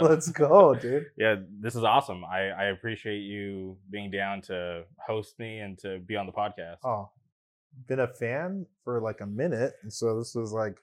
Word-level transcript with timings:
Let's 0.08 0.28
go, 0.28 0.74
dude. 0.74 1.06
yeah, 1.16 1.36
this 1.60 1.74
is 1.74 1.84
awesome. 1.84 2.24
I, 2.24 2.48
I 2.48 2.64
appreciate 2.66 3.20
you 3.20 3.76
being 3.90 4.10
down 4.10 4.40
to 4.42 4.84
host 4.98 5.38
me 5.38 5.58
and 5.58 5.78
to 5.78 5.98
be 5.98 6.16
on 6.16 6.26
the 6.26 6.32
podcast. 6.32 6.78
Oh, 6.84 7.10
been 7.86 8.00
a 8.00 8.08
fan 8.08 8.66
for 8.84 9.00
like 9.00 9.20
a 9.20 9.26
minute, 9.26 9.74
and 9.82 9.92
so 9.92 10.18
this 10.18 10.34
was 10.34 10.52
like 10.52 10.78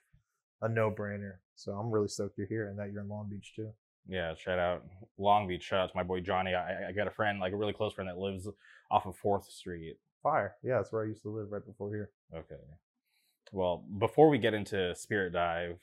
a 0.62 0.68
no-brainer. 0.68 1.34
So 1.54 1.72
I'm 1.72 1.90
really 1.90 2.08
stoked 2.08 2.38
you're 2.38 2.46
here 2.46 2.68
and 2.68 2.78
that 2.78 2.92
you're 2.92 3.02
in 3.02 3.08
Long 3.08 3.28
Beach 3.28 3.52
too. 3.54 3.70
Yeah, 4.08 4.34
shout 4.34 4.58
out 4.58 4.84
Long 5.18 5.46
Beach. 5.46 5.62
Shout 5.62 5.80
out 5.80 5.90
to 5.90 5.96
my 5.96 6.02
boy 6.02 6.20
Johnny. 6.20 6.54
I, 6.54 6.88
I 6.88 6.92
got 6.92 7.06
a 7.06 7.10
friend, 7.10 7.40
like 7.40 7.52
a 7.52 7.56
really 7.56 7.72
close 7.72 7.92
friend, 7.92 8.08
that 8.08 8.18
lives 8.18 8.48
off 8.90 9.06
of 9.06 9.16
Fourth 9.16 9.50
Street. 9.50 9.96
Fire. 10.22 10.54
Yeah, 10.62 10.76
that's 10.76 10.92
where 10.92 11.04
I 11.04 11.08
used 11.08 11.22
to 11.22 11.28
live 11.28 11.50
right 11.50 11.64
before 11.64 11.90
here. 11.90 12.10
Okay. 12.34 12.56
Well, 13.52 13.84
before 13.98 14.28
we 14.28 14.38
get 14.38 14.54
into 14.54 14.94
Spirit 14.94 15.32
Dive, 15.32 15.78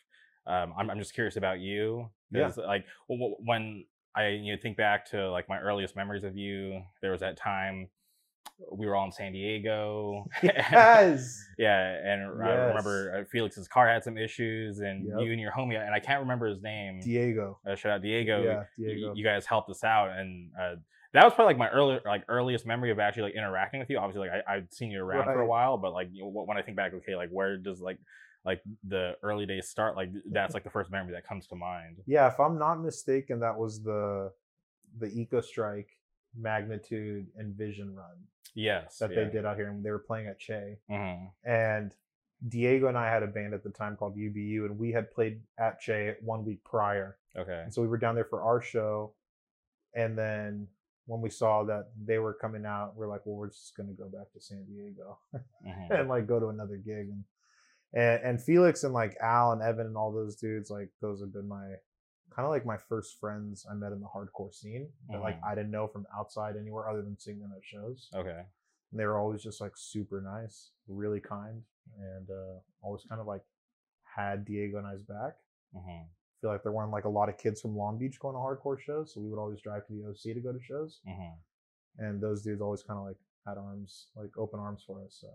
um, 0.48 0.74
I'm 0.78 0.90
I'm 0.90 1.00
just 1.00 1.14
curious 1.14 1.36
about 1.38 1.60
you. 1.60 2.10
Yeah. 2.32 2.52
Like 2.58 2.86
when 3.08 3.86
I 4.16 4.30
you 4.30 4.54
know, 4.56 4.62
think 4.62 4.78
back 4.78 5.06
to 5.12 5.30
like 5.32 5.50
my 5.50 5.60
earliest 5.60 5.96
memories 5.96 6.24
of 6.24 6.36
you, 6.38 6.82
there 7.02 7.12
was 7.12 7.22
that 7.22 7.38
time 7.38 7.90
we 8.72 8.86
were 8.86 8.96
all 8.96 9.06
in 9.06 9.12
San 9.12 9.34
Diego. 9.34 10.28
Yes. 10.44 11.44
yeah, 11.58 11.98
and 12.06 12.22
I 12.42 12.50
remember 12.68 13.20
uh, 13.20 13.24
Felix's 13.30 13.68
car 13.68 13.88
had 13.88 14.04
some 14.04 14.18
issues, 14.18 14.80
and 14.80 15.06
Yep. 15.08 15.20
you 15.20 15.32
and 15.32 15.42
your 15.42 15.52
homie, 15.52 15.78
and 15.80 15.94
I 15.94 16.00
can't 16.00 16.22
remember 16.22 16.48
his 16.48 16.62
name. 16.62 17.02
Diego. 17.02 17.60
uh, 17.70 17.76
shout 17.76 17.92
out 17.94 18.02
Diego. 18.02 18.42
Yeah, 18.44 18.64
Diego. 18.78 19.14
You, 19.14 19.24
guys 19.24 19.46
helped 19.46 19.70
us 19.70 19.84
out, 19.84 20.18
and 20.18 20.52
uh, 20.60 20.76
that 21.14 21.24
was 21.26 21.34
probably 21.34 21.54
like 21.54 21.58
my 21.58 21.70
early, 21.70 22.00
like 22.06 22.24
earliest 22.30 22.66
memory 22.66 22.92
of 22.92 23.00
actually 23.00 23.24
like 23.24 23.36
interacting 23.36 23.80
with 23.80 23.90
you. 23.90 23.98
Obviously, 23.98 24.30
like 24.30 24.44
I, 24.48 24.56
I'd 24.56 24.74
seen 24.74 24.92
you 24.92 25.04
around 25.04 25.26
for 25.26 25.42
a 25.42 25.48
while, 25.48 25.78
but 25.78 25.92
like 25.94 26.10
you 26.14 26.24
know, 26.24 26.30
when 26.30 26.58
I 26.58 26.62
think 26.62 26.78
back, 26.78 26.94
okay, 26.94 27.16
like 27.16 27.30
where 27.32 27.58
does 27.58 27.82
like 27.82 27.98
like 28.46 28.62
the 28.88 29.16
early 29.24 29.46
days 29.46 29.68
start? 29.68 29.96
Like 29.96 30.12
that's 30.32 30.54
like 30.56 30.64
the 30.64 30.70
first 30.70 30.92
memory 30.92 31.14
that 31.14 31.28
comes 31.28 31.48
to 31.48 31.56
mind. 31.56 31.98
Yeah, 32.06 32.28
if 32.28 32.40
I'm 32.40 32.58
not 32.58 32.82
mistaken, 32.82 33.40
that 33.40 33.58
was 33.58 33.84
the 33.84 34.32
the 34.98 35.08
Eco 35.08 35.42
Strike 35.42 35.90
magnitude 36.38 37.28
and 37.38 37.56
vision 37.56 37.96
run 37.96 38.16
Yes, 38.54 39.00
that 39.00 39.10
they 39.10 39.26
did 39.26 39.46
out 39.46 39.58
here, 39.58 39.70
and 39.70 39.84
they 39.84 39.92
were 39.92 40.00
playing 40.00 40.28
at 40.28 40.40
Che. 40.40 40.78
hmm 40.90 41.26
And 41.44 41.94
Diego 42.48 42.88
and 42.88 42.98
I 42.98 43.10
had 43.10 43.24
a 43.24 43.28
band 43.28 43.54
at 43.54 43.64
the 43.64 43.70
time 43.70 43.96
called 43.98 44.16
UBU, 44.16 44.66
and 44.66 44.78
we 44.78 44.92
had 44.92 45.12
played 45.12 45.42
at 45.58 45.80
Che 45.80 46.16
one 46.22 46.46
week 46.46 46.64
prior. 46.64 47.18
Okay. 47.36 47.62
And 47.64 47.74
so 47.74 47.82
we 47.82 47.88
were 47.88 47.98
down 47.98 48.16
there 48.16 48.26
for 48.26 48.42
our 48.44 48.62
show. 48.62 49.14
And 49.94 50.18
then 50.18 50.68
when 51.06 51.22
we 51.22 51.30
saw 51.30 51.64
that 51.64 51.90
they 52.02 52.20
were 52.20 52.34
coming 52.34 52.66
out, 52.66 52.96
we're 52.96 53.08
like, 53.08 53.26
well, 53.26 53.36
we're 53.36 53.50
just 53.50 53.76
gonna 53.76 53.94
go 53.94 54.08
back 54.10 54.32
to 54.34 54.40
San 54.40 54.64
Diego 54.66 55.18
hmm 55.34 55.72
and 55.92 56.08
like 56.10 56.28
go 56.28 56.40
to 56.40 56.48
another 56.48 56.78
gig. 56.78 57.10
And 57.10 57.24
and 57.96 58.22
and 58.24 58.42
Felix 58.44 58.84
and 58.84 58.94
like 58.94 59.16
Al 59.22 59.52
and 59.54 59.62
Evan 59.62 59.88
and 59.88 59.98
all 59.98 60.12
those 60.12 60.36
dudes, 60.36 60.70
like 60.70 60.90
those 61.02 61.22
have 61.22 61.34
been 61.34 61.48
my 61.48 61.66
kind 62.36 62.46
of 62.46 62.50
like 62.52 62.66
my 62.66 62.78
first 62.78 63.18
friends 63.20 63.66
I 63.70 63.74
met 63.76 63.94
in 63.94 64.02
the 64.02 64.08
hardcore 64.14 64.54
scene 64.54 64.90
that 65.10 65.22
like 65.22 65.40
Mhm. 65.40 65.44
I 65.48 65.56
didn't 65.56 65.72
know 65.72 65.88
from 65.88 66.06
outside 66.14 66.58
anywhere 66.58 66.90
other 66.90 67.02
than 67.02 67.18
seeing 67.18 67.40
them 67.40 67.54
at 67.56 67.64
shows. 67.64 68.10
Okay. 68.14 68.44
And 68.92 69.00
they 69.00 69.06
were 69.06 69.18
always 69.18 69.42
just 69.42 69.62
like 69.62 69.72
super 69.76 70.20
nice, 70.22 70.72
really 70.88 71.22
kind, 71.22 71.64
and 71.98 72.30
uh, 72.30 72.60
always 72.82 73.04
kind 73.10 73.22
of 73.22 73.28
like 73.28 73.44
had 74.04 74.46
Diego 74.46 74.78
and 74.78 74.88
I's 74.88 75.02
back. 75.04 75.38
hmm 75.74 76.04
feel 76.42 76.52
like 76.52 76.64
there 76.64 76.74
weren't 76.74 76.92
like 76.92 77.06
a 77.06 77.10
lot 77.10 77.30
of 77.30 77.38
kids 77.38 77.62
from 77.62 77.76
Long 77.78 77.98
Beach 77.98 78.20
going 78.20 78.36
to 78.36 78.40
hardcore 78.40 78.78
shows, 78.80 79.14
so 79.14 79.22
we 79.22 79.30
would 79.30 79.40
always 79.40 79.62
drive 79.62 79.88
to 79.88 79.94
the 79.94 80.06
OC 80.10 80.34
to 80.36 80.42
go 80.42 80.52
to 80.52 80.60
shows. 80.60 81.00
hmm 81.06 81.34
And 81.98 82.22
those 82.22 82.44
dudes 82.44 82.62
always 82.62 82.84
kind 82.84 83.00
of 83.00 83.06
like 83.06 83.16
had 83.48 83.58
arms, 83.58 84.10
like 84.16 84.38
open 84.38 84.60
arms 84.60 84.84
for 84.86 85.02
us. 85.06 85.18
So 85.22 85.30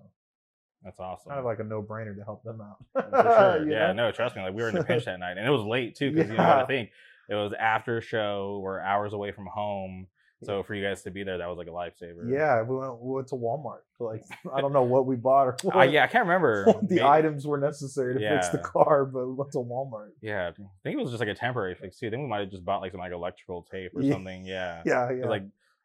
That's 0.84 0.98
awesome. 0.98 1.28
kind 1.30 1.38
of 1.38 1.44
like 1.44 1.58
a 1.60 1.64
no 1.64 1.82
brainer 1.82 2.16
to 2.16 2.24
help 2.24 2.42
them 2.42 2.60
out. 2.60 2.78
for 3.10 3.22
sure. 3.22 3.64
You 3.66 3.72
Yeah, 3.72 3.88
know? 3.88 4.06
no, 4.08 4.12
trust 4.12 4.34
me. 4.36 4.42
Like 4.42 4.54
we 4.54 4.62
were 4.62 4.68
in 4.70 4.74
the 4.76 4.84
pinch 4.90 5.04
that 5.04 5.18
night, 5.20 5.36
and 5.36 5.46
it 5.46 5.50
was 5.50 5.62
late 5.62 5.94
too 5.94 6.10
because 6.12 6.30
you 6.30 6.36
know, 6.36 6.42
I 6.42 6.64
think 6.66 6.90
it 7.28 7.34
was 7.34 7.52
after 7.58 7.98
a 7.98 8.00
show. 8.02 8.60
We're 8.62 8.80
hours 8.80 9.12
away 9.12 9.30
from 9.32 9.46
home, 9.46 10.06
so 10.42 10.62
for 10.62 10.74
you 10.74 10.82
guys 10.82 11.02
to 11.02 11.10
be 11.10 11.22
there, 11.22 11.36
that 11.38 11.48
was 11.48 11.58
like 11.58 11.66
a 11.66 11.70
lifesaver. 11.70 12.30
Yeah, 12.32 12.62
we 12.62 12.76
went, 12.76 12.98
we 13.00 13.12
went 13.14 13.28
to 13.28 13.34
Walmart. 13.34 13.80
Like 13.98 14.24
I 14.54 14.62
don't 14.62 14.72
know 14.72 14.82
what 14.84 15.04
we 15.04 15.16
bought 15.16 15.48
or 15.48 15.56
what, 15.62 15.76
Uh, 15.76 15.82
yeah, 15.82 16.04
I 16.04 16.06
can't 16.06 16.24
remember. 16.24 16.64
the 16.82 16.94
May- 16.96 17.02
items 17.02 17.46
were 17.46 17.58
necessary 17.58 18.14
to 18.14 18.20
fix 18.20 18.48
the 18.48 18.56
car, 18.58 19.04
but 19.04 19.26
we 19.26 19.34
went 19.34 19.52
to 19.52 19.58
Walmart. 19.58 20.12
Yeah, 20.22 20.48
I 20.48 20.52
think 20.82 20.94
it 20.98 21.02
was 21.02 21.10
just 21.10 21.20
like 21.20 21.28
a 21.28 21.34
temporary 21.34 21.74
fix 21.74 21.98
too. 21.98 22.06
I 22.06 22.10
think 22.10 22.22
we 22.22 22.28
might 22.28 22.40
have 22.40 22.50
just 22.50 22.64
bought 22.64 22.80
like 22.80 22.92
some 22.92 23.00
like 23.00 23.12
electrical 23.12 23.66
tape 23.70 23.92
or 23.94 24.00
Yeah. 24.02 24.14
something. 24.14 24.46
Yeah. 24.46 24.80
Yeah, 24.86 25.06
'Cause, 25.08 25.16
yeah. 25.20 25.26
Like, 25.28 25.42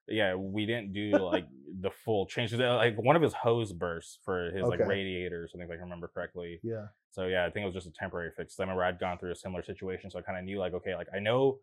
yeah, 0.08 0.36
we 0.36 0.66
didn't 0.66 0.94
do 0.94 1.12
like 1.12 1.46
the 1.82 1.90
full 1.90 2.26
change. 2.26 2.54
uh, 2.54 2.76
Like 2.76 2.98
one 2.98 3.16
of 3.16 3.22
his 3.22 3.34
hose 3.34 3.74
burst 3.74 4.20
for 4.24 4.52
his 4.52 4.64
like 4.66 4.80
radiator 4.80 5.44
or 5.44 5.48
something, 5.48 5.68
if 5.68 5.72
I 5.72 5.76
can 5.76 5.84
remember 5.84 6.08
correctly. 6.08 6.60
yeah. 6.64 6.88
So 7.12 7.28
yeah, 7.28 7.46
I 7.46 7.50
think 7.50 7.64
it 7.64 7.66
was 7.68 7.74
just 7.74 7.88
a 7.88 7.92
temporary 7.92 8.32
fix. 8.36 8.60
I 8.60 8.64
remember 8.64 8.84
I'd 8.84 9.00
gone 9.00 9.18
through 9.18 9.32
a 9.32 9.36
similar 9.36 9.64
situation, 9.64 10.10
so 10.12 10.20
I 10.20 10.22
kind 10.22 10.38
of 10.38 10.44
knew 10.44 10.60
like, 10.60 10.74
okay, 10.74 10.96
like 10.96 11.08
I 11.16 11.20
know 11.20 11.60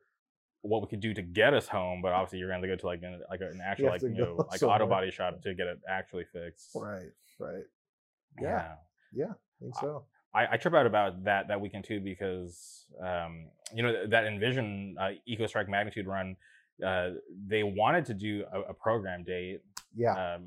what 0.62 0.80
we 0.80 0.88
could 0.88 1.00
do 1.00 1.12
to 1.12 1.20
get 1.22 1.52
us 1.54 1.68
home, 1.68 2.00
but 2.02 2.12
obviously 2.12 2.38
you're 2.38 2.48
gonna 2.48 2.56
have 2.58 2.62
to 2.62 2.68
go 2.68 2.76
to 2.80 2.86
like 2.86 3.02
an, 3.02 3.20
like 3.28 3.40
an 3.42 3.60
actual 3.64 3.92
have 3.92 4.02
like 4.02 4.02
you 4.02 4.16
know 4.16 4.36
like 4.50 4.58
somewhere. 4.60 4.76
auto 4.76 4.86
body 4.86 5.10
shop 5.10 5.42
to 5.42 5.54
get 5.54 5.66
it 5.66 5.78
actually 5.88 6.24
fixed. 6.32 6.70
Right. 6.74 7.10
Right. 7.38 7.64
Yeah. 8.40 8.74
Yeah, 9.14 9.26
I 9.32 9.60
think 9.64 9.74
so. 9.78 10.04
I, 10.34 10.52
I 10.52 10.56
trip 10.56 10.72
out 10.72 10.86
about 10.86 11.24
that 11.24 11.48
that 11.48 11.60
weekend 11.60 11.84
too 11.84 12.00
because 12.00 12.86
um, 13.04 13.48
you 13.74 13.82
know 13.82 14.06
that 14.06 14.24
Envision 14.24 14.96
uh, 14.98 15.10
Eco 15.26 15.46
Strike 15.46 15.68
Magnitude 15.68 16.06
run, 16.06 16.36
uh, 16.84 17.10
they 17.46 17.62
wanted 17.62 18.04
to 18.06 18.14
do 18.14 18.44
a, 18.52 18.60
a 18.70 18.74
program 18.74 19.24
date, 19.24 19.60
Yeah. 19.96 20.34
um, 20.34 20.44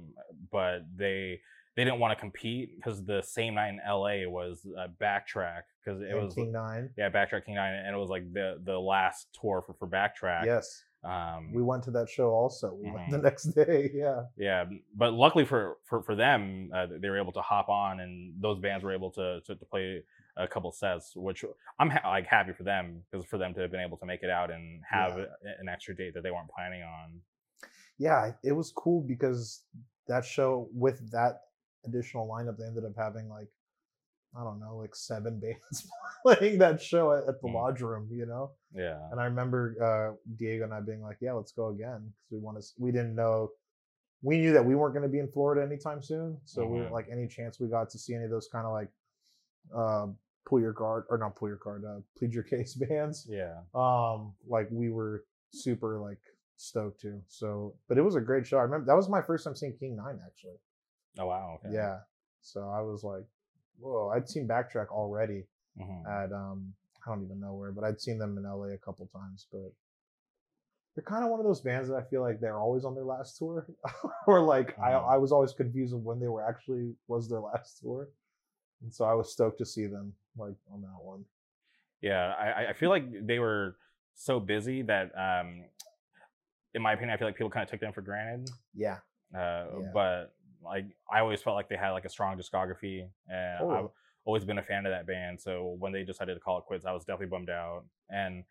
but 0.52 0.80
they 0.96 1.40
they 1.76 1.84
didn't 1.84 2.00
want 2.00 2.18
to 2.18 2.20
compete 2.20 2.76
because 2.78 3.04
the 3.04 3.22
same 3.22 3.56
night 3.56 3.68
in 3.70 3.80
LA 3.86 4.26
was 4.30 4.66
uh, 4.80 4.88
Backtrack 5.02 5.64
because 5.84 6.02
it 6.02 6.10
and 6.12 6.24
was 6.24 6.34
King 6.34 6.52
Nine. 6.54 6.90
yeah 6.98 7.10
Backtrack 7.10 7.46
King 7.46 7.56
Nine 7.56 7.74
and 7.74 7.94
it 7.96 8.00
was 8.00 8.10
like 8.10 8.32
the 8.34 8.60
the 8.64 8.78
last 8.80 9.28
tour 9.40 9.62
for 9.66 9.74
for 9.74 9.88
Backtrack. 9.88 10.46
Yes. 10.46 10.84
Um, 11.04 11.54
We 11.54 11.62
went 11.62 11.84
to 11.84 11.92
that 11.92 12.10
show 12.10 12.30
also. 12.32 12.74
We 12.74 12.90
went 12.90 13.12
the 13.12 13.18
Mhm. 13.20 13.24
next 13.24 13.44
day. 13.62 13.92
Yeah. 13.94 14.24
yeah, 14.38 14.66
but 14.96 15.14
luckily 15.14 15.46
for 15.46 15.78
for 15.84 16.02
for 16.02 16.16
them, 16.16 16.72
uh, 16.74 16.88
they 17.00 17.10
were 17.10 17.20
able 17.20 17.34
to 17.34 17.42
hop 17.42 17.70
on, 17.70 18.00
and 18.00 18.34
those 18.42 18.58
bands 18.60 18.84
were 18.84 18.94
able 18.94 19.12
to 19.12 19.42
to, 19.42 19.56
to 19.56 19.66
play 19.66 20.02
a 20.38 20.48
couple 20.48 20.72
sets, 20.72 21.16
which 21.16 21.46
I'm 21.80 21.90
ha- 21.90 22.10
like 22.10 22.28
happy 22.28 22.52
for 22.54 22.64
them 22.64 23.02
because 23.12 23.26
for 23.26 23.38
them 23.38 23.54
to 23.54 23.62
have 23.62 23.72
been 23.72 23.80
able 23.82 23.98
to 23.98 24.06
make 24.06 24.22
it 24.24 24.30
out 24.30 24.52
and 24.52 24.82
have 24.90 25.18
Yeah. 25.18 25.26
an 25.60 25.70
extra 25.70 25.96
date 25.96 26.14
that 26.14 26.24
they 26.24 26.32
weren't 26.32 26.50
planning 26.50 26.84
on. 26.84 27.22
yeah, 27.98 28.32
it 28.44 28.52
was 28.52 28.72
cool 28.72 29.02
because 29.02 29.64
that 30.08 30.26
show 30.26 30.68
with 30.74 31.10
that 31.12 31.42
additional 31.86 32.28
lineup, 32.28 32.58
they 32.58 32.66
ended 32.66 32.84
up 32.86 32.96
having 32.98 33.30
like 33.30 33.48
I 34.38 34.44
don't 34.44 34.60
know, 34.60 34.76
like 34.76 34.94
seven 34.96 35.40
bands 35.44 35.88
playing 36.26 36.58
that 36.60 36.82
show 36.82 37.14
at, 37.14 37.24
at 37.30 37.42
the 37.42 37.48
Mm. 37.48 37.54
lodge 37.54 37.80
room, 37.82 38.10
you 38.12 38.26
know. 38.26 38.52
Yeah, 38.74 39.00
And 39.12 39.20
I 39.22 39.26
remember 39.26 39.62
uh, 39.82 40.18
Diego 40.36 40.66
and 40.66 40.74
I 40.74 40.82
being 40.82 41.02
like, 41.02 41.18
"Yeah, 41.22 41.32
let's 41.32 41.54
go 41.54 41.70
again," 41.70 42.02
because 42.12 42.32
we 42.32 42.40
want 42.40 42.62
to. 42.62 42.68
We 42.78 42.92
didn't 42.92 43.16
know. 43.16 43.52
We 44.22 44.38
knew 44.40 44.52
that 44.52 44.66
we 44.66 44.76
weren't 44.76 44.94
going 44.94 45.04
to 45.04 45.10
be 45.10 45.20
in 45.20 45.30
Florida 45.32 45.62
anytime 45.66 46.02
soon, 46.04 46.38
so 46.44 46.66
we 46.66 46.80
were 46.80 46.86
Mhm. 46.88 46.92
like 46.92 47.08
any 47.10 47.28
chance 47.28 47.60
we 47.62 47.70
got 47.70 47.90
to 47.92 47.98
see 47.98 48.14
any 48.14 48.26
of 48.26 48.30
those 48.32 48.50
kind 48.52 48.66
of 48.68 48.74
like 48.74 48.90
uh, 49.74 50.08
pull 50.46 50.60
your 50.60 50.74
guard 50.74 51.06
or 51.10 51.18
not 51.18 51.36
pull 51.36 51.48
your 51.48 51.58
card, 51.58 51.84
uh, 51.86 52.00
plead 52.18 52.34
your 52.34 52.44
case 52.54 52.74
bands. 52.76 53.26
yeah, 53.30 53.60
um 53.74 54.34
like 54.48 54.68
we 54.72 54.90
were 54.90 55.26
super 55.52 56.00
like 56.00 56.20
stoked 56.58 57.02
to 57.02 57.22
so 57.28 57.74
but 57.90 57.98
it 57.98 58.02
was 58.02 58.16
a 58.16 58.22
great 58.22 58.48
show 58.48 58.58
i 58.58 58.62
remember 58.62 58.86
that 58.86 58.96
was 58.96 59.10
my 59.10 59.22
first 59.22 59.44
time 59.44 59.56
seeing 59.56 59.74
king 59.78 59.94
nine 59.96 60.18
actually 60.26 60.56
oh 61.20 61.26
wow, 61.26 61.60
okay. 61.60 61.74
yeah 61.74 61.98
so 62.42 62.70
i 62.70 62.80
was 62.82 63.04
like 63.04 63.26
whoa 63.80 64.10
i'd 64.16 64.28
seen 64.30 64.48
backtrack 64.48 64.88
already 64.88 65.44
Mhm. 65.78 66.06
at 66.08 66.32
um 66.32 66.74
i 67.06 67.10
don't 67.10 67.24
even 67.26 67.42
know 67.42 67.54
where 67.54 67.72
but 67.74 67.84
i'd 67.84 68.00
seen 68.00 68.18
them 68.18 68.38
in 68.38 68.44
la 68.44 68.64
a 68.64 68.78
couple 68.78 69.06
times 69.08 69.48
but 69.52 69.70
they're 70.96 71.04
kind 71.04 71.26
of 71.26 71.30
one 71.30 71.40
of 71.42 71.46
those 71.46 71.60
bands 71.62 71.90
that 71.90 71.96
i 71.98 72.04
feel 72.04 72.22
like 72.22 72.40
they're 72.40 72.58
always 72.60 72.86
on 72.86 72.96
their 72.96 73.04
last 73.04 73.38
tour 73.38 73.68
or 74.28 74.40
like 74.42 74.78
I, 74.80 74.92
Mhm. 74.92 75.10
I 75.14 75.18
was 75.18 75.32
always 75.34 75.52
confused 75.54 75.94
of 75.94 76.04
when 76.06 76.20
they 76.22 76.28
were 76.30 76.48
actually 76.48 76.96
was 77.08 77.28
their 77.30 77.42
last 77.52 77.80
tour 77.82 78.08
and 78.82 78.94
so 78.94 79.04
i 79.06 79.14
was 79.14 79.32
stoked 79.34 79.58
to 79.58 79.66
see 79.66 79.88
them 79.88 80.14
like 80.38 80.56
on 80.72 80.82
that 80.82 81.04
one 81.04 81.26
yeah. 82.02 82.34
I 82.38 82.68
I- 82.70 82.74
feel 82.74 82.90
like 82.90 83.06
they 83.26 83.40
were 83.40 83.78
so 84.14 84.40
busy 84.40 84.82
that 84.84 85.12
um, 85.18 85.64
in 86.74 86.82
my 86.82 86.94
opinion, 86.94 87.14
I 87.16 87.18
feel 87.18 87.28
like 87.28 87.36
people 87.36 87.50
kind 87.50 87.64
of 87.64 87.70
took 87.70 87.80
them 87.80 87.94
for 87.94 88.02
granted. 88.02 88.50
yeah 88.76 88.98
Uh, 89.34 89.66
Yeah. 89.82 89.92
But 89.94 90.34
like, 90.64 90.86
I 91.12 91.20
always 91.22 91.42
felt 91.42 91.56
like 91.56 91.70
they 91.70 91.78
had 91.78 91.92
like 91.92 92.06
a 92.06 92.10
strong 92.10 92.38
discography, 92.38 93.08
and. 93.28 93.72
I've 93.72 93.90
always 94.26 94.44
been 94.44 94.58
a 94.58 94.64
fan 94.64 94.86
of 94.88 94.92
that 94.92 95.06
band. 95.06 95.40
So 95.40 95.76
when 95.80 95.92
they 95.92 96.04
decided 96.04 96.34
to 96.34 96.40
call 96.40 96.58
it 96.58 96.64
quits, 96.66 96.86
I 96.86 96.92
was 96.92 97.04
definitely 97.06 97.28
bummed 97.28 97.50
out. 97.52 97.84
And 98.10 98.44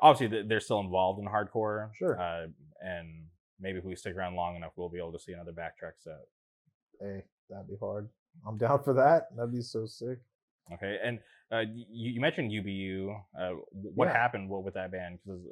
obviously, 0.00 0.42
they're 0.44 0.60
still 0.60 0.78
involved 0.80 1.18
in 1.20 1.26
hardcore. 1.26 1.90
Sure. 1.96 2.16
Uh, 2.20 2.46
and 2.80 3.26
maybe 3.60 3.78
if 3.78 3.84
we 3.84 3.96
stick 3.96 4.14
around 4.16 4.36
long 4.36 4.54
enough, 4.56 4.72
we'll 4.76 4.88
be 4.88 4.98
able 4.98 5.12
to 5.12 5.18
see 5.18 5.32
another 5.32 5.52
backtrack 5.52 5.94
set. 5.98 6.20
hey 7.00 7.24
that'd 7.50 7.66
be 7.68 7.76
hard 7.80 8.08
i'm 8.46 8.56
down 8.58 8.82
for 8.82 8.92
that 8.94 9.28
that'd 9.36 9.52
be 9.52 9.62
so 9.62 9.86
sick 9.86 10.18
Okay. 10.72 10.98
And 11.02 11.20
uh, 11.52 11.60
you, 11.74 12.12
you 12.12 12.20
mentioned 12.20 12.50
UBU. 12.50 13.14
Uh, 13.38 13.50
what 13.72 14.06
Yeah. 14.06 14.12
happened 14.12 14.50
with, 14.50 14.64
with 14.64 14.74
that 14.74 14.90
band? 14.90 15.18
Because 15.24 15.42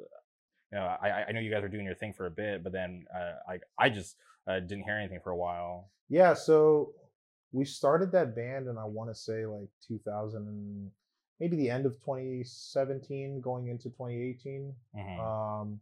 you 0.71 0.77
know, 0.79 0.95
I, 1.01 1.25
I 1.27 1.31
know 1.31 1.39
you 1.39 1.51
guys 1.51 1.61
were 1.61 1.69
doing 1.69 1.85
your 1.85 1.95
thing 1.95 2.13
for 2.13 2.25
a 2.25 2.31
bit, 2.31 2.63
but 2.63 2.71
then 2.73 3.05
uh, 3.15 3.33
I 3.47 3.59
I 3.77 3.89
just 3.89 4.17
uh, 4.47 4.59
didn't 4.59 4.83
hear 4.83 4.97
anything 4.97 5.19
for 5.23 5.31
a 5.31 5.37
while. 5.37 5.91
Yeah, 6.09 6.33
so 6.33 6.93
we 7.51 7.63
started 7.65 8.11
that 8.11 8.35
band 8.35 8.67
and 8.67 8.77
I 8.77 8.83
want 8.85 9.09
to 9.09 9.15
say 9.15 9.45
like 9.45 9.69
2000 9.87 10.91
maybe 11.39 11.55
the 11.57 11.69
end 11.69 11.85
of 11.85 11.93
2017, 11.99 13.41
going 13.41 13.67
into 13.67 13.89
2018. 13.89 14.73
Mhm. 14.95 15.19
Um, 15.19 15.79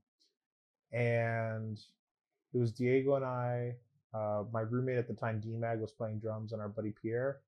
and 0.92 1.80
it 2.54 2.58
was 2.58 2.72
Diego 2.72 3.16
and 3.16 3.26
I. 3.26 3.76
Uh, 4.14 4.44
my 4.52 4.62
roommate 4.62 4.98
at 4.98 5.08
the 5.08 5.14
time, 5.14 5.42
DMAG, 5.42 5.80
was 5.80 5.92
playing 5.92 6.20
drums, 6.20 6.54
and 6.54 6.62
our 6.62 6.70
buddy 6.70 6.94
Pierre. 7.02 7.40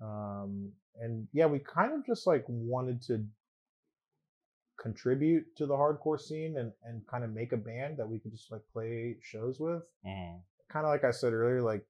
Um, 0.00 0.72
and 1.00 1.26
yeah, 1.32 1.46
we 1.46 1.58
kind 1.58 1.92
of 1.92 2.04
just 2.06 2.26
like 2.26 2.44
wanted 2.48 3.02
to 3.02 3.24
contribute 4.80 5.44
to 5.56 5.66
the 5.66 5.74
hardcore 5.74 6.18
scene 6.18 6.56
and 6.56 6.72
and 6.84 7.06
kind 7.06 7.22
of 7.22 7.30
make 7.30 7.52
a 7.52 7.56
band 7.56 7.98
that 7.98 8.08
we 8.08 8.18
could 8.18 8.32
just 8.32 8.50
like 8.50 8.62
play 8.72 9.16
shows 9.22 9.60
with. 9.60 9.82
Mhm. 10.06 10.42
Kind 10.68 10.86
of 10.86 10.90
like 10.90 11.04
I 11.04 11.10
said 11.10 11.32
earlier, 11.32 11.62
like 11.62 11.86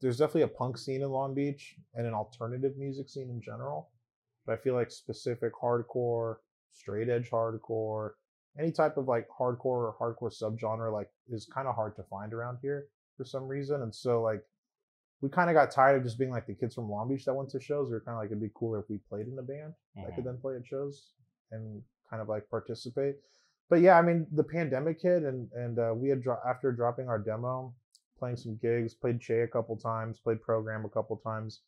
there's 0.00 0.18
definitely 0.18 0.42
a 0.42 0.48
punk 0.48 0.76
scene 0.76 1.02
in 1.02 1.10
Long 1.10 1.34
Beach 1.34 1.76
and 1.94 2.06
an 2.06 2.14
alternative 2.14 2.76
music 2.76 3.08
scene 3.08 3.30
in 3.30 3.40
general. 3.40 3.90
But 4.44 4.54
I 4.58 4.62
feel 4.62 4.74
like 4.74 4.90
specific 4.90 5.52
hardcore, 5.54 6.38
straight 6.72 7.08
edge 7.08 7.30
hardcore, 7.30 8.14
any 8.58 8.72
type 8.72 8.96
of 8.96 9.06
like 9.06 9.28
hardcore 9.28 9.64
or 9.64 9.96
hardcore 10.00 10.32
subgenre 10.32 10.92
like 10.92 11.10
is 11.28 11.46
kind 11.46 11.68
of 11.68 11.76
hard 11.76 11.94
to 11.96 12.02
find 12.04 12.32
around 12.32 12.58
here 12.60 12.88
for 13.16 13.24
some 13.24 13.46
reason. 13.46 13.82
And 13.82 13.94
so 13.94 14.20
like 14.20 14.42
we 15.22 15.28
kind 15.30 15.48
of 15.48 15.54
got 15.54 15.70
tired 15.70 15.96
of 15.96 16.02
just 16.04 16.18
being 16.18 16.30
like 16.32 16.46
the 16.46 16.54
kids 16.54 16.74
from 16.74 16.90
Long 16.90 17.08
Beach 17.08 17.24
that 17.24 17.32
went 17.34 17.48
to 17.50 17.60
shows. 17.60 17.86
We 17.88 17.94
were 17.94 18.00
kind 18.00 18.16
of 18.16 18.20
like 18.20 18.26
it'd 18.26 18.40
be 18.42 18.50
cooler 18.54 18.80
if 18.80 18.90
we 18.90 18.98
played 19.08 19.28
in 19.28 19.38
a 19.38 19.42
band 19.42 19.72
that 19.96 20.14
could 20.14 20.24
then 20.24 20.36
play 20.38 20.56
at 20.56 20.66
shows 20.66 21.12
and 21.52 21.80
kind 22.10 22.20
of 22.20 22.28
like 22.28 22.48
participate. 22.50 23.16
But 23.70 23.80
yeah, 23.80 23.98
I 23.98 24.02
mean 24.02 24.26
the 24.32 24.44
pandemic 24.44 25.00
hit 25.00 25.22
and 25.22 25.48
and 25.52 25.78
uh, 25.78 25.94
we 25.96 26.08
had 26.10 26.22
dro- 26.22 26.40
after 26.46 26.72
dropping 26.72 27.08
our 27.08 27.18
demo, 27.18 27.72
playing 28.18 28.36
some 28.36 28.56
gigs, 28.60 28.92
played 28.94 29.20
Che 29.20 29.40
a 29.40 29.48
couple 29.48 29.76
times, 29.76 30.18
played 30.18 30.42
Program 30.42 30.84
a 30.84 30.88
couple 30.90 31.16
times. 31.16 31.60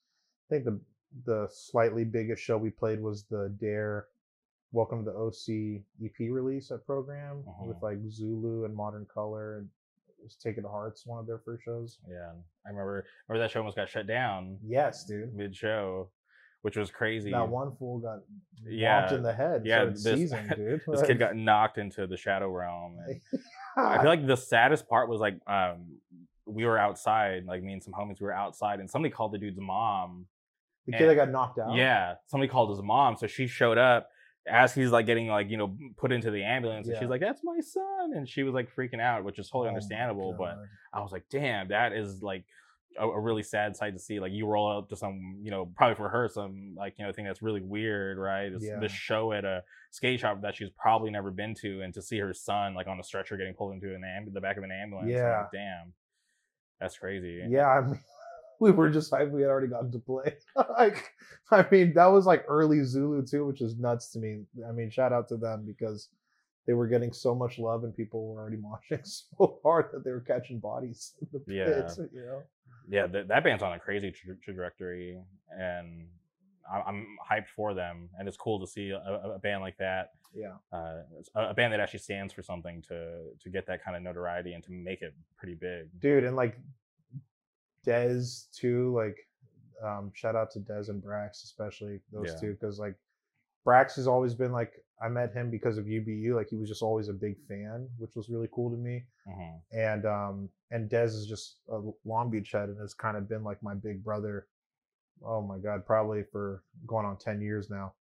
I 0.51 0.55
think 0.55 0.65
the 0.67 0.81
the 1.25 1.49
slightly 1.51 2.05
biggest 2.05 2.43
show 2.43 2.59
we 2.59 2.71
played 2.71 3.01
was 3.01 3.25
the 3.25 3.55
Dare 3.61 4.07
Welcome 4.73 5.05
to 5.05 5.11
the 5.13 5.17
OC 5.17 5.85
EP 6.05 6.29
release 6.33 6.73
at 6.73 6.85
Program 6.85 7.45
with 7.65 7.77
Mhm. 7.77 7.83
like 7.83 7.99
Zulu 8.11 8.65
and 8.65 8.75
Modern 8.75 9.07
Color 9.07 9.59
and 9.59 9.69
was 10.25 10.37
Take 10.37 10.59
It 10.59 10.63
to 10.63 10.69
Hearts, 10.69 11.07
one 11.07 11.19
of 11.21 11.27
their 11.27 11.39
first 11.45 11.63
shows. 11.65 11.99
Yeah, 12.09 12.33
I 12.67 12.71
remember. 12.71 13.05
Remember 13.29 13.45
that 13.45 13.51
show 13.51 13.61
almost 13.61 13.77
got 13.77 13.89
shut 13.89 14.07
down 14.07 14.59
Yes, 14.67 15.05
dude. 15.05 15.35
mid 15.35 15.55
show, 15.55 16.09
which 16.63 16.77
was 16.77 16.91
crazy. 16.91 17.31
That 17.31 17.49
one 17.49 17.77
fool 17.77 17.99
got 17.99 18.21
Yeah, 18.67 19.13
in 19.15 19.23
the 19.23 19.33
head. 19.33 19.63
yeah, 19.65 19.85
this- 19.87 20.03
season, 20.03 20.49
dude. 20.57 20.81
this 20.89 21.03
kid 21.03 21.19
got 21.19 21.37
knocked 21.49 21.79
into 21.79 22.07
the 22.07 22.17
shadow 22.17 22.49
realm. 22.51 22.97
and 23.07 23.21
I 23.77 23.99
feel 23.99 24.07
like 24.11 24.27
the 24.27 24.37
saddest 24.37 24.89
part 24.89 25.09
was 25.09 25.21
like 25.21 25.39
um 25.47 25.99
we 26.47 26.65
were 26.67 26.79
outside, 26.79 27.47
like 27.47 27.63
me 27.63 27.73
and 27.73 27.83
some 27.83 27.95
homies, 27.95 28.21
we 28.21 28.27
were 28.27 28.33
outside, 28.35 28.81
and 28.81 28.91
somebody 28.91 29.11
called 29.13 29.33
the 29.33 29.39
dude's 29.39 29.59
mom. 29.59 30.27
the 30.87 30.93
kid 30.93 31.09
that 31.09 31.15
got 31.15 31.31
knocked 31.31 31.59
out. 31.59 31.75
Yeah, 31.75 32.15
somebody 32.27 32.51
called 32.51 32.71
his 32.71 32.83
mom, 32.83 33.17
so 33.17 33.27
she 33.27 33.47
showed 33.47 33.79
up 33.79 34.11
as 34.47 34.75
he's 34.75 34.91
like 34.91 35.07
getting 35.07 35.29
like 35.29 35.49
you 35.51 35.57
know 35.57 35.77
put 35.97 36.13
into 36.13 36.31
the 36.31 36.43
ambulance, 36.45 36.87
and 36.89 36.97
she's 36.99 37.09
like, 37.09 37.21
"That's 37.21 37.41
my 37.45 37.59
son," 37.61 38.13
and 38.15 38.29
she 38.29 38.43
was 38.43 38.55
like 38.55 38.69
freaking 38.75 39.01
out, 39.01 39.25
which 39.25 39.39
is 39.39 39.49
totally 39.49 39.67
Oh 39.67 39.69
understandable. 39.71 40.35
But 40.39 40.57
I 40.93 41.01
was 41.01 41.13
like, 41.13 41.25
"Damn, 41.31 41.69
that 41.69 41.93
is 41.93 42.23
like." 42.23 42.45
A, 42.97 43.09
a 43.09 43.19
really 43.19 43.43
sad 43.43 43.75
sight 43.77 43.93
to 43.95 43.99
see. 43.99 44.21
Like 44.21 44.31
you 44.31 44.47
roll 44.47 44.79
up 44.79 44.89
to 44.91 44.95
some, 44.97 45.41
you 45.43 45.51
know, 45.51 45.67
probably 45.75 45.97
for 45.97 46.09
her 46.09 46.29
some 46.29 46.77
like 46.79 46.95
you 46.97 47.05
know 47.05 47.11
thing 47.11 47.25
that's 47.25 47.43
really 47.43 47.61
weird, 47.61 48.19
right? 48.19 48.51
This, 48.53 48.63
Yeah. 48.65 48.79
this 48.79 48.93
show 48.93 49.33
at 49.33 49.45
a 49.45 49.65
skate 49.91 50.21
shop 50.21 50.43
that 50.43 50.55
she's 50.55 50.71
probably 50.79 51.11
never 51.11 51.33
been 51.33 51.57
to, 51.63 51.81
and 51.81 51.93
to 51.93 52.01
see 52.01 52.19
her 52.21 52.33
son 52.33 52.73
like 52.73 52.87
on 52.87 53.01
a 53.01 53.03
stretcher 53.03 53.37
getting 53.37 53.53
pulled 53.55 53.75
into 53.75 53.93
an 53.97 54.03
amb- 54.03 54.33
the 54.33 54.41
back 54.41 54.59
of 54.59 54.63
an 54.63 54.71
ambulance. 54.71 55.11
Yeah. 55.11 55.39
like, 55.41 55.51
damn, 55.53 55.93
that's 56.79 56.97
crazy. 56.97 57.45
yeah, 57.49 57.67
I 57.67 57.81
mean, 57.81 57.99
we 58.61 58.71
were 58.71 58.91
just 58.91 59.11
hyped 59.13 59.31
we 59.31 59.43
had 59.43 59.51
already 59.51 59.69
gotten 59.69 59.91
to 59.93 59.99
play. 59.99 60.35
like, 60.79 61.13
I 61.51 61.67
mean, 61.71 61.93
that 61.95 62.07
was 62.07 62.27
like 62.27 62.45
early 62.49 62.83
Zulu 62.85 63.25
too, 63.27 63.47
which 63.47 63.61
is 63.61 63.77
nuts 63.79 64.09
to 64.13 64.19
me. 64.19 64.43
I 64.69 64.73
mean, 64.73 64.91
shout 64.91 65.13
out 65.13 65.29
to 65.29 65.37
them 65.37 65.65
because 65.67 66.09
they 66.67 66.73
were 66.73 66.87
getting 66.89 67.13
so 67.13 67.35
much 67.35 67.59
love 67.59 67.85
and 67.85 67.95
people 67.95 68.27
were 68.33 68.41
already 68.41 68.57
moshing 68.91 69.05
so 69.07 69.59
hard 69.63 69.87
that 69.93 70.05
they 70.05 70.11
were 70.11 70.21
catching 70.21 70.59
bodies 70.61 71.13
in 71.21 71.29
the 71.33 71.55
Yeah. 71.55 71.65
pits, 71.67 71.99
you 72.13 72.25
know? 72.25 72.43
yeah, 72.89 73.07
that, 73.07 73.29
that 73.29 73.45
band's 73.45 73.63
on 73.63 73.73
a 73.73 73.79
crazy 73.79 74.11
tra- 74.11 74.37
trajectory, 74.43 75.19
and 75.59 76.07
I- 76.71 76.83
I'm 76.87 77.07
hyped 77.31 77.49
for 77.55 77.75
them. 77.75 78.09
And 78.19 78.27
it's 78.29 78.37
cool 78.39 78.59
to 78.61 78.67
see 78.67 78.91
a, 78.91 78.99
a- 79.35 79.39
band 79.39 79.61
like 79.63 79.77
that, 79.79 80.13
Yeah. 80.35 80.55
uh, 80.73 81.03
a 81.35 81.49
a 81.51 81.55
band 81.55 81.73
that 81.75 81.81
actually 81.81 82.01
stands 82.01 82.33
for 82.33 82.43
something 82.43 82.81
to 82.89 83.31
to 83.43 83.51
get 83.51 83.67
that 83.67 83.85
kind 83.85 83.97
of 83.97 84.03
notoriety 84.03 84.55
and 84.55 84.65
to 84.65 84.73
make 84.73 85.03
it 85.03 85.15
pretty 85.37 85.55
big. 85.55 85.89
Dude, 86.01 86.25
and 86.25 86.35
like 86.37 86.59
Dez 87.87 88.51
too, 88.53 88.95
like 88.95 89.17
um 89.83 90.13
shout 90.15 90.37
out 90.37 90.51
to 90.53 90.61
Dez 90.61 90.89
and 90.89 91.03
Brax, 91.03 91.45
especially 91.45 92.01
those 92.13 92.33
Yeah. 92.35 92.41
two, 92.41 92.53
because 92.53 92.79
like 92.79 92.97
Brax 93.67 93.97
has 93.97 94.07
always 94.07 94.35
been 94.35 94.53
like 94.53 94.73
I 95.03 95.09
met 95.09 95.33
him 95.33 95.51
because 95.51 95.79
of 95.79 95.89
UBU, 95.89 96.35
like 96.37 96.49
he 96.49 96.57
was 96.57 96.69
just 96.69 96.83
always 96.83 97.09
a 97.09 97.13
big 97.13 97.37
fan, 97.49 97.89
which 97.99 98.15
was 98.17 98.29
really 98.29 98.49
cool 98.53 98.71
to 98.71 98.77
me. 98.77 99.05
hmm 99.27 99.57
and 99.73 100.07
um 100.07 100.49
and 100.71 100.91
Dez 100.91 101.07
is 101.15 101.27
just 101.27 101.57
a 101.69 101.81
Long 102.05 102.31
Beach 102.31 102.53
head 102.53 102.69
and 102.69 102.79
has 102.79 102.95
kind 102.95 103.17
of 103.17 103.29
been 103.29 103.45
like 103.45 103.63
my 103.63 103.75
big 103.75 104.05
brother. 104.05 104.47
Oh 105.25 105.41
my 105.43 105.59
god, 105.59 105.87
probably 105.87 106.23
for 106.25 106.63
going 106.87 107.07
on 107.07 107.17
ten 107.17 107.41
years 107.41 107.71
now. 107.71 107.95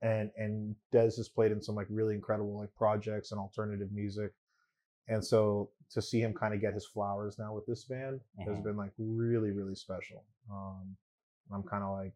And 0.00 0.30
and 0.36 0.74
Dez 0.92 1.16
has 1.16 1.28
played 1.28 1.52
in 1.52 1.62
some 1.62 1.76
like 1.76 1.86
really 1.88 2.14
incredible 2.14 2.58
like 2.58 2.74
projects 2.74 3.30
and 3.30 3.40
alternative 3.40 3.92
music, 3.92 4.32
and 5.08 5.24
so 5.24 5.70
to 5.92 6.02
see 6.02 6.20
him 6.20 6.32
kind 6.34 6.54
of 6.54 6.60
get 6.60 6.74
his 6.74 6.86
flowers 6.86 7.38
now 7.38 7.54
with 7.54 7.66
this 7.66 7.84
band 7.84 8.20
has 8.46 8.58
Mhm. 8.58 8.64
been 8.64 8.76
like 8.76 8.92
really 8.98 9.50
really 9.50 9.74
special. 9.74 10.24
Um, 10.50 10.96
I'm 11.52 11.62
kind 11.62 11.84
of 11.84 11.92
like 11.92 12.14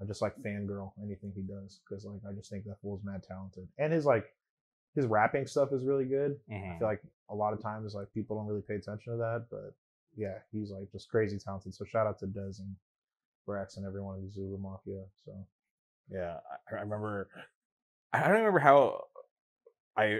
I 0.00 0.04
just 0.04 0.22
like 0.22 0.36
fangirl 0.42 0.92
anything 1.02 1.32
he 1.34 1.42
does 1.42 1.80
because 1.84 2.04
like 2.04 2.20
I 2.28 2.32
just 2.32 2.50
think 2.50 2.64
that 2.64 2.80
fool's 2.80 3.02
mad 3.04 3.22
talented 3.22 3.68
and 3.78 3.92
his 3.92 4.06
like 4.06 4.34
his 4.94 5.06
rapping 5.06 5.46
stuff 5.46 5.72
is 5.72 5.84
really 5.84 6.06
good. 6.06 6.38
I 6.50 6.54
hmm 6.54 6.78
feel 6.78 6.88
like 6.88 7.02
a 7.28 7.34
lot 7.34 7.52
of 7.52 7.62
times 7.62 7.94
like 7.94 8.12
people 8.12 8.36
don't 8.36 8.46
really 8.46 8.62
pay 8.62 8.74
attention 8.74 9.12
to 9.12 9.18
that, 9.18 9.46
but 9.50 9.74
yeah, 10.16 10.38
he's 10.52 10.70
like 10.70 10.90
just 10.92 11.08
crazy 11.08 11.38
talented. 11.38 11.74
So 11.74 11.84
shout 11.84 12.06
out 12.06 12.18
to 12.20 12.26
Dez 12.26 12.60
and 12.60 12.74
Brax 13.46 13.76
and 13.76 13.86
everyone 13.86 14.16
in 14.18 14.24
the 14.26 14.30
Zulu 14.32 14.58
Mafia. 14.58 15.04
So 15.24 15.32
Yeah, 16.10 16.38
I, 16.70 16.76
I 16.76 16.80
remember. 16.80 17.28
I 18.12 18.20
don't 18.22 18.38
remember 18.38 18.58
how 18.58 19.04
I 19.96 20.18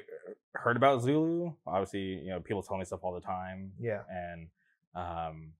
heard 0.54 0.76
about 0.76 1.02
Zulu. 1.02 1.52
Obviously, 1.66 2.00
you 2.00 2.30
know, 2.30 2.40
people 2.40 2.62
tell 2.62 2.76
me 2.76 2.84
stuff 2.84 3.00
all 3.02 3.14
the 3.14 3.20
time. 3.20 3.72
yeah, 3.78 4.02
and 4.10 4.48
um, 4.94 5.52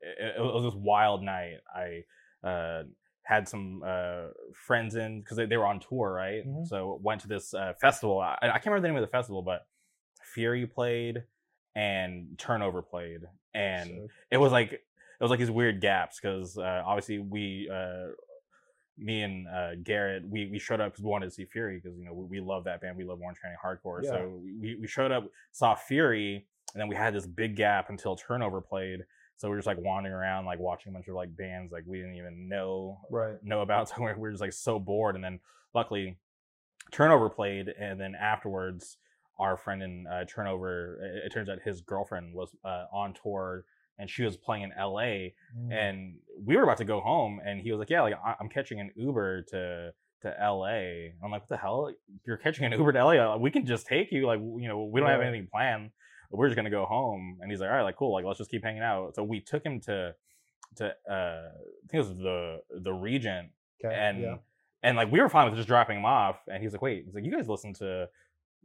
it, 0.00 0.36
it 0.38 0.40
was 0.40 0.64
this 0.64 0.80
wild 0.80 1.22
night. 1.22 1.58
I 1.74 2.04
uh, 2.46 2.82
had 3.24 3.48
some 3.48 3.82
uh, 3.86 4.28
friends 4.54 4.94
in 4.96 5.20
because 5.20 5.36
they, 5.36 5.46
they 5.46 5.56
were 5.56 5.66
on 5.66 5.80
tour, 5.80 6.12
right? 6.12 6.46
Mhm. 6.46 6.66
So 6.66 6.98
went 7.02 7.20
to 7.22 7.28
this 7.28 7.52
uh, 7.54 7.72
festival. 7.80 8.20
I, 8.20 8.36
I 8.42 8.46
can't 8.52 8.66
remember 8.66 8.82
the 8.82 8.88
name 8.88 8.96
of 9.02 9.02
the 9.08 9.12
festival, 9.16 9.42
but 9.42 9.66
Fury 10.34 10.66
played 10.66 11.22
and 11.74 12.36
Turnover 12.38 12.82
played, 12.82 13.20
and 13.54 13.88
so- 13.88 14.08
it 14.30 14.36
was 14.38 14.52
like 14.52 14.72
it 14.72 14.80
was 15.20 15.30
like 15.30 15.38
these 15.40 15.50
weird 15.50 15.80
gaps 15.80 16.18
because 16.20 16.56
uh, 16.58 16.82
obviously 16.86 17.18
we. 17.18 17.68
Me 18.98 19.22
and 19.22 19.48
uh, 19.48 19.74
Garrett, 19.82 20.28
we, 20.28 20.46
we 20.46 20.58
showed 20.58 20.80
up 20.80 20.92
because 20.92 21.02
we 21.02 21.10
wanted 21.10 21.26
to 21.26 21.32
see 21.32 21.44
Fury 21.44 21.80
because 21.82 21.98
you 21.98 22.04
know 22.04 22.12
we, 22.12 22.38
we 22.38 22.40
love 22.40 22.64
that 22.64 22.80
band, 22.80 22.96
we 22.96 23.04
love 23.04 23.20
Orange 23.22 23.38
County 23.40 23.56
Hardcore. 23.62 24.02
Yeah. 24.02 24.10
So 24.10 24.40
we, 24.60 24.76
we 24.80 24.86
showed 24.86 25.10
up, 25.10 25.24
saw 25.50 25.74
Fury, 25.74 26.46
and 26.74 26.80
then 26.80 26.88
we 26.88 26.94
had 26.94 27.14
this 27.14 27.26
big 27.26 27.56
gap 27.56 27.90
until 27.90 28.16
Turnover 28.16 28.60
played. 28.60 29.04
So 29.36 29.48
we 29.48 29.52
were 29.52 29.58
just 29.58 29.66
like 29.66 29.78
wandering 29.78 30.14
around, 30.14 30.44
like 30.44 30.60
watching 30.60 30.90
a 30.90 30.92
bunch 30.92 31.08
of 31.08 31.14
like 31.14 31.36
bands 31.36 31.72
like 31.72 31.84
we 31.86 31.98
didn't 31.98 32.14
even 32.14 32.48
know 32.48 32.98
right, 33.10 33.42
know 33.42 33.62
about. 33.62 33.88
So 33.96 34.02
we 34.02 34.12
were 34.12 34.30
just 34.30 34.40
like 34.40 34.52
so 34.52 34.78
bored. 34.78 35.16
And 35.16 35.24
then 35.24 35.40
luckily, 35.74 36.16
Turnover 36.90 37.28
played, 37.28 37.68
and 37.68 38.00
then 38.00 38.14
afterwards, 38.14 38.98
our 39.38 39.56
friend 39.56 39.82
in 39.82 40.06
uh, 40.06 40.24
Turnover, 40.26 41.00
it, 41.02 41.26
it 41.26 41.32
turns 41.32 41.48
out 41.48 41.58
his 41.64 41.80
girlfriend 41.80 42.34
was 42.34 42.54
uh, 42.64 42.84
on 42.92 43.14
tour, 43.14 43.64
and 43.98 44.08
she 44.08 44.24
was 44.24 44.36
playing 44.36 44.62
in 44.64 44.72
L.A. 44.72 45.34
Mm. 45.56 45.72
And 45.72 46.14
we 46.44 46.56
were 46.56 46.62
about 46.62 46.78
to 46.78 46.84
go 46.84 47.00
home, 47.00 47.40
and 47.44 47.60
he 47.60 47.70
was 47.70 47.78
like, 47.78 47.90
"Yeah, 47.90 48.02
like 48.02 48.14
I- 48.14 48.36
I'm 48.40 48.48
catching 48.48 48.80
an 48.80 48.90
Uber 48.96 49.42
to." 49.50 49.92
To 50.22 50.28
LA, 50.40 51.08
I'm 51.20 51.32
like, 51.32 51.40
what 51.40 51.48
the 51.48 51.56
hell? 51.56 51.92
You're 52.24 52.36
catching 52.36 52.64
an 52.64 52.70
Uber 52.70 52.92
to 52.92 53.04
LA? 53.04 53.36
We 53.38 53.50
can 53.50 53.66
just 53.66 53.88
take 53.88 54.12
you. 54.12 54.24
Like, 54.24 54.38
you 54.38 54.68
know, 54.68 54.84
we 54.84 55.00
don't 55.00 55.08
have 55.08 55.20
anything 55.20 55.48
planned 55.50 55.90
we're 56.32 56.48
just 56.48 56.56
gonna 56.56 56.70
go 56.70 56.84
home 56.84 57.38
and 57.40 57.50
he's 57.50 57.60
like 57.60 57.68
all 57.68 57.76
right 57.76 57.82
like 57.82 57.96
cool 57.96 58.12
like 58.12 58.24
let's 58.24 58.38
just 58.38 58.50
keep 58.50 58.64
hanging 58.64 58.82
out 58.82 59.14
so 59.14 59.22
we 59.22 59.40
took 59.40 59.64
him 59.64 59.80
to 59.80 60.14
to 60.76 60.86
uh 61.08 61.48
i 61.48 61.86
think 61.90 61.94
it 62.04 62.08
was 62.08 62.16
the 62.16 62.58
the 62.82 62.92
regent 62.92 63.48
okay, 63.84 63.94
and 63.94 64.20
yeah, 64.20 64.36
and 64.82 64.96
like 64.96 65.12
we 65.12 65.20
were 65.20 65.28
fine 65.28 65.46
with 65.46 65.56
just 65.56 65.68
dropping 65.68 65.98
him 65.98 66.04
off 66.06 66.36
and 66.48 66.62
he's 66.62 66.72
like 66.72 66.82
wait 66.82 67.04
he's 67.04 67.14
like 67.14 67.24
you 67.24 67.30
guys 67.30 67.48
listen 67.48 67.74
to 67.74 68.08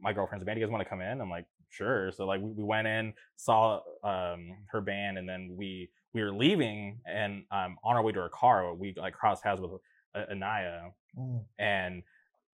my 0.00 0.12
girlfriend's 0.12 0.44
band 0.44 0.58
you 0.58 0.64
guys 0.64 0.72
want 0.72 0.82
to 0.82 0.88
come 0.88 1.00
in 1.00 1.20
i'm 1.20 1.30
like 1.30 1.46
sure 1.70 2.10
so 2.12 2.26
like 2.26 2.40
we, 2.40 2.50
we 2.52 2.64
went 2.64 2.86
in 2.86 3.12
saw 3.36 3.80
um 4.04 4.56
her 4.70 4.80
band 4.80 5.18
and 5.18 5.28
then 5.28 5.54
we 5.56 5.88
we 6.14 6.22
were 6.22 6.32
leaving 6.32 7.00
and 7.06 7.44
um 7.50 7.76
on 7.84 7.96
our 7.96 8.02
way 8.02 8.12
to 8.12 8.20
our 8.20 8.28
car 8.30 8.74
we 8.74 8.94
like 8.96 9.14
crossed 9.14 9.42
paths 9.42 9.60
with 9.60 9.72
uh, 10.14 10.24
Anaiah 10.32 10.92
Mm. 11.18 11.42
and 11.58 12.02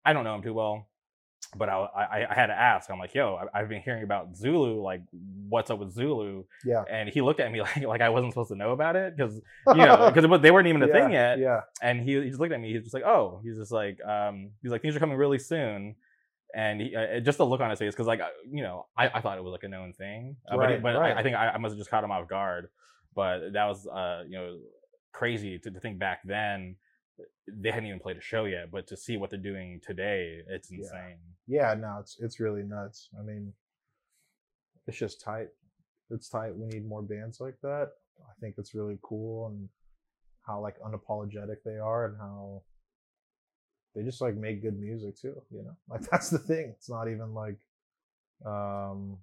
I 0.05 0.13
don't 0.13 0.25
know 0.25 0.35
him 0.37 0.43
too 0.43 0.55
well. 0.55 0.87
but 1.57 1.69
I, 1.69 1.75
I 1.95 2.27
I 2.31 2.35
had 2.35 2.47
to 2.47 2.55
ask. 2.59 2.89
I'm 2.91 2.99
like, 2.99 3.15
yo, 3.15 3.35
I, 3.37 3.61
I've 3.61 3.69
been 3.69 3.83
hearing 3.83 4.03
about 4.05 4.37
Zulu. 4.37 4.81
Like, 4.81 5.03
what's 5.49 5.71
up 5.71 5.79
with 5.81 5.93
Zulu? 5.93 6.45
Yeah. 6.65 6.85
And 6.91 7.09
he 7.09 7.21
looked 7.21 7.41
at 7.41 7.51
me 7.53 7.61
like 7.67 7.83
like 7.83 8.01
I 8.01 8.09
wasn't 8.09 8.33
supposed 8.33 8.51
to 8.51 8.57
know 8.57 8.73
about 8.73 8.97
it 8.97 9.17
because 9.17 9.35
you 9.69 9.75
know 9.85 10.11
because 10.13 10.41
they 10.41 10.51
weren't 10.51 10.69
even 10.69 10.83
a 10.83 10.87
yeah, 10.87 10.93
thing 10.93 11.13
yet. 11.13 11.39
Yeah. 11.39 11.61
And 11.83 12.01
he, 12.01 12.21
he 12.23 12.29
just 12.29 12.41
looked 12.41 12.53
at 12.55 12.61
me. 12.61 12.73
He's 12.73 12.83
just 12.83 12.95
like, 12.95 13.05
oh, 13.05 13.41
he's 13.45 13.57
just 13.57 13.73
like, 13.73 13.99
um, 14.05 14.51
he's 14.63 14.71
like, 14.73 14.83
things 14.83 14.97
are 14.97 15.01
coming 15.01 15.19
really 15.19 15.39
soon. 15.39 15.97
And 16.55 16.81
he, 16.81 16.95
uh, 16.95 17.21
just 17.21 17.39
the 17.39 17.47
look 17.47 17.61
on 17.61 17.71
his 17.71 17.79
face, 17.79 17.93
because 17.93 18.07
like 18.07 18.21
uh, 18.21 18.29
you 18.51 18.63
know, 18.63 18.87
I, 18.97 19.09
I 19.09 19.21
thought 19.21 19.39
it 19.39 19.45
was 19.45 19.53
like 19.53 19.65
a 19.65 19.69
known 19.69 19.93
thing, 19.93 20.37
uh, 20.49 20.57
but, 20.57 20.61
Right, 20.61 20.83
but 20.83 20.95
right. 20.97 21.17
I, 21.17 21.21
I 21.21 21.23
think 21.23 21.37
I, 21.37 21.49
I 21.49 21.59
must 21.59 21.73
have 21.73 21.79
just 21.79 21.91
caught 21.91 22.05
him 22.05 22.13
off 22.13 22.29
guard. 22.29 22.69
But 23.15 23.53
that 23.53 23.65
was 23.67 23.87
uh, 23.87 24.23
you 24.29 24.37
know 24.39 24.59
crazy 25.13 25.59
to, 25.59 25.71
to 25.71 25.81
think 25.81 25.99
back 25.99 26.21
then 26.25 26.77
they 27.47 27.71
hadn't 27.71 27.87
even 27.87 28.01
played 28.01 28.17
a 28.17 28.21
show 28.21 28.45
yet, 28.45 28.71
but 28.71 28.87
to 28.89 28.97
see 28.97 29.17
what 29.17 29.31
they're 29.31 29.39
doing 29.39 29.81
today, 29.87 30.41
it's 30.49 30.71
Yeah. 30.71 30.79
insane. 30.79 31.19
Yeah, 31.47 31.75
no, 31.75 31.99
it's 32.01 32.17
it's 32.21 32.41
really 32.41 32.63
nuts. 32.63 33.09
I 33.19 33.23
mean, 33.23 33.53
it's 34.87 34.97
just 34.99 35.21
tight. 35.21 35.49
It's 36.11 36.29
tight. 36.29 36.55
We 36.57 36.67
need 36.67 36.87
more 36.87 37.03
bands 37.03 37.41
like 37.41 37.57
that. 37.63 37.91
I 38.21 38.33
think 38.41 38.55
it's 38.59 38.75
really 38.75 38.99
cool 39.03 39.49
and 39.49 39.69
how 40.47 40.61
like 40.61 40.77
unapologetic 40.81 41.57
they 41.65 41.79
are 41.79 42.07
and 42.07 42.17
how 42.19 42.63
they 43.95 44.03
just 44.03 44.21
like 44.21 44.37
make 44.37 44.63
good 44.63 44.79
music 44.79 45.17
too, 45.17 45.41
you 45.51 45.63
know? 45.63 45.77
Like 45.89 46.03
that's 46.11 46.31
the 46.31 46.39
thing. 46.39 46.73
It's 46.77 46.91
not 46.91 47.09
even 47.09 47.35
like 47.35 47.59
um 48.45 49.19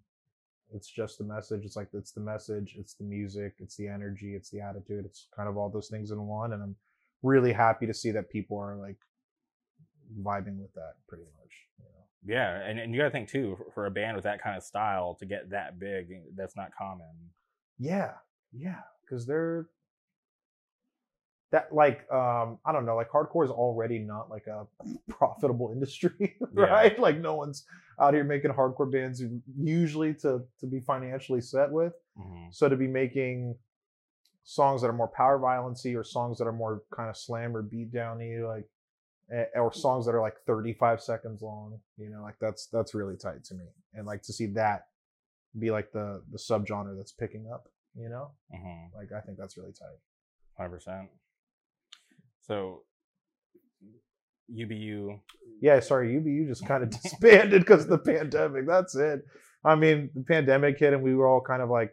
it's 0.73 0.89
just 0.89 1.17
the 1.17 1.25
message. 1.25 1.65
It's 1.65 1.75
like 1.75 1.89
it's 1.93 2.11
the 2.11 2.21
message, 2.21 2.75
it's 2.79 2.93
the 2.93 3.03
music, 3.03 3.55
it's 3.59 3.75
the 3.75 3.87
energy, 3.87 4.35
it's 4.35 4.49
the 4.49 4.61
attitude. 4.61 5.05
It's 5.05 5.27
kind 5.35 5.49
of 5.49 5.57
all 5.57 5.69
those 5.69 5.89
things 5.89 6.11
in 6.11 6.21
one 6.25 6.53
and 6.53 6.63
I'm 6.63 6.75
really 7.23 7.53
happy 7.53 7.85
to 7.87 7.93
see 7.93 8.11
that 8.11 8.29
people 8.29 8.57
are 8.57 8.75
like 8.75 8.97
vibing 10.19 10.59
with 10.59 10.73
that 10.73 10.93
pretty 11.07 11.23
much, 11.23 11.53
you 11.77 11.85
know. 11.85 12.35
Yeah, 12.35 12.61
and, 12.67 12.79
and 12.79 12.93
you 12.93 12.99
got 12.99 13.05
to 13.05 13.11
think 13.11 13.29
too 13.29 13.57
for, 13.57 13.71
for 13.71 13.85
a 13.85 13.91
band 13.91 14.15
with 14.15 14.23
that 14.23 14.41
kind 14.41 14.57
of 14.57 14.63
style 14.63 15.15
to 15.19 15.25
get 15.25 15.49
that 15.49 15.79
big, 15.79 16.07
that's 16.35 16.55
not 16.55 16.71
common. 16.77 17.07
Yeah, 17.77 18.13
yeah, 18.53 18.81
because 19.03 19.25
they're 19.25 19.67
that 21.51 21.73
like 21.73 22.09
um 22.11 22.57
I 22.65 22.71
don't 22.71 22.85
know, 22.85 22.95
like 22.95 23.09
hardcore 23.09 23.43
is 23.45 23.51
already 23.51 23.99
not 23.99 24.29
like 24.29 24.47
a 24.47 24.65
profitable 25.09 25.71
industry, 25.71 26.37
Yeah. 26.55 26.63
right? 26.65 26.99
Like 26.99 27.19
no 27.19 27.35
one's 27.35 27.65
out 27.99 28.13
here 28.13 28.23
making 28.23 28.51
hardcore 28.51 28.91
bands 28.91 29.21
usually 29.57 30.13
to 30.15 30.43
to 30.59 30.65
be 30.67 30.79
financially 30.79 31.41
set 31.41 31.71
with. 31.71 31.93
Mhm. 32.17 32.53
So 32.53 32.69
to 32.69 32.75
be 32.75 32.87
making 32.87 33.55
songs 34.43 34.81
that 34.81 34.87
are 34.87 34.93
more 34.93 35.07
power 35.07 35.37
violency 35.37 35.95
or 35.95 36.03
songs 36.03 36.37
that 36.39 36.47
are 36.47 36.51
more 36.53 36.81
kind 36.95 37.09
of 37.09 37.17
slam 37.17 37.55
or 37.55 37.61
beat 37.61 37.91
downy, 37.91 38.37
like 38.39 38.67
or 39.55 39.71
songs 39.71 40.05
that 40.05 40.13
are 40.15 40.19
like 40.21 40.35
35 40.45 41.01
seconds 41.01 41.41
long, 41.41 41.79
you 41.97 42.09
know, 42.09 42.21
like 42.21 42.35
that's 42.41 42.65
that's 42.67 42.93
really 42.93 43.15
tight 43.15 43.43
to 43.45 43.53
me. 43.55 43.65
And 43.93 44.05
like 44.05 44.21
to 44.23 44.33
see 44.33 44.47
that 44.47 44.87
be 45.57 45.69
like 45.71 45.91
the 45.91 46.21
the 46.31 46.37
subgenre 46.37 46.95
that's 46.97 47.11
picking 47.11 47.49
up, 47.53 47.67
you 47.95 48.09
know? 48.09 48.31
Mhm. 48.53 48.93
Like 48.95 49.11
I 49.11 49.21
think 49.21 49.37
that's 49.37 49.57
really 49.57 49.73
tight. 49.73 49.99
Hundred 50.57 50.71
percent. 50.71 51.09
So, 52.41 52.83
UBU. 54.53 55.19
Yeah, 55.61 55.79
sorry, 55.79 56.13
UBU 56.15 56.47
just 56.47 56.65
kind 56.65 56.83
of 56.83 56.89
disbanded 57.01 57.61
because 57.61 57.83
of 57.83 57.89
the 57.89 57.97
pandemic. 57.99 58.67
That's 58.67 58.95
it. 58.95 59.21
I 59.63 59.75
mean, 59.75 60.09
the 60.15 60.23
pandemic 60.23 60.79
hit 60.79 60.93
and 60.93 61.03
we 61.03 61.13
were 61.15 61.27
all 61.27 61.41
kind 61.41 61.61
of 61.61 61.69
like 61.69 61.91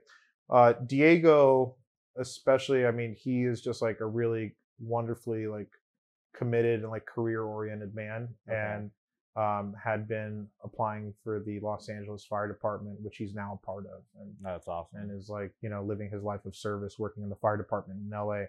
uh 0.50 0.73
Diego 0.87 1.76
especially, 2.17 2.85
I 2.85 2.90
mean, 2.90 3.14
he 3.14 3.45
is 3.45 3.61
just 3.61 3.81
like 3.83 4.00
a 4.00 4.07
really 4.07 4.57
wonderfully 4.81 5.47
like 5.47 5.69
committed 6.35 6.81
and 6.81 6.90
like 6.90 7.07
career 7.07 7.43
oriented 7.43 7.95
man 7.95 8.28
Okay. 8.49 8.57
and 8.59 8.90
um 9.37 9.75
had 9.83 10.09
been 10.09 10.49
applying 10.64 11.12
for 11.23 11.40
the 11.40 11.61
Los 11.61 11.88
Angeles 11.90 12.25
Fire 12.25 12.49
Department, 12.49 12.99
which 13.02 13.19
he's 13.19 13.35
now 13.35 13.61
a 13.62 13.67
part 13.67 13.85
of. 13.87 14.02
And 14.19 14.35
that's 14.43 14.67
awesome. 14.67 15.00
and 15.00 15.11
is 15.21 15.28
like 15.28 15.52
you 15.61 15.69
know 15.69 15.83
living 15.85 16.11
his 16.11 16.23
life 16.23 16.45
of 16.47 16.57
service 16.57 16.99
working 16.99 17.23
in 17.23 17.28
the 17.28 17.37
fire 17.37 17.57
department 17.59 18.00
in 18.00 18.11
LA 18.11 18.45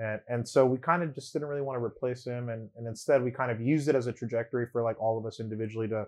and 0.00 0.20
and 0.28 0.48
so 0.48 0.64
we 0.66 0.78
kind 0.78 1.02
of 1.02 1.14
just 1.14 1.32
didn't 1.32 1.48
really 1.48 1.60
want 1.68 1.78
to 1.78 1.84
replace 1.84 2.24
him 2.24 2.48
and 2.48 2.68
and 2.76 2.86
instead 2.86 3.22
we 3.22 3.30
kind 3.30 3.50
of 3.50 3.60
used 3.60 3.88
it 3.88 3.94
as 3.94 4.06
a 4.06 4.12
trajectory 4.12 4.66
for 4.72 4.82
like 4.82 5.00
all 5.00 5.18
of 5.18 5.26
us 5.26 5.40
individually 5.40 5.88
to 5.88 6.06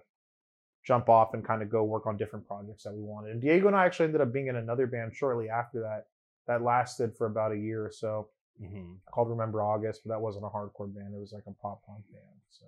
jump 0.84 1.08
off 1.08 1.34
and 1.34 1.44
kind 1.44 1.62
of 1.62 1.70
go 1.70 1.84
work 1.84 2.06
on 2.06 2.16
different 2.16 2.46
projects 2.46 2.82
that 2.84 2.92
we 2.92 3.02
wanted 3.02 3.30
and 3.32 3.40
Diego 3.42 3.66
and 3.68 3.76
I 3.76 3.84
actually 3.86 4.06
ended 4.06 4.20
up 4.20 4.32
being 4.32 4.48
in 4.48 4.56
another 4.56 4.86
band 4.86 5.14
shortly 5.14 5.48
after 5.48 5.80
that 5.80 6.06
that 6.48 6.62
lasted 6.62 7.16
for 7.16 7.26
about 7.26 7.52
a 7.52 7.56
year 7.58 7.84
or 7.84 7.92
so 7.92 8.28
hmm 8.58 8.94
called 9.12 9.28
Remember 9.28 9.62
August 9.62 10.00
but 10.04 10.10
that 10.14 10.20
wasn't 10.20 10.44
a 10.44 10.48
hardcore 10.48 10.92
band 10.94 11.14
it 11.14 11.20
was 11.20 11.32
like 11.32 11.44
a 11.46 11.52
pop 11.62 11.82
punk 11.86 12.04
band 12.12 12.40
so 12.50 12.66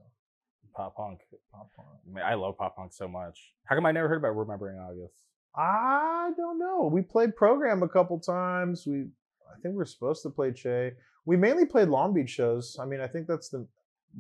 Pop 0.76 0.96
punk. 0.96 1.20
pop 1.52 1.70
punk 1.76 1.88
Man, 2.12 2.24
I 2.24 2.34
love 2.34 2.58
pop 2.58 2.74
punk 2.76 2.92
so 2.92 3.06
much. 3.06 3.52
How 3.64 3.76
come 3.76 3.86
I 3.86 3.92
never 3.92 4.08
heard 4.08 4.18
about 4.18 4.34
Remembering 4.36 4.76
August? 4.78 5.22
I 5.56 6.32
don't 6.36 6.58
know. 6.58 6.90
We 6.92 7.00
played 7.02 7.36
program 7.36 7.84
a 7.84 7.88
couple 7.88 8.18
times. 8.18 8.84
We, 8.84 9.02
I 9.48 9.54
think 9.62 9.74
we 9.74 9.76
were 9.76 9.84
supposed 9.84 10.22
to 10.24 10.30
play 10.30 10.50
Che. 10.52 10.92
We 11.26 11.36
mainly 11.36 11.64
played 11.64 11.88
Long 11.88 12.12
Beach 12.14 12.30
shows. 12.30 12.76
I 12.80 12.84
mean, 12.84 13.00
I 13.00 13.06
think 13.06 13.26
that's 13.26 13.48
the 13.48 13.66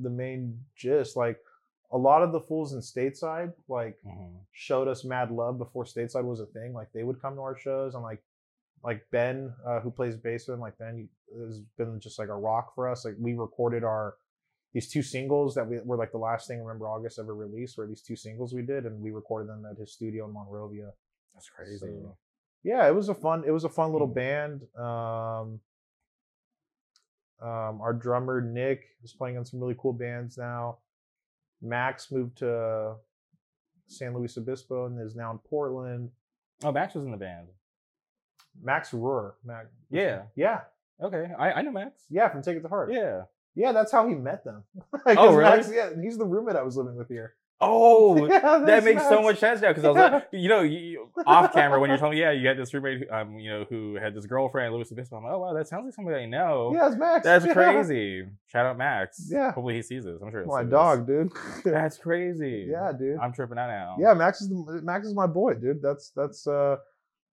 the 0.00 0.10
main 0.10 0.58
gist. 0.74 1.16
Like 1.16 1.38
a 1.92 1.98
lot 1.98 2.22
of 2.22 2.32
the 2.32 2.40
fools 2.40 2.72
in 2.72 2.80
stateside, 2.80 3.52
like 3.68 3.96
Mhm. 4.04 4.38
showed 4.52 4.88
us 4.88 5.04
mad 5.04 5.30
love 5.30 5.58
before 5.58 5.84
stateside 5.84 6.24
was 6.24 6.40
a 6.40 6.46
thing. 6.46 6.72
Like 6.72 6.90
they 6.92 7.04
would 7.04 7.20
come 7.22 7.36
to 7.36 7.42
our 7.42 7.56
shows 7.56 7.94
and 7.94 8.02
like 8.02 8.22
like 8.82 9.08
Ben, 9.10 9.54
uh, 9.64 9.80
who 9.80 9.90
plays 9.90 10.14
bass 10.16 10.46
with 10.46 10.54
him, 10.54 10.60
like 10.60 10.76
Ben 10.76 11.08
has 11.38 11.60
been 11.78 11.98
just 12.00 12.18
like 12.18 12.28
a 12.28 12.34
rock 12.36 12.74
for 12.74 12.88
us. 12.88 13.04
Like 13.04 13.14
we 13.18 13.34
recorded 13.34 13.82
our 13.84 14.16
these 14.72 14.90
two 14.90 15.02
singles 15.02 15.54
that 15.54 15.66
we 15.68 15.78
were 15.80 15.96
like 15.96 16.10
the 16.10 16.18
last 16.18 16.48
thing 16.48 16.60
Remember 16.62 16.88
August 16.88 17.18
ever 17.20 17.34
released 17.34 17.78
were 17.78 17.86
these 17.86 18.02
two 18.02 18.16
singles 18.16 18.52
we 18.52 18.62
did 18.62 18.86
and 18.86 19.00
we 19.00 19.10
recorded 19.12 19.48
them 19.48 19.64
at 19.64 19.78
his 19.78 19.92
studio 19.92 20.26
in 20.26 20.32
Monrovia 20.32 20.92
That's 21.32 21.48
crazy. 21.48 21.78
So- 21.78 22.16
yeah, 22.64 22.86
it 22.88 22.94
was 22.94 23.08
a 23.08 23.14
fun. 23.14 23.44
It 23.46 23.50
was 23.52 23.64
a 23.64 23.68
fun 23.68 23.92
little 23.92 24.08
Mhm. 24.08 24.14
band. 24.14 24.74
Um, 24.76 25.60
um, 27.42 27.80
our 27.80 27.92
drummer 27.92 28.40
Nick 28.40 28.84
is 29.02 29.12
playing 29.12 29.36
on 29.36 29.44
some 29.44 29.60
really 29.60 29.76
cool 29.78 29.92
bands 29.92 30.38
now. 30.38 30.78
Max 31.62 32.10
moved 32.10 32.38
to 32.38 32.94
San 33.86 34.14
Luis 34.14 34.36
Obispo 34.36 34.86
and 34.86 35.00
is 35.00 35.14
now 35.16 35.30
in 35.30 35.38
Portland. 35.38 36.10
oh, 36.62 36.72
Max 36.72 36.94
was 36.94 37.04
in 37.04 37.10
the 37.10 37.16
band. 37.16 37.48
Max 38.62 38.90
Rohr. 38.90 39.32
Max. 39.44 39.68
Yeah. 39.90 40.22
Yeah. 40.36 40.60
Okay. 41.02 41.28
I, 41.38 41.52
I 41.52 41.62
know 41.62 41.72
Max. 41.72 42.04
Yeah. 42.08 42.28
From 42.28 42.42
Take 42.42 42.56
It 42.56 42.60
to 42.60 42.68
Heart. 42.68 42.92
Yeah. 42.92 43.22
Yeah. 43.54 43.72
That's 43.72 43.90
how 43.90 44.06
he 44.08 44.14
met 44.14 44.44
them. 44.44 44.62
Oh, 45.06 45.34
really? 45.34 45.56
Max, 45.56 45.70
yeah. 45.72 45.90
He's 46.00 46.16
the 46.18 46.24
roommate 46.24 46.56
I 46.56 46.62
was 46.62 46.76
living 46.76 46.96
with 46.96 47.08
here. 47.08 47.34
Oh, 47.60 48.26
Yeah, 48.30 48.62
that 48.66 48.84
makes 48.84 49.02
so 49.08 49.22
much 49.22 49.38
sense 49.38 49.60
now 49.62 49.68
because 49.68 49.84
I 49.84 49.88
was 49.88 49.96
like, 49.96 50.28
you 50.32 50.48
know, 50.48 50.62
you, 50.62 51.08
off 51.26 51.52
camera 51.54 51.80
when 51.80 51.88
you're 51.88 51.98
telling 51.98 52.14
me, 52.16 52.20
yeah, 52.20 52.32
you 52.32 52.46
had 52.48 52.58
this 52.58 52.74
roommate, 52.74 53.08
um, 53.10 53.38
you 53.38 53.48
know, 53.50 53.64
who 53.70 53.94
had 53.94 54.14
this 54.14 54.26
girlfriend, 54.26 54.74
Luis 54.74 54.90
Obispo. 54.92 55.16
I'm 55.16 55.24
like, 55.24 55.32
oh 55.34 55.38
wow, 55.38 55.54
that 55.54 55.68
sounds 55.68 55.84
like 55.86 55.94
somebody 55.94 56.22
I 56.22 56.26
know. 56.26 56.72
Yeah, 56.74 56.88
it's 56.88 56.96
Max. 56.96 57.24
That's 57.24 57.46
Yeah. 57.46 57.52
crazy. 57.54 58.26
Shout 58.48 58.66
out 58.66 58.76
Max. 58.76 59.28
Yeah. 59.30 59.52
Hopefully 59.52 59.74
he 59.76 59.82
sees 59.82 60.04
this. 60.04 60.20
I'm 60.22 60.30
sure. 60.30 60.44
My 60.46 60.60
see 60.60 60.64
this. 60.66 60.70
dog, 60.72 61.06
dude. 61.06 61.32
That's 61.64 61.96
crazy. 61.96 62.66
yeah, 62.70 62.92
dude. 62.98 63.18
I'm 63.18 63.32
tripping 63.32 63.56
out 63.58 63.68
now. 63.68 63.96
Yeah, 63.98 64.14
Max 64.14 64.40
is 64.42 64.48
the, 64.48 64.80
Max 64.82 65.06
is 65.06 65.14
my 65.14 65.26
boy, 65.26 65.54
dude. 65.54 65.80
That's 65.80 66.10
that's 66.10 66.46
uh 66.46 66.76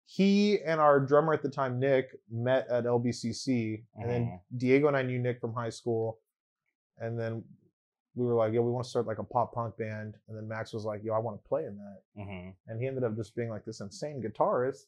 he 0.06 0.58
and 0.64 0.80
our 0.80 1.00
drummer 1.00 1.32
at 1.34 1.42
the 1.42 1.48
time, 1.50 1.78
Nick, 1.80 2.06
met 2.30 2.66
at 2.68 2.84
LBCC, 2.84 3.82
and 3.96 4.08
then 4.10 4.22
Mhm. 4.26 4.40
Diego 4.58 4.88
and 4.88 4.96
I 4.96 5.02
knew 5.02 5.18
Nick 5.18 5.40
from 5.40 5.52
high 5.52 5.70
school, 5.70 6.20
and 6.98 7.18
then 7.18 7.42
we 8.16 8.26
were 8.26 8.34
like, 8.34 8.52
"Yo, 8.52 8.62
we 8.62 8.72
want 8.72 8.84
to 8.84 8.90
start 8.90 9.06
like 9.06 9.18
a 9.18 9.24
pop 9.24 9.52
punk 9.54 9.76
band," 9.76 10.16
and 10.26 10.36
then 10.36 10.48
Max 10.48 10.72
was 10.72 10.84
like, 10.84 11.04
"Yo, 11.04 11.12
I 11.14 11.18
want 11.18 11.40
to 11.42 11.48
play 11.48 11.64
in 11.66 11.76
that," 11.76 12.02
hmm 12.24 12.50
and 12.66 12.80
he 12.80 12.86
ended 12.88 13.04
up 13.04 13.14
just 13.14 13.36
being 13.36 13.50
like 13.50 13.64
this 13.64 13.80
insane 13.80 14.22
guitarist, 14.22 14.86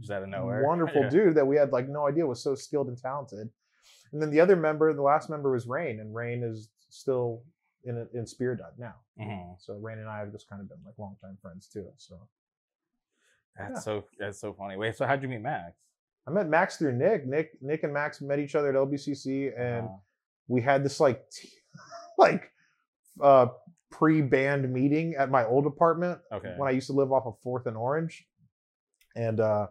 Just 0.00 0.10
out 0.10 0.22
of 0.22 0.28
nowhere. 0.30 0.64
wonderful 0.66 1.02
Yeah. 1.02 1.08
dude 1.10 1.34
that 1.36 1.46
we 1.46 1.56
had 1.56 1.70
like 1.72 1.88
no 1.88 2.06
idea 2.08 2.26
was 2.26 2.42
so 2.42 2.54
skilled 2.54 2.88
and 2.88 2.98
talented. 2.98 3.48
And 4.12 4.20
then 4.20 4.30
the 4.30 4.40
other 4.40 4.56
member, 4.56 4.92
the 4.92 5.02
last 5.02 5.30
member 5.30 5.50
was 5.52 5.66
Rain, 5.66 6.00
and 6.00 6.14
Rain 6.14 6.42
is 6.42 6.68
still 6.88 7.42
in 7.84 8.08
in 8.14 8.26
Spirit 8.26 8.58
Dive 8.58 8.78
now. 8.78 8.94
Mhm. 9.20 9.60
So 9.60 9.74
Rain 9.78 9.98
and 9.98 10.08
I 10.08 10.18
have 10.18 10.32
just 10.32 10.48
kind 10.48 10.60
of 10.62 10.68
been 10.68 10.78
like 10.84 10.98
longtime 10.98 11.36
friends 11.42 11.68
too. 11.68 11.88
So. 11.98 12.28
That's 13.56 13.70
Yeah. 13.74 13.78
so 13.80 14.04
that's 14.18 14.40
so 14.40 14.54
funny. 14.54 14.76
Wait, 14.78 14.96
so 14.96 15.06
how'd 15.06 15.22
you 15.22 15.28
meet 15.28 15.42
Max? 15.42 15.76
I 16.26 16.30
met 16.30 16.48
Max 16.48 16.76
through 16.78 16.92
Nick. 16.96 17.26
Nick, 17.26 17.60
Nick 17.60 17.82
and 17.82 17.92
Max 17.92 18.20
met 18.22 18.38
each 18.38 18.54
other 18.54 18.68
at 18.70 18.76
LBCC, 18.76 19.52
and 19.58 19.88
Uh, 19.88 19.96
we 20.48 20.60
had 20.62 20.84
this 20.84 21.00
like, 21.00 21.28
t- 21.30 21.50
like, 22.18 22.52
uh, 23.20 23.46
pre-band 23.90 24.72
meeting 24.72 25.14
at 25.16 25.30
my 25.30 25.44
old 25.44 25.66
apartment 25.66 26.18
okay. 26.32 26.54
when 26.56 26.68
I 26.68 26.72
used 26.72 26.86
to 26.88 26.92
live 26.92 27.12
off 27.12 27.26
of 27.26 27.34
Fourth 27.42 27.66
and 27.66 27.76
Orange, 27.76 28.26
and 29.14 29.38
uh, 29.38 29.66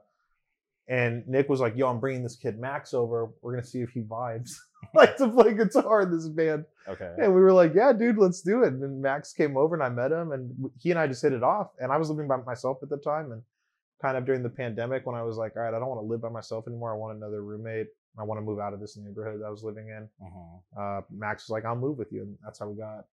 and 0.87 1.27
Nick 1.27 1.49
was 1.49 1.59
like, 1.59 1.75
"Yo, 1.75 1.87
I'm 1.87 1.99
bringing 1.99 2.23
this 2.23 2.35
kid 2.35 2.59
Max 2.59 2.93
over. 2.93 3.29
We're 3.41 3.53
gonna 3.53 3.65
see 3.65 3.81
if 3.81 3.89
he 3.89 4.01
vibes 4.01 4.51
like 4.93 5.17
to 5.17 5.29
play 5.29 5.53
guitar 5.53 6.01
in 6.01 6.11
this 6.11 6.27
band." 6.27 6.65
okay. 6.87 7.13
And 7.17 7.33
we 7.33 7.41
were 7.41 7.53
like, 7.53 7.73
"Yeah, 7.73 7.93
dude, 7.93 8.17
let's 8.17 8.41
do 8.41 8.63
it." 8.63 8.73
And 8.73 9.01
Max 9.01 9.33
came 9.33 9.57
over, 9.57 9.75
and 9.75 9.83
I 9.83 9.89
met 9.89 10.11
him, 10.11 10.31
and 10.31 10.69
he 10.79 10.91
and 10.91 10.99
I 10.99 11.07
just 11.07 11.21
hit 11.21 11.33
it 11.33 11.43
off. 11.43 11.71
And 11.79 11.91
I 11.91 11.97
was 11.97 12.09
living 12.09 12.27
by 12.27 12.37
myself 12.37 12.77
at 12.83 12.89
the 12.89 12.97
time, 12.97 13.31
and 13.31 13.41
kind 14.01 14.17
of 14.17 14.25
during 14.25 14.43
the 14.43 14.49
pandemic 14.49 15.05
when 15.05 15.15
I 15.15 15.23
was 15.23 15.37
like, 15.37 15.55
"All 15.55 15.63
right, 15.63 15.73
I 15.73 15.79
don't 15.79 15.89
want 15.89 16.01
to 16.01 16.07
live 16.07 16.21
by 16.21 16.29
myself 16.29 16.67
anymore. 16.67 16.93
I 16.93 16.97
want 16.97 17.17
another 17.17 17.43
roommate. 17.43 17.87
I 18.19 18.23
want 18.23 18.39
to 18.39 18.41
move 18.41 18.59
out 18.59 18.73
of 18.73 18.79
this 18.79 18.97
neighborhood 18.97 19.41
that 19.41 19.45
I 19.45 19.49
was 19.49 19.63
living 19.63 19.87
in." 19.89 20.09
Mhm. 20.21 20.61
Uh, 20.77 21.01
Max 21.09 21.47
was 21.47 21.51
like, 21.51 21.65
"I'll 21.65 21.75
move 21.75 21.97
with 21.97 22.11
you," 22.11 22.23
and 22.23 22.37
that's 22.43 22.59
how 22.59 22.67
we 22.67 22.77
got 22.77 23.05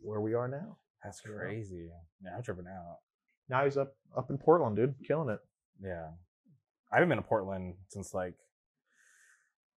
where 0.00 0.20
we 0.20 0.34
are 0.34 0.48
now. 0.48 0.76
That's 1.04 1.20
crazy. 1.20 1.88
Yeah, 2.22 2.36
I'm 2.36 2.42
tripping 2.42 2.66
out. 2.66 2.98
Now 3.48 3.64
he's 3.64 3.76
up 3.76 3.94
up 4.16 4.30
in 4.30 4.38
Portland, 4.38 4.76
dude, 4.76 4.94
killing 5.06 5.28
it. 5.30 5.40
Yeah, 5.82 6.08
I 6.92 6.96
haven't 6.96 7.08
been 7.08 7.18
to 7.18 7.22
Portland 7.28 7.74
since 7.88 8.12
like 8.14 8.34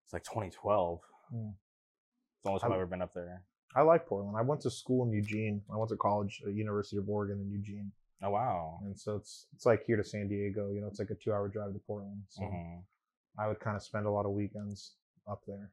it's 0.06 0.14
like 0.14 0.24
2012. 0.24 1.00
Hmm. 1.32 1.48
It's 1.50 2.44
the 2.44 2.50
only 2.50 2.60
time 2.60 2.72
I- 2.72 2.76
I've 2.76 2.82
ever 2.82 2.90
been 2.90 3.02
up 3.02 3.14
there. 3.14 3.44
I 3.76 3.82
like 3.82 4.06
Portland. 4.06 4.38
I 4.38 4.42
went 4.42 4.62
to 4.62 4.70
school 4.70 5.04
in 5.06 5.12
Eugene. 5.12 5.64
I 5.74 5.78
went 5.78 5.90
to 5.90 5.98
college 5.98 6.44
at 6.46 6.54
University 6.54 6.98
of 6.98 7.10
Oregon 7.10 7.40
in 7.40 7.50
Eugene, 7.50 7.92
Oh 8.22 8.30
wow. 8.30 8.80
and 8.84 9.00
so 9.00 9.16
it's 9.16 9.48
it's 9.54 9.66
like 9.66 9.84
here 9.86 9.96
to 9.98 10.04
San 10.04 10.28
Diego. 10.28 10.72
You 10.72 10.82
know, 10.82 10.88
it's 10.88 11.00
like 11.00 11.10
a 11.10 11.16
two 11.16 11.32
hour 11.34 11.48
drive 11.48 11.74
to 11.74 11.80
Portland. 11.80 12.24
So 12.28 12.44
Mhm. 12.44 12.84
I 13.40 13.48
would 13.48 13.60
kind 13.60 13.76
of 13.76 13.82
spend 13.82 14.06
a 14.06 14.12
lot 14.12 14.26
of 14.28 14.34
weekends 14.34 14.96
up 15.26 15.42
there. 15.48 15.72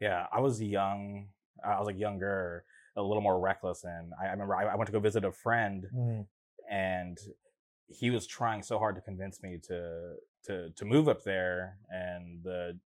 Yeah, 0.00 0.26
I 0.32 0.40
was 0.40 0.60
young. 0.60 1.30
I 1.64 1.78
was 1.78 1.86
like 1.86 1.98
younger, 1.98 2.64
a 2.96 3.02
little 3.02 3.22
more 3.22 3.38
reckless, 3.40 3.84
and 3.84 4.12
I, 4.20 4.26
I 4.26 4.30
remember 4.30 4.54
I, 4.56 4.64
I 4.66 4.74
went 4.76 4.86
to 4.86 4.92
go 4.92 5.00
visit 5.00 5.24
a 5.24 5.32
friend, 5.32 5.86
and 6.70 7.18
he 7.88 8.10
was 8.10 8.26
trying 8.26 8.62
so 8.62 8.78
hard 8.78 8.94
to 8.96 9.00
convince 9.00 9.42
me 9.42 9.58
to 9.68 10.14
to 10.44 10.70
to 10.70 10.84
move 10.84 11.08
up 11.08 11.22
there, 11.24 11.76
and 11.90 12.42
the 12.42 12.78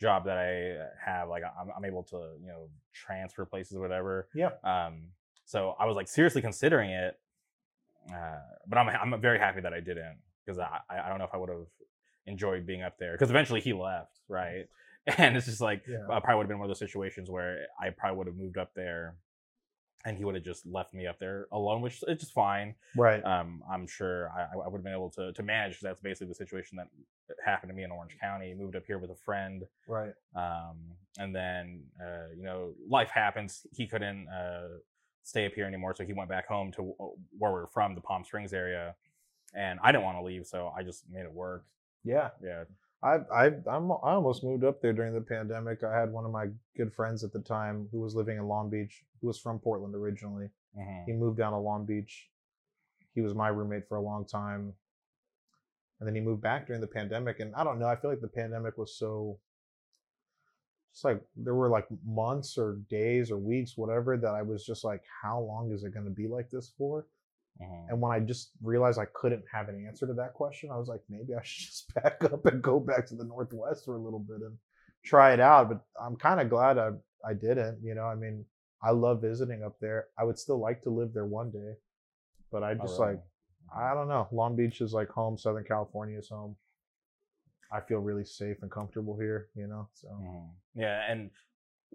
job 0.00 0.24
that 0.26 0.36
I 0.36 0.76
have, 1.08 1.28
like 1.28 1.42
I'm, 1.44 1.68
I'm 1.76 1.84
able 1.84 2.02
to 2.04 2.36
you 2.40 2.48
know 2.48 2.68
transfer 2.92 3.44
places, 3.44 3.76
or 3.76 3.80
whatever. 3.80 4.28
Yeah. 4.34 4.50
Um. 4.64 5.08
So 5.46 5.74
I 5.78 5.84
was 5.86 5.96
like 5.96 6.08
seriously 6.08 6.40
considering 6.42 6.90
it, 6.90 7.18
uh, 8.12 8.40
but 8.66 8.78
I'm 8.78 8.88
I'm 9.14 9.20
very 9.20 9.38
happy 9.38 9.60
that 9.60 9.72
I 9.74 9.80
didn't 9.80 10.18
because 10.44 10.58
I 10.58 10.78
I 10.90 11.00
I 11.06 11.08
don't 11.08 11.18
know 11.18 11.24
if 11.24 11.34
I 11.34 11.36
would 11.36 11.50
have 11.50 11.66
enjoyed 12.26 12.66
being 12.66 12.82
up 12.82 12.98
there 12.98 13.12
because 13.12 13.30
eventually 13.30 13.60
he 13.60 13.72
left, 13.72 14.20
right? 14.28 14.66
And 15.18 15.36
it's 15.36 15.44
just 15.44 15.60
like 15.60 15.82
Yeah. 15.86 15.98
I 16.10 16.18
probably 16.20 16.36
would 16.36 16.42
have 16.44 16.48
been 16.48 16.58
one 16.58 16.64
of 16.64 16.70
those 16.70 16.78
situations 16.78 17.28
where 17.28 17.66
I 17.78 17.90
probably 17.90 18.16
would 18.16 18.26
have 18.26 18.36
moved 18.36 18.56
up 18.56 18.72
there, 18.74 19.16
and 20.04 20.18
he 20.18 20.24
would 20.24 20.34
have 20.34 20.44
just 20.44 20.66
left 20.66 20.92
me 20.92 21.06
up 21.06 21.18
there 21.18 21.46
alone, 21.52 21.80
which 21.80 22.02
is 22.06 22.20
just 22.20 22.32
fine. 22.32 22.74
Right. 22.96 23.24
Um, 23.24 23.62
I'm 23.70 23.86
sure 23.86 24.30
I, 24.30 24.54
I 24.54 24.68
would 24.68 24.78
have 24.78 24.84
been 24.84 24.92
able 24.92 25.10
to 25.10 25.32
to 25.32 25.42
manage. 25.42 25.80
that's 25.80 26.00
basically 26.00 26.28
the 26.28 26.34
situation 26.34 26.76
that 26.76 26.88
happened 27.44 27.70
to 27.70 27.74
me 27.74 27.84
in 27.84 27.90
Orange 27.90 28.16
County. 28.20 28.54
Moved 28.54 28.76
up 28.76 28.84
here 28.86 28.98
with 28.98 29.10
a 29.10 29.16
friend, 29.16 29.64
right. 29.88 30.12
um, 30.36 30.76
and 31.18 31.34
then 31.34 31.84
uh, 32.00 32.28
you 32.36 32.44
know 32.44 32.72
life 32.88 33.10
happens. 33.10 33.66
He 33.74 33.86
couldn't 33.86 34.28
uh, 34.28 34.68
stay 35.22 35.46
up 35.46 35.52
here 35.54 35.66
anymore, 35.66 35.94
so 35.96 36.04
he 36.04 36.12
went 36.12 36.28
back 36.28 36.46
home 36.46 36.70
to 36.72 36.94
where 37.38 37.52
we 37.52 37.60
are 37.60 37.68
from, 37.72 37.94
the 37.94 38.00
Palm 38.00 38.24
Springs 38.24 38.52
area, 38.52 38.94
and 39.54 39.78
I 39.82 39.90
didn't 39.90 40.04
want 40.04 40.18
to 40.18 40.22
leave, 40.22 40.46
so 40.46 40.72
I 40.76 40.82
just 40.82 41.04
made 41.10 41.22
it 41.22 41.32
work. 41.32 41.64
Yeah. 42.04 42.30
Yeah. 42.42 42.64
I 43.04 43.16
I 43.32 43.46
I'm, 43.70 43.92
I 43.92 44.14
almost 44.14 44.42
moved 44.42 44.64
up 44.64 44.80
there 44.80 44.94
during 44.94 45.14
the 45.14 45.20
pandemic. 45.20 45.84
I 45.84 45.98
had 45.98 46.10
one 46.12 46.24
of 46.24 46.32
my 46.32 46.46
good 46.76 46.92
friends 46.94 47.22
at 47.22 47.32
the 47.32 47.40
time 47.40 47.88
who 47.92 48.00
was 48.00 48.14
living 48.14 48.38
in 48.38 48.48
Long 48.48 48.70
Beach, 48.70 49.04
who 49.20 49.26
was 49.28 49.38
from 49.38 49.58
Portland 49.58 49.94
originally. 49.94 50.48
hmm 50.74 51.02
He 51.06 51.12
moved 51.12 51.38
down 51.38 51.52
to 51.52 51.58
Long 51.58 51.84
Beach. 51.84 52.30
He 53.14 53.20
was 53.20 53.34
my 53.34 53.48
roommate 53.48 53.88
for 53.88 53.96
a 53.96 54.02
long 54.02 54.24
time. 54.26 54.74
And 56.00 56.08
then 56.08 56.14
he 56.14 56.20
moved 56.20 56.42
back 56.42 56.66
during 56.66 56.80
the 56.80 56.88
pandemic. 56.88 57.40
And 57.40 57.54
I 57.54 57.62
don't 57.62 57.78
know, 57.78 57.86
I 57.86 57.96
feel 57.96 58.10
like 58.10 58.20
the 58.20 58.28
pandemic 58.28 58.76
was 58.78 58.98
so 58.98 59.38
just 60.92 61.04
like 61.04 61.20
there 61.36 61.54
were 61.54 61.68
like 61.68 61.86
months 62.06 62.56
or 62.56 62.78
days 62.88 63.30
or 63.30 63.36
weeks, 63.38 63.76
whatever, 63.76 64.16
that 64.16 64.34
I 64.34 64.42
was 64.42 64.64
just 64.64 64.84
like, 64.84 65.02
how 65.22 65.40
long 65.40 65.72
is 65.72 65.84
it 65.84 65.92
gonna 65.94 66.10
be 66.10 66.28
like 66.28 66.50
this 66.50 66.72
for? 66.78 67.06
Hmm 67.58 67.86
And 67.88 68.00
when 68.00 68.12
I 68.12 68.20
just 68.20 68.50
realized 68.62 68.98
I 68.98 69.06
couldn't 69.06 69.44
have 69.52 69.68
an 69.68 69.84
answer 69.86 70.06
to 70.06 70.14
that 70.14 70.34
question, 70.34 70.70
I 70.70 70.78
was 70.78 70.88
like, 70.88 71.02
maybe 71.08 71.34
I 71.34 71.42
should 71.42 71.66
just 71.70 71.94
back 71.94 72.22
up 72.24 72.46
and 72.46 72.62
go 72.62 72.80
back 72.80 73.06
to 73.08 73.14
the 73.14 73.24
Northwest 73.24 73.84
for 73.84 73.96
a 73.96 74.00
little 74.00 74.18
bit 74.18 74.40
and 74.40 74.56
try 75.04 75.32
it 75.32 75.40
out. 75.40 75.68
But 75.68 75.84
I'm 76.02 76.16
kind 76.16 76.40
of 76.40 76.48
glad 76.50 76.78
I, 76.78 76.90
I 77.26 77.34
didn't. 77.34 77.78
You 77.82 77.94
know, 77.94 78.04
I 78.04 78.14
mean, 78.14 78.44
I 78.82 78.90
love 78.90 79.20
visiting 79.22 79.62
up 79.62 79.76
there. 79.80 80.06
I 80.18 80.24
would 80.24 80.38
still 80.38 80.58
like 80.58 80.82
to 80.82 80.90
live 80.90 81.12
there 81.12 81.26
one 81.26 81.50
day. 81.50 81.74
But 82.50 82.62
I 82.62 82.74
just 82.74 82.98
like, 82.98 83.20
I 83.76 83.94
don't 83.94 84.08
know. 84.08 84.28
Long 84.32 84.56
Beach 84.56 84.80
is 84.80 84.92
like 84.92 85.08
home. 85.08 85.36
Southern 85.38 85.64
California 85.64 86.18
is 86.18 86.28
home. 86.28 86.56
I 87.72 87.80
feel 87.80 87.98
really 87.98 88.24
safe 88.24 88.58
and 88.62 88.70
comfortable 88.70 89.18
here, 89.18 89.48
you 89.54 89.66
know? 89.66 89.88
So, 89.94 90.08
Mhm. 90.08 90.50
Yeah, 90.74 91.10
and 91.10 91.30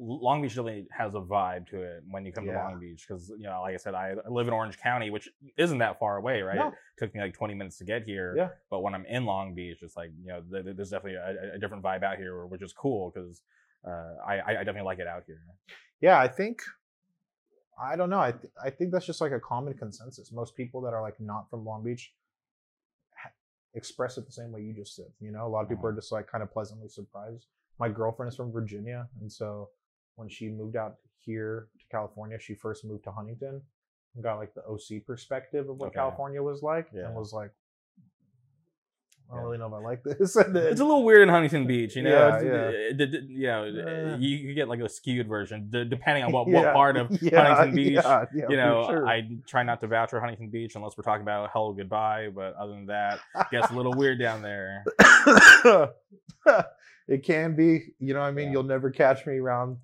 Long 0.02 0.42
Beach 0.42 0.56
really 0.56 0.88
has 0.98 1.14
a 1.14 1.20
vibe 1.20 1.68
to 1.72 1.82
it 1.82 2.04
when 2.10 2.26
you 2.26 2.32
come 2.32 2.46
to 2.46 2.52
Long 2.54 2.80
Beach 2.80 3.06
because 3.08 3.30
you 3.38 3.44
know, 3.44 3.62
like 3.62 3.74
I 3.74 3.78
said, 3.78 3.94
I 3.96 4.14
I 4.26 4.30
live 4.30 4.48
in 4.48 4.54
Orange 4.54 4.78
County, 4.80 5.10
which 5.10 5.28
isn't 5.58 5.78
that 5.80 6.00
far 6.00 6.16
away, 6.18 6.42
right? 6.42 6.56
No. 6.56 6.68
It 6.70 6.74
took 6.98 7.14
me 7.14 7.20
like 7.22 7.34
20 7.34 7.54
minutes 7.54 7.78
to 7.80 7.84
get 7.84 8.04
here. 8.04 8.34
Yeah. 8.38 8.50
But 8.70 8.80
when 8.82 8.96
I'm 8.96 9.06
in 9.08 9.26
Long 9.26 9.54
Beach, 9.54 9.80
it's 9.82 9.98
like 9.98 10.12
you 10.24 10.28
know, 10.28 10.42
th- 10.50 10.64
th- 10.64 10.76
there's 10.78 10.90
definitely 10.92 11.16
a, 11.20 11.56
a 11.56 11.60
different 11.60 11.84
vibe 11.84 12.04
out 12.04 12.18
here, 12.18 12.46
which 12.46 12.62
is 12.62 12.72
cool 12.72 13.12
because 13.14 13.42
uh, 13.86 14.16
I 14.26 14.42
I 14.48 14.54
definitely 14.64 14.84
like 14.84 15.00
it 15.00 15.08
out 15.08 15.24
here. 15.28 15.42
yeah, 16.00 16.18
I 16.18 16.28
think 16.30 16.62
I 17.82 17.96
don't 17.98 18.10
know. 18.10 18.20
I 18.22 18.32
th- 18.32 18.54
I 18.64 18.70
think 18.70 18.92
that's 18.92 19.06
just 19.06 19.20
like 19.22 19.32
a 19.34 19.40
common 19.40 19.74
consensus. 19.74 20.32
Most 20.32 20.56
people 20.56 20.80
that 20.82 20.94
are 20.94 21.02
like 21.02 21.20
not 21.20 21.50
from 21.50 21.66
Long 21.66 21.84
Beach 21.84 22.14
ha- 23.22 23.32
express 23.74 24.18
it 24.18 24.26
the 24.26 24.32
same 24.32 24.52
way 24.54 24.62
you 24.62 24.74
just 24.74 24.96
did. 24.96 25.08
You 25.20 25.32
know, 25.32 25.46
a 25.46 25.50
lot 25.50 25.64
of 25.64 25.70
people 25.70 25.84
Mhm. 25.86 25.92
are 25.92 25.96
just 25.96 26.12
like 26.12 26.28
kind 26.28 26.42
of 26.44 26.52
pleasantly 26.52 26.88
surprised. 26.88 27.48
My 27.80 27.90
girlfriend 27.90 28.30
is 28.32 28.36
from 28.38 28.52
Virginia, 28.52 29.08
and 29.22 29.32
so 29.32 29.70
when 30.20 30.28
she 30.30 30.50
moved 30.50 30.76
out 30.76 30.96
here 31.18 31.70
to 31.80 31.86
California, 31.90 32.38
she 32.40 32.54
first 32.56 32.84
moved 32.84 33.06
to 33.06 33.12
Huntington 33.12 33.62
and 34.16 34.24
got 34.24 34.36
like 34.38 34.54
the 34.54 34.62
OC 34.66 35.06
perspective 35.08 35.70
of 35.70 35.78
what 35.78 35.88
Okay. 35.88 35.96
California 35.96 36.44
was 36.44 36.62
like, 36.62 36.88
Yeah. 36.94 37.06
and 37.08 37.16
was 37.16 37.32
like, 37.32 37.52
I 39.32 39.36
don't 39.36 39.38
Yeah. 39.38 39.44
really 39.46 39.58
know 39.60 39.68
if 39.68 39.74
I 39.74 39.78
like 39.78 40.04
this. 40.20 40.34
then, 40.34 40.56
It's 40.58 40.82
a 40.82 40.84
little 40.84 41.04
weird 41.06 41.22
in 41.22 41.30
Huntington 41.30 41.68
Beach, 41.68 41.96
you 41.96 42.02
know. 42.02 42.10
Yeah, 42.10 42.42
yeah. 42.98 43.16
you 43.30 43.48
know, 43.48 43.64
Eh. 43.64 44.18
you, 44.20 44.54
get 44.56 44.68
like 44.68 44.80
a 44.82 44.90
skewed 44.90 45.28
version 45.28 45.70
d- 45.70 45.86
depending 45.86 46.24
on 46.24 46.32
what, 46.34 46.48
Yeah, 46.48 46.64
what 46.66 46.74
part 46.74 46.98
of 46.98 47.10
Huntington 47.22 47.76
Beach. 47.76 48.00
you 48.34 48.58
know, 48.58 48.88
sure. 48.90 49.08
I 49.08 49.30
try 49.48 49.64
not 49.64 49.80
to 49.82 49.88
vouch 49.88 50.10
for 50.10 50.20
Huntington 50.20 50.50
Beach 50.50 50.76
unless 50.76 50.98
we're 50.98 51.04
talking 51.04 51.22
about 51.22 51.50
Hello 51.54 51.72
Goodbye. 51.74 52.30
But 52.34 52.56
other 52.56 52.74
than 52.74 52.88
that, 52.88 53.20
it 53.40 53.48
gets 53.52 53.70
a 53.72 53.76
little 53.76 53.94
weird 53.94 54.20
down 54.20 54.42
there. 54.42 54.84
it 57.08 57.24
can 57.24 57.56
be, 57.56 57.94
you 58.00 58.14
know 58.14 58.20
what 58.22 58.28
I 58.28 58.32
mean? 58.32 58.52
You'll 58.52 58.64
never 58.64 58.90
catch 58.90 59.26
me 59.26 59.38
around 59.38 59.78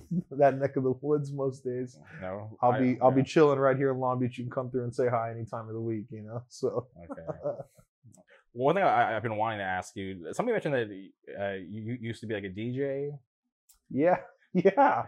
that 0.30 0.58
neck 0.58 0.76
of 0.76 0.84
the 0.84 0.94
woods 1.00 1.32
most 1.32 1.64
days. 1.64 1.98
No, 2.20 2.56
I'll 2.60 2.72
I- 2.72 2.78
be 2.80 2.98
I'll 3.00 3.10
be 3.10 3.22
chilling 3.22 3.58
right 3.58 3.76
here 3.76 3.90
in 3.92 3.98
Long 3.98 4.18
Beach. 4.18 4.38
You 4.38 4.44
can 4.44 4.50
come 4.50 4.70
through 4.70 4.84
and 4.84 4.94
say 4.94 5.08
hi 5.08 5.30
any 5.30 5.44
time 5.44 5.68
of 5.68 5.74
the 5.74 5.80
week, 5.80 6.06
you 6.10 6.22
know. 6.22 6.42
So 6.48 6.86
okay. 7.10 7.58
One 8.54 8.74
thing 8.74 8.84
I, 8.84 9.16
I've 9.16 9.22
been 9.22 9.36
wanting 9.36 9.60
to 9.60 9.64
ask 9.64 9.96
you. 9.96 10.26
Somebody 10.32 10.52
mentioned 10.54 10.74
that 10.74 11.42
uh, 11.42 11.52
you, 11.54 11.82
you 11.82 11.98
used 12.00 12.20
to 12.20 12.26
be 12.26 12.34
like 12.34 12.44
a 12.44 12.50
DJ. 12.50 13.10
yeah, 13.90 14.16
yeah, 14.52 15.04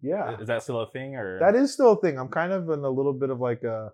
yeah. 0.00 0.40
Is 0.40 0.46
that 0.46 0.62
still 0.62 0.80
a 0.80 0.90
thing, 0.90 1.16
or 1.16 1.40
That 1.40 1.56
is 1.56 1.72
still 1.72 1.92
a 1.92 2.00
thing. 2.00 2.18
I'm 2.18 2.28
kind 2.28 2.52
of 2.52 2.70
in 2.70 2.80
a 2.80 2.90
little 2.90 3.12
bit 3.12 3.30
of 3.30 3.40
like 3.40 3.64
a 3.64 3.90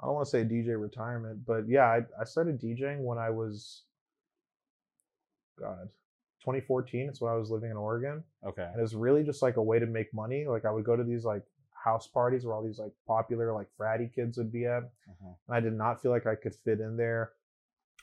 I 0.00 0.06
don't 0.06 0.14
want 0.14 0.26
to 0.26 0.30
say 0.30 0.44
DJ 0.44 0.80
retirement, 0.80 1.44
but 1.46 1.68
yeah, 1.68 1.84
I, 1.86 2.00
I 2.20 2.24
started 2.24 2.60
DJing 2.60 2.98
when 3.00 3.18
I 3.18 3.30
was 3.30 3.82
God, 5.58 5.88
2014. 6.40 7.08
It's 7.08 7.20
when 7.20 7.32
I 7.32 7.36
was 7.36 7.50
living 7.50 7.70
in 7.70 7.76
Oregon. 7.76 8.22
okay? 8.44 8.62
and 8.70 8.78
it 8.78 8.82
was 8.82 8.94
really 8.94 9.22
just 9.24 9.42
like 9.42 9.56
a 9.56 9.62
way 9.62 9.78
to 9.78 9.86
make 9.86 10.12
money. 10.14 10.46
Like 10.46 10.64
I 10.64 10.70
would 10.70 10.84
go 10.84 10.96
to 10.96 11.04
these 11.04 11.24
like 11.24 11.42
house 11.72 12.06
parties 12.06 12.44
where 12.44 12.54
all 12.54 12.62
these 12.62 12.78
like 12.78 12.92
popular 13.06 13.52
like 13.52 13.68
fratty 13.78 14.12
kids 14.12 14.36
would 14.38 14.52
be 14.52 14.66
at, 14.66 14.82
Mhm. 15.08 15.34
and 15.46 15.56
I 15.56 15.60
did 15.60 15.72
not 15.74 16.00
feel 16.02 16.10
like 16.10 16.26
I 16.26 16.34
could 16.34 16.54
fit 16.54 16.80
in 16.80 16.96
there. 16.96 17.32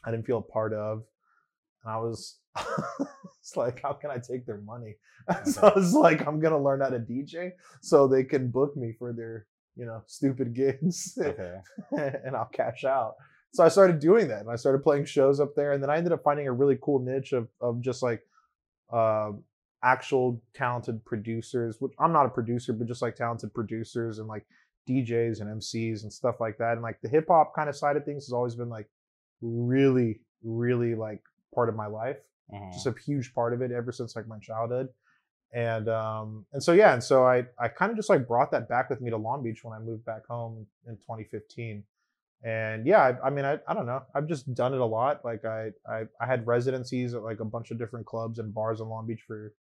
I 0.04 0.12
didn't 0.12 0.26
feel 0.26 0.38
a 0.38 0.42
part 0.42 0.74
of, 0.74 1.04
and 1.84 1.92
I 1.94 1.98
was 1.98 2.40
it's 3.40 3.56
like, 3.58 3.82
how 3.82 3.94
can 3.94 4.10
I 4.12 4.18
take 4.18 4.46
their 4.46 4.60
money? 4.62 4.96
so 5.46 5.68
I 5.68 5.74
was 5.76 5.94
like, 5.94 6.26
I'm 6.28 6.40
gonna 6.40 6.62
learn 6.62 6.82
how 6.82 6.90
to 6.90 7.00
DJ 7.00 7.52
so 7.82 8.08
they 8.08 8.24
can 8.24 8.50
book 8.50 8.76
me 8.78 8.94
for 8.98 9.12
their 9.14 9.48
you 9.76 9.86
know 9.86 10.02
stupid 10.08 10.54
gigs, 10.54 11.18
Okay. 11.22 11.60
and 11.92 12.36
I'll 12.36 12.46
cash 12.54 12.86
out. 12.86 13.16
So 13.56 13.64
I 13.64 13.70
started 13.70 14.00
doing 14.00 14.28
that, 14.28 14.42
and 14.42 14.50
I 14.50 14.56
started 14.58 14.84
playing 14.84 15.06
shows 15.06 15.40
up 15.40 15.56
there, 15.56 15.72
and 15.72 15.82
then 15.82 15.90
I 15.90 15.98
ended 15.98 16.12
up 16.14 16.24
finding 16.24 16.48
a 16.48 16.52
really 16.52 16.78
cool 16.82 17.00
niche 17.00 17.34
of 17.34 17.48
of 17.62 17.82
just 17.82 18.04
like 18.04 18.22
uh, 18.92 19.32
actual 19.84 20.42
talented 20.54 21.04
producers. 21.06 21.80
Which 21.80 21.94
I'm 22.00 22.12
not 22.12 22.26
a 22.26 22.30
producer, 22.30 22.74
but 22.74 22.88
just 22.88 23.02
like 23.02 23.16
talented 23.16 23.54
producers 23.54 24.20
and 24.20 24.28
like 24.28 24.46
DJs 24.90 25.42
and 25.42 25.62
MCs 25.62 26.04
and 26.04 26.12
stuff 26.12 26.40
like 26.40 26.58
that. 26.58 26.74
And 26.74 26.82
like 26.82 27.00
the 27.02 27.10
hip 27.10 27.28
hop 27.30 27.56
kind 27.56 27.70
of 27.70 27.76
side 27.76 27.96
of 27.98 28.04
things 28.06 28.26
has 28.26 28.34
always 28.34 28.56
been 28.56 28.70
like 28.70 28.88
really, 29.42 30.20
really 30.44 30.94
like 30.96 31.22
part 31.54 31.70
of 31.70 31.76
my 31.76 31.88
life 31.88 32.18
Mhm. 32.54 32.74
just 32.74 32.86
a 32.86 32.94
huge 33.04 33.34
part 33.34 33.54
of 33.54 33.62
it 33.62 33.72
ever 33.72 33.92
since 33.92 34.16
like 34.16 34.28
my 34.28 34.38
childhood 34.38 34.90
and 35.54 35.90
um 35.90 36.46
and 36.54 36.62
so 36.62 36.74
yeah 36.74 36.94
and 36.94 37.04
so 37.04 37.26
i 37.26 37.44
i 37.58 37.68
kind 37.68 37.90
of 37.90 37.96
just 37.96 38.10
like 38.10 38.28
brought 38.28 38.52
that 38.52 38.68
back 38.70 38.90
with 38.90 39.02
me 39.02 39.10
to 39.10 39.18
long 39.18 39.42
beach 39.42 39.64
when 39.64 39.74
i 39.74 39.80
moved 39.80 40.06
back 40.06 40.26
home 40.28 40.68
in 40.86 40.96
2015 40.98 41.84
and 42.46 42.86
yeah 42.86 43.00
I, 43.02 43.28
I 43.28 43.30
mean 43.32 43.44
I, 43.44 43.58
I 43.68 43.74
don't 43.74 43.86
know 43.88 44.04
i've 44.14 44.28
just 44.28 44.54
done 44.54 44.74
it 44.74 44.80
a 44.80 44.86
lot 44.86 45.26
like 45.26 45.44
I, 45.46 45.72
I 45.90 46.04
i 46.22 46.26
had 46.26 46.46
residencies 46.48 47.14
at 47.16 47.24
like 47.24 47.40
a 47.40 47.46
bunch 47.46 47.72
of 47.72 47.78
different 47.80 48.06
clubs 48.06 48.40
and 48.40 48.54
bars 48.54 48.80
in 48.82 48.88
long 48.88 49.08
beach 49.08 49.24
for 49.28 49.54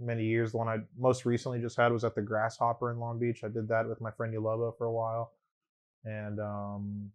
many 0.00 0.24
years 0.24 0.52
the 0.52 0.58
one 0.58 0.68
i 0.68 0.78
most 0.98 1.24
recently 1.26 1.60
just 1.60 1.76
had 1.76 1.92
was 1.92 2.02
at 2.02 2.14
the 2.14 2.22
grasshopper 2.22 2.90
in 2.90 2.98
long 2.98 3.18
beach 3.18 3.44
i 3.44 3.48
did 3.48 3.68
that 3.68 3.88
with 3.88 4.00
my 4.00 4.10
friend 4.10 4.34
Yoloba 4.34 4.76
for 4.78 4.86
a 4.86 4.92
while 4.92 5.32
and 6.04 6.40
um 6.40 7.10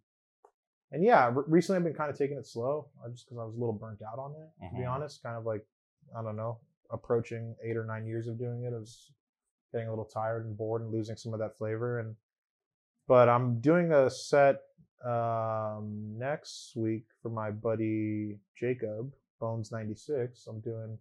and 0.92 1.04
yeah 1.04 1.28
re- 1.34 1.44
recently 1.48 1.76
i've 1.78 1.84
been 1.84 1.92
kind 1.94 2.10
of 2.10 2.16
taking 2.16 2.38
it 2.38 2.46
slow 2.46 2.86
uh, 3.04 3.08
just 3.10 3.26
because 3.26 3.38
i 3.38 3.44
was 3.44 3.54
a 3.56 3.58
little 3.58 3.72
burnt 3.74 4.00
out 4.02 4.18
on 4.18 4.32
it 4.32 4.48
to 4.68 4.74
be 4.76 4.82
Mhm. 4.82 4.90
honest 4.90 5.22
kind 5.22 5.36
of 5.36 5.44
like 5.44 5.66
i 6.16 6.22
don't 6.22 6.36
know 6.36 6.58
approaching 6.90 7.54
eight 7.62 7.76
or 7.76 7.84
nine 7.84 8.06
years 8.06 8.26
of 8.28 8.38
doing 8.38 8.64
it. 8.64 8.72
i 8.74 8.78
was 8.78 9.12
getting 9.72 9.86
a 9.86 9.90
little 9.90 10.04
tired 10.04 10.44
and 10.46 10.56
bored 10.56 10.82
and 10.82 10.90
losing 10.92 11.16
some 11.16 11.32
of 11.32 11.38
that 11.38 11.56
flavor. 11.56 12.00
And 12.00 12.16
but 13.06 13.28
I'm 13.28 13.60
doing 13.60 13.92
a 13.92 14.10
set 14.10 14.56
um, 15.04 16.14
next 16.18 16.72
week 16.76 17.04
for 17.22 17.30
my 17.30 17.50
buddy 17.50 18.38
Jacob 18.58 19.12
Bones 19.40 19.72
96. 19.72 20.46
I'm 20.46 20.60
doing 20.60 20.98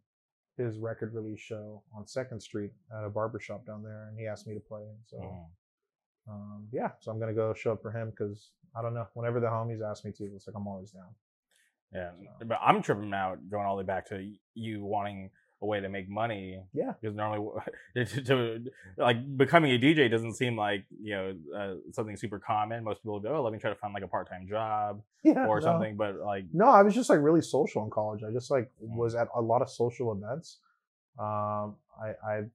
his 0.58 0.78
record 0.78 1.14
release 1.14 1.40
show 1.40 1.84
on 1.96 2.06
Second 2.08 2.42
Street 2.42 2.72
at 2.98 3.06
a 3.06 3.10
barbershop 3.10 3.66
down 3.66 3.84
there, 3.84 4.08
and 4.10 4.18
he 4.20 4.28
asked 4.28 4.48
me 4.48 4.54
to 4.54 4.60
play. 4.60 4.82
And 4.82 5.00
so, 5.06 5.18
Mhm. 5.18 6.32
um, 6.32 6.68
yeah, 6.72 6.92
so 7.00 7.12
I'm 7.12 7.20
gonna 7.20 7.34
go 7.34 7.54
show 7.54 7.74
up 7.74 7.82
for 7.82 7.92
him 7.92 8.10
because 8.12 8.52
I 8.76 8.82
don't 8.82 8.94
know. 8.94 9.08
Whenever 9.14 9.40
the 9.40 9.48
homies 9.48 9.82
ask 9.82 10.06
me 10.06 10.12
to, 10.14 10.26
it's 10.36 10.48
like 10.48 10.56
I'm 10.56 10.68
always 10.68 10.92
down. 10.92 11.16
Yeah, 11.92 12.12
So- 12.40 12.46
but 12.46 12.60
I'm 12.62 12.82
tripping 12.84 13.14
out 13.14 13.50
going 13.50 13.66
all 13.66 13.76
the 13.76 13.82
way 13.84 13.86
back 13.88 14.06
to 14.08 14.36
you 14.54 14.84
wanting 14.86 15.32
a 15.62 15.66
way 15.66 15.80
to 15.82 15.90
make 15.90 16.08
money. 16.10 16.62
Yeah. 16.74 16.94
because 17.02 17.16
normally 17.16 17.50
to, 17.96 18.06
to 18.24 18.64
like 18.98 19.18
becoming 19.38 19.72
a 19.72 19.78
DJ 19.80 20.10
doesn't 20.10 20.36
seem 20.36 20.56
like 20.58 20.86
you 21.02 21.14
know 21.16 21.34
uh, 21.58 21.74
something 21.92 22.16
super 22.16 22.40
common. 22.40 22.84
Most 22.84 23.02
people 23.02 23.20
go, 23.20 23.36
oh, 23.36 23.44
let 23.44 23.52
me 23.54 23.60
try 23.60 23.70
to 23.70 23.76
find 23.76 23.94
like 23.94 24.04
a 24.04 24.08
part 24.08 24.30
time 24.30 24.48
job 24.48 25.02
Yeah, 25.24 25.46
or 25.48 25.60
no. 25.60 25.66
something. 25.66 25.98
But 25.98 26.16
like, 26.18 26.46
No, 26.54 26.68
I 26.70 26.82
was 26.84 26.94
just 26.96 27.10
like 27.10 27.20
really 27.22 27.42
social 27.42 27.84
in 27.84 27.90
college. 27.90 28.22
I 28.28 28.32
just 28.32 28.50
like 28.52 28.72
Mm. 28.84 28.96
was 28.96 29.16
at 29.16 29.28
a 29.36 29.42
lot 29.42 29.62
of 29.62 29.70
social 29.70 30.12
events. 30.14 30.60
Um, 31.20 31.76
I, 32.02 32.14
I've 32.28 32.50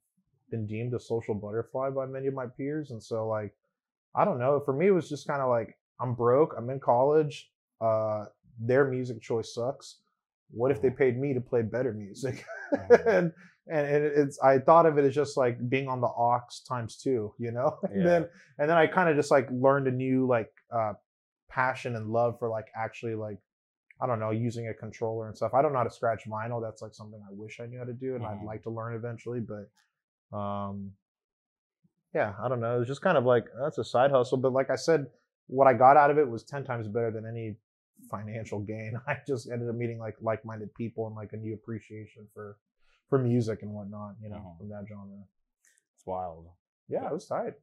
been 0.51 0.67
deemed 0.67 0.95
a 0.95 1.01
social 1.01 1.35
butterfly 1.35 1.91
by 1.91 2.07
many 2.07 2.27
of 2.29 2.35
my 2.35 2.47
peers, 2.47 2.91
and 2.91 3.03
so 3.03 3.29
like, 3.29 3.55
I 4.15 4.25
don't 4.25 4.39
know. 4.39 4.61
For 4.65 4.73
me, 4.73 4.87
it 4.87 4.93
was 4.93 5.09
just 5.09 5.27
kind 5.27 5.43
of 5.43 5.49
like 5.51 5.77
I'm 6.01 6.15
broke. 6.15 6.55
I'm 6.57 6.71
in 6.71 6.81
college. 6.81 7.51
Uh, 7.81 8.27
their 8.59 8.85
music 8.87 9.21
choice 9.21 9.53
sucks. 9.55 9.99
What 10.55 10.71
if 10.71 10.81
they 10.81 10.91
paid 10.91 11.19
me 11.19 11.35
to 11.35 11.41
play 11.41 11.63
better 11.63 11.93
music? 11.93 12.45
Mhm. 12.73 13.07
and 13.07 13.33
and 13.67 14.05
it's 14.05 14.39
I 14.41 14.59
thought 14.59 14.87
of 14.87 14.99
it 14.99 15.05
as 15.05 15.15
just 15.15 15.37
like 15.37 15.57
being 15.69 15.89
on 15.89 16.01
the 16.01 16.07
aux 16.07 16.41
times 16.69 16.97
two, 16.97 17.35
you 17.39 17.51
know. 17.51 17.79
And 17.91 17.99
Yeah. 17.99 18.05
then 18.05 18.29
and 18.59 18.71
then 18.71 18.77
I 18.77 18.87
kind 18.87 19.09
of 19.09 19.17
just 19.17 19.31
like 19.31 19.49
learned 19.51 19.89
a 19.89 19.93
new 19.93 20.27
like 20.27 20.53
uh, 20.71 20.95
passion 21.49 21.97
and 21.97 22.11
love 22.11 22.39
for 22.39 22.49
like 22.49 22.67
actually 22.77 23.15
like 23.15 23.39
I 24.01 24.07
don't 24.07 24.19
know 24.21 24.31
using 24.31 24.69
a 24.69 24.75
controller 24.75 25.29
and 25.29 25.37
stuff. 25.37 25.55
I 25.55 25.63
don't 25.63 25.73
know 25.73 25.79
how 25.79 25.85
to 25.85 25.91
scratch 25.91 26.25
vinyl. 26.29 26.61
That's 26.61 26.83
like 26.83 26.95
something 26.95 27.21
I 27.23 27.33
wish 27.33 27.61
I 27.61 27.67
knew 27.67 27.79
how 27.79 27.85
to 27.85 27.93
do, 27.93 28.17
and. 28.17 28.25
I'd 28.27 28.45
like 28.45 28.63
to 28.65 28.71
learn 28.71 28.95
eventually. 28.95 29.41
But 29.41 30.37
um, 30.37 30.93
yeah, 32.15 32.35
I 32.43 32.49
don't 32.49 32.61
know. 32.61 32.77
It 32.77 32.79
was 32.81 32.89
just 32.89 33.03
kind 33.03 33.17
of 33.17 33.25
like 33.25 33.47
that's 33.61 33.79
a 33.79 33.85
side 33.85 34.11
hustle. 34.11 34.39
But 34.39 34.53
like 34.53 34.71
I 34.71 34.77
said, 34.77 35.07
what 35.47 35.67
I 35.67 35.75
got 35.75 35.97
out 35.97 36.11
of 36.11 36.19
it 36.19 36.29
was 36.29 36.43
ten 36.45 36.65
times 36.65 36.87
better 36.89 37.11
than 37.11 37.27
any 37.27 37.57
financial 38.11 38.61
gain. 38.61 38.99
I 39.07 39.17
just 39.27 39.51
ended 39.51 39.69
up 39.69 39.75
meeting 39.75 39.99
like 39.99 40.17
like-minded 40.21 40.75
people 40.75 41.07
and 41.07 41.17
like 41.17 41.33
a 41.33 41.37
new 41.37 41.55
appreciation 41.55 42.27
for 42.35 42.57
for 43.09 43.19
music 43.19 43.63
and 43.63 43.73
whatnot. 43.73 44.15
You 44.23 44.31
know, 44.31 44.37
Mhm. 44.37 44.59
from 44.59 44.69
that 44.71 44.85
genre. 44.89 45.25
it's 45.97 46.07
wild. 46.07 46.49
Yeah, 46.89 47.07
it 47.07 47.13
was 47.13 47.27
tight. 47.27 47.55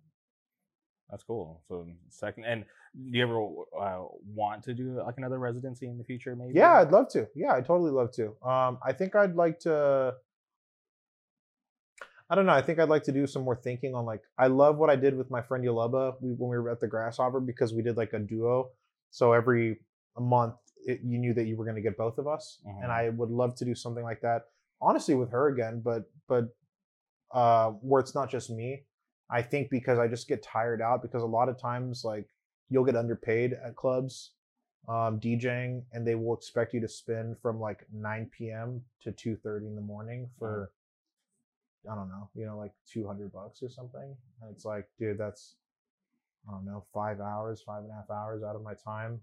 That's 1.09 1.23
cool. 1.23 1.61
So 1.67 1.85
second, 2.09 2.45
and 2.45 2.63
do 2.95 3.17
you 3.17 3.23
ever 3.23 3.39
uh, 3.77 4.05
want 4.33 4.63
to 4.63 4.73
do 4.73 4.93
like 5.05 5.17
another 5.17 5.39
residency 5.39 5.87
in 5.87 5.97
the 5.97 6.03
future? 6.05 6.35
Maybe. 6.35 6.53
Yeah, 6.53 6.79
I'd 6.79 6.91
love 6.91 7.09
to. 7.09 7.27
Yeah, 7.35 7.53
I'd 7.53 7.65
totally 7.65 7.91
love 7.91 8.11
to. 8.13 8.27
Um, 8.47 8.79
I 8.85 8.93
think 8.93 9.15
I'd 9.15 9.35
like 9.35 9.59
to. 9.59 10.15
I 12.29 12.35
don't 12.35 12.45
know. 12.45 12.53
I 12.53 12.61
think 12.61 12.79
I'd 12.79 12.87
like 12.87 13.03
to 13.03 13.11
do 13.11 13.27
some 13.27 13.43
more 13.43 13.57
thinking 13.57 13.93
on 13.93 14.05
like. 14.05 14.21
I 14.37 14.47
love 14.47 14.77
what 14.77 14.89
I 14.89 14.95
did 14.95 15.17
with 15.17 15.29
my 15.29 15.41
friend 15.41 15.65
Yolubba 15.65 16.15
we, 16.21 16.31
when 16.31 16.49
we 16.49 16.57
were 16.57 16.69
at 16.69 16.79
the 16.79 16.87
Grasshopper 16.87 17.41
because 17.41 17.73
we 17.73 17.81
did 17.81 17.97
like 17.97 18.13
a 18.13 18.19
duo. 18.19 18.69
So 19.09 19.33
every 19.33 19.81
month, 20.19 20.55
it, 20.85 21.01
you 21.03 21.17
knew 21.17 21.33
that 21.33 21.45
you 21.45 21.55
were 21.55 21.63
going 21.65 21.75
to 21.75 21.81
get 21.81 21.97
both 21.97 22.17
of 22.17 22.27
us, 22.27 22.59
Mhm. 22.65 22.83
and 22.83 22.91
I 22.91 23.09
would 23.09 23.29
love 23.29 23.55
to 23.55 23.65
do 23.65 23.75
something 23.75 24.03
like 24.03 24.21
that. 24.21 24.49
Honestly, 24.81 25.15
with 25.15 25.29
her 25.29 25.47
again, 25.47 25.79
but 25.81 26.09
but 26.27 26.49
uh, 27.31 27.71
where 27.71 28.01
it's 28.01 28.13
not 28.15 28.29
just 28.29 28.49
me. 28.49 28.85
I 29.29 29.41
think 29.41 29.69
because 29.69 29.97
I 29.97 30.07
just 30.09 30.27
get 30.27 30.43
tired 30.43 30.81
out 30.81 31.01
because 31.01 31.23
a 31.23 31.27
lot 31.27 31.47
of 31.47 31.57
times 31.57 32.03
like 32.03 32.27
you'll 32.69 32.83
get 32.83 32.97
underpaid 32.97 33.53
at 33.53 33.75
clubs 33.77 34.33
um, 34.89 35.19
DJing, 35.19 35.85
and 35.93 36.05
they 36.05 36.15
will 36.15 36.33
expect 36.35 36.73
you 36.73 36.81
to 36.81 36.87
spend 36.89 37.39
from 37.39 37.59
like 37.59 37.85
9 37.93 38.29
p.m. 38.31 38.83
to 39.03 39.11
2:30 39.11 39.67
in 39.67 39.75
the 39.75 39.81
morning 39.81 40.29
for 40.37 40.71
I 41.89 41.95
don't 41.95 42.09
know, 42.09 42.29
you 42.35 42.45
know, 42.45 42.57
like 42.57 42.73
200 42.85 43.31
bucks 43.31 43.63
or 43.63 43.69
something. 43.69 44.15
And 44.41 44.51
it's 44.51 44.65
like, 44.65 44.87
dude, 44.99 45.17
that's 45.17 45.55
I 46.47 46.51
don't 46.51 46.65
know, 46.65 46.83
five 46.93 47.19
hours, 47.21 47.61
five 47.61 47.83
and 47.83 47.91
a 47.91 47.95
half 47.95 48.09
hours 48.09 48.43
out 48.43 48.55
of 48.55 48.63
my 48.63 48.73
time. 48.73 49.21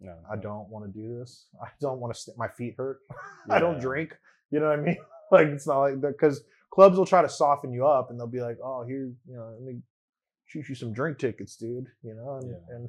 No, 0.00 0.14
I 0.30 0.36
don't 0.36 0.68
want 0.68 0.84
to 0.86 0.92
do 0.92 1.18
this. 1.18 1.46
I 1.62 1.68
don't 1.80 2.00
want 2.00 2.14
to. 2.14 2.20
St- 2.20 2.36
my 2.38 2.48
feet 2.48 2.74
hurt. 2.76 2.98
I 3.50 3.58
don't 3.58 3.78
drink. 3.80 4.14
You 4.50 4.60
know 4.60 4.68
what 4.68 4.78
I 4.78 4.82
mean? 4.82 4.96
like 5.32 5.46
it's 5.48 5.66
not 5.66 5.80
like 5.80 6.00
that 6.02 6.12
because 6.18 6.42
clubs 6.72 6.96
will 6.98 7.06
try 7.06 7.22
to 7.22 7.28
soften 7.28 7.72
you 7.72 7.86
up 7.86 8.10
and 8.10 8.18
they'll 8.18 8.26
be 8.26 8.40
like, 8.40 8.58
oh, 8.62 8.84
here, 8.86 9.10
you 9.28 9.34
know, 9.36 9.54
let 9.58 9.62
me 9.62 9.80
shoot 10.46 10.68
you 10.68 10.74
some 10.74 10.92
drink 10.92 11.18
tickets, 11.18 11.56
dude. 11.56 11.86
You 12.02 12.14
know, 12.14 12.38
and 12.40 12.50
Yeah. 12.50 12.76
and, 12.76 12.88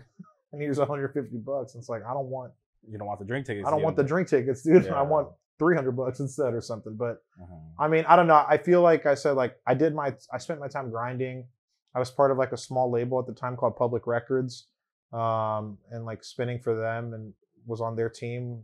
and 0.54 0.62
here's 0.62 0.78
150 0.80 1.38
bucks. 1.38 1.74
And 1.74 1.82
it's 1.82 1.90
like 1.90 2.04
I 2.08 2.14
don't 2.14 2.28
want. 2.28 2.52
You 2.88 2.98
don't 3.00 3.08
want 3.08 3.20
the 3.20 3.26
drink 3.26 3.46
tickets. 3.48 3.68
I 3.68 3.72
don't 3.72 3.82
want 3.82 3.96
the 3.96 4.04
drink 4.04 4.28
tickets, 4.28 4.62
dude. 4.62 4.86
Yeah. 4.86 4.94
I 4.94 5.02
want 5.02 5.30
300 5.58 5.92
bucks 5.94 6.20
instead 6.20 6.54
or 6.54 6.62
something. 6.62 6.96
But 6.96 7.24
Mhm. 7.42 7.60
I 7.80 7.88
mean, 7.88 8.06
I 8.08 8.16
don't 8.16 8.28
know. 8.28 8.46
I 8.48 8.58
feel 8.58 8.82
like 8.82 9.06
I 9.08 9.16
said, 9.16 9.32
like 9.32 9.56
I 9.66 9.74
did 9.74 9.96
my, 9.96 10.14
I 10.32 10.38
spent 10.38 10.60
my 10.60 10.68
time 10.68 10.92
grinding. 10.92 11.48
I 11.96 12.00
was 12.00 12.12
part 12.12 12.30
of 12.30 12.38
like 12.38 12.52
a 12.52 12.58
small 12.58 12.92
label 12.92 13.20
at 13.20 13.26
the 13.26 13.34
time 13.34 13.56
called 13.58 13.76
Public 13.76 14.06
Records, 14.06 14.68
um, 15.14 15.78
and 15.92 16.06
like 16.06 16.24
spinning 16.24 16.60
for 16.60 16.76
them, 16.76 17.14
and 17.14 17.34
was 17.66 17.82
on 17.82 17.96
their 17.96 18.10
team, 18.10 18.64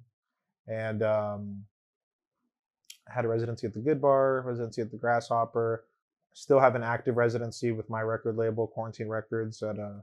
and 0.68 1.02
um, 1.04 1.66
I 3.10 3.14
had 3.14 3.26
a 3.26 3.28
residency 3.28 3.68
at 3.68 3.74
the 3.74 3.80
Good 3.80 4.02
Bar, 4.02 4.42
residency 4.46 4.82
at 4.82 4.92
the 4.92 4.98
Grasshopper. 4.98 5.86
Still 6.34 6.60
have 6.60 6.76
an 6.76 6.84
active 6.84 7.18
residency 7.18 7.72
with 7.72 7.90
my 7.90 8.02
record 8.02 8.38
label, 8.38 8.68
Quarantine 8.68 9.10
Records, 9.10 9.62
at 9.64 9.78
uh, 9.80 10.00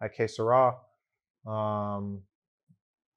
at 0.00 0.14
Que 0.14 0.26
Sera. 0.28 0.76
Um, 1.46 2.22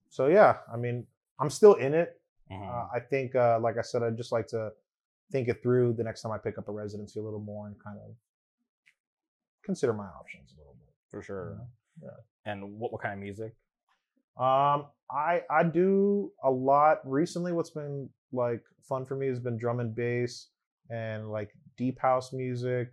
so 0.09 0.27
yeah, 0.27 0.57
I 0.71 0.77
mean, 0.77 1.05
I'm 1.39 1.49
still 1.49 1.73
in 1.73 1.93
it. 1.93 2.21
Mhm. 2.51 2.61
Uh, 2.69 2.87
I 2.93 2.99
think, 2.99 3.35
uh, 3.35 3.59
like 3.59 3.77
I 3.77 3.81
said, 3.81 4.03
I'd 4.03 4.15
just 4.17 4.31
like 4.31 4.47
to 4.47 4.71
think 5.31 5.47
it 5.47 5.61
through 5.63 5.93
the 5.93 6.03
next 6.03 6.21
time 6.21 6.31
I 6.31 6.37
pick 6.37 6.57
up 6.59 6.69
a 6.69 6.71
residency 6.71 7.19
a 7.19 7.23
little 7.23 7.39
more 7.39 7.65
and 7.67 7.75
kind 7.83 7.97
of 7.97 8.15
consider 9.63 9.93
my 9.93 10.05
options 10.05 10.53
a 10.53 10.57
little 10.59 10.75
bit. 10.75 10.93
for 11.09 11.21
sure. 11.23 11.59
Yeah. 12.01 12.09
And 12.45 12.79
what 12.79 12.91
what 12.91 13.01
kind 13.01 13.13
of 13.13 13.19
music? 13.19 13.53
Um, 14.37 14.87
I 15.09 15.41
I 15.49 15.63
do 15.63 16.31
a 16.43 16.51
lot 16.51 16.99
recently. 17.05 17.51
What's 17.53 17.69
been 17.69 18.09
like 18.31 18.61
fun 18.87 19.05
for 19.05 19.15
me 19.15 19.27
has 19.27 19.39
been 19.39 19.57
drum 19.57 19.79
and 19.79 19.95
bass 19.95 20.49
and 20.89 21.31
like 21.31 21.51
deep 21.77 21.99
house 21.99 22.33
music. 22.33 22.91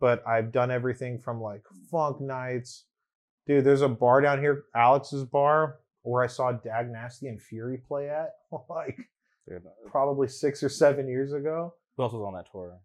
But 0.00 0.26
I've 0.26 0.52
done 0.52 0.70
everything 0.70 1.18
from 1.18 1.40
like 1.40 1.62
funk 1.90 2.20
nights. 2.20 2.84
Dude, 3.46 3.64
there's 3.64 3.82
a 3.82 3.88
bar 3.88 4.20
down 4.20 4.40
here, 4.40 4.64
Alex's 4.76 5.24
bar, 5.24 5.80
where 6.02 6.22
I 6.22 6.26
saw 6.26 6.52
Dag 6.52 6.90
Nasty 6.90 7.28
and 7.28 7.40
Fury 7.42 7.78
play 7.78 8.08
at 8.08 8.34
like 8.70 8.96
Dude, 9.48 9.62
probably 9.90 10.28
six 10.28 10.62
or 10.62 10.68
seven 10.68 11.08
years 11.08 11.32
ago. 11.32 11.74
who 11.96 12.02
else 12.02 12.12
was 12.12 12.22
on 12.22 12.34
that 12.34 12.50
tour? 12.52 12.78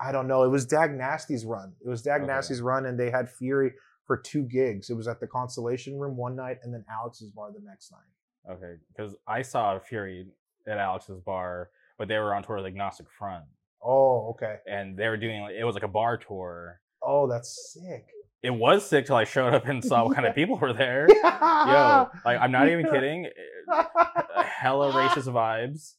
I 0.00 0.12
don't 0.12 0.28
know. 0.28 0.44
It 0.44 0.48
was 0.48 0.66
Dag 0.66 0.92
Nasty's 0.92 1.44
run. 1.44 1.72
It 1.84 1.88
was 1.88 2.02
Dag 2.02 2.22
Okay. 2.22 2.32
Nasty's 2.32 2.60
run, 2.60 2.86
and 2.86 2.98
they 3.00 3.10
had 3.10 3.28
Fury 3.30 3.72
for 4.06 4.16
two 4.16 4.42
gigs. 4.44 4.90
It 4.90 4.94
was 4.94 5.08
at 5.08 5.20
the 5.20 5.26
Constellation 5.26 5.98
Room 5.98 6.16
one 6.16 6.36
night, 6.36 6.58
and 6.62 6.72
then 6.72 6.84
Alex's 6.90 7.30
bar 7.30 7.50
the 7.52 7.60
next 7.64 7.90
night. 7.92 8.54
Okay, 8.54 8.74
because 8.96 9.14
I 9.26 9.42
saw 9.42 9.78
Fury 9.78 10.26
at 10.68 10.78
Alex's 10.78 11.20
bar, 11.20 11.70
but 11.98 12.08
they 12.08 12.16
were 12.18 12.34
on 12.34 12.42
tour 12.42 12.56
with 12.56 12.66
Agnostic 12.66 13.06
Front, 13.18 13.44
Oh, 13.82 14.30
okay. 14.30 14.56
and 14.68 14.96
they 14.96 15.08
were 15.08 15.16
doing 15.16 15.40
like 15.42 15.54
it 15.54 15.64
was 15.64 15.74
like 15.74 15.82
a 15.82 15.88
bar 15.88 16.16
tour. 16.16 16.80
Oh, 17.02 17.26
that's 17.26 17.72
sick. 17.74 18.06
It 18.42 18.50
was 18.50 18.88
sick 18.88 19.06
till 19.06 19.16
I 19.16 19.24
showed 19.24 19.54
up 19.54 19.66
and 19.66 19.84
saw 19.90 20.04
what 20.04 20.14
kind 20.14 20.26
of 20.26 20.34
people 20.34 20.56
were 20.58 20.72
there. 20.72 21.06
Yo, 21.10 21.18
like 22.24 22.38
I'm 22.40 22.52
not 22.52 22.68
even 22.68 22.84
kidding. 22.88 23.26
Eh, 23.26 24.42
hella 24.44 24.92
racist 24.92 25.26
vibes. 25.32 25.94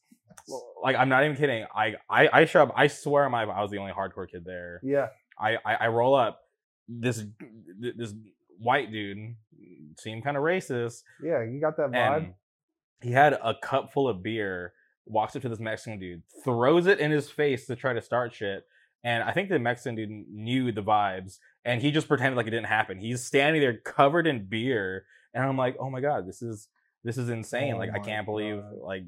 Like 0.82 0.96
I'm 0.96 1.08
not 1.10 1.24
even 1.24 1.36
kidding. 1.36 1.66
I 1.74 1.94
I, 2.08 2.28
I 2.32 2.44
show 2.46 2.62
up. 2.62 2.72
I 2.74 2.86
swear 2.86 3.24
on 3.26 3.32
my 3.32 3.42
I 3.44 3.60
was 3.60 3.70
the 3.70 3.78
only 3.78 3.92
hardcore 3.92 4.30
kid 4.30 4.44
there. 4.46 4.80
Yeah. 4.82 5.08
I, 5.38 5.56
I, 5.64 5.74
I 5.80 5.88
roll 5.88 6.14
up. 6.14 6.40
This 6.88 7.24
this 7.78 8.14
white 8.58 8.90
dude 8.90 9.34
seemed 9.98 10.24
kind 10.24 10.36
of 10.36 10.42
racist, 10.42 11.02
Yeah, 11.22 11.42
you 11.42 11.60
got 11.60 11.76
that 11.76 11.90
vibe. 11.90 12.34
he 13.02 13.12
had 13.12 13.34
a 13.34 13.54
cup 13.62 13.92
full 13.92 14.08
of 14.08 14.22
beer. 14.22 14.72
Walks 15.06 15.34
up 15.36 15.42
to 15.42 15.48
this 15.48 15.58
Mexican 15.58 15.98
dude, 15.98 16.22
throws 16.44 16.86
it 16.86 16.98
in 17.00 17.10
his 17.10 17.30
face 17.30 17.66
to 17.66 17.76
try 17.76 17.94
to 17.94 18.02
start 18.02 18.34
shit. 18.34 18.64
And 19.04 19.22
I 19.22 19.32
think 19.32 19.48
the 19.48 19.58
Mexican 19.58 19.94
dude 19.94 20.10
knew 20.10 20.70
the 20.70 20.82
vibes, 20.82 21.38
and 21.64 21.80
he 21.80 21.90
just 21.90 22.08
pretended 22.08 22.36
like 22.36 22.46
it 22.46 22.50
didn't 22.50 22.66
happen. 22.66 22.98
He's 22.98 23.24
standing 23.24 23.62
there 23.62 23.78
covered 23.78 24.26
in 24.26 24.46
beer, 24.46 25.06
and 25.32 25.44
I'm 25.44 25.56
like, 25.56 25.76
oh 25.80 25.88
my 25.88 26.00
god, 26.00 26.26
this 26.26 26.42
is 26.42 26.68
this 27.04 27.16
is 27.16 27.28
insane. 27.30 27.74
Oh 27.74 27.78
like 27.78 27.90
I 27.94 28.00
oh 28.00 28.04
can't 28.04 28.26
believe 28.26 28.56
God. 28.60 28.74
like 28.82 29.04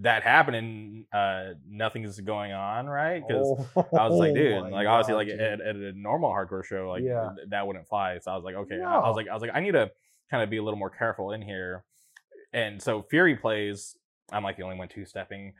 that 0.00 0.22
happened 0.22 0.56
and 0.56 1.04
uh, 1.12 1.54
nothing 1.68 2.04
is 2.04 2.20
going 2.20 2.52
on, 2.52 2.86
right? 2.86 3.22
Because 3.26 3.48
Oh, 3.76 3.86
I 3.98 4.06
was 4.08 4.14
like, 4.18 4.34
dude, 4.34 4.62
my 4.62 4.70
like 4.70 4.86
obviously, 4.86 5.12
God, 5.26 5.32
like 5.32 5.40
at, 5.40 5.60
at 5.60 5.76
a 5.76 5.92
normal 5.92 6.30
hardcore 6.30 6.64
show, 6.64 6.88
like 6.90 7.02
Yeah. 7.04 7.30
th- 7.36 7.48
that 7.50 7.66
wouldn't 7.66 7.88
fly. 7.88 8.18
So 8.20 8.30
I 8.30 8.36
was 8.36 8.44
like, 8.44 8.54
okay, 8.54 8.80
I, 8.80 8.94
I 8.96 9.08
was 9.08 9.16
like, 9.16 9.28
I 9.28 9.34
was 9.34 9.42
like, 9.42 9.50
I 9.54 9.60
need 9.60 9.72
to 9.72 9.90
kind 10.30 10.42
of 10.42 10.50
be 10.50 10.58
a 10.58 10.62
little 10.62 10.78
more 10.78 10.90
careful 10.90 11.32
in 11.32 11.42
here. 11.42 11.84
And 12.52 12.80
so 12.80 13.02
Fury 13.02 13.36
plays. 13.36 13.96
I'm 14.30 14.42
like 14.44 14.56
the 14.56 14.62
only 14.62 14.76
one 14.78 14.88
two 14.88 15.04
stepping. 15.06 15.54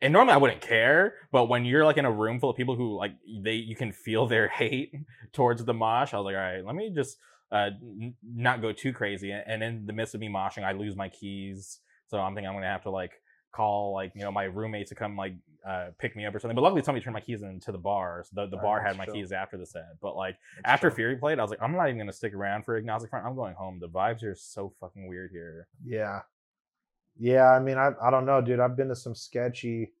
and 0.00 0.12
normally 0.12 0.34
I 0.34 0.38
wouldn't 0.38 0.60
care, 0.62 1.14
but 1.32 1.46
when 1.46 1.64
you're 1.64 1.84
like 1.84 1.96
in 1.98 2.04
a 2.06 2.10
room 2.10 2.40
full 2.40 2.50
of 2.50 2.56
people 2.56 2.76
who 2.76 2.96
like 2.96 3.12
they 3.42 3.54
you 3.54 3.76
can 3.76 3.92
feel 3.92 4.26
their 4.26 4.48
hate 4.60 4.94
towards 5.32 5.64
the 5.64 5.74
mosh, 5.74 6.12
I 6.12 6.16
was 6.18 6.24
like, 6.24 6.34
all 6.34 6.40
right, 6.40 6.64
let 6.64 6.74
me 6.74 6.90
just 6.94 7.18
uh, 7.52 7.70
n- 7.80 8.14
not 8.24 8.60
go 8.62 8.72
too 8.72 8.92
crazy. 8.92 9.30
And 9.32 9.62
in 9.62 9.86
the 9.86 9.92
midst 9.92 10.14
of 10.14 10.20
me 10.20 10.28
moshing, 10.28 10.64
I 10.64 10.72
lose 10.72 10.96
my 10.96 11.08
keys, 11.08 11.78
so 12.08 12.18
I'm 12.18 12.34
thinking 12.34 12.48
I'm 12.48 12.54
gonna 12.54 12.66
have 12.66 12.82
to 12.82 12.90
like 12.90 13.12
call 13.56 13.92
like 13.94 14.12
you 14.14 14.22
know 14.22 14.30
my 14.30 14.44
roommate 14.44 14.88
to 14.88 14.94
come 14.94 15.16
like 15.16 15.34
uh, 15.66 15.86
pick 15.98 16.14
me 16.14 16.24
up 16.24 16.34
or 16.34 16.38
something. 16.38 16.54
But 16.54 16.62
luckily, 16.62 16.82
somebody 16.82 17.02
turned 17.02 17.14
my 17.14 17.20
keys 17.20 17.42
into 17.42 17.72
the 17.72 17.78
bar. 17.78 18.24
So 18.24 18.30
the, 18.34 18.46
the 18.48 18.56
Alright, 18.56 18.62
bar 18.62 18.82
had 18.82 18.96
my 18.96 19.04
chill. 19.04 19.14
keys 19.14 19.32
after 19.32 19.56
the 19.56 19.66
set. 19.66 19.96
But 20.00 20.14
like 20.14 20.36
That's 20.56 20.74
after 20.74 20.90
chill. 20.90 20.96
Fury 20.96 21.16
played, 21.16 21.38
I 21.38 21.42
was 21.42 21.50
like, 21.50 21.62
I'm 21.62 21.72
not 21.72 21.86
even 21.88 21.98
gonna 21.98 22.12
stick 22.12 22.34
around 22.34 22.64
for 22.64 22.76
Agnostic 22.76 23.10
Front. 23.10 23.26
I'm 23.26 23.34
going 23.34 23.54
home. 23.54 23.78
The 23.80 23.88
vibes 23.88 24.22
are 24.22 24.34
so 24.34 24.72
fucking 24.80 25.08
weird 25.08 25.30
here. 25.32 25.66
Yeah. 25.84 26.20
Yeah, 27.18 27.50
I 27.50 27.60
mean, 27.60 27.78
I 27.78 27.92
I 28.02 28.10
don't 28.10 28.26
know, 28.26 28.40
dude. 28.40 28.60
I've 28.60 28.76
been 28.76 28.88
to 28.88 28.96
some 28.96 29.14
sketchy, 29.14 29.92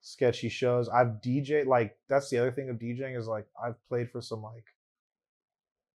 sketchy 0.00 0.48
shows. 0.48 0.88
I've 0.88 1.20
DJ 1.22 1.64
like 1.64 1.96
that's 2.08 2.28
the 2.28 2.38
other 2.38 2.50
thing 2.50 2.68
of 2.70 2.76
DJing 2.76 3.16
is 3.16 3.28
like 3.28 3.46
I've 3.62 3.76
played 3.88 4.10
for 4.10 4.20
some 4.20 4.42
like 4.42 4.64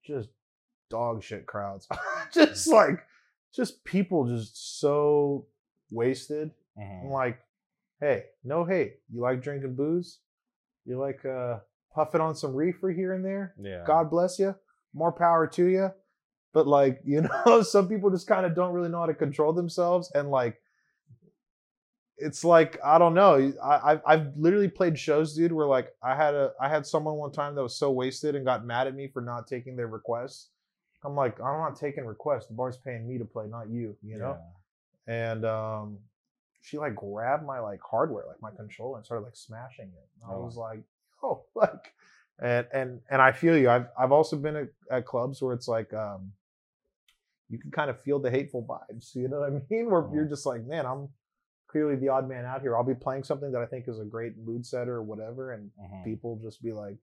just 0.03 0.29
dog 0.89 1.23
shit 1.23 1.45
crowds. 1.45 1.87
just 2.33 2.67
like 2.67 2.99
just 3.53 3.83
people 3.83 4.25
just 4.25 4.79
so 4.79 5.45
wasted. 5.91 6.51
Mhm. 6.77 7.03
I'm 7.05 7.09
like, 7.11 7.39
hey, 7.99 8.25
no 8.43 8.65
hate. 8.65 8.99
You 9.11 9.21
like 9.21 9.41
drinking 9.41 9.75
booze? 9.75 10.19
You 10.85 10.99
like 10.99 11.25
uh 11.25 11.59
puffing 11.93 12.21
on 12.21 12.35
some 12.35 12.53
reefer 12.53 12.91
here 12.91 13.13
and 13.13 13.23
there? 13.23 13.55
Yeah. 13.59 13.83
God 13.85 14.09
bless 14.09 14.37
you. 14.39 14.55
More 14.93 15.11
power 15.11 15.47
to 15.47 15.65
you. 15.65 15.91
But 16.53 16.67
like, 16.67 17.01
you 17.05 17.21
know, 17.21 17.61
some 17.61 17.87
people 17.87 18.09
just 18.09 18.27
kind 18.27 18.45
of 18.45 18.55
don't 18.55 18.73
really 18.73 18.89
know 18.89 18.99
how 18.99 19.05
to 19.05 19.13
control 19.13 19.53
themselves, 19.53 20.11
and 20.15 20.29
like, 20.31 20.61
it's 22.17 22.45
like 22.45 22.79
I 22.83 22.97
don't 22.97 23.13
know. 23.13 23.53
I 23.61 23.91
I've, 23.91 24.01
I've 24.07 24.37
literally 24.37 24.69
played 24.69 24.97
shows, 24.97 25.35
dude, 25.35 25.51
where 25.51 25.67
like 25.67 25.89
I 26.01 26.15
had 26.15 26.33
a 26.33 26.53
I 26.61 26.69
had 26.69 26.85
someone 26.85 27.15
one 27.15 27.31
time 27.31 27.55
that 27.55 27.63
was 27.63 27.77
so 27.77 27.91
wasted 27.91 28.35
and 28.35 28.45
got 28.45 28.65
mad 28.65 28.87
at 28.87 28.95
me 28.95 29.09
for 29.09 29.21
not 29.21 29.47
taking 29.47 29.75
their 29.75 29.87
requests. 29.87 30.49
I'm 31.03 31.15
like, 31.15 31.39
I'm 31.41 31.59
not 31.59 31.75
taking 31.75 32.05
requests. 32.05 32.47
The 32.47 32.53
bar's 32.53 32.77
paying 32.77 33.07
me 33.07 33.17
to 33.17 33.25
play, 33.25 33.47
not 33.47 33.69
you. 33.69 33.97
You 34.01 34.17
know. 34.17 34.37
And 35.07 35.45
um, 35.45 35.97
she 36.65 36.79
like 36.79 36.95
grabbed 36.95 37.45
my 37.45 37.59
like 37.59 37.79
hardware, 37.81 38.25
like 38.27 38.41
my 38.41 38.49
controller, 38.51 38.97
and 38.97 39.05
started 39.05 39.23
like 39.23 39.35
smashing 39.35 39.89
it. 39.89 40.07
And 40.23 40.31
I 40.31 40.35
Oh. 40.35 40.45
was 40.45 40.57
like, 40.57 40.81
oh, 41.21 41.43
like, 41.55 41.93
and 42.41 42.67
and 42.73 43.01
and 43.09 43.21
I 43.21 43.31
feel 43.31 43.55
you. 43.57 43.69
I've 43.69 43.87
I've 43.97 44.11
also 44.11 44.35
been 44.35 44.55
at, 44.55 44.69
at 44.89 45.05
clubs 45.05 45.41
where 45.41 45.53
it's 45.53 45.67
like, 45.67 45.93
um, 45.93 46.33
you 47.49 47.59
can 47.59 47.69
kind 47.69 47.89
of 47.91 48.01
feel 48.01 48.17
the 48.19 48.31
hateful 48.31 48.63
vibes. 48.63 49.15
You 49.15 49.27
know 49.27 49.41
what 49.41 49.49
I 49.53 49.61
mean? 49.69 49.89
Where 49.91 50.07
you're 50.11 50.25
just 50.25 50.45
like, 50.47 50.65
man, 50.65 50.85
I'm 50.87 51.09
clearly 51.67 51.95
the 51.97 52.09
odd 52.09 52.27
man 52.27 52.45
out 52.45 52.61
here. 52.61 52.75
I'll 52.75 52.83
be 52.83 52.95
playing 52.95 53.23
something 53.23 53.51
that 53.51 53.61
I 53.61 53.67
think 53.67 53.87
is 53.87 53.99
a 53.99 54.05
great 54.05 54.37
mood 54.37 54.65
setter 54.65 54.95
or 54.95 55.03
whatever, 55.03 55.53
and 55.53 55.69
Mhm. 55.79 56.03
people 56.03 56.39
just 56.41 56.63
be 56.63 56.73
like, 56.73 56.97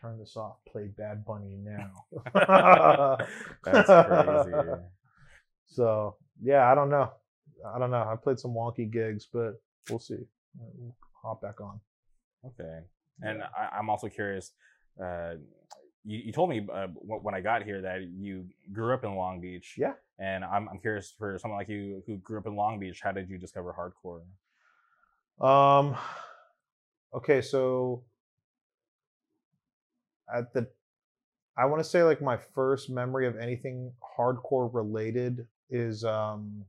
turn 0.00 0.18
this 0.18 0.36
off, 0.36 0.56
play 0.66 0.88
Bad 0.88 1.24
Bunny 1.24 1.56
now. 1.56 2.06
That's 3.64 3.88
crazy. 4.04 4.52
So 5.66 6.16
yeah, 6.42 6.70
I 6.70 6.74
don't 6.74 6.90
know. 6.90 7.12
I 7.66 7.78
don't 7.78 7.90
know. 7.90 8.02
I 8.02 8.16
played 8.16 8.38
some 8.38 8.52
wonky 8.52 8.90
gigs, 8.90 9.26
but 9.32 9.60
we'll 9.88 9.98
see. 9.98 10.26
We'll 10.58 10.94
hop 11.22 11.42
back 11.42 11.60
on. 11.60 11.80
Okay. 12.44 12.80
And 13.22 13.42
I, 13.42 13.76
I'm 13.76 13.90
also 13.90 14.08
curious. 14.08 14.52
Uh, 15.02 15.34
you, 16.04 16.18
you 16.26 16.32
told 16.32 16.50
me 16.50 16.66
uh, 16.72 16.86
when 17.04 17.34
I 17.34 17.40
got 17.40 17.64
here 17.64 17.82
that 17.82 18.02
you 18.02 18.46
grew 18.72 18.94
up 18.94 19.04
in 19.04 19.14
Long 19.14 19.40
Beach. 19.40 19.74
Yeah. 19.76 19.94
And 20.18 20.44
I'm, 20.44 20.68
I'm 20.68 20.78
curious 20.78 21.14
for 21.18 21.38
someone 21.38 21.58
like 21.58 21.68
you 21.68 22.02
who 22.06 22.16
grew 22.18 22.38
up 22.38 22.46
in 22.46 22.56
Long 22.56 22.78
Beach, 22.78 23.00
how 23.02 23.12
did 23.12 23.28
you 23.28 23.38
discover 23.38 23.74
hardcore? 23.78 24.22
Um. 25.44 25.96
Okay, 27.14 27.40
so 27.40 28.04
at 30.34 30.52
the, 30.52 30.68
I 31.56 31.64
want 31.64 31.82
to 31.82 31.88
say 31.88 32.02
like 32.02 32.20
my 32.20 32.36
first 32.36 32.90
memory 32.90 33.26
of 33.26 33.38
anything 33.38 33.92
hardcore 34.18 34.68
related 34.72 35.46
is 35.70 36.04
um. 36.04 36.64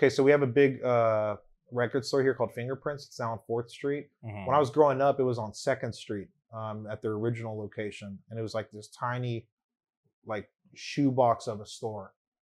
Okay, 0.00 0.08
so 0.08 0.22
we 0.22 0.30
have 0.30 0.40
a 0.40 0.46
big 0.46 0.82
uh 0.82 1.36
record 1.70 2.06
store 2.06 2.22
here 2.22 2.32
called 2.32 2.54
Fingerprints. 2.54 3.04
It's 3.04 3.20
now 3.20 3.32
on 3.32 3.38
Fourth 3.46 3.70
Street. 3.70 4.08
Mhm. 4.24 4.46
when 4.46 4.56
I 4.56 4.58
was 4.58 4.70
growing 4.70 5.02
up, 5.02 5.20
it 5.20 5.24
was 5.24 5.38
on 5.38 5.52
Second 5.52 5.92
Street 5.92 6.28
um, 6.54 6.86
at 6.86 7.02
their 7.02 7.12
original 7.12 7.58
location, 7.58 8.18
and 8.30 8.38
it 8.38 8.42
was 8.42 8.54
like 8.54 8.70
this 8.70 8.88
tiny, 8.88 9.46
like 10.24 10.50
shoebox 10.74 11.46
of 11.48 11.60
a 11.60 11.66
store, 11.66 12.14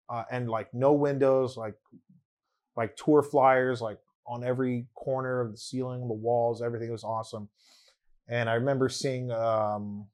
uh, 0.09 0.23
and 0.31 0.49
like 0.49 0.73
no 0.73 0.93
windows, 0.93 1.57
like 1.57 1.75
like 2.77 2.95
tour 2.95 3.21
flyers, 3.21 3.81
like 3.81 3.99
on 4.25 4.45
every 4.45 4.87
corner 4.95 5.41
of 5.41 5.51
the 5.51 5.57
ceiling, 5.57 6.07
the 6.07 6.13
walls, 6.13 6.61
everything 6.61 6.91
was 6.93 7.03
awesome. 7.03 7.49
And 8.29 8.49
I 8.49 8.53
remember 8.53 8.87
seeing, 8.87 9.31
um, 9.31 10.07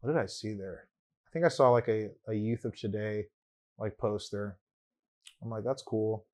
what 0.00 0.10
did 0.10 0.18
I 0.18 0.24
see 0.24 0.54
there? 0.54 0.88
I 1.26 1.30
think 1.32 1.44
I 1.44 1.48
saw 1.48 1.68
like 1.68 1.88
a, 1.88 2.12
a 2.26 2.32
Youth 2.32 2.64
of 2.64 2.74
Today 2.74 3.26
like 3.78 3.98
poster. 3.98 4.56
I'm 5.42 5.50
like, 5.50 5.64
that's 5.64 5.82
cool. 5.82 6.24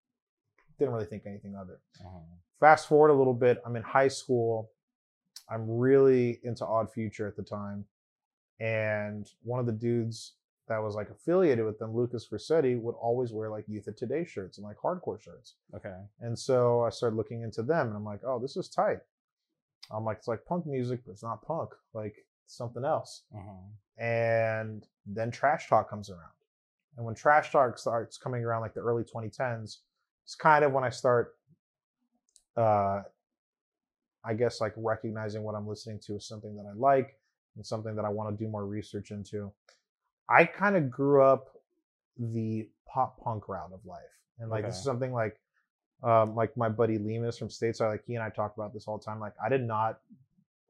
Didn't 0.78 0.94
really 0.94 1.06
think 1.06 1.24
anything 1.26 1.54
of 1.54 1.70
it 1.70 1.78
Mhm. 2.04 2.22
fast 2.58 2.88
forward 2.88 3.10
a 3.10 3.14
little 3.14 3.34
bit 3.34 3.60
i'm 3.64 3.76
in 3.76 3.82
high 3.82 4.08
school 4.08 4.70
i'm 5.48 5.68
really 5.78 6.40
into 6.42 6.64
odd 6.66 6.90
future 6.90 7.26
at 7.28 7.36
the 7.36 7.42
time 7.44 7.84
and 8.60 9.30
one 9.42 9.60
of 9.60 9.66
the 9.66 9.72
dudes 9.72 10.34
that 10.66 10.78
was 10.78 10.94
like 10.94 11.10
affiliated 11.10 11.64
with 11.64 11.78
them 11.78 11.94
lucas 11.94 12.26
Vercetti, 12.28 12.80
would 12.80 12.94
always 12.96 13.32
wear 13.32 13.50
like 13.50 13.68
youth 13.68 13.86
of 13.86 13.94
today 13.96 14.24
shirts 14.24 14.58
and 14.58 14.66
like 14.66 14.76
hardcore 14.78 15.20
shirts 15.20 15.54
Okay. 15.74 15.96
and 16.20 16.36
so 16.38 16.82
i 16.82 16.90
started 16.90 17.16
looking 17.16 17.42
into 17.42 17.62
them 17.62 17.88
and 17.88 17.96
i'm 17.96 18.04
like 18.04 18.20
oh 18.24 18.38
this 18.40 18.56
is 18.56 18.68
tight 18.68 19.00
i'm 19.92 20.04
like 20.04 20.18
it's 20.18 20.28
like 20.28 20.44
punk 20.44 20.66
music 20.66 21.00
but 21.04 21.12
it's 21.12 21.22
not 21.22 21.42
punk 21.42 21.70
like 21.92 22.26
something 22.46 22.84
else 22.84 23.22
Mhm. 23.34 23.70
and 23.98 24.86
then 25.06 25.30
trash 25.30 25.68
talk 25.68 25.88
comes 25.88 26.10
around 26.10 26.32
and 26.96 27.04
when 27.04 27.14
trash 27.14 27.50
talk 27.50 27.78
starts 27.78 28.16
coming 28.16 28.44
around 28.44 28.60
like 28.60 28.74
the 28.74 28.80
early 28.80 29.02
2010s 29.02 29.78
it's 30.24 30.34
kind 30.34 30.64
of 30.64 30.72
when 30.72 30.84
i 30.84 30.90
start 30.90 31.36
uh 32.56 33.02
i 34.24 34.32
guess 34.34 34.60
like 34.60 34.72
recognizing 34.76 35.42
what 35.42 35.54
i'm 35.54 35.66
listening 35.66 35.98
to 35.98 36.14
is 36.16 36.26
something 36.26 36.56
that 36.56 36.64
i 36.66 36.72
like 36.76 37.16
and 37.56 37.64
something 37.64 37.94
that 37.94 38.04
i 38.04 38.08
want 38.08 38.36
to 38.36 38.44
do 38.44 38.50
more 38.50 38.66
research 38.66 39.10
into 39.10 39.52
i 40.28 40.44
kind 40.44 40.76
of 40.76 40.90
grew 40.90 41.22
up 41.22 41.58
the 42.18 42.68
pop 42.86 43.20
punk 43.22 43.48
route 43.48 43.72
of 43.72 43.84
life 43.84 44.00
and 44.38 44.50
like 44.50 44.64
this 44.64 44.76
is 44.76 44.84
something 44.84 45.12
like 45.12 45.40
um 46.02 46.34
like 46.34 46.56
my 46.56 46.68
buddy 46.68 46.98
lemus 46.98 47.38
from 47.38 47.48
stateside 47.48 47.90
like 47.90 48.04
he 48.06 48.14
and 48.14 48.22
i 48.22 48.28
talk 48.28 48.54
about 48.56 48.72
this 48.72 48.86
all 48.86 48.98
the 48.98 49.04
time 49.04 49.18
like 49.18 49.32
i 49.44 49.48
did 49.48 49.62
not 49.62 49.98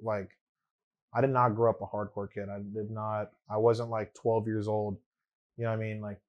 like 0.03 0.31
I 1.15 1.21
did 1.21 1.31
not 1.31 1.51
grow 1.51 1.71
up 1.71 1.81
a 1.81 1.87
hardcore 1.87 2.29
kid. 2.31 2.49
I 2.49 2.59
did 2.59 2.91
not. 2.91 3.31
I 3.49 3.57
wasn't 3.57 3.89
like 3.89 4.13
12 4.15 4.47
years 4.49 4.67
old. 4.67 4.99
You 5.57 5.65
know 5.65 5.71
what 5.71 5.77
I 5.77 5.83
mean? 5.83 6.01
Like 6.01 6.21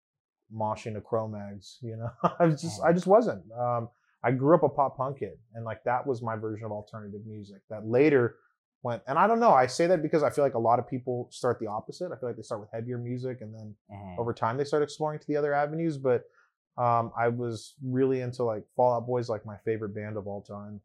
moshing 0.54 0.94
to 0.94 1.02
Cro-Mags. 1.02 1.78
You 1.82 1.98
know, 1.98 2.10
I 2.40 2.46
was 2.46 2.62
just. 2.62 2.82
I 2.84 2.94
just 2.94 3.08
wasn't. 3.08 3.44
Um, 3.58 3.90
I 4.24 4.32
grew 4.32 4.56
up 4.56 4.64
a 4.64 4.70
pop 4.70 4.98
punk 4.98 5.20
kid, 5.20 5.38
and 5.54 5.66
like 5.66 5.84
that 5.84 6.06
was 6.06 6.22
my 6.22 6.36
version 6.36 6.66
of 6.66 6.72
alternative 6.72 7.22
music. 7.26 7.62
That 7.70 7.88
later 7.88 8.38
went, 8.84 9.04
and 9.08 9.18
I 9.18 9.28
don't 9.28 9.40
know. 9.40 9.52
I 9.52 9.68
say 9.68 9.88
that 9.88 10.02
because 10.02 10.24
I 10.24 10.30
feel 10.30 10.44
like 10.44 10.56
a 10.56 10.60
lot 10.60 10.80
of 10.80 10.88
people 10.88 11.28
start 11.32 11.60
the 11.60 11.68
opposite. 11.68 12.12
I 12.12 12.18
feel 12.18 12.30
like 12.30 12.36
they 12.36 12.42
start 12.44 12.62
with 12.62 12.70
heavier 12.72 12.98
music, 12.98 13.42
and 13.42 13.54
then 13.54 13.76
Mhm. 13.92 14.18
over 14.20 14.34
time 14.34 14.58
they 14.58 14.64
start 14.64 14.84
exploring 14.84 15.20
to 15.20 15.28
the 15.28 15.38
other 15.38 15.54
avenues. 15.54 15.98
But 15.98 16.26
um, 16.78 17.12
I 17.18 17.30
was 17.30 17.76
really 17.84 18.22
into 18.22 18.44
like 18.44 18.64
Fallout 18.76 19.06
Boys, 19.08 19.30
like 19.30 19.46
my 19.46 19.58
favorite 19.58 19.94
band 19.96 20.18
of 20.18 20.28
all 20.28 20.42
time. 20.42 20.82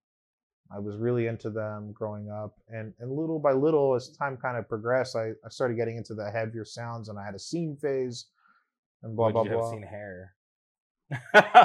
I 0.73 0.79
was 0.79 0.97
really 0.97 1.27
into 1.27 1.51
them 1.51 1.93
growing 1.93 2.31
up, 2.31 2.57
and 2.69 2.93
and 3.01 3.11
little 3.11 3.39
by 3.39 3.53
little, 3.53 3.95
as 3.95 4.09
time 4.11 4.37
kind 4.37 4.57
of 4.57 4.69
progressed, 4.69 5.17
I, 5.17 5.31
I 5.45 5.49
started 5.49 5.77
getting 5.77 5.97
into 5.97 6.15
the 6.15 6.31
heavier 6.31 6.65
sounds, 6.65 7.09
and 7.09 7.19
I 7.19 7.25
had 7.25 7.35
a 7.35 7.39
scene 7.41 7.77
phase, 7.81 8.27
and 9.03 9.17
blah 9.17 9.27
Would 9.27 9.33
blah 9.33 9.43
you 9.45 9.51
have 9.51 9.59
blah. 9.61 9.71
seen 9.73 9.83
hair? 9.83 10.35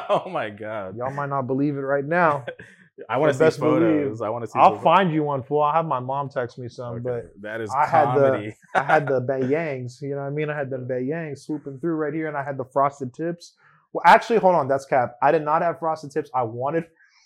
oh 0.10 0.28
my 0.30 0.50
god! 0.50 0.98
Y'all 0.98 1.12
might 1.14 1.30
not 1.30 1.44
believe 1.44 1.76
it 1.78 1.82
right 1.82 2.06
now. 2.06 2.46
I 3.10 3.18
want 3.18 3.30
to 3.30 3.34
see 3.38 3.40
best 3.44 3.60
believe- 3.60 3.82
photos. 3.82 4.22
I 4.22 4.30
want 4.30 4.46
to 4.46 4.50
see. 4.50 4.58
I'll 4.58 4.80
find 4.80 5.12
you 5.14 5.22
one 5.24 5.44
fool. 5.44 5.62
I'll 5.62 5.74
have 5.74 5.86
my 5.86 6.00
mom 6.00 6.30
text 6.30 6.58
me 6.58 6.70
some, 6.70 6.96
Okay, 6.96 7.04
but 7.04 7.42
that 7.42 7.60
is 7.62 7.70
I 7.70 7.86
had 7.86 8.16
the- 8.16 8.22
comedy. 8.30 8.56
I 8.74 8.84
had 8.84 9.06
the 9.08 9.22
Bayangs, 9.30 10.02
you 10.02 10.12
know 10.12 10.22
what 10.22 10.28
I 10.28 10.30
mean? 10.30 10.50
I 10.50 10.56
had 10.58 10.70
the 10.70 10.78
Bayangs 10.78 11.40
swooping 11.40 11.80
through 11.80 11.96
right 11.96 12.14
here, 12.14 12.28
and 12.30 12.38
I 12.38 12.44
had 12.44 12.58
the 12.58 12.64
frosted 12.64 13.14
tips. 13.14 13.54
Well, 13.92 14.02
actually, 14.06 14.40
hold 14.40 14.56
on, 14.56 14.68
that's 14.68 14.86
cap. 14.86 15.18
I 15.22 15.32
did 15.32 15.44
not 15.44 15.62
have 15.62 15.78
frosted 15.80 16.12
tips. 16.12 16.30
I 16.34 16.44
wanted, 16.44 16.86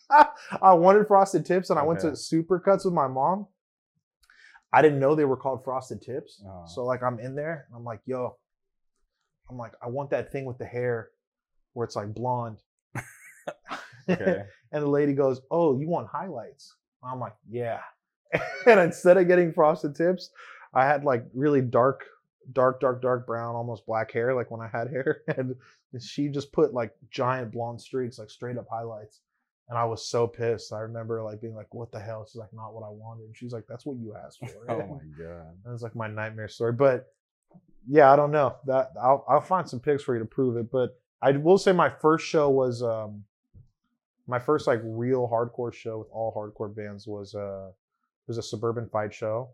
I 0.62 0.74
wanted 0.74 1.08
frosted 1.08 1.46
tips, 1.46 1.70
and 1.70 1.78
I 1.80 1.84
went 1.84 2.00
to 2.02 2.08
Supercuts 2.12 2.86
with 2.86 2.94
my 2.94 3.08
mom. 3.08 3.48
I 4.72 4.82
didn't 4.82 5.00
know 5.00 5.16
they 5.16 5.26
were 5.26 5.38
called 5.38 5.64
frosted 5.64 6.02
tips, 6.02 6.44
Oh. 6.46 6.64
so 6.68 6.86
like 6.86 7.02
I'm 7.04 7.20
in 7.20 7.36
there, 7.36 7.66
and 7.68 7.76
I'm 7.76 7.84
like, 7.84 8.02
yo, 8.06 8.38
I'm 9.50 9.58
like, 9.58 9.74
I 9.82 9.88
want 9.88 10.12
that 10.12 10.32
thing 10.32 10.46
with 10.46 10.58
the 10.58 10.66
hair, 10.66 11.10
where 11.74 11.86
it's 11.86 11.96
like 11.96 12.14
blonde. 12.14 12.62
okay. 14.10 14.44
And 14.72 14.84
the 14.84 14.88
lady 14.88 15.14
goes, 15.14 15.42
"Oh, 15.50 15.80
you 15.80 15.88
want 15.90 16.08
highlights?" 16.08 16.76
I'm 17.04 17.20
like, 17.20 17.34
"Yeah." 17.50 17.80
and 18.68 18.80
instead 18.80 19.18
of 19.18 19.28
getting 19.28 19.52
frosted 19.52 19.96
tips, 19.96 20.30
I 20.76 20.86
had 20.86 21.04
like 21.04 21.26
really 21.34 21.62
dark, 21.62 22.06
dark, 22.54 22.80
dark, 22.80 23.02
dark 23.02 23.26
brown, 23.26 23.56
almost 23.56 23.88
black 23.88 24.12
hair, 24.12 24.36
like 24.36 24.52
when 24.52 24.62
I 24.62 24.68
had 24.68 24.92
hair. 24.92 25.22
And 25.36 25.56
she 26.00 26.28
just 26.30 26.52
put 26.54 26.72
like 26.72 26.92
giant 27.10 27.52
blonde 27.52 27.82
streaks, 27.82 28.20
like 28.20 28.30
straight 28.30 28.60
up 28.60 28.68
highlights. 28.70 29.22
And 29.70 29.78
I 29.78 29.86
was 29.86 30.06
so 30.08 30.26
pissed. 30.28 30.74
I 30.74 30.80
remember 30.80 31.22
like 31.24 31.42
being 31.42 31.54
like, 31.56 31.72
"What 31.74 31.92
the 31.92 32.00
hell?" 32.00 32.26
She's 32.28 32.38
like, 32.38 32.52
"Not 32.54 32.74
what 32.74 32.84
I 32.84 32.90
wanted." 32.90 33.26
And 33.26 33.38
she's 33.38 33.54
like, 33.54 33.66
"That's 33.70 33.86
what 33.86 33.98
you 33.98 34.16
asked 34.16 34.40
for." 34.40 34.48
Oh 34.70 34.78
my 34.88 35.24
god. 35.24 35.56
That 35.64 35.72
was 35.72 35.84
like 35.84 35.96
my 35.96 36.08
nightmare 36.08 36.48
story. 36.48 36.74
But 36.74 37.08
yeah, 37.88 38.12
I 38.12 38.16
don't 38.16 38.32
know. 38.32 38.56
That 38.66 38.92
I'll 39.02 39.24
I'll 39.28 39.42
find 39.42 39.70
some 39.70 39.80
pics 39.80 40.04
for 40.04 40.16
you 40.16 40.20
to 40.20 40.26
prove 40.26 40.58
it. 40.58 40.72
But 40.72 41.00
I 41.22 41.32
will 41.32 41.58
say 41.58 41.72
my 41.72 41.90
first 41.90 42.26
show 42.26 42.50
was 42.50 42.82
um 42.82 43.24
my 44.28 44.40
first 44.40 44.68
like 44.68 44.82
real 44.84 45.28
hardcore 45.28 45.74
show 45.74 46.00
with 46.00 46.08
all 46.12 46.34
hardcore 46.36 46.76
bands 46.76 47.08
was 47.08 47.36
uh 47.36 47.70
was 48.28 48.38
a 48.38 48.44
suburban 48.44 48.88
fight 48.90 49.14
show. 49.14 49.50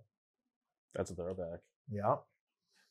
That's 0.95 1.11
a 1.11 1.15
throwback. 1.15 1.59
Yeah. 1.91 2.15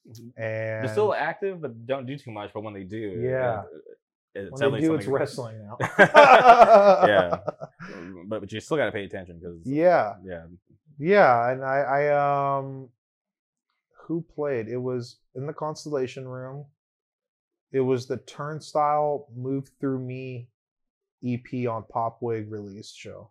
Mhm. 0.06 0.32
And 0.36 0.84
They're 0.84 0.92
still 0.92 1.14
active, 1.14 1.62
but 1.62 1.86
don't 1.86 2.04
do 2.04 2.18
too 2.18 2.30
much. 2.30 2.52
But 2.52 2.62
when 2.62 2.74
they 2.74 2.84
do, 2.84 2.96
Yeah. 2.98 3.64
It, 4.34 4.52
when 4.52 4.72
they 4.72 4.80
do 4.80 4.94
it's 4.94 5.06
wrestling 5.06 5.58
now. 5.58 5.76
yeah, 5.98 7.38
but 8.28 8.40
but 8.40 8.52
you 8.52 8.60
still 8.60 8.76
got 8.76 8.86
to 8.86 8.92
pay 8.92 9.04
attention 9.04 9.38
because 9.38 9.58
Yeah. 9.64 10.14
yeah, 10.24 10.44
Yeah, 10.98 11.50
and 11.50 11.64
I, 11.64 11.78
I 11.80 12.58
um 12.58 12.88
who 14.06 14.22
played? 14.22 14.68
It 14.68 14.76
was 14.76 15.16
in 15.34 15.46
the 15.46 15.52
Constellation 15.52 16.26
Room. 16.28 16.66
It 17.72 17.80
was 17.80 18.06
the 18.06 18.18
Turnstile 18.18 19.26
Move 19.34 19.70
Through 19.80 19.98
Me 20.00 20.48
EP 21.24 21.66
on 21.68 21.84
Popwig 21.84 22.50
release 22.50 22.92
show. 22.92 23.30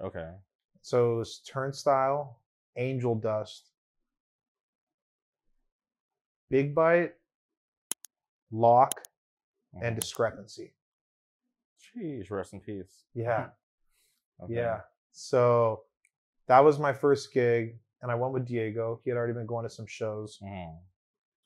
okay, 0.00 0.30
So 0.82 1.14
it 1.14 1.16
was 1.18 1.38
Turnstile, 1.46 2.40
Angel 2.76 3.14
Dust, 3.14 3.68
Big 6.50 6.74
Bite, 6.74 7.12
Lock, 8.50 9.02
and 9.80 9.96
Mhm. 9.96 10.00
Discrepancy. 10.00 10.74
Sheesh, 11.80 12.30
rest 12.30 12.52
in 12.52 12.60
peace. 12.60 13.04
Yeah. 13.14 13.50
Okay. 14.40 14.54
Yeah. 14.54 14.80
So 15.12 15.84
that 16.46 16.60
was 16.60 16.78
my 16.80 16.92
first 16.92 17.32
gig, 17.32 17.78
and 18.00 18.10
I 18.10 18.16
went 18.16 18.32
with 18.32 18.44
Diego. 18.46 19.00
He 19.04 19.10
had 19.10 19.16
already 19.16 19.34
been 19.34 19.46
going 19.46 19.62
to 19.64 19.70
some 19.70 19.86
shows. 19.86 20.38
Mhm. 20.42 20.80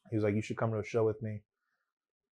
He 0.09 0.17
was 0.17 0.25
like, 0.25 0.35
"You 0.35 0.41
should 0.41 0.57
come 0.57 0.71
to 0.71 0.79
a 0.79 0.85
show 0.85 1.05
with 1.05 1.21
me," 1.21 1.43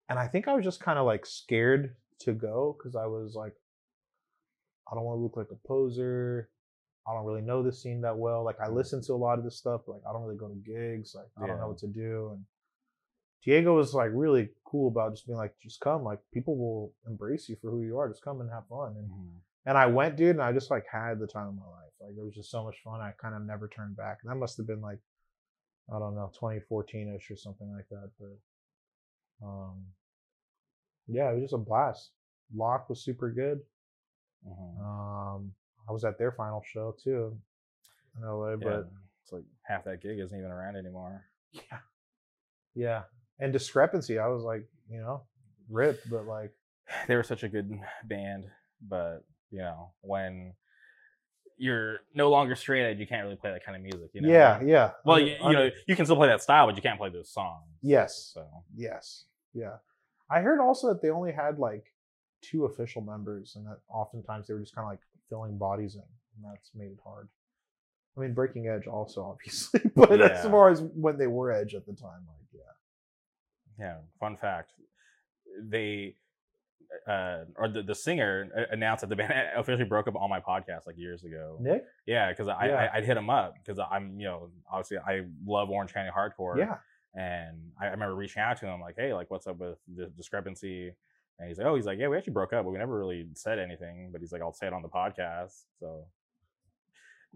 and 0.09 0.20
I 0.20 0.28
think 0.28 0.46
I 0.46 0.55
was 0.55 0.62
just 0.62 0.78
kind 0.78 0.98
of 1.00 1.07
like 1.07 1.26
scared 1.26 1.96
to 2.20 2.33
go 2.33 2.74
because 2.78 2.94
I 2.94 3.07
was 3.07 3.35
like, 3.35 3.57
I 4.90 4.94
don't 4.94 5.05
want 5.05 5.16
to 5.18 5.22
look 5.22 5.37
like 5.37 5.50
a 5.50 5.66
poser. 5.66 6.50
I 7.05 7.14
don't 7.14 7.24
really 7.24 7.42
know 7.42 7.62
the 7.64 7.72
scene 7.72 8.02
that 8.02 8.16
well. 8.16 8.44
Like 8.44 8.61
I 8.61 8.68
listen 8.68 9.02
to 9.02 9.14
a 9.14 9.16
lot 9.16 9.38
of 9.38 9.44
this 9.44 9.57
stuff, 9.57 9.81
but 9.87 9.94
like 9.94 10.02
I 10.09 10.12
don't 10.12 10.22
really 10.22 10.37
go 10.37 10.48
to 10.48 10.55
gigs. 10.55 11.14
Like 11.16 11.26
I 11.38 11.46
don't 11.48 11.59
know 11.59 11.68
what 11.68 11.78
to 11.78 11.88
do. 11.88 12.31
And 12.35 12.44
Diego 13.44 13.76
was 13.76 13.92
like 13.94 14.11
really 14.12 14.50
cool 14.64 14.88
about 14.88 15.12
just 15.14 15.26
being 15.26 15.37
like, 15.38 15.55
just 15.61 15.81
come. 15.81 16.05
Like 16.05 16.20
people 16.33 16.57
will 16.57 16.92
embrace 17.07 17.48
you 17.48 17.57
for 17.61 17.70
who 17.70 17.83
you 17.83 17.98
are. 17.98 18.09
Just 18.09 18.22
come 18.22 18.40
and 18.40 18.50
have 18.50 18.66
fun. 18.68 18.96
And 18.96 19.11
Mhm. 19.11 19.40
and 19.66 19.78
I 19.78 19.87
went, 19.87 20.16
dude, 20.16 20.31
and 20.37 20.42
I 20.42 20.52
just 20.52 20.70
like 20.70 20.87
had 20.87 21.18
the 21.18 21.26
time 21.26 21.48
of 21.48 21.55
my 21.55 21.66
life. 21.66 21.92
Like 22.00 22.16
it 22.16 22.22
was 22.24 22.35
just 22.35 22.50
so 22.50 22.64
much 22.64 22.76
fun. 22.83 23.00
I 23.00 23.12
kind 23.12 23.35
of 23.35 23.42
never 23.42 23.68
turned 23.68 23.96
back. 23.96 24.18
And 24.22 24.31
that 24.31 24.37
must 24.37 24.57
have 24.57 24.66
been 24.66 24.81
like, 24.81 24.98
I 25.92 25.98
don't 25.98 26.14
know, 26.14 26.31
2014 26.35 27.14
ish 27.16 27.31
or 27.31 27.37
something 27.37 27.70
like 27.72 27.88
that. 27.90 28.11
But 28.20 29.46
um, 29.46 29.85
yeah, 31.09 31.31
it 31.31 31.35
was 31.35 31.42
just 31.42 31.55
a 31.55 31.59
blast. 31.59 32.11
Lock 32.55 32.88
was 32.88 33.02
super 33.05 33.31
good. 33.31 33.61
Mhm. 34.46 34.81
Um, 34.81 35.55
I 35.88 35.92
was 35.92 36.05
at 36.05 36.18
their 36.18 36.33
final 36.33 36.62
show 36.62 36.92
too 36.92 37.37
in 38.16 38.22
LA, 38.24 38.50
Yeah, 38.52 38.57
but 38.59 38.90
it's 39.22 39.33
like 39.33 39.44
half 39.62 39.85
that 39.85 40.00
gig 40.00 40.18
isn't 40.18 40.37
even 40.37 40.50
around 40.50 40.76
anymore. 40.76 41.24
yeah, 41.52 41.81
yeah. 42.74 43.02
And 43.42 43.52
discrepancy, 43.52 44.18
I 44.18 44.28
was 44.28 44.42
like, 44.44 44.64
you 44.88 45.00
know, 45.00 45.22
ripped, 45.68 46.09
but 46.09 46.26
like, 46.26 46.52
They 47.09 47.16
were 47.16 47.22
such 47.22 47.42
a 47.42 47.48
good 47.48 47.70
band, 48.05 48.44
but 48.81 49.24
you 49.50 49.59
know 49.59 49.92
when 50.00 50.55
you're 51.59 52.00
no 52.14 52.31
longer 52.31 52.57
straight 52.57 52.85
edge, 52.85 52.98
you 52.98 53.07
can't 53.07 53.22
really 53.22 53.37
play 53.37 53.52
that 53.52 53.64
kind 53.64 53.76
of 53.76 53.83
music. 53.83 54.11
You 54.14 54.22
know? 54.22 54.28
yeah, 54.28 54.61
yeah. 54.62 54.90
Well, 55.05 55.20
you, 55.20 55.37
you 55.44 55.52
know, 55.52 55.70
you 55.87 55.94
can 55.94 56.07
still 56.07 56.16
play 56.16 56.28
that 56.28 56.42
style, 56.42 56.66
but 56.66 56.76
you 56.76 56.83
can't 56.83 56.98
play 56.98 57.11
those 57.11 57.31
songs. 57.31 57.64
yes, 57.83 58.33
So 58.35 58.46
Yes. 58.74 59.24
Yeah. 59.55 59.76
I 60.31 60.40
heard 60.40 60.61
also 60.61 60.88
that 60.88 61.02
they 61.02 61.11
only 61.11 61.31
had 61.31 61.59
like 61.59 61.92
two 62.40 62.64
official 62.64 63.02
members 63.02 63.55
and 63.55 63.66
that 63.66 63.78
oftentimes 63.88 64.48
they 64.48 64.55
were 64.55 64.61
just 64.61 64.74
kind 64.74 64.87
of 64.87 64.90
like 64.90 65.00
filling 65.28 65.59
bodies 65.59 65.94
in. 65.94 66.02
And 66.37 66.52
that's 66.52 66.70
made 66.74 66.90
it 66.90 66.98
hard. 67.05 67.28
I 68.16 68.20
mean, 68.20 68.35
Breaking 68.35 68.68
Edge 68.68 68.87
also, 68.87 69.22
obviously, 69.31 69.83
but 69.94 70.20
as 70.20 70.44
far 70.46 70.70
as 70.70 70.81
when 70.81 71.16
they 71.18 71.26
were 71.26 71.52
Edge 71.52 71.74
at 71.74 71.87
the 71.87 71.92
time, 71.92 72.26
like, 72.26 72.41
yeah. 73.83 73.97
fun 74.21 74.37
fact: 74.37 74.73
they 75.62 76.14
uh, 77.09 77.45
or 77.57 77.68
the, 77.68 77.83
the 77.83 77.95
singer 77.95 78.66
announced 78.71 79.01
that 79.01 79.09
the 79.09 79.16
band 79.16 79.33
officially 79.57 79.85
broke 79.88 80.09
up 80.09 80.16
on 80.16 80.29
my 80.31 80.40
podcast 80.40 80.87
like 80.87 80.97
years 80.99 81.25
ago. 81.25 81.57
Nick? 81.61 81.85
Yeah, 82.07 82.31
because 82.31 82.49
I, 82.49 82.66
Yeah. 82.66 82.88
I 82.92 82.99
I'd 82.99 83.05
hit 83.05 83.16
him 83.16 83.31
up 83.31 83.55
because 83.55 83.79
I'm 83.90 84.18
you 84.21 84.27
know 84.27 84.51
obviously 84.71 84.99
I 84.99 85.23
love 85.47 85.71
Orange 85.71 85.92
County 85.92 86.11
hardcore. 86.16 86.59
Yeah. 86.59 86.77
And 87.14 87.57
I 87.81 87.87
I 87.87 87.90
remember 87.90 88.14
reaching 88.14 88.42
out 88.42 88.57
to 88.59 88.66
him 88.66 88.81
like, 88.81 88.95
hey, 88.99 89.12
like 89.14 89.31
what's 89.31 89.47
up 89.47 89.59
with 89.59 89.79
the 89.95 90.07
discrepancy? 90.16 90.92
And 91.38 91.49
he's 91.49 91.59
like, 91.59 91.66
oh, 91.66 91.75
he's 91.75 91.87
like, 91.87 91.99
yeah, 91.99 92.09
we 92.09 92.16
actually 92.16 92.35
broke 92.35 92.53
up, 92.53 92.64
but 92.64 92.71
we 92.71 92.79
never 92.79 92.99
really 92.99 93.27
said 93.35 93.59
anything. 93.59 94.11
But 94.12 94.21
he's 94.21 94.33
like, 94.33 94.42
I'll 94.42 94.53
say 94.53 94.66
it 94.66 94.73
on 94.73 94.83
the 94.83 94.88
podcast. 94.88 95.62
So 95.81 96.05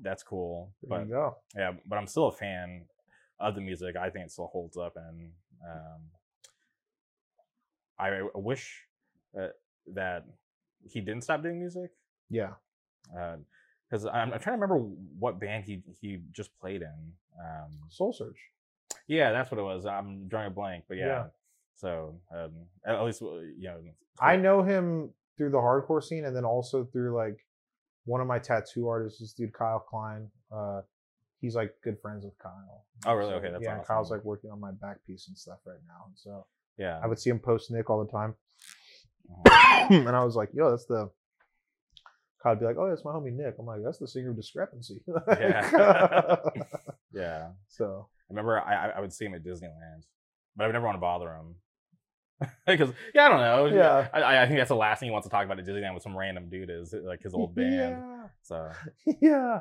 that's 0.01 0.23
cool. 0.23 0.71
There 0.83 0.99
But 0.99 1.09
you 1.09 1.15
go. 1.15 1.37
yeah, 1.57 1.73
but 1.87 1.97
I'm 1.97 2.07
still 2.07 2.27
a 2.29 2.33
fan 2.33 2.85
of 3.41 3.55
the 3.55 3.61
music. 3.63 3.97
I 3.97 4.11
think 4.11 4.27
it 4.27 4.31
still 4.31 4.47
holds 4.53 4.77
up, 4.77 4.95
and 4.97 5.31
um, 5.67 6.01
I, 7.99 8.21
wish 8.35 8.83
that 9.35 9.53
that 9.95 10.25
he 10.89 11.01
didn't 11.01 11.23
stop 11.23 11.43
doing 11.43 11.59
music 11.59 11.91
Yeah. 12.31 12.53
because 13.89 14.07
I'm, 14.07 14.33
I'm 14.33 14.41
trying 14.41 14.59
to 14.59 14.63
remember 14.63 14.79
what 15.19 15.39
band 15.41 15.65
he 15.65 15.83
he 16.01 16.21
just 16.33 16.57
played 16.59 16.83
in. 16.83 17.13
Um, 17.39 17.71
Soul 17.89 18.13
Search. 18.13 18.39
yeah, 19.07 19.33
that's 19.33 19.51
what 19.51 19.59
it 19.61 19.63
was. 19.63 19.85
I'm 19.87 20.29
drawing 20.29 20.47
a 20.49 20.51
blank, 20.51 20.85
but 20.89 20.97
yeah. 20.97 21.07
Yeah. 21.07 21.25
So 21.75 22.15
um, 22.35 22.53
at 22.87 23.03
least 23.05 23.23
uh, 23.23 23.39
you 23.41 23.69
know. 23.69 23.81
I 24.21 24.37
know 24.37 24.63
him 24.63 25.11
through 25.37 25.51
the 25.51 25.59
hardcore 25.59 26.03
scene 26.03 26.25
and 26.25 26.35
then 26.35 26.45
also 26.45 26.85
through 26.85 27.15
like 27.15 27.45
one 28.07 28.21
of 28.21 28.27
my 28.27 28.39
tattoo 28.39 28.89
artists, 28.89 29.21
this 29.21 29.33
dude 29.35 29.53
Kyle 29.53 29.81
Klein. 29.81 30.31
Uh, 30.51 30.81
he's 31.41 31.55
like 31.55 31.75
good 31.85 32.01
friends 32.01 32.25
with 32.25 32.39
Kyle. 32.39 32.87
Oh, 33.05 33.13
really? 33.15 33.31
So, 33.33 33.37
Okay, 33.37 33.51
that's 33.51 33.63
yeah. 33.63 33.77
and 33.77 33.85
Kyle's 33.87 34.11
like 34.11 34.25
working 34.25 34.51
on 34.51 34.59
my 34.61 34.71
back 34.73 35.05
piece 35.07 35.29
and 35.29 35.37
stuff 35.37 35.59
right 35.67 35.81
now. 35.87 36.07
So 36.15 36.47
Yeah. 36.79 36.99
I 37.03 37.07
would 37.07 37.19
see 37.19 37.31
him 37.31 37.39
post 37.39 37.71
Nick 37.71 37.89
all 37.91 38.05
the 38.05 38.11
time, 38.13 38.35
Mhm. 39.47 40.07
and 40.09 40.17
I 40.17 40.25
was 40.25 40.37
like, 40.37 40.51
"Yo, 40.53 40.71
that's 40.71 40.87
the." 40.87 41.11
I'd 42.45 42.61
be 42.61 42.65
like, 42.67 42.77
"Oh, 42.79 42.89
that's 42.89 43.05
my 43.05 43.11
homie 43.11 43.33
Nick." 43.33 43.57
I'm 43.59 43.67
like, 43.67 43.81
"That's 43.85 43.99
the 43.99 44.07
singer 44.07 44.31
of 44.31 44.37
Discrepancy." 44.37 45.03
Yeah. 45.41 46.37
yeah. 47.13 47.49
so 47.69 48.09
I 48.09 48.25
remember 48.33 48.61
I, 48.61 48.75
I- 48.87 48.93
I 48.97 49.01
would 49.01 49.13
see 49.13 49.25
him 49.25 49.35
at 49.35 49.43
Disneyland, 49.45 50.05
but 50.55 50.65
I 50.65 50.67
would 50.69 50.73
never 50.75 50.85
want 50.87 50.97
to 50.97 51.01
bother 51.01 51.33
him. 51.35 51.55
Because 52.67 52.91
yeah, 53.15 53.27
I 53.27 53.29
don't 53.31 53.41
know. 53.41 53.77
Yeah. 53.77 54.09
I, 54.13 54.43
I 54.43 54.47
think 54.47 54.59
that's 54.59 54.69
the 54.69 54.77
last 54.77 55.01
thing 55.01 55.09
he 55.09 55.11
wants 55.11 55.27
to 55.27 55.31
talk 55.31 55.45
about 55.47 55.59
at 55.59 55.65
Disneyland 55.67 55.95
with 55.95 56.03
some 56.03 56.17
random 56.17 56.49
dude 56.51 56.69
is 56.71 56.95
like 57.03 57.23
his 57.23 57.33
old 57.35 57.55
band. 57.55 57.73
Yeah. 58.03 58.27
So 58.43 58.71
yeah. 59.23 59.61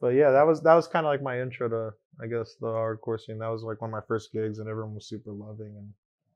But 0.00 0.08
yeah, 0.08 0.32
that 0.32 0.46
was 0.46 0.62
that 0.64 0.74
was 0.74 0.88
kind 0.88 1.06
of 1.06 1.10
like 1.10 1.22
my 1.22 1.40
intro 1.40 1.68
to 1.68 1.90
I 2.22 2.26
guess 2.26 2.54
the 2.60 2.66
hardcore 2.68 3.20
scene. 3.20 3.38
That 3.38 3.48
was 3.48 3.62
like 3.62 3.80
one 3.80 3.90
of 3.90 3.92
my 3.92 4.06
first 4.06 4.32
gigs, 4.32 4.58
and 4.58 4.68
everyone 4.68 4.94
was 4.94 5.06
super 5.06 5.32
loving. 5.32 5.74
And 5.76 5.92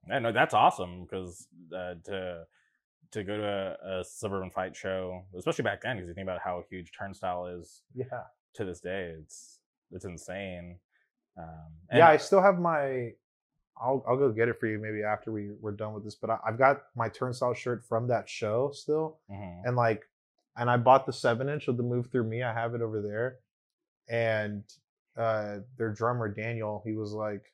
yeah, 0.08 0.18
no, 0.18 0.32
that's 0.32 0.54
awesome 0.54 1.04
because 1.04 1.46
uh, 1.74 1.94
to 2.04 2.44
to 3.12 3.24
go 3.24 3.36
to 3.38 3.76
a, 3.82 4.00
a 4.00 4.04
suburban 4.04 4.50
fight 4.50 4.76
show, 4.76 5.22
especially 5.36 5.62
back 5.64 5.82
then, 5.82 5.96
because 5.96 6.08
you 6.08 6.14
think 6.14 6.26
about 6.26 6.40
how 6.44 6.62
huge 6.68 6.90
Turnstile 6.98 7.46
is 7.46 7.82
yeah, 7.94 8.04
to 8.54 8.64
this 8.64 8.80
day, 8.80 9.14
it's 9.20 9.60
it's 9.92 10.04
insane. 10.04 10.76
Um, 11.38 11.46
and- 11.90 11.98
yeah, 11.98 12.08
I 12.08 12.16
still 12.16 12.42
have 12.42 12.58
my. 12.58 13.12
I'll 13.80 14.04
I'll 14.08 14.16
go 14.16 14.32
get 14.32 14.48
it 14.48 14.58
for 14.58 14.66
you 14.66 14.80
maybe 14.80 15.04
after 15.04 15.30
we 15.30 15.50
we're 15.60 15.70
done 15.70 15.92
with 15.94 16.02
this. 16.04 16.16
But 16.16 16.30
I, 16.30 16.38
I've 16.44 16.58
got 16.58 16.82
my 16.96 17.08
turnstile 17.08 17.54
shirt 17.54 17.84
from 17.88 18.08
that 18.08 18.28
show 18.28 18.72
still, 18.74 19.18
Mhm. 19.30 19.62
and 19.64 19.76
like, 19.76 20.02
and 20.56 20.68
I 20.68 20.76
bought 20.78 21.06
the 21.06 21.12
seven 21.12 21.48
inch 21.48 21.68
of 21.68 21.76
the 21.76 21.84
Move 21.84 22.08
Through 22.10 22.24
Me. 22.24 22.42
I 22.42 22.52
have 22.52 22.74
it 22.74 22.82
over 22.82 23.00
there, 23.00 23.36
and 24.08 24.64
uh 25.18 25.58
their 25.76 25.92
drummer 25.92 26.28
Daniel, 26.28 26.82
he 26.86 26.92
was 26.94 27.12
like, 27.12 27.52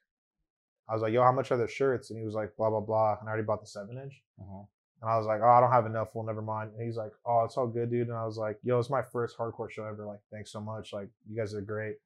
I 0.88 0.92
was 0.92 1.02
like, 1.02 1.12
yo, 1.12 1.22
how 1.22 1.32
much 1.32 1.50
are 1.50 1.56
the 1.56 1.66
shirts? 1.68 2.10
And 2.10 2.18
he 2.18 2.24
was 2.24 2.34
like, 2.34 2.56
blah 2.56 2.70
blah 2.70 2.80
blah, 2.80 3.16
and 3.20 3.28
I 3.28 3.32
already 3.32 3.46
bought 3.46 3.60
the 3.60 3.66
seven 3.66 3.98
inch. 3.98 4.22
Mhm. 4.40 4.66
And 5.02 5.10
I 5.10 5.16
was 5.16 5.26
like, 5.26 5.40
oh, 5.42 5.48
I 5.48 5.60
don't 5.60 5.72
have 5.72 5.86
enough. 5.86 6.08
Well, 6.14 6.24
never 6.24 6.40
mind. 6.42 6.70
And 6.76 6.86
he's 6.86 6.96
like, 6.96 7.12
oh, 7.26 7.44
it's 7.44 7.56
all 7.56 7.66
good, 7.66 7.90
dude. 7.90 8.08
And 8.08 8.16
I 8.16 8.24
was 8.24 8.38
like, 8.38 8.58
yo, 8.62 8.78
it's 8.78 8.88
my 8.90 9.02
first 9.02 9.36
hardcore 9.36 9.70
show 9.70 9.84
ever. 9.84 10.06
Like, 10.06 10.20
thanks 10.32 10.50
so 10.52 10.60
much. 10.60 10.92
Like, 10.92 11.08
you 11.28 11.36
guys 11.36 11.54
are 11.54 11.60
great. 11.60 11.96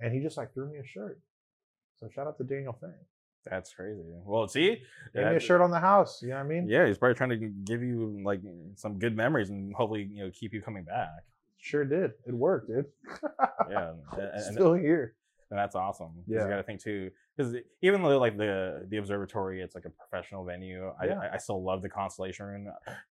And 0.00 0.12
he 0.12 0.20
just 0.20 0.36
like 0.36 0.52
threw 0.52 0.70
me 0.70 0.78
a 0.78 0.84
shirt. 0.86 1.20
So 1.98 2.08
shout 2.08 2.26
out 2.26 2.36
to 2.38 2.44
Daniel 2.44 2.76
Fang. 2.80 2.92
That's 3.48 3.72
crazy. 3.72 4.02
Well, 4.24 4.48
see, 4.48 4.82
Gave 5.14 5.26
me 5.28 5.36
a 5.36 5.40
shirt 5.40 5.60
on 5.60 5.70
the 5.70 5.78
house. 5.78 6.20
You 6.20 6.30
know 6.30 6.34
what 6.36 6.44
I 6.46 6.48
mean? 6.48 6.68
Yeah, 6.68 6.86
he's 6.86 6.98
probably 6.98 7.14
trying 7.14 7.30
to 7.30 7.36
give 7.36 7.80
you 7.82 8.20
like 8.24 8.40
some 8.74 8.98
good 8.98 9.16
memories 9.16 9.50
and 9.50 9.72
hopefully 9.72 10.08
you 10.10 10.24
know 10.24 10.30
keep 10.32 10.52
you 10.52 10.60
coming 10.60 10.82
back. 10.82 11.10
Sure 11.58 11.84
did. 11.84 12.12
It 12.26 12.34
worked, 12.34 12.68
dude. 12.68 12.86
Yeah, 13.70 13.92
and, 14.12 14.20
and- 14.34 14.54
Still 14.54 14.74
here. 14.74 15.14
and 15.50 15.58
that's 15.58 15.74
awesome. 15.74 16.12
Yeah. 16.26 16.42
you 16.44 16.48
got 16.50 16.56
to 16.56 16.62
think 16.62 16.80
too, 16.82 17.10
because 17.36 17.54
even 17.82 18.02
though 18.02 18.18
like 18.18 18.36
the 18.36 18.86
the 18.88 18.96
observatory, 18.98 19.60
it's 19.62 19.74
like 19.74 19.84
a 19.84 19.90
professional 19.90 20.44
venue. 20.44 20.92
I, 21.00 21.06
Yeah. 21.06 21.18
I 21.20 21.34
I 21.34 21.36
still 21.38 21.62
love 21.64 21.82
the 21.82 21.88
Constellation 21.88 22.46
Room. 22.46 22.68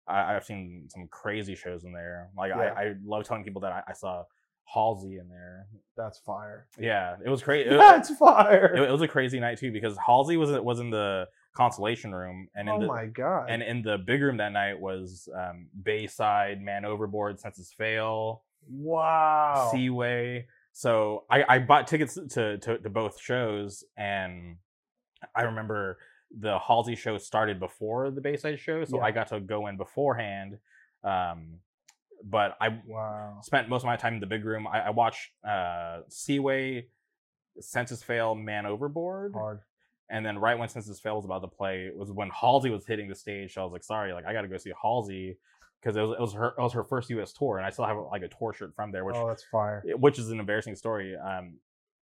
I, 0.09 0.37
I've 0.37 0.45
seen 0.45 0.85
some 0.89 1.09
crazy 1.09 1.55
shows 1.55 1.85
in 1.85 1.93
there. 1.93 2.31
Like 2.37 2.51
Yeah. 2.51 2.59
I, 2.77 2.83
I 2.83 2.95
love 3.05 3.25
telling 3.25 3.43
people 3.45 3.61
that 3.63 3.73
I, 3.73 3.83
I 3.89 3.93
saw 3.93 4.25
Halsey 4.65 5.19
in 5.19 5.29
there. 5.29 5.67
That's 5.97 6.19
fire. 6.19 6.67
Yeah, 6.79 7.17
it 7.25 7.29
was 7.29 7.43
crazy. 7.43 7.71
That's 7.71 8.11
fire. 8.17 8.75
it, 8.77 8.83
it 8.89 8.93
was 8.93 9.03
a 9.03 9.09
crazy 9.09 9.39
night 9.41 9.59
too 9.59 9.73
because 9.73 9.97
Halsey 10.05 10.37
was 10.37 10.51
was 10.61 10.81
in 10.81 10.91
the 10.91 11.27
Constellation 11.57 12.15
Room 12.15 12.49
and 12.55 12.69
in 12.69 12.75
oh 12.75 12.81
the 12.81 12.87
my 12.87 13.07
god. 13.07 13.47
and 13.49 13.63
in 13.63 13.83
the 13.83 13.99
big 13.99 14.21
room 14.21 14.37
that 14.37 14.53
night 14.53 14.79
was 14.79 15.29
um, 15.35 15.69
Bayside, 15.83 16.61
Man 16.61 16.85
Overboard, 16.85 17.41
Senses 17.41 17.73
Fail, 17.77 18.43
wow. 18.69 19.71
Seaway. 19.73 20.47
So 20.73 21.25
I, 21.31 21.45
I 21.49 21.59
bought 21.61 21.87
tickets 21.87 22.19
to, 22.35 22.59
to 22.59 22.79
to 22.79 22.91
both 22.91 23.19
shows, 23.19 23.83
and 23.97 24.57
I 25.35 25.43
remember 25.43 25.99
the 26.39 26.59
Halsey 26.59 26.95
show 26.97 27.17
started 27.17 27.59
before 27.59 28.11
the 28.11 28.21
Bayside 28.21 28.59
show, 28.61 28.85
so 28.85 28.99
Yeah. 28.99 29.05
I 29.05 29.11
got 29.13 29.29
to 29.29 29.41
go 29.41 29.67
in 29.69 29.79
beforehand. 29.79 30.59
Um, 31.03 31.61
but 32.23 32.57
I 32.61 32.81
wow. 32.87 33.39
spent 33.43 33.69
most 33.69 33.83
of 33.83 33.87
my 33.87 33.97
time 33.97 34.15
in 34.15 34.21
the 34.21 34.27
big 34.27 34.45
room. 34.45 34.67
I, 34.67 34.89
I 34.89 34.91
watched 34.91 35.31
uh, 35.49 36.01
Seaway, 36.09 36.89
Senses 37.61 38.03
Fail, 38.03 38.35
Man 38.35 38.67
Overboard, 38.67 39.33
Hard. 39.35 39.61
And 40.09 40.25
then 40.25 40.39
right 40.39 40.59
when 40.59 40.69
Senses 40.69 41.01
Fail 41.01 41.17
was 41.17 41.25
about 41.25 41.41
to 41.41 41.49
play 41.49 41.87
it 41.87 41.97
was 41.97 42.13
when 42.13 42.31
Halsey 42.31 42.71
was 42.71 42.87
hitting 42.87 43.09
the 43.09 43.15
stage. 43.15 43.55
So 43.55 43.61
I 43.61 43.65
was 43.65 43.73
like, 43.73 43.85
sorry, 43.85 44.13
like 44.13 44.25
I 44.25 44.33
got 44.33 44.43
to 44.43 44.49
go 44.49 44.57
see 44.57 44.73
Halsey 44.81 45.37
because 45.81 45.97
it 45.97 46.01
was 46.01 46.13
it 46.13 46.21
was 46.21 46.33
her 46.33 46.55
it 46.59 46.63
was 46.63 46.73
her 46.73 46.85
first 46.85 47.11
U.S. 47.11 47.33
tour, 47.33 47.59
and 47.59 47.67
I 47.67 47.71
still 47.71 47.87
have 47.87 47.97
like 48.11 48.23
a 48.23 48.29
tour 48.29 48.53
shirt 48.53 48.75
from 48.75 48.93
there, 48.93 49.05
which 49.05 49.17
oh, 49.17 49.29
that's 49.29 49.45
fire. 49.45 49.83
which 49.99 50.19
is 50.19 50.31
an 50.31 50.41
embarrassing 50.41 50.77
story. 50.77 51.17
Um, 51.17 51.55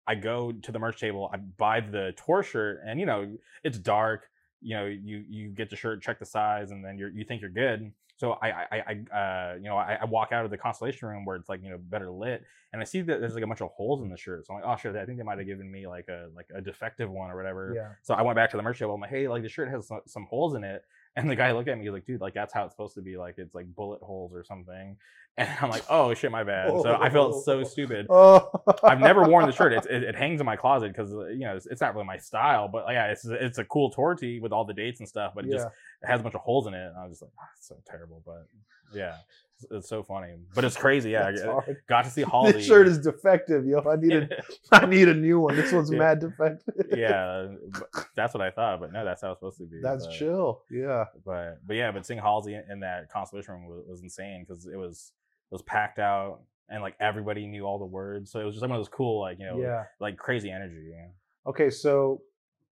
I 0.07 0.15
go 0.15 0.51
to 0.51 0.71
the 0.71 0.79
merch 0.79 0.99
table, 0.99 1.29
I 1.33 1.37
buy 1.37 1.79
the 1.79 2.13
tour 2.25 2.43
shirt, 2.43 2.81
and 2.85 2.99
you 2.99 3.05
know 3.05 3.35
it's 3.63 3.77
dark. 3.77 4.29
You 4.61 4.77
know, 4.77 4.85
you 4.85 5.23
you 5.27 5.49
get 5.49 5.69
the 5.69 5.75
shirt, 5.75 6.01
check 6.01 6.19
the 6.19 6.25
size, 6.25 6.71
and 6.71 6.83
then 6.83 6.97
you 6.97 7.09
you 7.13 7.25
think 7.25 7.41
you're 7.41 7.49
good. 7.49 7.91
So 8.23 8.37
I 8.41 8.47
I, 8.47 8.83
I 9.11 9.17
uh, 9.19 9.55
you 9.55 9.65
know 9.65 9.75
I, 9.75 9.97
I 10.01 10.05
walk 10.05 10.31
out 10.31 10.45
of 10.45 10.51
the 10.51 10.57
constellation 10.57 11.09
room 11.09 11.25
where 11.25 11.35
it's 11.35 11.49
like 11.49 11.61
you 11.61 11.69
know 11.69 11.77
better 11.77 12.09
lit, 12.09 12.45
and 12.71 12.81
I 12.81 12.85
see 12.85 13.01
that 13.01 13.19
there's 13.19 13.33
like 13.33 13.43
a 13.43 13.47
bunch 13.47 13.59
of 13.59 13.69
holes 13.71 14.01
in 14.01 14.07
the 14.07 14.15
shirt. 14.15 14.47
So 14.47 14.53
I'm 14.53 14.61
like, 14.61 14.69
oh 14.69 14.79
shit, 14.81 14.95
I 14.95 15.05
think 15.05 15.17
they 15.17 15.25
might 15.25 15.39
have 15.39 15.45
given 15.45 15.69
me 15.69 15.87
like 15.87 16.07
a 16.07 16.29
like 16.33 16.47
a 16.55 16.61
defective 16.61 17.11
one 17.11 17.29
or 17.29 17.35
whatever. 17.35 17.73
Yeah. 17.75 17.89
So 18.01 18.13
I 18.13 18.21
went 18.21 18.37
back 18.37 18.49
to 18.51 18.57
the 18.57 18.63
merch 18.63 18.79
table. 18.79 18.93
I'm 18.93 19.01
like, 19.01 19.09
hey, 19.09 19.27
like 19.27 19.43
the 19.43 19.49
shirt 19.49 19.69
has 19.69 19.89
some, 19.89 19.99
some 20.07 20.23
holes 20.23 20.55
in 20.55 20.63
it. 20.63 20.85
And 21.15 21.29
the 21.29 21.35
guy 21.35 21.51
looked 21.51 21.67
at 21.67 21.77
me. 21.77 21.83
He's 21.83 21.93
like, 21.93 22.07
dude, 22.07 22.21
like 22.21 22.33
that's 22.33 22.53
how 22.53 22.63
it's 22.63 22.73
supposed 22.73 22.95
to 22.95 23.01
be. 23.01 23.17
Like 23.17 23.35
it's 23.37 23.53
like 23.53 23.67
bullet 23.75 24.01
holes 24.01 24.33
or 24.33 24.43
something. 24.43 24.95
And 25.35 25.49
I'm 25.61 25.71
like, 25.71 25.83
oh 25.89 26.13
shit, 26.13 26.31
my 26.31 26.43
bad. 26.43 26.69
So 26.83 26.95
I 26.95 27.09
felt 27.09 27.43
so 27.43 27.63
stupid. 27.63 28.05
Oh. 28.11 28.51
I've 28.83 28.99
never 28.99 29.23
worn 29.23 29.47
the 29.47 29.51
shirt. 29.51 29.73
It's, 29.73 29.87
it, 29.87 30.03
it 30.03 30.15
hangs 30.15 30.39
in 30.39 30.45
my 30.45 30.55
closet 30.55 30.89
because 30.89 31.09
you 31.09 31.39
know 31.39 31.55
it's, 31.55 31.65
it's 31.65 31.81
not 31.81 31.95
really 31.95 32.05
my 32.05 32.17
style. 32.17 32.67
But 32.67 32.85
yeah, 32.89 33.07
it's 33.07 33.25
it's 33.25 33.57
a 33.57 33.65
cool 33.65 33.89
tour 33.89 34.13
tee 34.13 34.39
with 34.39 34.51
all 34.51 34.63
the 34.63 34.75
dates 34.75 34.99
and 34.99 35.09
stuff. 35.09 35.33
But 35.33 35.45
it 35.45 35.51
just 35.51 35.65
Yeah. 35.65 35.71
It 36.03 36.07
has 36.09 36.19
a 36.19 36.23
bunch 36.23 36.35
of 36.35 36.41
holes 36.41 36.67
in 36.67 36.73
it. 36.73 36.85
And 36.87 36.97
I 36.97 37.03
was 37.03 37.11
just 37.13 37.21
like, 37.23 37.31
ah, 37.39 37.47
it's 37.57 37.67
so 37.67 37.75
terrible. 37.87 38.21
But 38.25 38.45
yeah, 38.93 39.15
it's, 39.57 39.65
it's 39.71 39.89
so 39.89 40.03
funny. 40.03 40.33
But 40.53 40.65
it's 40.65 40.75
crazy. 40.77 41.11
Yeah, 41.11 41.31
That's 41.31 41.41
I 41.43 41.45
hard. 41.51 41.77
got 41.87 42.03
to 42.05 42.09
see 42.11 42.23
Halsey. 42.23 42.51
This 42.57 42.65
shirt 42.65 42.87
is 42.87 42.99
defective, 42.99 43.65
yo. 43.65 43.79
I 43.81 43.95
need 43.95 44.13
a 44.13 44.27
I 44.71 44.85
need 44.85 45.07
a 45.07 45.13
new 45.13 45.39
one. 45.39 45.55
This 45.55 45.71
one's 45.71 45.91
Yeah. 45.91 45.99
mad 45.99 46.19
defective. 46.19 46.75
yeah, 46.97 47.47
that's 48.15 48.33
what 48.33 48.41
I 48.41 48.51
thought. 48.51 48.79
But 48.81 48.91
no, 48.93 49.03
that's 49.05 49.21
how 49.21 49.31
it's 49.31 49.39
supposed 49.39 49.57
to 49.59 49.65
be. 49.65 49.79
That's 49.81 50.05
but- 50.05 50.13
chill. 50.15 50.61
Yeah. 50.69 51.05
but 51.25 51.59
but 51.65 51.75
yeah, 51.75 51.91
but 51.91 52.05
seeing 52.05 52.19
Halsey 52.19 52.55
in, 52.55 52.63
in 52.69 52.79
that 52.81 53.09
constellation 53.09 53.53
room 53.53 53.65
was, 53.67 53.83
was 53.87 54.01
insane 54.01 54.45
because 54.47 54.65
it 54.67 54.77
was 54.77 55.13
it 55.51 55.55
was 55.55 55.61
packed 55.63 55.99
out 55.99 56.41
and 56.69 56.81
like 56.81 56.95
everybody 56.99 57.45
knew 57.47 57.63
all 57.65 57.77
the 57.79 57.85
words, 57.85 58.31
so 58.31 58.39
it 58.39 58.43
was 58.45 58.55
just 58.55 58.61
like 58.61 58.69
one 58.69 58.79
of 58.79 58.85
those 58.85 58.93
cool 58.93 59.19
like 59.21 59.39
you 59.39 59.45
know 59.45 59.59
Yeah. 59.61 59.83
like 59.99 60.17
crazy 60.17 60.49
energy. 60.51 60.89
Yeah. 60.91 61.07
Okay, 61.47 61.69
so 61.69 62.21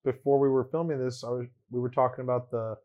before 0.05 0.39
we 0.39 0.49
were 0.49 0.64
filming 0.64 0.99
this, 1.03 1.22
I 1.24 1.29
was 1.31 1.47
we 1.70 1.81
were 1.81 1.91
talking 1.91 2.22
about 2.24 2.51
the 2.51 2.76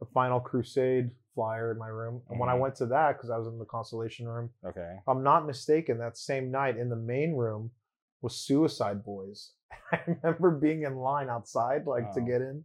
the 0.00 0.06
final 0.06 0.40
crusade 0.40 1.10
flyer 1.34 1.70
in 1.70 1.78
my 1.78 1.88
room. 1.88 2.22
And 2.28 2.38
when 2.40 2.48
I 2.48 2.54
Mhm. 2.56 2.60
went 2.60 2.74
to 2.76 2.86
that, 2.86 3.16
because 3.16 3.30
I 3.30 3.36
was 3.38 3.46
in 3.46 3.58
the 3.58 3.64
constellation 3.66 4.26
room, 4.26 4.50
Okay. 4.64 4.96
if 4.98 5.08
I'm 5.08 5.22
not 5.22 5.46
mistaken, 5.46 5.98
that 5.98 6.16
same 6.16 6.50
night 6.50 6.76
in 6.76 6.88
the 6.88 6.96
main 6.96 7.34
room 7.36 7.70
was 8.22 8.34
Suicide 8.36 9.04
Boys. 9.04 9.52
I 9.92 10.00
remember 10.06 10.50
being 10.50 10.82
in 10.82 10.96
line 10.96 11.28
outside, 11.28 11.86
like 11.86 12.12
to 12.12 12.20
Oh. 12.20 12.26
get 12.26 12.42
in, 12.42 12.64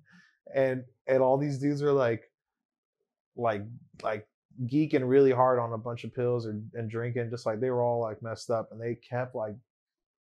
and 0.54 0.86
and 1.08 1.22
all 1.22 1.38
these 1.38 1.60
dudes 1.60 1.84
are 1.84 1.92
like, 1.94 2.32
like 3.36 3.64
like 4.02 4.28
geeking 4.66 5.08
really 5.08 5.32
hard 5.32 5.60
on 5.60 5.74
a 5.74 5.78
bunch 5.78 6.04
of 6.06 6.14
pills 6.14 6.48
or, 6.48 6.52
and 6.74 6.90
drinking, 6.90 7.30
just 7.30 7.46
like 7.46 7.60
they 7.60 7.70
were 7.70 7.82
all 7.84 8.00
like 8.00 8.22
messed 8.22 8.50
up, 8.50 8.72
and 8.72 8.80
they 8.82 8.96
kept 8.96 9.36
like 9.36 9.56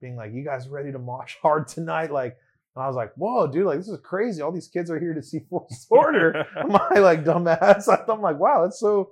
being 0.01 0.15
like, 0.15 0.33
"You 0.33 0.43
guys 0.43 0.67
ready 0.67 0.91
to 0.91 0.99
mosh 0.99 1.37
hard 1.41 1.67
tonight?" 1.67 2.11
Like, 2.11 2.37
and 2.75 2.83
I 2.83 2.87
was 2.87 2.95
like, 2.95 3.13
"Whoa, 3.15 3.47
dude! 3.47 3.65
Like 3.65 3.77
this 3.77 3.87
is 3.87 3.99
crazy. 4.01 4.41
All 4.41 4.51
these 4.51 4.67
kids 4.67 4.89
are 4.89 4.99
here 4.99 5.13
to 5.13 5.21
see 5.21 5.39
Force 5.49 5.85
Order." 5.89 6.45
my 6.67 6.89
like 6.99 7.23
dumbass. 7.23 7.87
I 7.89 8.11
I'm 8.11 8.21
like, 8.21 8.39
wow, 8.39 8.63
that's 8.63 8.79
so 8.79 9.11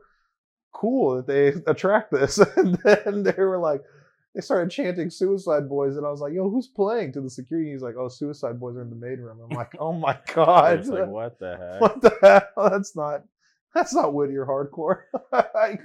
cool 0.73 1.17
that 1.17 1.27
they 1.27 1.53
attract 1.69 2.11
this. 2.11 2.39
And 2.55 2.77
then 2.83 3.23
they 3.23 3.43
were 3.43 3.59
like, 3.59 3.81
they 4.33 4.41
started 4.41 4.71
chanting 4.71 5.09
Suicide 5.09 5.67
Boys, 5.67 5.97
and 5.97 6.05
I 6.05 6.09
was 6.09 6.21
like, 6.21 6.33
yo, 6.33 6.49
who's 6.49 6.67
playing? 6.67 7.13
To 7.13 7.21
the 7.21 7.29
security, 7.29 7.71
he's 7.71 7.81
like, 7.81 7.95
oh, 7.97 8.07
Suicide 8.07 8.59
Boys 8.59 8.77
are 8.77 8.81
in 8.81 8.89
the 8.89 8.95
main 8.95 9.19
room. 9.19 9.39
I'm 9.43 9.55
like, 9.55 9.75
oh 9.79 9.93
my 9.93 10.17
god, 10.33 10.85
like, 10.87 11.07
what 11.07 11.39
the 11.39 11.57
heck? 11.57 11.81
what 11.81 12.01
the 12.01 12.17
hell? 12.21 12.69
That's 12.69 12.95
not 12.95 13.23
that's 13.73 13.93
not 13.93 14.13
Whittier 14.13 14.45
hardcore. 14.45 15.01
Like, 15.53 15.81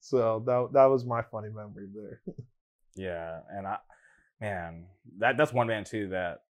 so 0.00 0.42
that 0.46 0.68
that 0.74 0.86
was 0.86 1.04
my 1.04 1.22
funny 1.22 1.48
memory 1.48 1.88
there. 1.94 2.20
Yeah, 2.94 3.40
and 3.50 3.66
I, 3.66 3.78
man, 4.40 4.84
that 5.18 5.36
that's 5.36 5.52
one 5.52 5.66
band 5.66 5.86
too 5.86 6.08
that 6.08 6.43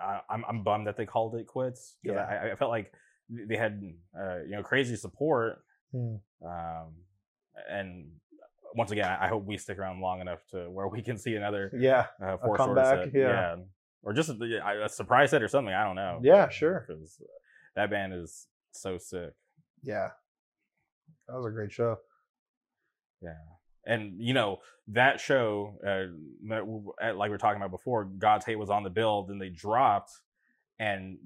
I, 0.00 0.20
I'm 0.28 0.44
I'm 0.48 0.62
bummed 0.62 0.86
that 0.86 0.96
they 0.96 1.06
called 1.06 1.34
it 1.34 1.46
quits. 1.46 1.96
'cause 2.04 2.14
Yeah. 2.14 2.20
I, 2.24 2.52
I 2.52 2.56
felt 2.56 2.70
like 2.70 2.92
they 3.28 3.56
had 3.56 3.82
uh, 4.18 4.38
you 4.44 4.52
know 4.56 4.62
crazy 4.62 4.96
support, 4.96 5.62
Hmm. 5.92 6.16
um, 6.44 6.94
and 7.68 8.10
once 8.74 8.90
again, 8.92 9.08
I 9.20 9.26
hope 9.28 9.44
we 9.44 9.56
stick 9.58 9.78
around 9.78 10.00
long 10.00 10.20
enough 10.20 10.46
to 10.52 10.70
where 10.70 10.86
we 10.88 11.02
can 11.02 11.18
see 11.18 11.34
another 11.34 11.70
Yeah, 11.76 12.06
uh, 12.22 12.36
Order 12.42 12.56
comeback, 12.56 13.04
set. 13.04 13.14
yeah. 13.14 13.56
or 14.02 14.12
just 14.12 14.30
a, 14.30 14.84
a 14.84 14.88
surprise 14.88 15.30
set 15.30 15.42
or 15.42 15.48
something. 15.48 15.74
I 15.74 15.84
don't 15.84 15.96
know. 15.96 16.20
Yeah, 16.22 16.48
sure. 16.48 16.84
Because 16.86 17.20
that 17.74 17.90
band 17.90 18.14
is 18.14 18.46
so 18.72 18.96
sick. 18.98 19.32
yeah, 19.82 20.10
that 21.26 21.34
was 21.36 21.46
a 21.46 21.50
great 21.50 21.72
show. 21.72 21.98
Yeah. 23.20 23.34
And 23.86 24.14
you 24.20 24.34
know 24.34 24.58
that 24.88 25.20
show, 25.20 25.74
uh, 25.86 26.12
like 27.14 27.30
we 27.30 27.34
are 27.34 27.38
talking 27.38 27.60
about 27.60 27.70
before, 27.70 28.04
God's 28.04 28.44
Hate 28.44 28.56
was 28.58 28.70
on 28.70 28.82
the 28.82 28.90
bill. 28.90 29.22
Then 29.24 29.38
they 29.38 29.48
dropped, 29.48 30.12
and 30.78 31.16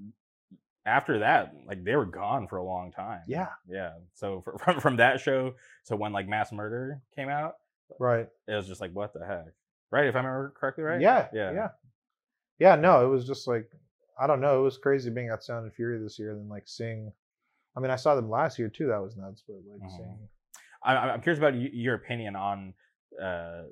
after 0.87 1.21
that, 1.21 1.55
like 1.67 1.83
they 1.85 1.97
were 1.97 2.05
gone 2.07 2.47
for 2.47 2.59
a 2.59 2.65
long 2.65 2.93
time. 2.93 3.23
Yeah. 3.27 3.49
yeah. 3.69 3.93
So 4.15 4.43
fr- 4.43 4.57
from 4.63 4.81
from 4.81 4.97
that 4.99 5.21
show 5.21 5.55
to 5.87 5.97
when 5.97 6.13
like 6.13 6.29
Mass 6.29 6.53
Murder 6.53 7.01
came 7.17 7.29
out, 7.29 7.55
Right. 7.99 8.29
it 8.47 8.55
was 8.55 8.67
just 8.69 8.81
like 8.81 8.93
what 8.93 9.13
the 9.15 9.25
heck, 9.27 9.47
right? 9.91 10.07
If 10.07 10.15
I 10.15 10.19
remember 10.19 10.53
correctly, 10.59 10.85
right? 10.85 11.01
Yeah, 11.01 11.29
yeah, 11.33 11.53
yeah, 11.53 11.69
yeah. 12.59 12.77
No, 12.77 13.05
it 13.05 13.09
was 13.09 13.27
just 13.27 13.49
like 13.49 13.71
I 14.19 14.27
don't 14.29 14.41
know. 14.41 14.61
It 14.61 14.63
was 14.63 14.79
crazy 14.79 15.11
being 15.11 15.31
at 15.31 15.43
Sound 15.43 15.65
and 15.65 15.75
Fury 15.75 15.99
this 15.99 16.19
year, 16.19 16.31
and 16.31 16.41
then 16.43 16.49
like 16.49 16.65
seeing. 16.69 17.13
I 17.77 17.81
mean, 17.81 17.91
I 17.91 17.97
saw 17.97 18.15
them 18.15 18.31
last 18.31 18.57
year 18.61 18.69
too. 18.69 18.87
That 18.87 19.03
was 19.03 19.17
nuts. 19.17 19.43
But 19.45 19.57
like 19.69 19.81
Mhm. 19.83 19.97
seeing, 19.97 20.29
I, 20.85 20.95
I'm 20.97 21.21
curious 21.21 21.39
about 21.39 21.55
your 21.55 21.95
opinion 21.95 22.37
on 22.37 22.75
uh, 23.21 23.63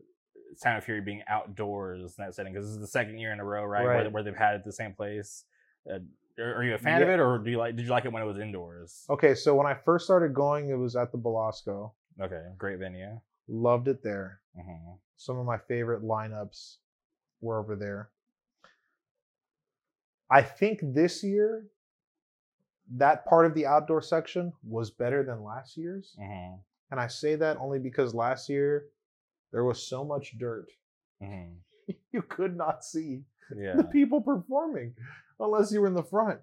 Sound 0.56 0.78
of 0.78 0.84
Fury 0.84 1.00
being 1.00 1.22
outdoors 1.28 2.14
in 2.18 2.24
that 2.24 2.34
setting 2.34 2.52
because 2.52 2.66
this 2.66 2.74
is 2.74 2.80
the 2.80 2.86
second 2.86 3.18
year 3.18 3.32
in 3.32 3.40
a 3.40 3.44
row, 3.44 3.64
right? 3.64 3.84
Where, 3.84 3.96
Right. 4.04 4.12
where 4.12 4.22
they've 4.22 4.36
had 4.36 4.54
it 4.54 4.58
at 4.58 4.64
the 4.64 4.72
same 4.72 4.94
place. 4.94 5.44
Uh, 5.90 5.98
are, 6.42 6.64
you 6.64 6.74
a 6.74 6.78
fan 6.78 7.02
of 7.02 7.08
it, 7.08 7.20
or 7.20 7.38
do 7.38 7.50
you 7.50 7.58
like? 7.58 7.76
Did 7.76 7.84
you 7.84 7.90
like 7.90 8.06
it 8.06 8.12
when 8.12 8.22
it 8.22 8.26
was 8.26 8.38
indoors? 8.38 9.04
okay, 9.10 9.34
so 9.34 9.54
when 9.54 9.66
I 9.66 9.74
first 9.74 10.06
started 10.06 10.32
going, 10.32 10.70
it 10.70 10.78
was 10.78 10.96
at 10.96 11.12
the 11.12 11.18
Belasco. 11.18 11.92
Okay, 12.20 12.42
great 12.56 12.78
venue. 12.78 13.20
Loved 13.48 13.88
it 13.88 14.02
there. 14.02 14.40
hmm 14.56 14.92
Some 15.16 15.38
of 15.38 15.44
my 15.44 15.58
favorite 15.58 16.02
lineups 16.02 16.76
were 17.42 17.58
over 17.58 17.76
there. 17.76 18.10
I 20.30 20.40
think 20.42 20.80
this 20.82 21.22
year, 21.22 21.66
that 22.96 23.26
part 23.26 23.44
of 23.44 23.54
the 23.54 23.66
outdoor 23.66 24.00
section 24.00 24.52
was 24.66 24.90
better 24.90 25.22
than 25.22 25.42
last 25.44 25.76
year's. 25.76 26.16
hmm 26.18 26.54
And 26.92 27.00
I 27.00 27.06
say 27.08 27.34
that 27.36 27.56
only 27.56 27.78
because 27.78 28.14
last 28.14 28.50
year 28.50 28.84
there 29.50 29.64
was 29.64 29.82
so 29.82 30.04
much 30.04 30.38
dirt. 30.38 30.68
hmm 31.20 31.54
You 32.12 32.20
could 32.22 32.54
not 32.56 32.84
see 32.84 33.24
Yeah. 33.56 33.76
the 33.76 33.84
people 33.84 34.20
performing 34.20 34.94
unless 35.40 35.72
you 35.72 35.80
were 35.80 35.86
in 35.86 35.94
the 35.94 36.02
front. 36.04 36.38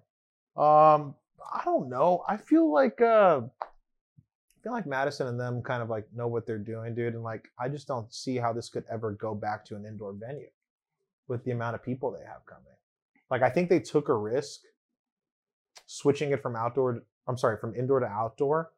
Um, 0.56 1.14
I 1.54 1.62
don't 1.64 1.88
know. 1.88 2.24
I 2.28 2.36
feel 2.36 2.70
like 2.70 3.00
uh 3.00 3.42
I 3.62 4.62
feel 4.62 4.72
like 4.72 4.86
Madison 4.86 5.28
and 5.28 5.40
them 5.40 5.62
kind 5.62 5.82
of 5.82 5.88
like 5.88 6.06
know 6.14 6.26
what 6.26 6.46
they're 6.46 6.58
doing, 6.58 6.94
dude. 6.96 7.14
And 7.14 7.22
like 7.22 7.48
I 7.58 7.68
just 7.68 7.86
don't 7.86 8.12
see 8.12 8.36
how 8.36 8.52
this 8.52 8.68
could 8.68 8.84
ever 8.90 9.12
go 9.12 9.34
back 9.34 9.64
to 9.66 9.76
an 9.76 9.86
indoor 9.86 10.12
venue 10.12 10.50
with 11.28 11.44
the 11.44 11.52
amount 11.52 11.76
of 11.76 11.82
people 11.84 12.10
they 12.10 12.26
have 12.26 12.44
coming. 12.44 12.64
Like 13.30 13.42
I 13.42 13.50
think 13.50 13.68
they 13.70 13.78
took 13.80 14.08
a 14.08 14.14
risk 14.14 14.62
switching 15.86 16.32
it 16.32 16.42
from 16.42 16.56
outdoor 16.56 16.92
to, 16.94 17.02
I'm 17.28 17.38
sorry, 17.38 17.56
from 17.56 17.74
indoor 17.76 18.00
to 18.00 18.06
outdoor. 18.06 18.72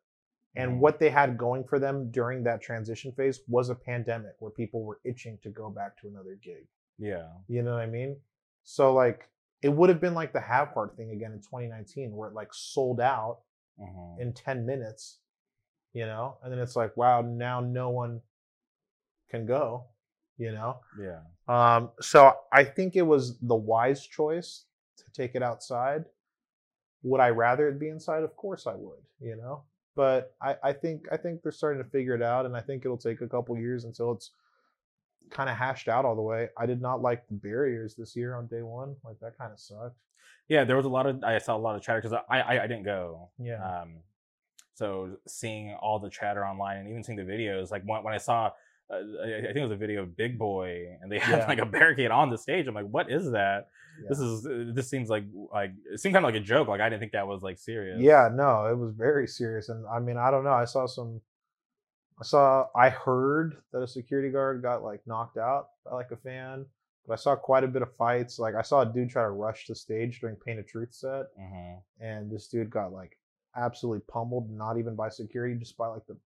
And 0.54 0.80
what 0.80 0.98
they 1.00 1.08
had 1.08 1.38
going 1.38 1.64
for 1.64 1.78
them 1.78 2.10
during 2.10 2.44
that 2.44 2.60
transition 2.60 3.12
phase 3.12 3.40
was 3.48 3.70
a 3.70 3.74
pandemic 3.74 4.32
where 4.38 4.50
people 4.50 4.82
were 4.82 5.00
itching 5.02 5.38
to 5.42 5.48
go 5.48 5.70
back 5.70 5.98
to 6.00 6.08
another 6.08 6.38
gig. 6.42 6.66
Yeah. 6.98 7.28
You 7.48 7.62
know 7.62 7.72
what 7.72 7.80
I 7.80 7.86
mean? 7.86 8.16
So 8.64 8.92
like 8.92 9.28
it 9.62 9.70
would 9.70 9.88
have 9.88 10.00
been 10.00 10.14
like 10.14 10.32
the 10.32 10.40
Have 10.40 10.68
Heart 10.68 10.96
thing 10.96 11.12
again 11.12 11.32
in 11.32 11.38
2019 11.38 12.14
where 12.14 12.28
it 12.28 12.34
like 12.34 12.52
sold 12.52 13.00
out 13.00 13.38
hmm 13.78 14.20
in 14.20 14.32
10 14.34 14.66
minutes 14.66 15.20
you 15.92 16.06
know, 16.06 16.38
and 16.42 16.52
then 16.52 16.58
it's 16.58 16.76
like, 16.76 16.96
wow, 16.96 17.20
now 17.20 17.60
no 17.60 17.90
one 17.90 18.20
can 19.30 19.46
go, 19.46 19.84
you 20.38 20.52
know. 20.52 20.80
Yeah. 20.98 21.20
Um, 21.48 21.90
so 22.00 22.32
I 22.52 22.64
think 22.64 22.96
it 22.96 23.02
was 23.02 23.38
the 23.40 23.54
wise 23.54 24.06
choice 24.06 24.64
to 24.98 25.04
take 25.12 25.34
it 25.34 25.42
outside. 25.42 26.04
Would 27.02 27.20
I 27.20 27.30
rather 27.30 27.68
it 27.68 27.78
be 27.78 27.88
inside? 27.88 28.22
Of 28.22 28.36
course 28.36 28.66
I 28.66 28.74
would, 28.74 29.00
you 29.20 29.36
know. 29.36 29.64
But 29.94 30.34
I, 30.40 30.56
I 30.62 30.72
think 30.72 31.06
I 31.12 31.16
think 31.16 31.42
they're 31.42 31.52
starting 31.52 31.82
to 31.82 31.88
figure 31.88 32.14
it 32.14 32.22
out, 32.22 32.46
and 32.46 32.56
I 32.56 32.60
think 32.60 32.84
it'll 32.84 32.96
take 32.96 33.20
a 33.20 33.28
couple 33.28 33.56
years 33.58 33.84
until 33.84 34.12
it's 34.12 34.30
kind 35.30 35.50
of 35.50 35.56
hashed 35.56 35.88
out 35.88 36.04
all 36.04 36.16
the 36.16 36.22
way. 36.22 36.48
I 36.58 36.66
did 36.66 36.80
not 36.80 37.02
like 37.02 37.26
the 37.28 37.34
barriers 37.34 37.94
this 37.94 38.16
year 38.16 38.34
on 38.34 38.46
day 38.46 38.62
one. 38.62 38.96
Like 39.04 39.20
that 39.20 39.36
kind 39.36 39.52
of 39.52 39.60
sucked. 39.60 40.00
Yeah, 40.48 40.64
there 40.64 40.76
was 40.76 40.86
a 40.86 40.90
lot 40.90 41.06
of 41.06 41.22
I 41.22 41.38
saw 41.38 41.56
a 41.56 41.58
lot 41.58 41.76
of 41.76 41.82
chatter 41.82 42.00
because 42.00 42.18
I, 42.28 42.40
I 42.40 42.64
I 42.64 42.66
didn't 42.66 42.84
go. 42.84 43.30
Yeah. 43.38 43.62
Um, 43.62 43.96
so 44.74 45.16
seeing 45.26 45.74
all 45.74 45.98
the 45.98 46.10
chatter 46.10 46.44
online 46.44 46.78
and 46.78 46.88
even 46.88 47.02
seeing 47.02 47.18
the 47.18 47.24
videos, 47.24 47.70
like 47.70 47.82
when, 47.84 48.02
when 48.02 48.14
I 48.14 48.18
saw, 48.18 48.50
I 48.92 48.96
I 48.96 49.40
think 49.46 49.56
it 49.56 49.62
was 49.62 49.72
a 49.72 49.76
video 49.76 50.02
of 50.02 50.16
Big 50.16 50.38
Boy 50.38 50.96
and 51.00 51.10
they 51.10 51.18
had 51.18 51.38
Yeah. 51.40 51.46
like 51.48 51.58
a 51.58 51.66
barricade 51.66 52.10
on 52.10 52.30
the 52.30 52.38
stage. 52.38 52.66
I'm 52.66 52.74
like, 52.74 52.86
what 52.86 53.10
is 53.10 53.30
that? 53.32 53.68
This 54.08 54.18
is 54.18 54.46
uh, 54.46 54.72
this 54.74 54.88
seems 54.90 55.08
like 55.08 55.24
like 55.52 55.72
it 55.92 56.00
seemed 56.00 56.14
kind 56.14 56.24
of 56.24 56.32
like 56.32 56.40
a 56.40 56.44
joke. 56.44 56.68
Like 56.68 56.80
I 56.80 56.88
didn't 56.88 57.00
think 57.00 57.12
that 57.12 57.26
was 57.26 57.42
like 57.42 57.58
serious. 57.58 58.00
Yeah, 58.00 58.28
no, 58.32 58.66
it 58.66 58.76
was 58.76 58.92
very 58.94 59.26
serious. 59.26 59.68
And 59.68 59.84
I 59.86 59.98
mean, 60.00 60.16
I 60.16 60.30
don't 60.30 60.44
know. 60.44 60.52
I 60.52 60.64
saw 60.64 60.86
some 60.86 61.20
I 62.20 62.24
saw 62.24 62.66
I 62.76 62.88
heard 62.88 63.56
that 63.72 63.82
a 63.82 63.86
security 63.88 64.30
guard 64.30 64.62
got 64.62 64.82
like 64.82 65.00
knocked 65.06 65.36
out 65.38 65.68
by 65.84 65.92
like 65.92 66.10
a 66.10 66.16
fan, 66.16 66.66
but 67.06 67.14
I 67.14 67.16
saw 67.16 67.36
quite 67.36 67.64
a 67.64 67.68
bit 67.68 67.82
of 67.82 67.94
fights. 67.96 68.38
Like 68.38 68.54
I 68.54 68.62
saw 68.62 68.82
a 68.82 68.86
dude 68.92 69.10
try 69.10 69.22
to 69.22 69.30
rush 69.30 69.66
the 69.66 69.74
stage 69.74 70.20
during 70.20 70.36
Pain 70.36 70.58
of 70.58 70.66
Truth 70.66 70.94
set, 70.94 71.26
hmm 71.38 71.74
and 72.00 72.30
this 72.30 72.48
dude 72.48 72.70
got 72.70 72.92
like 72.92 73.18
absolutely 73.56 74.00
pummeled, 74.08 74.50
not 74.50 74.78
even 74.78 74.96
by 74.96 75.08
security, 75.10 75.54
just 75.58 75.76
by 75.76 75.86
like 75.88 76.06
the 76.06 76.16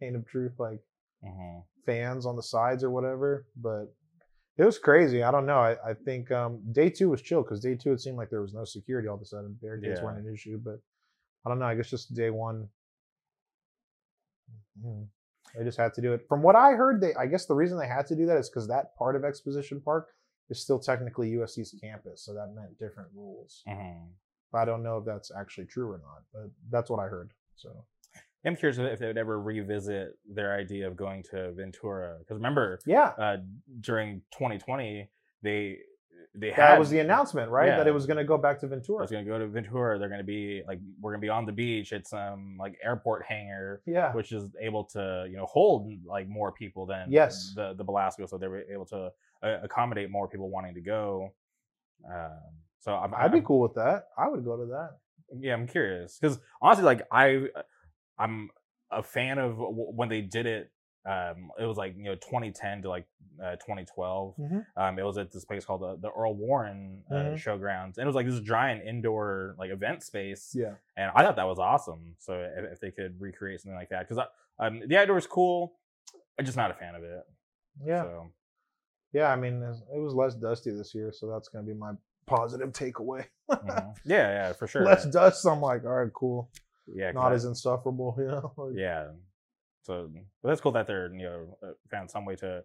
Pain 0.00 0.14
of 0.14 0.26
Truth 0.26 0.52
like 0.58 0.80
hmm 1.22 1.58
fans 1.86 2.26
on 2.26 2.36
the 2.36 2.42
sides 2.42 2.82
or 2.84 2.90
whatever. 2.90 3.46
But 3.56 3.92
it 4.56 4.64
was 4.64 4.78
crazy. 4.78 5.22
I 5.22 5.30
don't 5.30 5.46
know. 5.46 5.58
I, 5.58 5.72
I 5.90 5.94
think 5.94 6.30
um, 6.30 6.60
day 6.72 6.90
two 6.90 7.10
was 7.10 7.22
chill 7.22 7.42
because 7.42 7.60
day 7.60 7.74
two 7.74 7.92
it 7.92 8.00
seemed 8.00 8.16
like 8.16 8.30
there 8.30 8.42
was 8.42 8.54
no 8.54 8.64
security 8.64 9.08
all 9.08 9.16
of 9.16 9.22
a 9.22 9.24
sudden. 9.26 9.58
Barricades 9.60 9.98
Yeah. 10.00 10.04
weren't 10.04 10.26
an 10.26 10.32
issue, 10.32 10.60
but 10.62 10.78
I 11.44 11.48
don't 11.48 11.58
know. 11.58 11.66
I 11.66 11.74
guess 11.74 11.90
just 11.90 12.14
day 12.14 12.30
one. 12.30 12.68
mhm, 14.84 15.06
They 15.56 15.64
just 15.64 15.78
had 15.78 15.94
to 15.94 16.00
do 16.02 16.12
it. 16.12 16.26
From 16.28 16.42
what 16.42 16.56
I 16.56 16.72
heard, 16.72 17.00
they 17.00 17.14
I 17.14 17.26
guess 17.26 17.46
the 17.46 17.54
reason 17.54 17.78
they 17.78 17.86
had 17.88 18.06
to 18.08 18.16
do 18.16 18.26
that 18.26 18.38
is 18.38 18.48
because 18.48 18.68
that 18.68 18.96
part 18.96 19.16
of 19.16 19.24
Exposition 19.24 19.80
Park 19.80 20.08
is 20.50 20.60
still 20.60 20.78
technically 20.78 21.30
USC's 21.32 21.74
campus, 21.80 22.22
so 22.24 22.34
that 22.34 22.54
meant 22.54 22.78
different 22.78 23.08
rules. 23.14 23.62
hmm 23.66 24.06
I 24.52 24.64
don't 24.64 24.84
know 24.84 24.98
if 24.98 25.04
that's 25.04 25.32
actually 25.36 25.66
true 25.66 25.90
or 25.90 25.98
not, 25.98 26.22
but 26.32 26.48
that's 26.70 26.88
what 26.88 27.00
I 27.00 27.08
heard. 27.08 27.32
So 27.56 27.84
I'm 28.46 28.56
curious 28.56 28.78
if 28.78 28.98
they 28.98 29.06
would 29.06 29.18
ever 29.18 29.40
revisit 29.40 30.18
their 30.28 30.54
idea 30.54 30.86
of 30.86 30.96
going 30.96 31.22
to 31.30 31.52
Ventura 31.52 32.16
because 32.18 32.36
remember 32.36 32.78
yeah, 32.86 33.12
uh, 33.18 33.36
during 33.80 34.20
2020 34.32 35.08
they 35.42 35.78
they 36.36 36.50
had 36.50 36.72
that 36.72 36.78
was 36.80 36.90
the 36.90 36.98
announcement, 36.98 37.50
right? 37.50 37.68
That 37.76 37.86
it 37.86 37.94
was 37.94 38.06
going 38.06 38.16
to 38.16 38.24
go 38.24 38.36
back 38.36 38.58
to 38.60 38.66
I 38.66 38.70
Ventura. 38.70 39.02
was 39.02 39.10
gonna 39.10 39.24
go 39.24 39.38
to 39.38 39.46
Ventura. 39.46 39.98
They're 39.98 40.08
gonna 40.08 40.24
be 40.24 40.62
like 40.66 40.80
we're 41.00 41.12
gonna 41.12 41.20
be 41.20 41.28
on 41.28 41.46
the 41.46 41.52
beach. 41.52 41.92
at 41.92 42.08
some 42.08 42.56
like 42.58 42.76
airport 42.82 43.24
hangar, 43.24 43.82
Yeah, 43.86 44.12
which 44.12 44.32
is 44.32 44.50
able 44.60 44.84
to 44.94 45.26
you 45.30 45.36
know 45.36 45.46
hold 45.46 45.90
like 46.04 46.28
more 46.28 46.50
people 46.50 46.86
than 46.86 47.06
Yes. 47.10 47.52
the 47.54 47.74
the 47.74 47.84
Belasco. 47.84 48.26
So 48.26 48.36
they 48.36 48.48
were 48.48 48.62
able 48.72 48.86
to 48.86 49.10
uh, 49.42 49.58
accommodate 49.62 50.10
more 50.10 50.26
people 50.28 50.50
wanting 50.50 50.74
to 50.74 50.80
go. 50.80 51.32
Um, 52.12 52.30
so 52.80 52.94
I'm, 52.94 53.14
I'd 53.14 53.32
be 53.32 53.40
cool 53.40 53.60
with 53.60 53.74
that. 53.74 54.08
I 54.18 54.28
would 54.28 54.44
go 54.44 54.56
to 54.56 54.66
that. 54.66 54.96
Yeah, 55.40 55.54
I'm 55.54 55.66
curious 55.66 56.18
because 56.20 56.38
honestly, 56.60 56.84
like 56.84 57.02
I, 57.12 57.46
I'm 58.18 58.50
a 58.90 59.02
fan 59.02 59.38
of 59.38 59.56
when 59.58 60.08
they 60.08 60.20
did 60.20 60.46
it. 60.46 60.70
Um, 61.06 61.50
it 61.60 61.66
was 61.66 61.76
like 61.76 61.94
you 61.98 62.04
know 62.04 62.14
2010 62.14 62.82
to 62.82 62.88
like 62.88 63.06
uh, 63.42 63.56
2012. 63.56 64.36
Mhm. 64.38 64.66
Um, 64.76 64.98
it 64.98 65.02
was 65.04 65.18
at 65.18 65.30
this 65.32 65.44
place 65.44 65.64
called 65.64 65.82
the, 65.82 65.96
the 66.00 66.10
Earl 66.10 66.34
Warren 66.34 67.02
uh, 67.10 67.14
Mhm. 67.14 67.34
Showgrounds, 67.34 67.98
and 67.98 68.04
it 68.04 68.06
was 68.06 68.14
like 68.14 68.26
this 68.26 68.40
giant 68.40 68.86
indoor 68.86 69.54
like 69.58 69.70
event 69.70 70.02
space. 70.02 70.52
Yeah. 70.54 70.74
and 70.96 71.10
I 71.14 71.22
thought 71.22 71.36
that 71.36 71.46
was 71.46 71.58
awesome. 71.58 72.14
So 72.20 72.32
if, 72.56 72.72
if 72.74 72.80
they 72.80 72.90
could 72.90 73.20
recreate 73.20 73.60
something 73.60 73.76
like 73.76 73.90
that, 73.90 74.08
because 74.08 74.24
um, 74.58 74.82
the 74.86 74.96
outdoor 74.96 75.18
is 75.18 75.26
cool, 75.26 75.74
I'm 76.38 76.44
just 76.46 76.56
not 76.56 76.70
a 76.70 76.74
fan 76.74 76.94
of 76.94 77.02
it. 77.02 77.22
Yeah. 77.84 78.02
So 78.04 78.32
Yeah, 79.12 79.30
I 79.30 79.36
mean, 79.36 79.62
it 79.62 79.98
was 79.98 80.14
less 80.14 80.34
dusty 80.34 80.70
this 80.70 80.94
year, 80.94 81.12
so 81.12 81.26
that's 81.28 81.48
going 81.48 81.66
to 81.66 81.70
be 81.72 81.78
my 81.78 81.92
positive 82.26 82.70
takeaway. 82.72 83.26
mhm. 83.50 83.94
yeah, 84.04 84.46
yeah, 84.46 84.52
for 84.54 84.66
sure. 84.72 84.84
Less 84.84 85.04
dust, 85.04 85.44
I'm 85.46 85.60
like, 85.60 85.84
all 85.84 85.90
right, 85.90 86.12
cool. 86.14 86.50
Yeah, 86.86 87.12
Not 87.12 87.32
I- 87.32 87.34
as 87.34 87.44
insufferable, 87.44 88.14
you 88.18 88.26
know? 88.26 88.52
Like, 88.56 88.74
yeah. 88.76 89.08
So 89.82 90.10
but 90.42 90.48
that's 90.48 90.60
cool 90.62 90.72
that 90.72 90.86
they're 90.86 91.12
you 91.14 91.24
know 91.24 91.58
uh, 91.62 91.72
found 91.90 92.10
some 92.10 92.24
way 92.24 92.36
to 92.36 92.62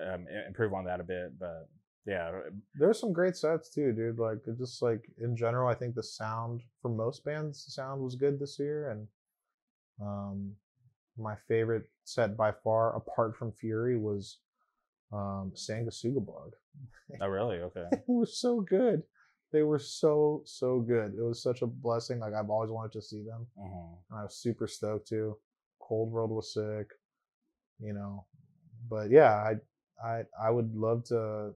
um, 0.00 0.26
improve 0.46 0.72
on 0.72 0.84
that 0.84 1.00
a 1.00 1.04
bit. 1.04 1.38
But 1.38 1.68
yeah, 2.06 2.30
There's 2.78 3.00
some 3.00 3.12
great 3.12 3.36
sets 3.36 3.70
too, 3.70 3.92
dude. 3.92 4.18
Like, 4.18 4.38
just 4.56 4.80
like 4.80 5.02
in 5.18 5.36
general, 5.36 5.68
I 5.68 5.74
think 5.74 5.94
the 5.94 6.02
sound 6.02 6.62
for 6.80 6.88
most 6.88 7.24
bands, 7.24 7.64
the 7.64 7.72
sound 7.72 8.00
was 8.00 8.14
good 8.14 8.38
this 8.38 8.56
year. 8.58 8.90
And 8.90 9.08
um, 10.00 10.52
my 11.18 11.34
favorite 11.48 11.84
set 12.04 12.36
by 12.36 12.52
far, 12.52 12.96
apart 12.96 13.36
from 13.36 13.52
Fury, 13.52 13.98
was 13.98 14.38
um, 15.12 15.52
Sanguisugabogg. 15.54 16.52
oh 17.20 17.26
really 17.26 17.56
okay. 17.60 17.84
they 17.90 17.98
were 18.06 18.26
so 18.26 18.60
good. 18.60 19.02
They 19.52 19.62
were 19.62 19.78
so 19.78 20.42
so 20.44 20.80
good. 20.80 21.14
It 21.18 21.22
was 21.22 21.42
such 21.42 21.62
a 21.62 21.66
blessing. 21.66 22.20
Like 22.20 22.34
I've 22.34 22.50
always 22.50 22.70
wanted 22.70 22.92
to 22.92 23.02
see 23.02 23.22
them. 23.22 23.46
hmm 23.56 23.94
and 24.10 24.18
I 24.18 24.22
was 24.24 24.36
super 24.36 24.66
stoked 24.66 25.08
too. 25.08 25.36
Cold 25.80 26.10
World 26.12 26.30
was 26.30 26.52
sick, 26.52 26.90
you 27.80 27.92
know. 27.92 28.26
But 28.88 29.10
yeah, 29.10 29.32
I 29.34 29.54
I 30.04 30.22
I 30.40 30.50
would 30.50 30.74
love 30.74 31.04
to. 31.06 31.54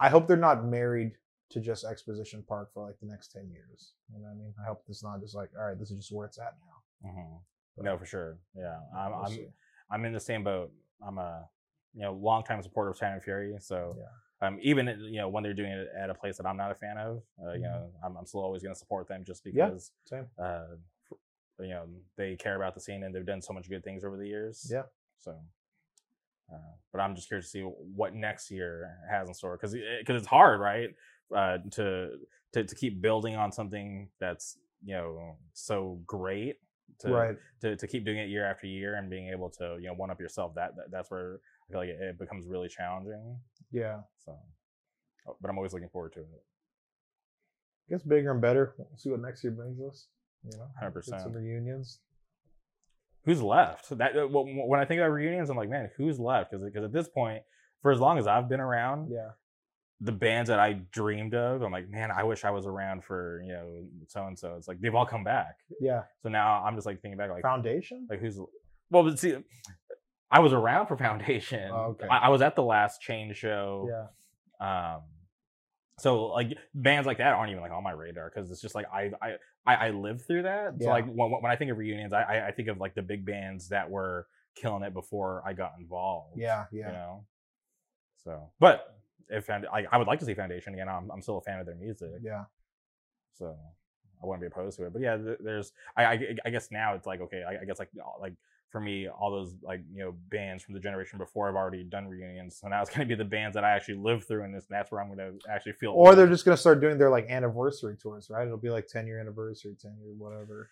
I 0.00 0.08
hope 0.08 0.26
they're 0.26 0.36
not 0.36 0.64
married 0.64 1.12
to 1.50 1.60
just 1.60 1.84
Exposition 1.84 2.42
Park 2.48 2.72
for 2.72 2.86
like 2.86 2.98
the 3.00 3.06
next 3.06 3.32
ten 3.32 3.48
years. 3.50 3.92
You 4.12 4.20
know 4.20 4.28
what 4.28 4.34
I 4.34 4.38
mean? 4.38 4.54
I 4.62 4.68
hope 4.68 4.82
it's 4.88 5.04
not 5.04 5.20
just 5.20 5.34
like, 5.34 5.50
all 5.58 5.66
right, 5.66 5.78
this 5.78 5.90
is 5.90 5.98
just 5.98 6.12
where 6.12 6.26
it's 6.26 6.38
at 6.38 6.54
now. 6.66 7.10
hmm 7.10 7.82
No, 7.84 7.98
for 7.98 8.06
sure. 8.06 8.38
Yeah, 8.54 8.78
I'm 8.96 9.12
We'll 9.12 9.24
I'm. 9.24 9.38
I'm 9.90 10.04
in 10.06 10.12
the 10.12 10.20
same 10.20 10.42
boat. 10.42 10.72
I'm 11.06 11.18
a 11.18 11.48
you 11.94 12.02
know 12.02 12.14
longtime 12.14 12.62
supporter 12.62 12.90
of 12.90 13.02
and 13.02 13.22
Fury. 13.22 13.54
So 13.60 13.94
Yeah. 13.98 14.04
Um, 14.42 14.58
even 14.60 14.86
you 15.10 15.20
know 15.20 15.28
when 15.28 15.42
they're 15.42 15.54
doing 15.54 15.72
it 15.72 15.88
at 15.98 16.10
a 16.10 16.14
place 16.14 16.36
that 16.36 16.46
I'm 16.46 16.56
not 16.56 16.70
a 16.70 16.74
fan 16.74 16.98
of, 16.98 17.22
uh, 17.42 17.52
you 17.52 17.60
Mhm. 17.60 17.62
know 17.62 17.90
I'm, 18.04 18.16
I'm 18.18 18.26
still 18.26 18.40
always 18.42 18.62
going 18.62 18.74
to 18.74 18.78
support 18.78 19.08
them 19.08 19.24
just 19.24 19.42
Yeah. 19.44 19.70
because 19.70 19.92
Same. 20.04 20.26
uh, 20.38 20.76
you 21.60 21.68
know 21.68 21.86
they 22.16 22.36
care 22.36 22.56
about 22.56 22.74
the 22.74 22.80
scene 22.80 23.04
and 23.04 23.14
they've 23.14 23.24
done 23.26 23.40
so 23.42 23.52
much 23.52 23.68
good 23.68 23.84
things 23.84 24.04
over 24.04 24.16
the 24.16 24.26
years. 24.26 24.66
Yeah. 24.68 24.82
So, 25.18 25.38
uh, 26.52 26.56
but 26.92 27.00
I'm 27.00 27.14
just 27.14 27.28
curious 27.28 27.46
to 27.46 27.50
see 27.50 27.62
what 27.62 28.14
next 28.14 28.50
year 28.50 28.98
has 29.10 29.28
in 29.28 29.34
store 29.34 29.56
because 29.56 29.72
because 29.72 30.16
it's 30.20 30.26
hard, 30.26 30.60
right? 30.60 30.90
Uh, 31.34 31.58
to 31.72 32.18
to 32.52 32.64
to 32.64 32.74
keep 32.74 33.00
building 33.00 33.36
on 33.36 33.52
something 33.52 34.10
that's 34.18 34.58
you 34.84 34.94
know 34.94 35.36
so 35.52 36.00
great. 36.06 36.56
To, 36.98 37.08
right. 37.08 37.36
to, 37.62 37.74
to 37.74 37.86
keep 37.88 38.04
doing 38.04 38.18
it 38.18 38.28
year 38.28 38.44
after 38.48 38.66
year 38.66 38.94
and 38.96 39.08
being 39.10 39.28
able 39.30 39.48
to 39.50 39.76
you 39.80 39.88
know 39.88 39.94
one 39.94 40.10
up 40.10 40.20
yourself 40.20 40.54
that, 40.54 40.76
that 40.76 40.90
that's 40.90 41.10
where 41.10 41.40
I 41.66 41.72
feel 41.72 41.80
like 41.80 41.88
it, 41.88 42.00
it 42.00 42.18
becomes 42.18 42.46
really 42.46 42.68
challenging. 42.68 43.38
Yeah. 43.72 44.00
So, 44.24 44.36
oh, 45.28 45.36
but 45.40 45.50
I'm 45.50 45.56
always 45.58 45.72
looking 45.72 45.88
forward 45.88 46.12
to 46.14 46.20
it. 46.20 46.26
Gets 47.90 48.04
bigger 48.04 48.30
and 48.30 48.40
better. 48.40 48.74
We'll 48.78 48.88
see 48.96 49.10
what 49.10 49.20
next 49.20 49.42
year 49.42 49.52
brings 49.52 49.80
us. 49.80 50.06
You 50.44 50.56
know, 50.58 50.66
100%. 50.82 51.04
Some 51.22 51.32
reunions. 51.32 52.00
Who's 53.24 53.40
left? 53.40 53.96
That 53.98 54.16
uh, 54.16 54.26
when 54.26 54.80
I 54.80 54.84
think 54.84 54.98
about 55.00 55.10
reunions, 55.12 55.48
I'm 55.50 55.56
like, 55.56 55.68
man, 55.68 55.90
who's 55.96 56.18
left? 56.18 56.50
Because 56.50 56.64
because 56.64 56.84
at 56.84 56.92
this 56.92 57.08
point, 57.08 57.42
for 57.80 57.92
as 57.92 58.00
long 58.00 58.18
as 58.18 58.26
I've 58.26 58.48
been 58.48 58.60
around, 58.60 59.10
Yeah. 59.12 59.30
the 60.00 60.10
bands 60.12 60.48
that 60.48 60.58
I 60.58 60.72
dreamed 60.90 61.34
of, 61.34 61.62
I'm 61.62 61.70
like, 61.70 61.88
man, 61.88 62.10
I 62.10 62.24
wish 62.24 62.44
I 62.44 62.50
was 62.50 62.66
around 62.66 63.04
for 63.04 63.40
you 63.46 63.52
know 63.52 63.84
so 64.08 64.26
and 64.26 64.36
so. 64.36 64.56
It's 64.56 64.66
like 64.66 64.80
they've 64.80 64.94
all 64.94 65.06
come 65.06 65.22
back. 65.22 65.54
Yeah. 65.80 66.02
So 66.24 66.28
now 66.30 66.64
I'm 66.64 66.74
just 66.74 66.86
like 66.86 67.00
thinking 67.00 67.16
back, 67.18 67.30
like 67.30 67.42
Foundation. 67.42 68.06
like 68.10 68.18
who's 68.20 68.40
well, 68.90 69.04
but 69.04 69.18
see, 69.20 69.36
I 70.32 70.40
was 70.40 70.52
around 70.52 70.86
for 70.86 70.96
Foundation. 71.08 71.70
Oh, 71.72 71.96
okay. 72.00 72.06
I, 72.08 72.18
I 72.18 72.28
was 72.30 72.42
at 72.42 72.56
the 72.56 72.62
last 72.62 73.00
Chain 73.00 73.32
show. 73.34 73.88
Yeah. 73.90 74.94
Um, 74.94 75.02
so 75.98 76.26
like 76.26 76.56
bands 76.74 77.06
like 77.06 77.18
that 77.18 77.34
aren't 77.34 77.50
even 77.50 77.62
like 77.62 77.70
on 77.70 77.84
my 77.84 77.92
radar 77.92 78.30
because 78.34 78.50
it's 78.50 78.60
just 78.60 78.74
like 78.74 78.86
I 78.92 79.12
I 79.20 79.34
I, 79.66 79.74
I 79.74 79.90
lived 79.90 80.22
through 80.26 80.42
that. 80.44 80.74
So 80.80 80.86
Yeah. 80.86 80.92
like 80.92 81.06
when, 81.06 81.30
when 81.30 81.52
I 81.52 81.56
think 81.56 81.70
of 81.70 81.78
reunions, 81.78 82.12
I, 82.12 82.22
I 82.22 82.46
I 82.48 82.50
think 82.50 82.68
of 82.68 82.78
like 82.78 82.94
the 82.94 83.02
big 83.02 83.24
bands 83.24 83.68
that 83.68 83.88
were 83.88 84.26
killing 84.56 84.82
it 84.82 84.94
before 84.94 85.42
I 85.46 85.52
got 85.52 85.72
involved. 85.78 86.38
Yeah. 86.38 86.64
yeah. 86.72 86.86
You 86.86 86.92
know. 86.92 87.24
So, 88.24 88.50
but 88.58 88.98
if 89.28 89.48
I, 89.50 89.86
I 89.90 89.96
would 89.96 90.06
like 90.06 90.18
to 90.20 90.24
see 90.24 90.34
Foundation 90.34 90.74
again. 90.74 90.88
I'm 90.88 91.10
I'm 91.10 91.22
still 91.22 91.38
a 91.38 91.42
fan 91.42 91.58
of 91.60 91.66
their 91.66 91.76
music. 91.76 92.10
Yeah. 92.22 92.44
So 93.34 93.56
I 94.22 94.26
wouldn't 94.26 94.40
be 94.40 94.46
opposed 94.46 94.78
to 94.78 94.86
it. 94.86 94.92
But 94.92 95.02
yeah, 95.02 95.18
there's 95.40 95.72
I 95.96 96.04
I, 96.04 96.36
I 96.46 96.50
guess 96.50 96.70
now 96.70 96.94
it's 96.94 97.06
like 97.06 97.20
okay, 97.20 97.42
I, 97.42 97.62
I 97.62 97.64
guess 97.64 97.78
like 97.78 97.90
like 98.20 98.34
for 98.72 98.80
me, 98.80 99.06
all 99.06 99.30
those 99.30 99.54
like 99.62 99.80
you 99.92 100.02
know 100.02 100.14
bands 100.30 100.64
from 100.64 100.74
the 100.74 100.80
generation 100.80 101.18
before 101.18 101.46
have 101.46 101.54
already 101.54 101.84
done 101.84 102.08
reunions. 102.08 102.58
So 102.58 102.68
now 102.68 102.80
it's 102.80 102.90
gonna 102.90 103.06
be 103.06 103.14
the 103.14 103.24
bands 103.24 103.54
that 103.54 103.64
I 103.64 103.70
actually 103.70 103.98
lived 103.98 104.24
through, 104.26 104.44
and 104.44 104.54
this 104.54 104.64
that's 104.68 104.90
where 104.90 105.00
I'm 105.00 105.08
gonna 105.08 105.32
actually 105.48 105.72
feel. 105.74 105.92
Or 105.92 106.14
they're 106.14 106.26
just 106.26 106.44
gonna 106.44 106.56
start 106.56 106.80
doing 106.80 106.98
their 106.98 107.10
like 107.10 107.28
anniversary 107.30 107.96
tours, 108.02 108.28
right? 108.30 108.46
It'll 108.46 108.56
be 108.56 108.70
like 108.70 108.88
ten 108.88 109.06
year 109.06 109.20
anniversary, 109.20 109.76
ten 109.80 109.94
year 110.00 110.12
whatever. 110.16 110.70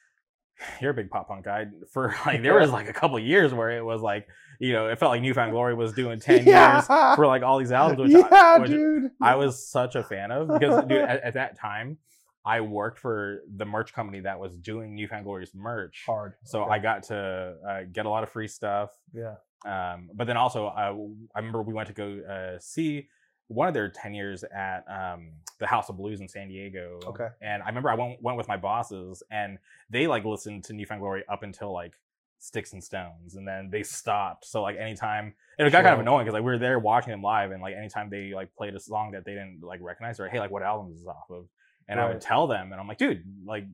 you're 0.80 0.90
a 0.90 0.94
big 0.94 1.10
pop 1.10 1.28
punk 1.28 1.44
guy. 1.44 1.66
For 1.92 2.14
like, 2.26 2.42
there 2.42 2.58
was 2.58 2.70
like 2.70 2.88
a 2.88 2.92
couple 2.92 3.18
years 3.18 3.52
where 3.52 3.70
it 3.70 3.84
was 3.84 4.00
like, 4.00 4.26
you 4.58 4.72
know, 4.72 4.88
it 4.88 4.98
felt 4.98 5.10
like 5.10 5.22
New 5.22 5.34
Found 5.34 5.52
Glory 5.52 5.74
was 5.74 5.92
doing 5.92 6.20
ten 6.20 6.46
years 6.46 6.86
for 6.86 7.26
like 7.26 7.42
all 7.42 7.58
these 7.58 7.72
albums, 7.72 8.00
which, 8.00 8.10
yeah, 8.30 8.36
I, 8.54 8.58
which 8.58 8.70
dude. 8.70 9.10
I 9.20 9.34
was 9.36 9.66
such 9.66 9.94
a 9.94 10.02
fan 10.02 10.30
of 10.30 10.48
because, 10.48 10.84
dude, 10.84 10.98
at, 10.98 11.22
at 11.22 11.34
that 11.34 11.58
time, 11.58 11.98
I 12.44 12.60
worked 12.62 12.98
for 12.98 13.40
the 13.56 13.64
merch 13.66 13.92
company 13.92 14.20
that 14.20 14.38
was 14.40 14.56
doing 14.56 14.94
New 14.94 15.06
Found 15.08 15.24
Glory's 15.24 15.54
merch. 15.54 16.04
hard. 16.06 16.34
So 16.44 16.62
Okay. 16.62 16.72
I 16.72 16.78
got 16.78 17.02
to 17.04 17.54
uh, 17.68 17.80
get 17.92 18.06
a 18.06 18.08
lot 18.10 18.22
of 18.22 18.30
free 18.30 18.48
stuff. 18.48 18.90
yeah. 19.12 19.34
Um, 19.66 20.08
but 20.14 20.26
then 20.26 20.38
also, 20.38 20.68
uh, 20.68 20.94
I 21.34 21.38
remember 21.38 21.60
we 21.60 21.74
went 21.74 21.88
to 21.88 21.92
go 21.92 22.20
uh, 22.26 22.58
see 22.58 23.08
one 23.48 23.68
of 23.68 23.74
their 23.74 23.90
10 23.90 24.14
years 24.14 24.42
at 24.44 24.84
um, 24.88 25.32
the 25.58 25.66
House 25.66 25.90
of 25.90 25.98
Blues 25.98 26.20
in 26.22 26.28
San 26.28 26.48
Diego. 26.48 26.98
Okay. 27.04 27.28
And 27.42 27.62
I 27.62 27.66
remember 27.66 27.90
I 27.90 27.94
went, 27.94 28.22
went 28.22 28.38
with 28.38 28.48
my 28.48 28.56
bosses 28.56 29.22
and 29.30 29.58
they 29.90 30.06
like 30.06 30.24
listened 30.24 30.64
to 30.64 30.72
New 30.72 30.86
Found 30.86 31.02
Glory 31.02 31.24
up 31.28 31.42
until 31.42 31.74
like 31.74 31.92
Sticks 32.38 32.72
and 32.72 32.82
Stones 32.82 33.34
and 33.34 33.46
then 33.46 33.68
they 33.70 33.82
stopped. 33.82 34.46
So 34.46 34.62
like 34.62 34.76
anytime, 34.78 35.34
and 35.58 35.68
it 35.68 35.72
got 35.72 35.82
kind 35.82 35.92
of 35.92 36.00
annoying 36.00 36.24
because 36.24 36.32
like 36.32 36.42
we 36.42 36.52
were 36.52 36.58
there 36.58 36.78
watching 36.78 37.10
them 37.10 37.20
live 37.22 37.50
and 37.50 37.60
like 37.60 37.74
anytime 37.76 38.08
they 38.08 38.32
like 38.34 38.54
played 38.56 38.74
a 38.74 38.80
song 38.80 39.10
that 39.10 39.26
they 39.26 39.32
didn't 39.32 39.60
like 39.62 39.80
recognize 39.82 40.18
or 40.20 40.28
hey, 40.30 40.38
like 40.40 40.50
what 40.50 40.62
album 40.62 40.90
is 40.90 41.00
this 41.00 41.06
off 41.06 41.28
of? 41.28 41.44
And 41.90 42.00
I 42.00 42.06
would 42.08 42.20
tell 42.20 42.46
them 42.46 42.72
and 42.72 42.80
I'm 42.80 42.86
like, 42.88 42.98
dude, 42.98 43.24
like 43.44 43.64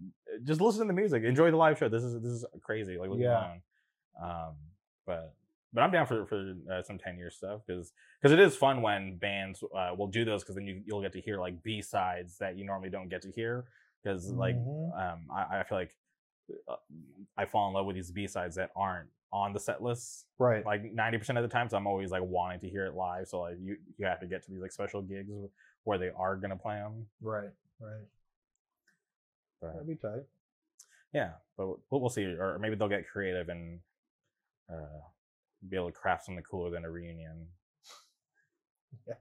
just 0.44 0.60
listen 0.60 0.80
to 0.82 0.86
the 0.86 0.92
music, 0.92 1.22
enjoy 1.24 1.50
the 1.50 1.56
live 1.56 1.78
show. 1.78 1.88
This 1.88 2.02
is, 2.02 2.14
this 2.22 2.32
is 2.32 2.44
crazy. 2.62 2.98
Like, 2.98 3.10
Yeah. 3.18 3.54
Um, 4.22 4.54
but 5.06 5.34
but 5.72 5.82
I'm 5.82 5.90
down 5.90 6.06
for 6.06 6.24
for 6.26 6.54
uh, 6.72 6.82
some 6.82 6.96
ten 6.98 7.18
year 7.18 7.30
stuff 7.30 7.60
because 7.66 7.92
because 8.20 8.32
it 8.32 8.40
is 8.40 8.56
fun 8.56 8.80
when 8.80 9.18
bands 9.18 9.62
uh, 9.74 9.90
will 9.96 10.06
do 10.06 10.24
those 10.24 10.42
because 10.42 10.54
then 10.56 10.66
you 10.66 10.82
you'll 10.86 11.02
get 11.02 11.12
to 11.12 11.20
hear 11.20 11.38
like 11.38 11.62
B 11.62 11.82
sides 11.82 12.38
that 12.38 12.56
you 12.56 12.64
normally 12.64 12.88
don't 12.88 13.08
get 13.10 13.20
to 13.22 13.30
hear 13.30 13.64
because 14.02 14.30
like 14.32 14.56
Mhm. 14.56 14.98
um 14.98 15.20
I, 15.30 15.58
I 15.60 15.62
feel 15.64 15.76
like 15.78 15.94
uh, 16.68 16.76
I 17.36 17.44
fall 17.44 17.68
in 17.68 17.74
love 17.74 17.84
with 17.86 17.96
these 17.96 18.10
B 18.10 18.26
sides 18.26 18.56
that 18.56 18.70
aren't 18.74 19.08
on 19.32 19.52
the 19.52 19.60
set 19.60 19.82
list 19.82 20.26
Right. 20.38 20.64
like 20.64 20.82
ninety 20.94 21.18
percent 21.18 21.36
of 21.36 21.42
the 21.42 21.48
time. 21.50 21.68
So 21.68 21.76
I'm 21.76 21.86
always 21.86 22.10
like 22.10 22.22
wanting 22.24 22.60
to 22.60 22.68
hear 22.70 22.86
it 22.86 22.94
live. 22.94 23.28
So 23.28 23.40
like 23.40 23.56
you 23.60 23.76
you 23.98 24.06
have 24.06 24.20
to 24.20 24.26
get 24.26 24.44
to 24.44 24.50
these 24.50 24.62
like 24.62 24.72
special 24.72 25.02
gigs 25.02 25.30
where 25.84 25.98
they 25.98 26.10
are 26.16 26.36
gonna 26.36 26.56
play 26.56 26.76
them. 26.76 27.06
right. 27.20 27.50
Right. 27.80 28.06
But 29.60 29.72
That'd 29.72 29.86
be 29.88 29.94
tight. 29.96 30.24
yeah, 31.12 31.32
but 31.56 31.66
we'll, 31.66 32.00
we'll 32.00 32.10
see. 32.10 32.24
Or 32.24 32.58
maybe 32.58 32.74
they'll 32.76 32.88
get 32.88 33.08
creative 33.08 33.48
and 33.48 33.80
uh, 34.72 35.00
be 35.68 35.76
able 35.76 35.86
to 35.86 35.92
craft 35.92 36.26
something 36.26 36.44
cooler 36.44 36.70
than 36.70 36.84
a 36.84 36.90
reunion. 36.90 37.46
Yeah. 39.06 39.14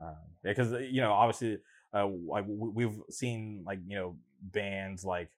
Um, 0.00 0.14
yeah, 0.44 0.52
because 0.52 0.72
you 0.92 1.00
know, 1.00 1.12
obviously, 1.12 1.58
uh, 1.94 2.06
like 2.06 2.44
we've 2.46 3.00
seen 3.10 3.62
like 3.66 3.80
you 3.86 3.96
know 3.96 4.16
bands 4.42 5.04
like 5.04 5.30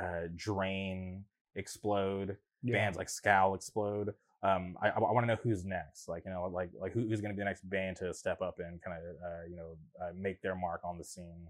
uh, 0.00 0.28
Drain 0.36 1.24
explode, 1.56 2.36
Yeah. 2.62 2.74
bands 2.74 2.96
like 2.98 3.08
Scowl 3.08 3.54
explode. 3.54 4.14
Um, 4.42 4.76
I, 4.80 4.90
I 4.90 4.98
want 5.00 5.24
to 5.24 5.26
know 5.34 5.38
who's 5.42 5.64
next. 5.64 6.06
Like 6.08 6.24
you 6.26 6.30
know, 6.30 6.44
like 6.52 6.70
like 6.78 6.92
who, 6.92 7.00
who's 7.00 7.20
going 7.20 7.32
to 7.32 7.36
be 7.36 7.40
the 7.40 7.46
next 7.46 7.68
band 7.68 7.96
to 7.96 8.12
step 8.14 8.40
up 8.42 8.58
and 8.60 8.80
kind 8.82 8.96
of 8.98 9.02
uh, 9.24 9.44
you 9.48 9.56
know 9.56 9.76
uh, 10.00 10.10
make 10.14 10.40
their 10.42 10.54
mark 10.54 10.82
on 10.84 10.98
the 10.98 11.04
scene. 11.04 11.48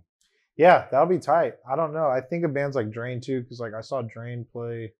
Yeah, 0.56 0.86
that'll 0.90 1.06
be 1.08 1.18
tight. 1.18 1.54
I 1.68 1.74
don't 1.76 1.92
know. 1.92 2.06
I 2.08 2.20
think 2.20 2.44
of 2.44 2.54
bands 2.54 2.76
like 2.76 2.90
Drain 2.90 3.20
too, 3.20 3.40
because 3.42 3.58
like 3.60 3.74
I 3.74 3.80
saw 3.80 4.02
Drain 4.02 4.46
play. 4.52 4.92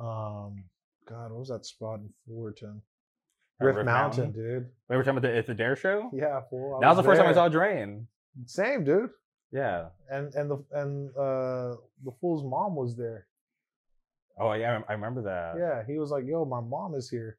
Um, 0.00 0.64
God, 1.06 1.30
what 1.30 1.40
was 1.40 1.48
that 1.48 1.66
spot 1.66 2.00
in 2.00 2.08
Fullerton? 2.26 2.80
Rift, 3.60 3.76
Rift 3.76 3.86
Mountain, 3.86 4.24
Mountain? 4.24 4.42
dude. 4.42 4.68
We're 4.88 4.96
talking 5.04 5.18
about 5.18 5.22
the, 5.28 5.36
at 5.36 5.46
the 5.46 5.54
Dare 5.54 5.76
show. 5.76 6.10
Yeah, 6.12 6.40
fool. 6.50 6.80
That 6.80 6.88
was 6.88 6.96
the 6.96 7.02
first 7.02 7.20
time 7.20 7.28
I 7.30 7.34
saw 7.34 7.48
Drain. 7.48 8.06
Same, 8.46 8.82
dude. 8.84 9.10
Yeah. 9.52 9.88
And 10.10 10.34
and 10.34 10.50
the 10.50 10.64
and 10.72 11.10
uh 11.10 11.76
the 12.04 12.12
fool's 12.20 12.42
mom 12.42 12.74
was 12.74 12.96
there. 12.96 13.26
Oh 14.38 14.52
yeah, 14.54 14.80
I 14.88 14.92
I 14.92 14.94
remember 14.94 15.22
that. 15.22 15.56
Yeah, 15.58 15.82
he 15.86 15.98
was 15.98 16.10
like, 16.10 16.24
"Yo, 16.26 16.46
my 16.46 16.60
mom 16.60 16.94
is 16.94 17.10
here. 17.10 17.36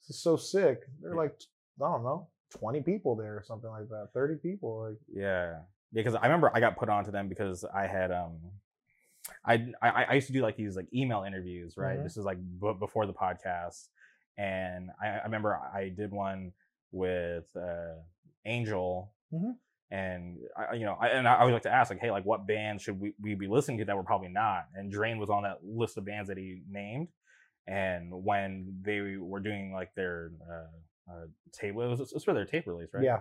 This 0.00 0.16
is 0.16 0.22
so 0.22 0.36
sick." 0.36 0.80
They're 1.02 1.10
Yeah. 1.12 1.16
like, 1.18 1.38
I 1.80 1.84
don't 1.92 2.02
know, 2.02 2.28
twenty 2.50 2.80
people 2.80 3.14
there 3.14 3.36
or 3.36 3.42
something 3.46 3.68
like 3.68 3.88
that. 3.90 4.08
Thirty 4.14 4.36
people, 4.36 4.88
like. 4.88 4.98
Yeah, 5.14 5.58
because 5.92 6.14
I 6.14 6.22
remember 6.22 6.50
I 6.54 6.60
got 6.60 6.76
put 6.76 6.88
onto 6.88 7.10
them 7.10 7.28
because 7.28 7.64
I 7.64 7.86
had 7.86 8.10
um, 8.10 8.38
I 9.44 9.66
I, 9.80 10.04
I 10.04 10.14
used 10.14 10.26
to 10.28 10.32
do 10.32 10.42
like 10.42 10.56
these 10.56 10.76
like 10.76 10.86
email 10.94 11.24
interviews, 11.24 11.74
right? 11.76 11.98
Mhm. 11.98 12.02
This 12.02 12.16
is 12.16 12.24
like 12.24 12.38
b- 12.38 12.76
before 12.78 13.06
the 13.06 13.12
podcast, 13.12 13.88
and 14.38 14.90
I, 15.00 15.08
I 15.08 15.22
remember 15.24 15.54
I 15.74 15.88
did 15.90 16.10
one 16.12 16.52
with 16.90 17.44
uh, 17.56 17.94
Angel, 18.44 19.12
Mhm. 19.32 19.56
and 19.90 20.38
I, 20.56 20.74
you 20.74 20.84
know, 20.84 20.96
I, 21.00 21.08
and 21.08 21.26
I 21.28 21.38
always 21.38 21.52
like 21.54 21.62
to 21.62 21.70
ask 21.72 21.90
like, 21.90 22.00
hey, 22.00 22.10
like 22.10 22.24
what 22.24 22.46
bands 22.46 22.82
should 22.82 23.00
we, 23.00 23.14
we 23.20 23.34
be 23.34 23.46
listening 23.48 23.78
to 23.78 23.84
that 23.86 23.96
we're 23.96 24.02
probably 24.02 24.28
not? 24.28 24.66
And 24.74 24.90
Drain 24.90 25.18
was 25.18 25.30
on 25.30 25.42
that 25.44 25.64
list 25.64 25.96
of 25.98 26.04
bands 26.04 26.28
that 26.28 26.36
he 26.38 26.62
named, 26.68 27.08
and 27.66 28.10
when 28.24 28.80
they 28.82 29.16
were 29.18 29.40
doing 29.40 29.72
like 29.72 29.94
their 29.94 30.32
uh, 30.50 30.66
uh, 31.10 31.26
tape, 31.52 31.70
it 31.70 31.74
was, 31.74 32.00
it 32.00 32.08
was 32.14 32.24
for 32.24 32.34
their 32.34 32.44
tape 32.44 32.66
release, 32.66 32.90
right? 32.94 33.04
Yeah, 33.04 33.18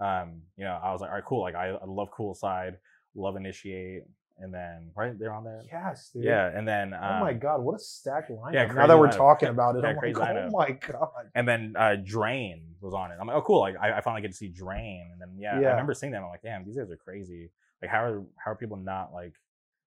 um, 0.00 0.42
you 0.56 0.64
know, 0.64 0.78
I 0.82 0.92
was 0.92 1.00
like, 1.00 1.10
all 1.10 1.16
right, 1.16 1.24
cool. 1.24 1.40
Like, 1.42 1.54
I, 1.54 1.68
I 1.70 1.84
love 1.86 2.10
Cool 2.10 2.34
Side, 2.34 2.78
love 3.14 3.36
Initiate, 3.36 4.02
and 4.38 4.52
then 4.52 4.90
right, 4.96 5.16
they're 5.18 5.32
on 5.32 5.44
there. 5.44 5.62
yes, 5.70 6.10
dude. 6.12 6.24
Yeah, 6.24 6.50
and 6.52 6.66
then 6.66 6.92
um, 6.94 7.00
Oh 7.02 7.20
my 7.20 7.32
god, 7.32 7.60
what 7.60 7.74
a 7.76 7.78
stacked 7.78 8.30
lineup! 8.30 8.52
yeah, 8.54 8.66
now 8.66 8.86
that 8.86 8.98
we're 8.98 9.08
lineup. 9.08 9.16
talking 9.16 9.48
about 9.48 9.76
it, 9.76 9.82
yeah, 9.84 9.90
I'm 9.90 9.96
like, 9.96 10.16
oh 10.16 10.50
my 10.50 10.70
god. 10.72 11.30
and 11.34 11.46
then 11.46 11.74
uh, 11.78 11.96
Drain 12.04 12.62
was 12.80 12.94
on 12.94 13.10
it. 13.12 13.16
I'm 13.20 13.26
like, 13.26 13.36
oh, 13.36 13.42
cool. 13.42 13.60
Like, 13.60 13.76
I, 13.80 13.98
I 13.98 14.00
finally 14.00 14.22
get 14.22 14.30
to 14.32 14.36
see 14.36 14.48
Drain, 14.48 15.08
and 15.12 15.20
then 15.20 15.36
yeah, 15.38 15.60
Yeah. 15.60 15.68
I 15.68 15.70
remember 15.70 15.94
seeing 15.94 16.12
them. 16.12 16.22
I'm 16.24 16.30
like, 16.30 16.42
damn, 16.42 16.64
these 16.64 16.76
guys 16.76 16.90
are 16.90 16.96
crazy. 16.96 17.50
Like, 17.82 17.90
how 17.90 18.02
are 18.04 18.22
how 18.36 18.52
are 18.52 18.56
people 18.56 18.76
not 18.76 19.12
like 19.12 19.34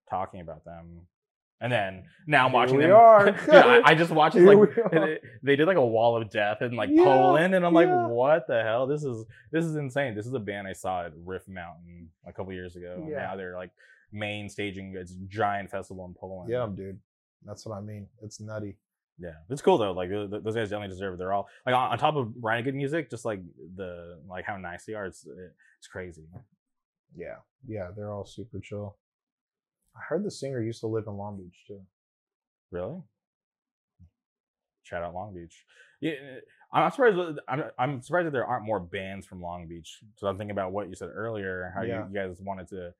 talking 0.08 0.40
about 0.40 0.64
them? 0.64 1.00
And 1.60 1.72
then 1.72 2.04
now 2.26 2.46
I'm 2.46 2.52
watching 2.52 2.78
them. 2.78 2.92
are. 2.92 3.32
Dude, 3.46 3.50
I, 3.50 3.80
I 3.84 3.94
just 3.96 4.12
watched 4.12 4.36
this, 4.36 4.44
like 4.46 5.20
they 5.42 5.56
did 5.56 5.66
like 5.66 5.76
a 5.76 5.84
wall 5.84 6.16
of 6.20 6.30
death 6.30 6.62
in 6.62 6.76
like 6.76 6.88
Yeah, 6.92 7.02
Poland, 7.04 7.54
and 7.54 7.66
I'm 7.66 7.74
yeah. 7.74 7.80
like, 7.94 8.10
what 8.10 8.46
the 8.46 8.62
hell? 8.62 8.86
This 8.86 9.02
is 9.02 9.24
this 9.50 9.64
is 9.64 9.74
insane. 9.74 10.14
This 10.14 10.26
is 10.26 10.34
a 10.34 10.38
band 10.38 10.68
I 10.68 10.72
saw 10.72 11.04
at 11.06 11.12
Riff 11.24 11.48
Mountain 11.48 12.10
a 12.26 12.32
couple 12.32 12.52
years 12.52 12.76
ago. 12.76 13.04
Yeah. 13.10 13.16
now 13.16 13.36
they're 13.36 13.56
like 13.56 13.70
main 14.12 14.48
staging 14.48 14.96
a 14.96 15.04
giant 15.26 15.70
festival 15.70 16.04
in 16.06 16.14
Poland. 16.14 16.48
Yeah, 16.50 16.68
dude. 16.72 17.00
That's 17.44 17.66
what 17.66 17.76
I 17.76 17.80
mean. 17.80 18.06
It's 18.22 18.40
nutty. 18.40 18.76
yeah, 19.18 19.32
it's 19.50 19.60
cool 19.62 19.78
though. 19.78 19.92
Like 19.92 20.10
th- 20.10 20.30
th- 20.30 20.42
those 20.44 20.54
guys 20.54 20.70
definitely 20.70 20.94
deserve 20.94 21.14
it. 21.14 21.18
They're 21.18 21.32
all 21.32 21.48
like 21.66 21.74
on, 21.74 21.90
on 21.90 21.98
top 21.98 22.14
of 22.14 22.32
writing 22.40 22.64
good 22.64 22.74
music, 22.76 23.10
just 23.10 23.24
like 23.24 23.40
the 23.74 24.20
like 24.28 24.44
how 24.44 24.56
nice 24.56 24.84
they 24.84 24.94
are. 24.94 25.06
It's 25.06 25.26
it's 25.78 25.88
crazy. 25.88 26.22
Yeah, 27.16 27.36
yeah. 27.66 27.88
They're 27.96 28.12
all 28.12 28.24
super 28.24 28.60
chill. 28.60 28.96
I 29.98 30.02
heard 30.08 30.24
the 30.24 30.30
singer 30.30 30.60
used 30.62 30.80
to 30.80 30.86
live 30.86 31.04
in 31.06 31.14
Long 31.16 31.36
Beach 31.38 31.64
too. 31.66 31.80
Really? 32.70 33.00
Shout 34.84 35.02
out 35.02 35.14
Long 35.14 35.34
Beach. 35.34 35.64
Yeah, 36.00 36.12
I'm 36.72 36.82
not 36.82 36.94
surprised. 36.94 37.16
that- 37.16 37.42
I'm, 37.48 37.64
I'm 37.78 38.00
surprised 38.02 38.26
that 38.26 38.32
there 38.32 38.46
aren't 38.46 38.64
more 38.64 38.80
bands 38.80 39.26
from 39.26 39.42
Long 39.42 39.66
Beach. 39.66 39.98
So 40.16 40.26
I'm 40.28 40.38
thinking 40.38 40.52
about 40.52 40.72
what 40.72 40.88
you 40.88 40.94
said 40.94 41.10
earlier, 41.12 41.72
how 41.74 41.82
Yeah. 41.82 42.04
you, 42.06 42.08
you 42.12 42.14
guys 42.14 42.40
wanted 42.40 42.68
to 42.68 42.94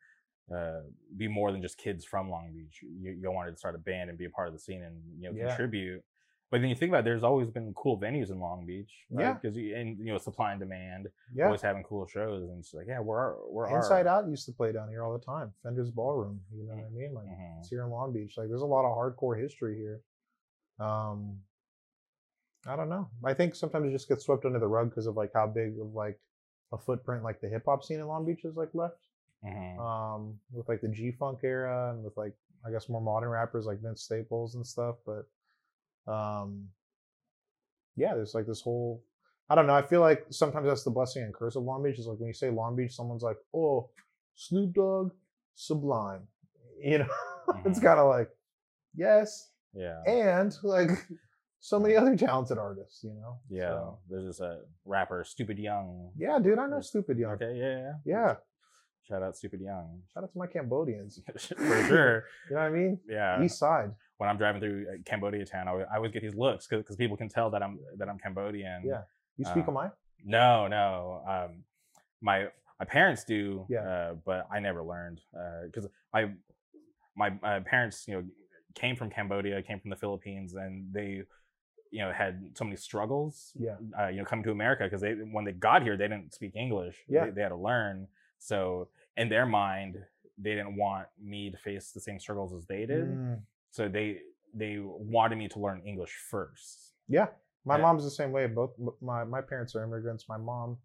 uh, 0.55 0.81
be 1.17 1.29
more 1.29 1.53
than 1.53 1.63
just 1.63 1.79
kids 1.79 2.05
from 2.05 2.31
Long 2.31 2.51
Beach. 2.53 2.81
You, 2.83 3.13
you 3.13 3.31
wanted 3.31 3.53
to 3.53 3.57
start 3.59 3.75
a 3.75 3.79
band 3.79 4.11
and 4.11 4.19
be 4.19 4.25
a 4.25 4.31
part 4.31 4.49
of 4.49 4.55
the 4.55 4.61
scene 4.61 4.83
and 4.83 4.97
you 5.19 5.31
know 5.31 5.37
Yeah. 5.37 5.49
contribute. 5.49 6.03
But 6.51 6.63
then 6.63 6.71
you 6.71 6.75
think 6.77 6.89
about 6.91 7.01
it, 7.01 7.05
there's 7.05 7.23
always 7.25 7.51
been 7.51 7.75
cool 7.75 8.01
venues 8.01 8.31
in 8.31 8.41
Long 8.41 8.65
Beach, 8.65 8.91
Yeah. 9.11 9.35
Because 9.35 9.55
you 9.57 9.77
and 9.77 9.99
you 9.99 10.07
know 10.13 10.19
supply 10.19 10.53
and 10.53 10.61
demand, 10.61 11.09
Yeah. 11.35 11.45
always 11.47 11.61
having 11.61 11.83
cool 11.83 12.07
shows, 12.07 12.43
and 12.49 12.59
it's 12.59 12.73
like 12.73 12.87
yeah, 12.87 13.01
we're 13.01 13.35
we're 13.51 13.69
Inside 13.77 14.07
Out 14.07 14.27
used 14.29 14.47
to 14.47 14.53
play 14.53 14.73
down 14.73 14.89
here 14.89 15.03
all 15.05 15.13
the 15.13 15.25
time. 15.25 15.53
Fender's 15.63 15.91
Ballroom. 15.91 16.41
You 16.55 16.67
know 16.67 16.75
what 16.77 16.87
I 16.87 16.91
mean? 16.91 17.13
Like 17.13 17.27
Mhm. 17.27 17.59
it's 17.59 17.69
here 17.69 17.83
in 17.85 17.91
Long 17.91 18.13
Beach. 18.15 18.35
Like 18.39 18.49
there's 18.49 18.63
a 18.63 18.67
lot 18.67 18.85
of 18.87 18.97
hardcore 18.97 19.39
history 19.39 19.77
here. 19.77 20.01
Um, 20.79 21.43
I 22.67 22.77
don't 22.77 22.89
know. 22.89 23.11
I 23.25 23.35
think 23.35 23.55
sometimes 23.55 23.89
it 23.89 23.93
just 23.93 24.09
gets 24.09 24.25
swept 24.25 24.45
under 24.45 24.59
the 24.59 24.67
rug 24.69 24.91
because 24.91 25.07
of 25.07 25.17
like 25.17 25.33
how 25.35 25.47
big 25.47 25.79
of 25.79 25.93
like 25.95 26.19
a 26.73 26.79
footprint 26.79 27.25
like 27.25 27.41
the 27.41 27.49
hip 27.49 27.65
hop 27.67 27.85
scene 27.85 28.01
in 28.01 28.07
Long 28.07 28.25
Beach 28.25 28.45
is 28.45 28.57
like 28.57 28.75
left. 28.75 29.07
Mhm. 29.45 29.79
Um, 29.79 30.41
with 30.53 30.69
like 30.69 30.81
the 30.81 30.89
G 30.89 31.13
Funk 31.13 31.41
era 31.45 31.93
and 31.93 32.03
with 32.05 32.17
like 32.17 32.35
I 32.65 32.71
guess 32.71 32.89
more 32.89 33.01
modern 33.01 33.29
rappers 33.29 33.67
like 33.67 33.81
Vince 33.81 34.03
Staples 34.03 34.55
and 34.55 34.67
stuff. 34.67 34.97
But 35.07 35.27
um, 36.09 36.69
yeah, 37.97 38.15
there's 38.15 38.35
like 38.35 38.47
this 38.47 38.61
whole. 38.61 39.03
I 39.51 39.55
don't 39.55 39.67
know. 39.67 39.75
I 39.75 39.83
feel 39.83 40.01
like 40.01 40.27
sometimes 40.31 40.67
that's 40.67 40.85
the 40.85 40.91
blessing 40.91 41.23
and 41.23 41.33
curse 41.35 41.57
of 41.57 41.63
Long 41.63 41.83
Beach. 41.83 41.99
Is 41.99 42.07
like 42.07 42.19
when 42.19 42.29
you 42.29 42.35
say 42.35 42.51
Long 42.51 42.77
Beach, 42.77 42.95
someone's 42.95 43.23
like, 43.23 43.37
"Oh, 43.55 43.91
Snoop 44.35 44.75
Dogg, 44.75 45.13
Sublime," 45.55 46.23
you 46.83 46.99
know. 46.99 47.07
it's 47.65 47.79
Mhm. 47.79 47.83
kind 47.83 47.99
of 48.01 48.09
like, 48.09 48.29
yes, 48.95 49.51
yeah, 49.73 50.03
and 50.07 50.55
like 50.63 50.91
so 51.61 51.81
many 51.81 51.97
other 51.97 52.15
talented 52.17 52.59
artists, 52.59 53.03
you 53.03 53.15
know. 53.15 53.39
yeah. 53.49 53.71
So, 53.71 53.99
There's 54.09 54.27
this 54.27 54.41
uh, 54.41 54.59
rapper, 54.85 55.25
Stupid 55.25 55.59
Young. 55.59 56.11
yeah, 56.17 56.39
dude, 56.39 56.59
I 56.59 56.67
know 56.67 56.81
Stupid 56.83 57.19
Young. 57.19 57.33
Okay, 57.33 57.57
yeah, 57.57 57.79
yeah. 57.79 57.93
Yeah, 58.05 58.35
Shout 59.09 59.23
out 59.23 59.35
Stupid 59.37 59.61
Young. 59.63 60.03
shout 60.13 60.25
out 60.25 60.33
to 60.33 60.39
my 60.39 60.47
Cambodians. 60.47 61.21
For 61.33 61.39
sure. 61.89 62.25
You 62.51 62.57
know 62.57 62.63
what 62.63 62.67
I 62.67 62.71
mean? 62.71 63.01
Yeah. 63.09 63.43
East 63.43 63.59
Side. 63.59 63.91
When 64.19 64.29
I'm 64.29 64.37
driving 64.37 64.61
through 64.61 64.87
uh, 64.89 64.97
Cambodia 65.05 65.45
town, 65.47 65.69
I 65.69 65.71
always, 65.71 65.87
I 65.93 65.97
always 65.97 66.13
get 66.13 66.23
these 66.23 66.35
looks 66.35 66.67
because 66.67 66.97
people 66.97 67.17
can 67.17 67.29
tell 67.29 67.51
that 67.51 67.63
I'm 67.63 67.79
that 67.97 68.09
I'm 68.09 68.19
Cambodian. 68.19 68.83
Yeah. 68.85 69.03
You 69.37 69.45
speak 69.45 69.65
Uh, 69.65 69.69
of 69.69 69.75
mine? 69.75 69.91
No, 70.25 70.67
no. 70.67 71.23
Um, 71.27 71.63
my 72.21 72.49
my 72.81 72.85
parents 72.87 73.23
do. 73.25 73.65
Yeah. 73.69 73.81
Uh, 73.89 74.15
but 74.25 74.47
I 74.53 74.59
never 74.61 74.83
learned 74.83 75.21
because 75.67 75.89
my 76.13 76.31
my, 77.17 77.31
my 77.43 77.61
parents, 77.61 78.07
you 78.09 78.15
know, 78.15 78.25
came 78.75 78.95
from 78.97 79.09
Cambodia, 79.11 79.63
came 79.63 79.81
from 79.81 79.91
the 79.91 79.97
Philippines, 79.97 80.55
and 80.55 80.93
they, 80.93 81.23
you 81.91 82.01
know, 82.01 82.13
had 82.13 82.51
so 82.55 82.65
many 82.65 82.77
struggles. 82.77 83.53
Yeah. 83.59 83.77
Uh, 83.99 84.09
you 84.09 84.19
know, 84.19 84.25
coming 84.25 84.45
to 84.45 84.51
America 84.51 84.83
because 84.85 85.01
they 85.01 85.13
when 85.15 85.45
they 85.45 85.53
got 85.53 85.83
here, 85.85 85.97
they 85.97 86.09
didn't 86.09 86.35
speak 86.35 86.57
English. 86.57 86.97
Yeah. 87.09 87.27
They, 87.27 87.31
they 87.31 87.43
had 87.43 87.51
to 87.51 87.57
learn. 87.57 88.09
So 88.41 88.89
in 89.17 89.29
their 89.29 89.47
mind, 89.47 89.97
they 90.37 90.55
didn't 90.55 90.77
want 90.77 91.07
me 91.23 91.51
to 91.51 91.57
face 91.57 91.91
the 91.93 92.01
same 92.01 92.19
struggles 92.19 92.53
as 92.53 92.67
they 92.67 92.85
did. 92.87 93.07
Mm. 93.09 93.41
So 93.71 93.89
they 93.89 94.21
they 94.55 94.79
wanted 94.81 95.37
me 95.37 95.49
to 95.49 95.59
learn 95.61 95.83
English 95.85 96.15
first. 96.31 96.95
Yeah, 97.09 97.29
my 97.65 97.77
mom's 97.77 98.05
the 98.05 98.11
same 98.11 98.33
way. 98.33 98.47
Both 98.47 98.73
my 99.01 99.25
my 99.25 99.41
parents 99.41 99.75
are 99.77 99.83
immigrants. 99.85 100.29
My 100.29 100.39
mom 100.39 100.79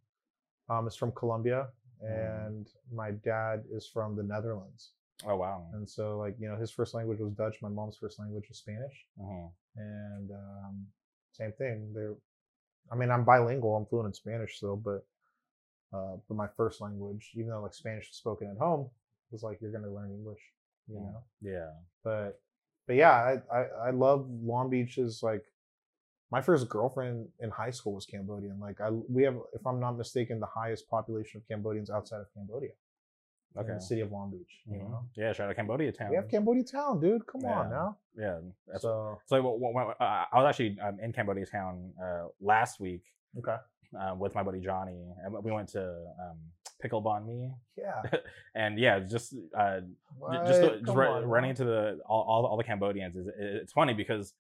um, 0.70 0.88
is 0.88 0.96
from 0.96 1.12
Colombia, 1.12 1.68
Mm. 2.04 2.48
and 2.48 2.68
my 2.92 3.12
dad 3.12 3.64
is 3.72 3.88
from 3.88 4.16
the 4.16 4.24
Netherlands. 4.24 4.92
Oh 5.26 5.38
wow. 5.38 5.68
And 5.74 5.90
so, 5.90 6.18
like 6.18 6.36
you 6.40 6.50
know, 6.50 6.58
his 6.58 6.72
first 6.72 6.94
language 6.94 7.20
was 7.20 7.32
Dutch. 7.34 7.62
My 7.62 7.70
mom's 7.70 7.98
first 7.98 8.20
language 8.20 8.46
was 8.50 8.58
Spanish, 8.58 9.08
Mhm. 9.20 9.52
and 9.78 10.32
um, 10.32 10.88
same 11.32 11.54
thing. 11.54 11.94
They're, 11.94 12.16
I 12.92 12.96
mean, 12.96 13.10
I'm 13.10 13.24
bilingual. 13.24 13.76
I'm 13.78 13.86
fluent 13.86 14.08
in 14.08 14.14
Spanish 14.14 14.58
still, 14.58 14.76
but 14.76 15.06
uh, 15.94 16.18
but 16.28 16.36
my 16.36 16.48
first 16.58 16.82
language, 16.82 17.32
even 17.36 17.50
though 17.50 17.62
like 17.62 17.74
Spanish 17.74 18.10
is 18.10 18.16
spoken 18.18 18.50
at 18.50 18.58
home, 18.58 18.90
was 19.32 19.44
like 19.44 19.62
you're 19.62 19.72
gonna 19.72 19.92
learn 19.94 20.12
English, 20.12 20.42
you 20.88 20.98
Mm. 20.98 21.04
know. 21.14 21.24
Yeah. 21.42 21.72
but 22.04 22.42
but 22.88 22.96
yeah, 22.96 23.12
I, 23.12 23.56
I 23.60 23.62
I 23.88 23.90
love 23.92 24.28
Long 24.30 24.70
Beach. 24.70 24.98
Is 24.98 25.22
like 25.24 25.44
my 26.32 26.42
first 26.42 26.68
girlfriend 26.70 27.28
in 27.40 27.50
high 27.52 27.72
school 27.72 27.94
was 27.94 28.06
Cambodian. 28.06 28.60
Like 28.60 28.82
I 28.82 28.90
we 28.90 29.24
have, 29.24 29.38
if 29.54 29.66
I'm 29.66 29.80
not 29.80 29.98
mistaken, 29.98 30.40
the 30.40 30.46
highest 30.48 30.90
population 30.90 31.40
of 31.42 31.48
Cambodians 31.48 31.90
outside 31.90 32.22
of 32.22 32.34
Cambodia. 32.34 32.72
in 33.56 33.68
the 33.68 33.80
city 33.80 34.02
of 34.02 34.12
Long 34.12 34.32
Beach. 34.32 34.64
You 34.66 34.78
Mhm. 34.80 34.90
know, 34.90 35.06
Yeah. 35.16 35.32
Shout 35.32 35.48
out 35.48 35.56
Cambodia 35.56 35.92
town. 35.92 36.10
we 36.10 36.16
have 36.16 36.28
Cambodia 36.28 36.64
town, 36.64 37.00
dude. 37.00 37.28
Come 37.28 37.46
on 37.46 37.70
now. 37.70 37.98
yeah. 38.16 38.40
That's 38.68 38.82
So 38.82 39.20
So 39.28 39.34
when, 39.44 39.74
when, 39.76 39.86
uh, 40.00 40.26
I 40.32 40.36
was 40.40 40.46
actually 40.50 40.80
um, 40.80 41.00
in 41.00 41.14
Cambodia 41.14 41.46
town 41.46 41.94
uh, 42.04 42.30
last 42.42 42.80
week 42.80 43.04
okay, 43.38 43.58
uh, 44.00 44.16
with 44.18 44.34
my 44.34 44.42
buddy 44.42 44.60
Johnny, 44.60 45.00
and 45.24 45.30
we 45.44 45.52
went 45.52 45.70
to 45.70 45.84
um, 46.24 46.40
Pickle 46.82 47.02
Bon 47.02 47.26
Me, 47.26 47.50
yeah. 47.78 48.02
and 48.56 48.78
yeah, 48.78 49.00
just 49.00 49.34
uh, 49.58 49.80
What? 50.18 50.46
just 50.46 50.62
just 50.62 50.86
Come 50.86 50.98
on, 51.00 51.26
running 51.26 51.52
into 51.52 51.64
the 51.66 52.00
all, 52.08 52.22
all, 52.28 52.46
all 52.46 52.58
the 52.58 52.64
Cambodians 52.64 53.16
is 53.16 53.28
it's 53.40 53.72
funny 53.74 53.94
because 53.94 54.34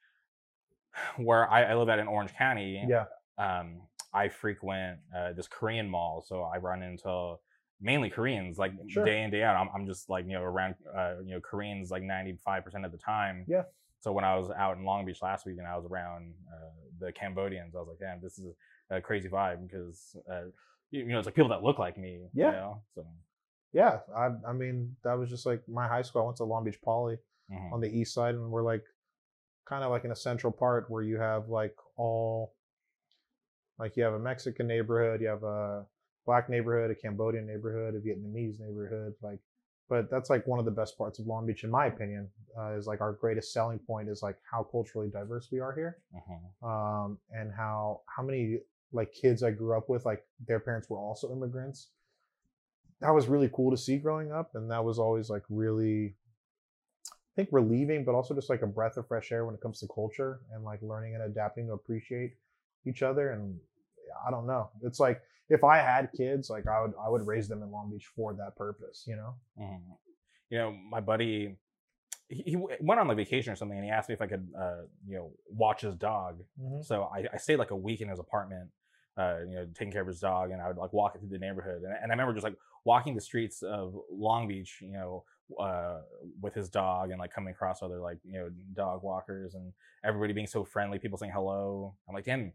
where 1.18 1.50
I, 1.50 1.64
I 1.64 1.76
live 1.76 1.90
at 1.90 2.00
in 2.00 2.08
Orange 2.08 2.34
County, 2.34 2.86
Yeah. 2.88 3.06
um, 3.38 3.82
I 4.14 4.30
frequent 4.30 5.00
uh, 5.16 5.34
this 5.34 5.48
Korean 5.48 5.90
mall, 5.90 6.24
so 6.28 6.44
I 6.44 6.58
run 6.58 6.84
into 6.84 7.36
mainly 7.82 8.10
Koreans 8.10 8.58
like 8.58 8.74
Sure. 8.88 9.04
day 9.06 9.24
in 9.24 9.32
day 9.32 9.44
out. 9.44 9.56
I'm, 9.56 9.70
I'm 9.74 9.88
just 9.88 10.10
like 10.10 10.26
you 10.26 10.34
know 10.34 10.44
around 10.44 10.76
uh, 10.96 11.16
you 11.26 11.34
know 11.34 11.40
Koreans 11.40 11.90
like 11.92 12.04
95 12.04 12.64
percent 12.64 12.86
of 12.86 12.92
the 12.92 12.98
time. 12.98 13.46
Yeah. 13.48 13.64
So 14.02 14.12
when 14.12 14.26
I 14.26 14.36
was 14.36 14.50
out 14.52 14.78
in 14.78 14.84
Long 14.84 15.06
Beach 15.06 15.22
last 15.22 15.46
week 15.46 15.58
and 15.60 15.66
I 15.68 15.78
was 15.78 15.86
around 15.86 16.34
uh, 16.54 16.70
the 17.00 17.12
Cambodians, 17.14 17.74
I 17.74 17.80
was 17.80 17.88
like, 17.88 18.00
damn, 18.00 18.20
this 18.22 18.38
is 18.38 18.54
a 18.90 19.00
crazy 19.00 19.30
vibe 19.30 19.66
because 19.66 20.16
uh, 20.30 20.42
you, 20.94 21.06
know 21.06 21.18
it's 21.18 21.26
like 21.26 21.36
people 21.36 21.50
that 21.50 21.64
look 21.64 21.80
like 21.80 21.98
me. 21.98 22.20
Yeah. 22.34 22.46
You 22.46 22.52
know? 22.52 22.82
So. 22.96 23.06
Yeah, 23.74 24.00
I 24.16 24.30
I 24.48 24.54
mean 24.54 24.96
that 25.04 25.18
was 25.18 25.30
just 25.30 25.46
like 25.46 25.68
my 25.68 25.88
high 25.88 26.04
school. 26.04 26.22
I 26.22 26.26
went 26.26 26.38
to 26.38 26.44
Long 26.44 26.64
Beach 26.64 26.80
Poly 26.84 27.18
mhm. 27.52 27.74
on 27.74 27.82
the 27.82 27.90
east 27.90 28.14
side, 28.14 28.36
and 28.36 28.52
we're 28.52 28.62
like 28.64 28.84
kind 29.66 29.84
of 29.84 29.90
like 29.90 30.06
in 30.06 30.12
a 30.12 30.16
central 30.16 30.54
part 30.54 30.90
where 30.90 31.02
you 31.04 31.18
have 31.18 31.50
like 31.50 31.76
all 31.98 32.54
like 33.80 33.98
you 33.98 34.04
have 34.04 34.14
a 34.14 34.20
Mexican 34.20 34.68
neighborhood, 34.68 35.22
you 35.22 35.28
have 35.28 35.44
a 35.44 35.86
black 36.26 36.50
neighborhood, 36.50 36.92
a 36.92 36.96
Cambodian 36.96 37.48
neighborhood, 37.48 37.96
a 37.96 38.00
Vietnamese 38.00 38.60
neighborhood, 38.60 39.14
like. 39.22 39.40
But 39.90 40.10
that's 40.10 40.30
like 40.30 40.48
one 40.48 40.60
of 40.60 40.66
the 40.66 40.72
best 40.72 40.98
parts 40.98 41.20
of 41.20 41.28
Long 41.28 41.46
Beach, 41.46 41.66
in 41.66 41.70
my 41.70 41.88
opinion, 41.88 42.30
uh, 42.58 42.72
is 42.72 42.88
like 42.88 43.02
our 43.02 43.12
greatest 43.12 43.52
selling 43.52 43.78
point 43.80 44.08
is 44.08 44.24
like 44.24 44.38
how 44.50 44.64
culturally 44.64 45.10
diverse 45.10 45.50
we 45.52 45.60
are 45.60 45.74
here, 45.74 45.98
Mhm. 46.16 46.64
um, 46.64 47.20
and 47.32 47.52
how 47.52 48.02
how 48.08 48.24
many 48.24 48.60
like 48.94 49.14
kids 49.14 49.44
I 49.44 49.52
grew 49.52 49.78
up 49.78 49.90
with, 49.90 50.06
like 50.06 50.24
their 50.48 50.60
parents 50.60 50.90
were 50.90 50.98
also 50.98 51.32
immigrants. 51.32 51.90
That 53.02 53.14
was 53.14 53.28
really 53.28 53.50
cool 53.54 53.72
to 53.72 53.78
see 53.78 53.98
growing 53.98 54.32
up, 54.32 54.52
and 54.56 54.72
that 54.72 54.84
was 54.84 55.00
always 55.00 55.30
like 55.30 55.44
really 55.50 56.16
I 57.34 57.36
think 57.36 57.50
relieving, 57.52 58.06
but 58.06 58.14
also 58.14 58.36
just 58.36 58.50
like 58.50 58.62
a 58.62 58.68
breath 58.68 58.98
of 58.98 59.08
fresh 59.08 59.32
air 59.32 59.46
when 59.46 59.56
it 59.56 59.62
comes 59.62 59.80
to 59.80 59.88
culture 59.88 60.42
and 60.54 60.64
like 60.64 60.82
learning 60.84 61.16
and 61.16 61.24
adapting 61.24 61.68
to 61.68 61.74
appreciate 61.74 62.36
each 62.86 63.02
other. 63.02 63.32
And 63.32 63.60
I 64.26 64.30
don't 64.30 64.46
know, 64.46 64.70
it's 64.84 65.00
like 65.00 65.20
if 65.50 65.64
I 65.64 65.78
had 65.78 66.10
kids, 66.16 66.50
like 66.50 66.68
I 66.68 66.82
would 66.82 66.94
I 67.04 67.10
would 67.10 67.26
raise 67.26 67.48
them 67.48 67.64
in 67.64 67.72
Long 67.72 67.90
Beach 67.90 68.08
for 68.16 68.34
that 68.36 68.56
purpose, 68.56 69.04
you 69.08 69.16
know? 69.16 69.34
Mhm. 69.60 69.82
You 70.50 70.58
know, 70.60 70.72
my 70.72 71.00
buddy, 71.00 71.58
he, 72.30 72.56
went 72.56 73.00
on 73.00 73.08
like 73.08 73.18
vacation 73.18 73.52
or 73.52 73.56
something, 73.56 73.78
and 73.78 73.86
he 73.86 73.92
asked 73.92 74.10
me 74.10 74.14
if 74.14 74.22
I 74.22 74.28
could, 74.28 74.48
uh, 74.58 74.84
you 75.08 75.16
know, 75.18 75.32
watch 75.50 75.82
his 75.82 75.96
dog. 75.96 76.44
So 76.84 77.04
I, 77.04 77.26
I 77.34 77.38
stayed 77.38 77.58
like 77.58 77.72
a 77.72 77.76
week 77.76 78.02
in 78.02 78.10
his 78.10 78.20
apartment, 78.20 78.70
uh, 79.18 79.38
you 79.48 79.56
know, 79.56 79.68
taking 79.76 79.92
care 79.92 80.02
of 80.02 80.08
his 80.08 80.20
dog, 80.20 80.52
and 80.52 80.62
I 80.62 80.68
would 80.68 80.78
like 80.78 80.94
walk 80.94 81.16
it 81.16 81.20
through 81.20 81.30
the 81.30 81.38
neighborhood, 81.38 81.84
and, 81.84 81.94
and 81.94 82.12
I 82.12 82.14
remember 82.14 82.34
just 82.34 82.44
like 82.44 82.56
walking 82.86 83.16
the 83.16 83.22
streets 83.22 83.62
of 83.62 83.96
Long 84.12 84.48
Beach, 84.48 84.80
you 84.82 84.92
know, 84.94 85.24
uh, 85.60 86.00
with 86.42 86.54
his 86.54 86.70
dog, 86.70 87.12
and 87.12 87.20
like 87.20 87.32
coming 87.34 87.52
across 87.52 87.82
other 87.84 88.00
like 88.00 88.18
you 88.24 88.34
know 88.40 88.50
dog 88.74 89.04
walkers, 89.04 89.56
and 89.56 89.72
everybody 90.04 90.34
being 90.34 90.48
so 90.48 90.64
friendly, 90.64 91.00
people 91.00 91.18
saying 91.18 91.32
hello. 91.34 91.96
I'm 92.08 92.16
like, 92.16 92.26
damn. 92.26 92.54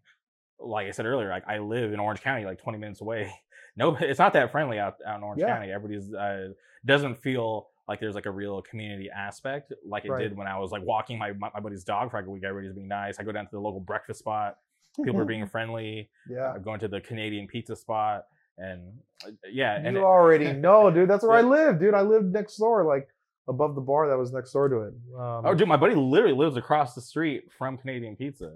Like 0.61 0.89
I 0.89 0.91
said 0.91 1.07
earlier, 1.07 1.29
like 1.29 1.47
I 1.47 1.59
live 1.59 1.93
in 1.93 2.01
Orange 2.01 2.21
County, 2.21 2.45
like 2.45 2.61
20 2.61 2.79
minutes 2.79 3.01
away. 3.01 3.33
No, 3.77 3.95
it's 4.01 4.19
not 4.19 4.33
that 4.33 4.51
friendly 4.51 4.81
out, 4.81 4.97
out 5.07 5.19
in 5.19 5.23
Orange 5.23 5.41
Yeah. 5.41 5.55
County. 5.55 5.71
Everybody's 5.71 6.13
uh, 6.13 6.49
doesn't 6.85 7.15
feel 7.15 7.69
like 7.87 8.01
there's 8.01 8.17
like 8.17 8.27
a 8.27 8.31
real 8.31 8.61
community 8.61 9.09
aspect 9.09 9.73
like 9.87 10.05
it 10.05 10.11
Right. 10.11 10.23
did 10.29 10.37
when 10.37 10.49
I 10.49 10.59
was 10.59 10.73
like 10.73 10.83
walking 10.83 11.17
my, 11.17 11.31
my, 11.35 11.49
my 11.55 11.61
buddy's 11.61 11.85
dog 11.85 12.11
for 12.11 12.17
like 12.17 12.27
a 12.27 12.31
week. 12.31 12.43
Everybody's 12.43 12.75
being 12.75 12.89
nice. 12.89 13.21
I 13.21 13.23
go 13.23 13.31
down 13.31 13.45
to 13.45 13.51
the 13.53 13.61
local 13.61 13.79
breakfast 13.79 14.19
spot. 14.19 14.57
People 15.05 15.21
are 15.21 15.25
being 15.25 15.47
friendly. 15.47 16.11
yeah. 16.29 16.53
I'm 16.53 16.63
going 16.63 16.81
to 16.81 16.89
the 16.89 17.01
Canadian 17.01 17.47
pizza 17.47 17.77
spot, 17.77 18.27
and 18.57 18.83
uh, 19.27 19.31
yeah, 19.51 19.77
and 19.77 19.95
you 19.97 20.03
it- 20.03 20.05
already 20.05 20.53
know, 20.67 20.91
dude. 20.91 21.09
That's 21.09 21.23
where 21.25 21.37
I 21.37 21.43
live, 21.43 21.79
dude. 21.81 21.95
I 21.95 22.03
lived 22.03 22.33
next 22.33 22.57
door, 22.57 22.85
like 22.85 23.09
above 23.49 23.75
the 23.75 23.81
bar 23.81 24.09
that 24.09 24.19
was 24.19 24.33
next 24.33 24.53
door 24.53 24.69
to 24.69 24.77
it. 24.83 24.95
Um, 25.17 25.43
oh, 25.47 25.55
dude, 25.55 25.69
my 25.69 25.77
buddy 25.77 25.95
literally 25.95 26.35
lives 26.35 26.57
across 26.57 26.95
the 26.95 27.01
street 27.01 27.45
from 27.57 27.79
Canadian 27.79 28.15
Pizza. 28.17 28.53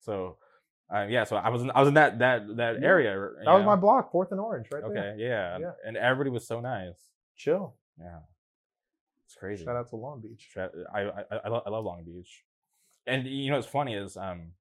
So, 0.00 0.36
uh, 0.94 1.06
yeah, 1.08 1.24
so 1.24 1.36
I 1.36 1.48
was 1.48 1.62
in, 1.62 1.70
I 1.72 1.80
was 1.80 1.88
in 1.88 1.94
that 1.94 2.18
that 2.20 2.56
that 2.56 2.80
Yeah. 2.80 2.86
area. 2.86 3.10
that 3.44 3.52
was 3.52 3.60
know? 3.62 3.66
my 3.66 3.76
block, 3.76 4.12
Fourth 4.12 4.30
and 4.30 4.40
Orange, 4.40 4.68
right 4.72 4.84
Okay, 4.84 4.94
there. 4.94 5.16
yeah. 5.18 5.58
Yeah. 5.58 5.72
and 5.84 5.96
everybody 5.96 6.30
was 6.30 6.46
so 6.46 6.60
nice. 6.60 6.94
Chill. 7.36 7.74
Yeah, 7.98 8.18
it's 9.24 9.34
crazy. 9.34 9.64
Shout 9.64 9.76
out 9.76 9.88
to 9.90 9.96
Long 9.96 10.20
Beach. 10.20 10.48
I 10.56 10.68
I, 10.94 11.24
I, 11.44 11.48
love, 11.48 11.62
I 11.66 11.70
love 11.70 11.84
Long 11.84 12.04
Beach, 12.04 12.44
and 13.06 13.26
you 13.26 13.50
know 13.50 13.56
what's 13.56 13.66
funny 13.66 13.94
is 13.94 14.16
um, 14.16 14.52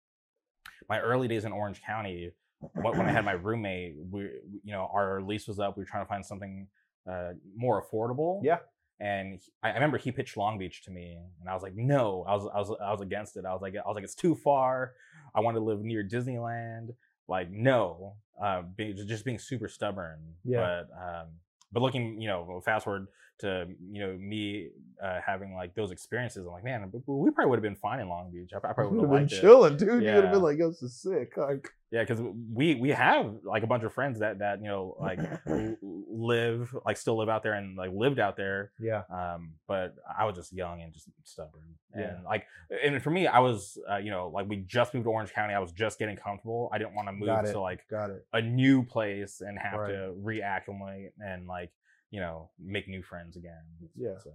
my 0.90 1.00
early 1.00 1.28
days 1.28 1.46
in 1.46 1.52
Orange 1.52 1.82
County, 1.82 2.32
when, 2.74 2.98
when 2.98 3.08
I 3.08 3.12
had 3.12 3.26
my 3.26 3.32
roommate, 3.48 3.96
we 4.10 4.22
you 4.64 4.72
know 4.72 4.90
our 4.94 5.22
lease 5.22 5.48
was 5.48 5.60
up. 5.60 5.78
We 5.78 5.82
were 5.82 5.88
trying 5.88 6.04
to 6.04 6.10
find 6.10 6.26
something 6.26 6.68
uh, 7.10 7.32
more 7.56 7.84
affordable. 7.84 8.42
Yeah. 8.44 8.60
And 9.00 9.40
he- 9.42 9.52
I, 9.62 9.74
remember 9.74 9.98
he 9.98 10.12
pitched 10.12 10.38
Long 10.38 10.58
Beach 10.58 10.84
to 10.86 10.92
me, 10.92 11.18
and 11.42 11.50
I 11.50 11.54
was 11.54 11.64
like, 11.64 11.76
no, 11.76 12.24
I 12.28 12.36
was 12.36 12.50
I 12.54 12.60
was 12.60 12.78
I 12.82 12.92
was 12.92 13.02
against 13.02 13.38
it. 13.38 13.46
I 13.46 13.52
was 13.54 13.62
like 13.62 13.76
I 13.76 13.88
was 13.88 13.96
like 13.96 14.04
it's 14.04 14.16
too 14.16 14.36
far. 14.36 14.94
I 15.34 15.42
want 15.42 15.58
to 15.58 15.62
live 15.62 15.82
near 15.82 16.04
Disneyland. 16.04 16.90
Like 17.28 17.50
no, 17.52 18.14
uh, 18.42 18.62
being, 18.76 18.96
just 19.08 19.26
being 19.26 19.40
super 19.40 19.68
stubborn. 19.68 20.20
Yeah. 20.44 20.60
But 20.60 20.90
um, 20.98 21.28
but 21.72 21.82
looking, 21.82 22.22
you 22.22 22.28
know, 22.28 22.62
fast 22.64 22.86
forward 22.86 23.08
to 23.40 23.68
you 23.92 24.00
know 24.06 24.14
me 24.18 24.70
uh, 25.04 25.20
having 25.26 25.54
like 25.56 25.76
those 25.76 25.92
experiences. 25.92 26.46
I'm 26.46 26.54
like, 26.54 26.64
man, 26.64 26.90
we 27.06 27.32
probably 27.32 27.50
would 27.50 27.58
have 27.58 27.64
been 27.64 27.76
fine 27.76 28.00
in 28.00 28.08
Long 28.10 28.32
Beach. 28.32 28.52
I, 28.56 28.60
probably 28.60 28.86
would 28.98 29.02
have 29.04 29.10
been 29.12 29.20
liked 29.22 29.34
it. 29.34 29.42
chilling, 29.42 29.78
dude. 29.78 30.04
You 30.04 30.14
would 30.16 30.24
have 30.24 30.32
been 30.32 30.42
like, 30.42 30.58
"Yo, 30.58 30.70
this 30.70 30.82
is 30.82 30.96
sick." 31.02 31.36
Like, 31.36 31.68
Yeah, 31.92 32.04
because 32.04 32.22
we 32.54 32.76
we 32.76 32.90
have 32.92 33.36
like 33.44 33.64
a 33.64 33.68
bunch 33.68 33.84
of 33.84 33.94
friends 33.94 34.20
that 34.20 34.40
that 34.40 34.62
you 34.62 34.68
know 34.70 34.96
like 35.00 35.20
live 35.82 36.76
like 36.86 36.98
still 36.98 37.18
live 37.18 37.30
out 37.30 37.44
there 37.44 37.54
and 37.54 37.76
like 37.78 37.92
lived 37.94 38.20
out 38.20 38.38
there. 38.38 38.72
yeah, 38.80 39.04
Um, 39.10 39.54
but 39.68 39.96
I 40.18 40.26
was 40.26 40.36
just 40.36 40.54
young 40.54 40.82
and 40.82 40.94
just 40.94 41.10
stubborn, 41.24 41.76
and 41.94 42.02
Yeah. 42.04 42.18
like, 42.26 42.46
and 42.84 43.02
for 43.02 43.10
me, 43.12 43.28
I 43.28 43.40
was 43.40 43.78
uh, 43.92 43.98
you 43.98 44.12
know 44.12 44.30
like 44.34 44.48
we 44.48 44.58
just 44.58 44.94
moved 44.94 45.06
to 45.06 45.10
Orange 45.12 45.34
County. 45.34 45.54
I 45.54 45.60
was 45.60 45.72
just 45.72 46.00
getting 46.00 46.16
comfortable. 46.16 46.70
I 46.74 46.78
didn't 46.78 46.96
want 46.96 47.08
to 47.08 47.12
move 47.14 47.28
to 47.52 47.60
like 47.60 47.82
got 47.90 48.10
it. 48.12 48.26
a 48.34 48.42
new 48.42 48.84
place 48.84 49.42
and 49.42 49.58
have 49.60 49.80
Right. 49.80 49.92
to 49.92 50.14
reacclimate 50.24 51.10
and 51.20 51.48
like 51.48 51.72
you 52.16 52.22
know 52.22 52.50
make 52.58 52.88
new 52.88 53.04
friends 53.04 53.36
again. 53.36 53.64
Yeah. 53.96 54.18
So, 54.24 54.32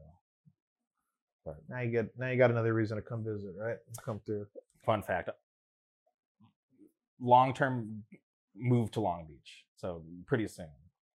Now 1.71 1.81
you 1.81 1.91
get 1.91 2.07
now 2.19 2.29
you 2.29 2.37
got 2.37 2.51
another 2.51 2.75
reason 2.75 2.97
to 2.97 3.03
come 3.03 3.25
visit, 3.25 3.55
right? 3.59 3.79
Come 4.05 4.21
through. 4.27 4.47
fun 4.85 5.03
fact: 5.03 5.31
long 7.21 7.55
term 7.55 8.03
move 8.55 8.91
to 8.93 9.01
Long 9.01 9.27
Beach. 9.27 9.65
So 9.77 10.03
pretty 10.27 10.47
soon. 10.49 10.69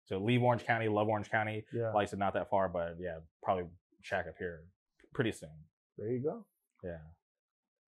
So 0.04 0.18
leave 0.18 0.42
Orange 0.42 0.64
County, 0.64 0.88
love 0.88 1.08
Orange 1.08 1.30
County. 1.30 1.64
Yeah, 1.72 1.90
Like 1.90 2.06
I 2.08 2.10
said, 2.10 2.18
not 2.18 2.34
that 2.34 2.50
far, 2.50 2.68
but 2.68 2.96
yeah, 3.00 3.18
probably 3.42 3.64
shack 4.02 4.26
up 4.28 4.34
here 4.38 4.62
pretty 5.14 5.32
soon. 5.32 5.56
there 5.98 6.10
you 6.12 6.22
go. 6.22 6.44
Yeah. 6.84 6.98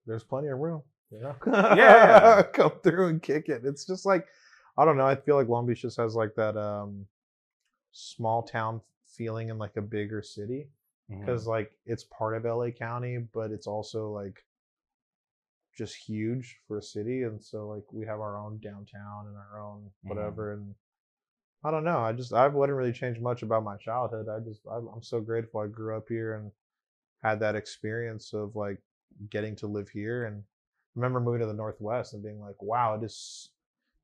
There's 0.07 0.25
plenty 0.25 0.49
of 0.49 0.59
room. 0.59 0.83
You 1.11 1.21
know? 1.21 1.35
Yeah. 1.77 2.43
come 2.53 2.73
through 2.83 3.09
and 3.09 3.23
kick 3.23 3.49
it. 3.49 3.63
It's 3.65 3.85
just 3.87 4.05
like 4.07 4.27
I 4.77 4.85
don't 4.85 4.97
know. 4.97 5.07
I 5.07 5.15
feel 5.15 5.37
like 5.37 5.49
Long 5.49 5.67
Beach 5.67 5.83
just 5.83 5.99
has 5.99 6.15
like 6.17 6.35
that 6.37 6.57
um 6.57 7.07
small 7.95 8.43
town 8.43 8.83
feeling 9.07 9.49
in 9.49 9.59
like 9.59 9.77
a 9.79 9.83
bigger 9.83 10.23
city. 10.23 10.69
Because 11.21 11.47
like 11.47 11.73
it's 11.87 12.05
part 12.05 12.37
of 12.37 12.45
LA 12.45 12.71
County, 12.71 13.19
but 13.19 13.51
it's 13.53 13.67
also 13.67 14.11
like 14.11 14.45
just 15.77 15.97
huge 15.97 16.61
for 16.69 16.79
a 16.79 16.83
city, 16.83 17.23
and 17.25 17.43
so 17.43 17.69
like 17.69 17.85
we 17.93 18.07
have 18.07 18.21
our 18.21 18.39
own 18.39 18.59
downtown 18.59 19.27
and 19.29 19.37
our 19.37 19.61
own 19.61 19.91
Mhm. 20.05 20.09
whatever, 20.09 20.53
and 20.53 20.75
I 21.65 21.71
don't 21.71 21.85
know. 21.85 21.99
I 22.01 22.13
just 22.13 22.33
I 22.33 22.49
wouldn't 22.49 22.77
really 22.79 22.93
change 22.93 23.21
much 23.21 23.43
about 23.43 23.65
my 23.65 23.77
childhood. 23.79 24.29
I 24.29 24.41
just 24.41 24.67
I, 24.67 24.77
I'm 24.77 25.03
so 25.03 25.21
grateful 25.21 25.61
I 25.61 25.67
grew 25.69 25.97
up 25.97 26.09
here 26.09 26.35
and 26.35 26.53
had 27.23 27.41
that 27.41 27.57
experience 27.57 28.33
of 28.35 28.57
like 28.57 28.83
getting 29.31 29.57
to 29.57 29.67
live 29.67 29.89
here, 29.91 30.27
and 30.27 30.45
remember 30.95 31.21
moving 31.21 31.41
to 31.41 31.47
the 31.47 31.55
Northwest 31.55 32.15
and 32.15 32.23
being 32.23 32.41
like, 32.41 32.63
wow, 32.63 32.97
this. 32.97 33.51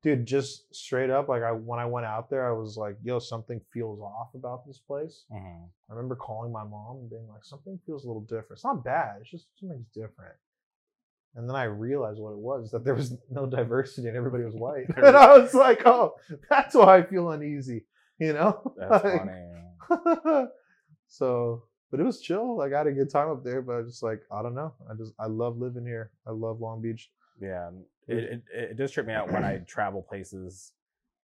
Dude, 0.03 0.25
just 0.25 0.73
straight 0.73 1.11
up, 1.11 1.29
like 1.29 1.43
I 1.43 1.51
when 1.51 1.79
I 1.79 1.85
went 1.85 2.07
out 2.07 2.29
there, 2.29 2.47
I 2.47 2.51
was 2.57 2.75
like, 2.75 2.97
"Yo, 3.03 3.19
something 3.19 3.61
feels 3.71 3.99
off 3.99 4.33
about 4.33 4.65
this 4.65 4.79
place." 4.79 5.25
Mhm. 5.31 5.69
I 5.89 5.93
remember 5.93 6.15
calling 6.15 6.51
my 6.51 6.63
mom 6.63 6.97
and 6.97 7.09
being 7.09 7.27
like, 7.27 7.43
something 7.43 7.79
feels 7.85 8.03
a 8.03 8.07
little 8.07 8.23
different. 8.23 8.53
It's 8.53 8.63
not 8.63 8.83
bad, 8.83 9.17
it's 9.21 9.29
just 9.29 9.47
something's 9.59 9.87
different. 9.93 10.35
And 11.35 11.47
then 11.47 11.55
I 11.55 11.63
realized 11.65 12.19
what 12.19 12.31
it 12.31 12.39
was 12.39 12.71
that 12.71 12.83
there 12.83 12.95
was 12.95 13.15
no 13.29 13.45
diversity 13.45 14.07
and 14.07 14.17
everybody 14.17 14.43
was 14.43 14.55
white. 14.55 14.87
and 14.97 15.15
I 15.15 15.37
was 15.37 15.53
like, 15.53 15.85
oh, 15.85 16.15
that's 16.49 16.75
why 16.75 16.97
I 16.97 17.03
feel 17.03 17.29
uneasy, 17.29 17.85
you 18.19 18.33
know? 18.33 18.73
That's 18.77 19.03
Like, 19.03 19.17
funny. 19.19 20.47
so, 21.07 21.63
but 21.89 21.99
it 21.99 22.03
was 22.03 22.21
chill. 22.21 22.57
Like, 22.57 22.73
I 22.73 22.79
had 22.79 22.87
a 22.87 22.91
good 22.91 23.09
time 23.09 23.29
up 23.29 23.43
there, 23.43 23.61
but 23.61 23.77
I 23.77 23.81
just 23.83 24.03
like, 24.03 24.21
I 24.31 24.41
don't 24.41 24.55
know. 24.55 24.73
I 24.89 24.93
just, 24.95 25.13
I 25.19 25.27
love 25.27 25.57
living 25.57 25.85
here. 25.85 26.11
I 26.25 26.31
love 26.31 26.59
Long 26.61 26.81
Beach. 26.81 27.09
Yeah, 27.41 27.69
it, 28.07 28.17
it, 28.17 28.43
it 28.53 28.77
does 28.77 28.91
trip 28.91 29.07
me 29.07 29.13
out 29.13 29.31
when 29.31 29.43
I 29.43 29.57
travel 29.67 30.01
places 30.01 30.73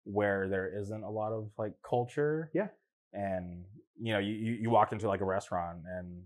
where 0.04 0.48
there 0.48 0.72
isn't 0.78 1.02
a 1.02 1.10
lot 1.10 1.32
of 1.32 1.50
like 1.58 1.74
culture. 1.88 2.50
Yeah. 2.54 2.68
And 3.12 3.64
you 4.00 4.12
know, 4.12 4.18
you, 4.18 4.34
you 4.34 4.70
walk 4.70 4.92
into 4.92 5.08
like 5.08 5.20
a 5.20 5.24
restaurant 5.24 5.78
and 5.86 6.22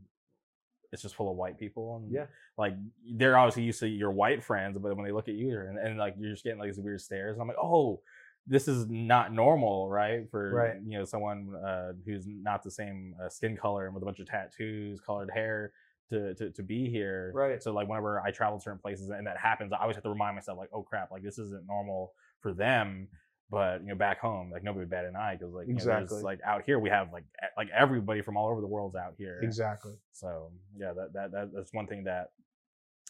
it's 0.93 1.03
just 1.03 1.15
full 1.15 1.31
of 1.31 1.37
white 1.37 1.59
people 1.59 1.97
and 1.97 2.13
Yeah. 2.13 2.27
like 2.59 2.75
they're 3.15 3.39
obviously 3.39 3.63
used 3.63 3.81
to 3.81 3.89
your 3.89 4.11
white 4.11 4.43
friends, 4.43 4.77
but 4.79 4.97
when 4.97 5.05
they 5.07 5.13
look 5.13 5.29
at 5.29 5.35
you 5.35 5.59
and, 5.61 5.79
and 5.79 5.99
like 5.99 6.15
you're 6.19 6.33
just 6.33 6.45
getting 6.45 6.59
like 6.59 6.69
these 6.69 6.81
weird 6.81 7.01
stares, 7.01 7.35
and 7.35 7.43
I'm 7.43 7.49
like, 7.49 7.57
oh, 7.63 8.01
this 8.47 8.67
is 8.67 8.87
not 8.89 9.33
normal, 9.33 9.89
right? 9.89 10.29
For 10.31 10.53
Right. 10.53 10.77
you 10.85 10.99
know 10.99 11.05
someone 11.05 11.55
uh, 11.65 11.93
who's 12.05 12.27
not 12.27 12.63
the 12.63 12.71
same 12.71 13.15
uh, 13.23 13.29
skin 13.29 13.57
color 13.57 13.87
and 13.87 13.95
with 13.95 14.03
a 14.03 14.07
bunch 14.07 14.19
of 14.19 14.27
tattoos, 14.27 15.01
colored 15.01 15.31
hair. 15.33 15.73
To, 16.11 16.35
to, 16.35 16.51
to 16.51 16.63
be 16.65 16.91
here 16.91 17.31
Right. 17.33 17.63
so 17.63 17.73
like 17.73 17.87
whenever 17.89 18.21
i 18.21 18.33
travel 18.33 18.59
to 18.59 18.63
certain 18.65 18.81
places 18.81 19.11
and 19.11 19.25
that 19.29 19.39
happens 19.39 19.73
i 19.73 19.77
always 19.81 19.95
have 19.95 20.03
to 20.03 20.11
remind 20.11 20.35
myself 20.35 20.59
like 20.59 20.71
oh 20.73 20.83
crap 20.83 21.13
like 21.13 21.23
this 21.23 21.39
isn't 21.39 21.65
normal 21.69 22.15
for 22.41 22.53
them 22.53 23.07
but 23.49 23.81
you 23.83 23.87
know 23.91 23.95
back 23.95 24.19
home 24.21 24.51
like 24.51 24.65
nobody 24.65 24.87
bat 24.87 25.05
an 25.05 25.15
eye 25.15 25.37
because 25.39 25.55
like 25.55 25.69
you 25.69 25.75
know, 25.75 25.77
Exactly. 25.79 26.21
like 26.23 26.41
out 26.45 26.63
here 26.67 26.81
we 26.81 26.91
have 26.91 27.13
like 27.13 27.23
like 27.57 27.69
everybody 27.73 28.23
from 28.23 28.37
all 28.37 28.49
over 28.51 28.61
the 28.61 28.67
world's 28.67 28.97
out 28.97 29.15
here 29.19 29.39
Exactly. 29.41 29.93
so 30.11 30.51
yeah 30.77 30.93
that, 30.93 31.13
that, 31.13 31.31
that 31.31 31.51
that's 31.55 31.73
one 31.73 31.87
thing 31.87 32.03
that 32.05 32.31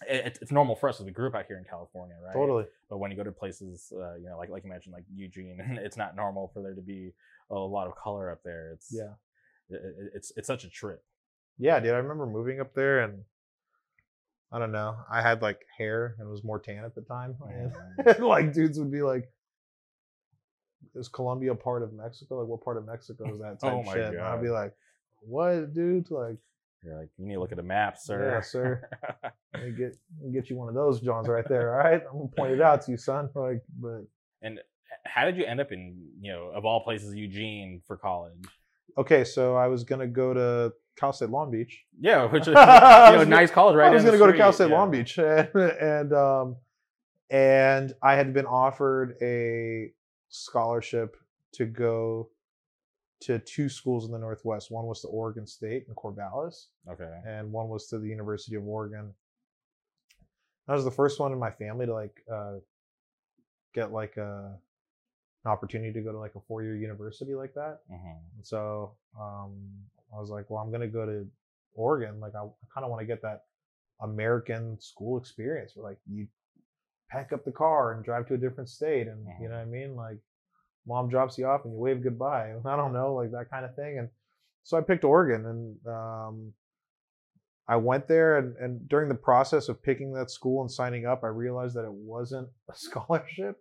it, 0.07 0.27
it's- 0.37 0.51
normal 0.51 0.77
for 0.77 0.91
us 0.91 1.01
as 1.01 1.07
a 1.07 1.11
group 1.11 1.35
out 1.35 1.47
here 1.47 1.57
in 1.57 1.65
california 1.65 2.17
right 2.23 2.35
Totally. 2.35 2.67
but 2.91 2.99
when 2.99 3.11
you 3.11 3.17
go 3.17 3.25
to 3.25 3.33
places 3.33 3.93
uh, 3.97 4.17
you 4.17 4.29
know 4.29 4.37
like 4.37 4.51
like 4.51 4.63
you 4.65 4.69
mentioned 4.71 4.93
like 4.93 5.05
eugene 5.15 5.59
it's 5.83 5.97
not 5.97 6.15
normal 6.17 6.51
for 6.53 6.63
there 6.63 6.75
to 6.75 6.83
be 6.83 7.13
a 7.51 7.55
lot 7.55 7.87
of 7.87 7.95
color 7.97 8.31
up 8.31 8.43
there 8.45 8.73
it's 8.75 8.89
Yeah. 8.93 9.13
it- 9.71 10.11
it's 10.15 10.33
it's 10.37 10.47
such 10.47 10.65
a 10.65 10.69
trip 10.69 11.03
Yeah, 11.61 11.79
dude. 11.79 11.93
I 11.93 11.99
remember 11.99 12.27
moving 12.27 12.59
up 12.59 12.75
there 12.75 13.01
and 13.01 13.23
I 14.51 14.59
don't 14.59 14.73
know. 14.73 14.97
I 15.11 15.21
had 15.21 15.43
like 15.43 15.61
hair 15.77 16.17
and 16.19 16.29
was 16.29 16.43
more 16.43 16.59
tan 16.59 16.85
at 16.85 16.95
the 16.95 17.03
time. 17.03 17.37
Mm. 18.01 18.19
like 18.27 18.53
dudes 18.53 18.79
would 18.79 18.91
be 18.91 19.03
like, 19.03 19.31
"Is 20.95 21.09
Colombia 21.09 21.55
part 21.55 21.83
of 21.83 21.93
Mexico? 21.93 22.41
Like, 22.41 22.49
what 22.49 22.65
part 22.65 22.79
of 22.79 22.87
Mexico 22.87 23.33
is 23.33 23.41
that?" 23.41 23.61
Type 23.61 23.73
Oh 23.73 23.83
my 23.83 23.93
shit. 23.93 24.15
And 24.15 24.21
I'd 24.21 24.43
be 24.43 24.49
like, 24.49 24.75
"What, 25.21 25.75
dude? 25.75 26.11
Like, 26.11 26.39
you're 26.83 26.99
like 26.99 27.11
you 27.19 27.27
need 27.27 27.35
to 27.35 27.41
look 27.41 27.53
at 27.53 27.59
a 27.59 27.63
map 27.63 27.99
sir 27.99 28.33
Yeah, 28.35 28.41
sir. 28.41 28.89
let 29.55 29.63
me 29.63 29.71
get 29.73 29.97
let 30.19 30.27
me 30.27 30.33
get 30.33 30.49
you 30.49 30.57
one 30.57 30.69
of 30.69 30.75
those 30.75 31.01
Johns 31.01 31.29
right 31.29 31.47
there. 31.47 31.75
All 31.75 31.91
right, 31.91 32.03
I'm 32.11 32.17
gonna 32.17 32.29
point 32.29 32.53
it 32.53 32.63
out 32.63 32.83
to 32.87 32.91
you, 32.91 32.97
son. 32.97 33.29
Like, 33.35 33.63
but 33.79 34.01
And 34.41 34.61
how 35.05 35.27
did 35.27 35.37
you 35.37 35.45
end 35.45 35.61
up 35.61 35.73
in, 35.73 36.09
you 36.21 36.33
know, 36.33 36.51
of 36.55 36.65
all 36.65 36.83
places, 36.83 37.15
Eugene 37.15 37.83
for 37.87 37.97
college? 37.97 38.33
okay, 38.99 39.25
so 39.25 39.57
I 39.57 39.69
was 39.69 39.85
gonna 39.85 40.07
go 40.07 40.35
to 40.35 40.73
Cal 40.97 41.13
State 41.13 41.31
Long 41.31 41.51
Beach. 41.51 41.85
Yeah, 41.99 42.25
which 42.33 42.43
is 42.43 42.49
you 42.49 42.53
know, 42.55 43.25
nice 43.25 43.51
college, 43.51 43.77
right? 43.77 43.91
I 43.91 43.95
was 43.95 44.05
gonna 44.05 44.19
go 44.19 44.27
to 44.27 44.37
Cal 44.37 44.53
State 44.53 44.71
yeah. 44.71 44.79
Long 44.79 44.91
Beach, 44.91 45.19
and, 45.19 45.49
and 45.55 46.13
um, 46.13 46.57
and 47.31 47.93
I 48.03 48.15
had 48.15 48.33
been 48.35 48.47
offered 48.47 49.17
a 49.23 49.93
scholarship 50.29 51.17
to 51.53 51.65
go 51.67 52.31
to 53.21 53.39
two 53.39 53.69
schools 53.69 54.07
in 54.07 54.13
the 54.13 54.19
Northwest. 54.19 54.71
One 54.71 54.87
was 54.87 55.03
to 55.03 55.09
Oregon 55.09 55.47
State 55.47 55.85
in 55.89 55.95
Corvallis, 55.95 56.67
Okay. 56.91 57.21
and 57.27 57.53
one 57.53 57.69
was 57.69 57.87
to 57.89 57.99
the 57.99 58.09
University 58.09 58.57
of 58.57 58.67
Oregon. 58.67 59.13
I 60.69 60.75
was 60.75 60.85
the 60.85 60.91
first 60.91 61.19
one 61.21 61.33
in 61.33 61.39
my 61.39 61.51
family 61.51 61.87
to 61.87 61.93
like 61.93 62.23
uh, 62.33 62.55
get 63.75 63.93
like 63.93 64.17
a, 64.17 64.57
an 65.45 65.51
opportunity 65.51 65.93
to 65.93 66.01
go 66.01 66.13
to 66.13 66.19
like 66.19 66.35
a 66.37 66.41
four 66.47 66.63
year 66.63 66.77
university 66.77 67.35
like 67.35 67.55
that. 67.55 67.81
hmm 67.89 67.95
And 68.37 68.47
so 68.47 68.93
um, 69.21 69.53
I 70.15 70.21
was 70.21 70.31
like, 70.31 70.51
well, 70.51 70.63
I'm 70.63 70.71
gonna 70.73 70.89
go 70.89 71.07
to 71.07 71.27
Oregon. 71.75 72.21
Like 72.21 72.35
I, 72.35 72.41
kind 72.75 72.85
of 72.85 72.91
want 72.91 73.01
to 73.01 73.07
get 73.07 73.23
that 73.23 73.43
American 74.03 74.79
school 74.81 75.19
experience 75.19 75.73
where 75.75 75.89
like 75.91 75.99
you 76.11 76.27
pack 77.11 77.33
up 77.33 77.45
the 77.45 77.53
car 77.53 77.93
and 77.93 78.05
drive 78.05 78.27
to 78.29 78.35
a 78.35 78.39
different 78.39 78.69
state, 78.69 79.07
and 79.09 79.27
you 79.41 79.49
know 79.49 79.57
what 79.57 79.63
I 79.63 79.67
mean. 79.67 79.97
Like 79.97 80.19
mom 80.87 81.09
drops 81.09 81.37
you 81.39 81.47
off 81.47 81.65
and 81.65 81.75
you 81.75 81.79
wave 81.79 82.03
goodbye. 82.03 82.53
I 82.65 82.77
don't 82.77 82.93
know, 82.93 83.15
like 83.15 83.31
that 83.33 83.51
kind 83.51 83.65
of 83.65 83.75
thing. 83.77 83.99
And 83.99 84.09
so 84.63 84.77
I 84.77 84.81
picked 84.83 85.05
Oregon, 85.05 85.47
and 85.47 85.87
um, 85.87 86.53
I 87.69 87.77
went 87.77 88.09
there. 88.09 88.39
And, 88.39 88.57
and 88.57 88.89
during 88.89 89.09
the 89.09 89.15
process 89.15 89.69
of 89.69 89.83
picking 89.83 90.13
that 90.15 90.31
school 90.31 90.61
and 90.61 90.71
signing 90.71 91.07
up, 91.07 91.25
I 91.25 91.29
realized 91.29 91.77
that 91.77 91.85
it 91.85 91.93
wasn't 91.93 92.49
a 92.71 92.75
scholarship, 92.75 93.57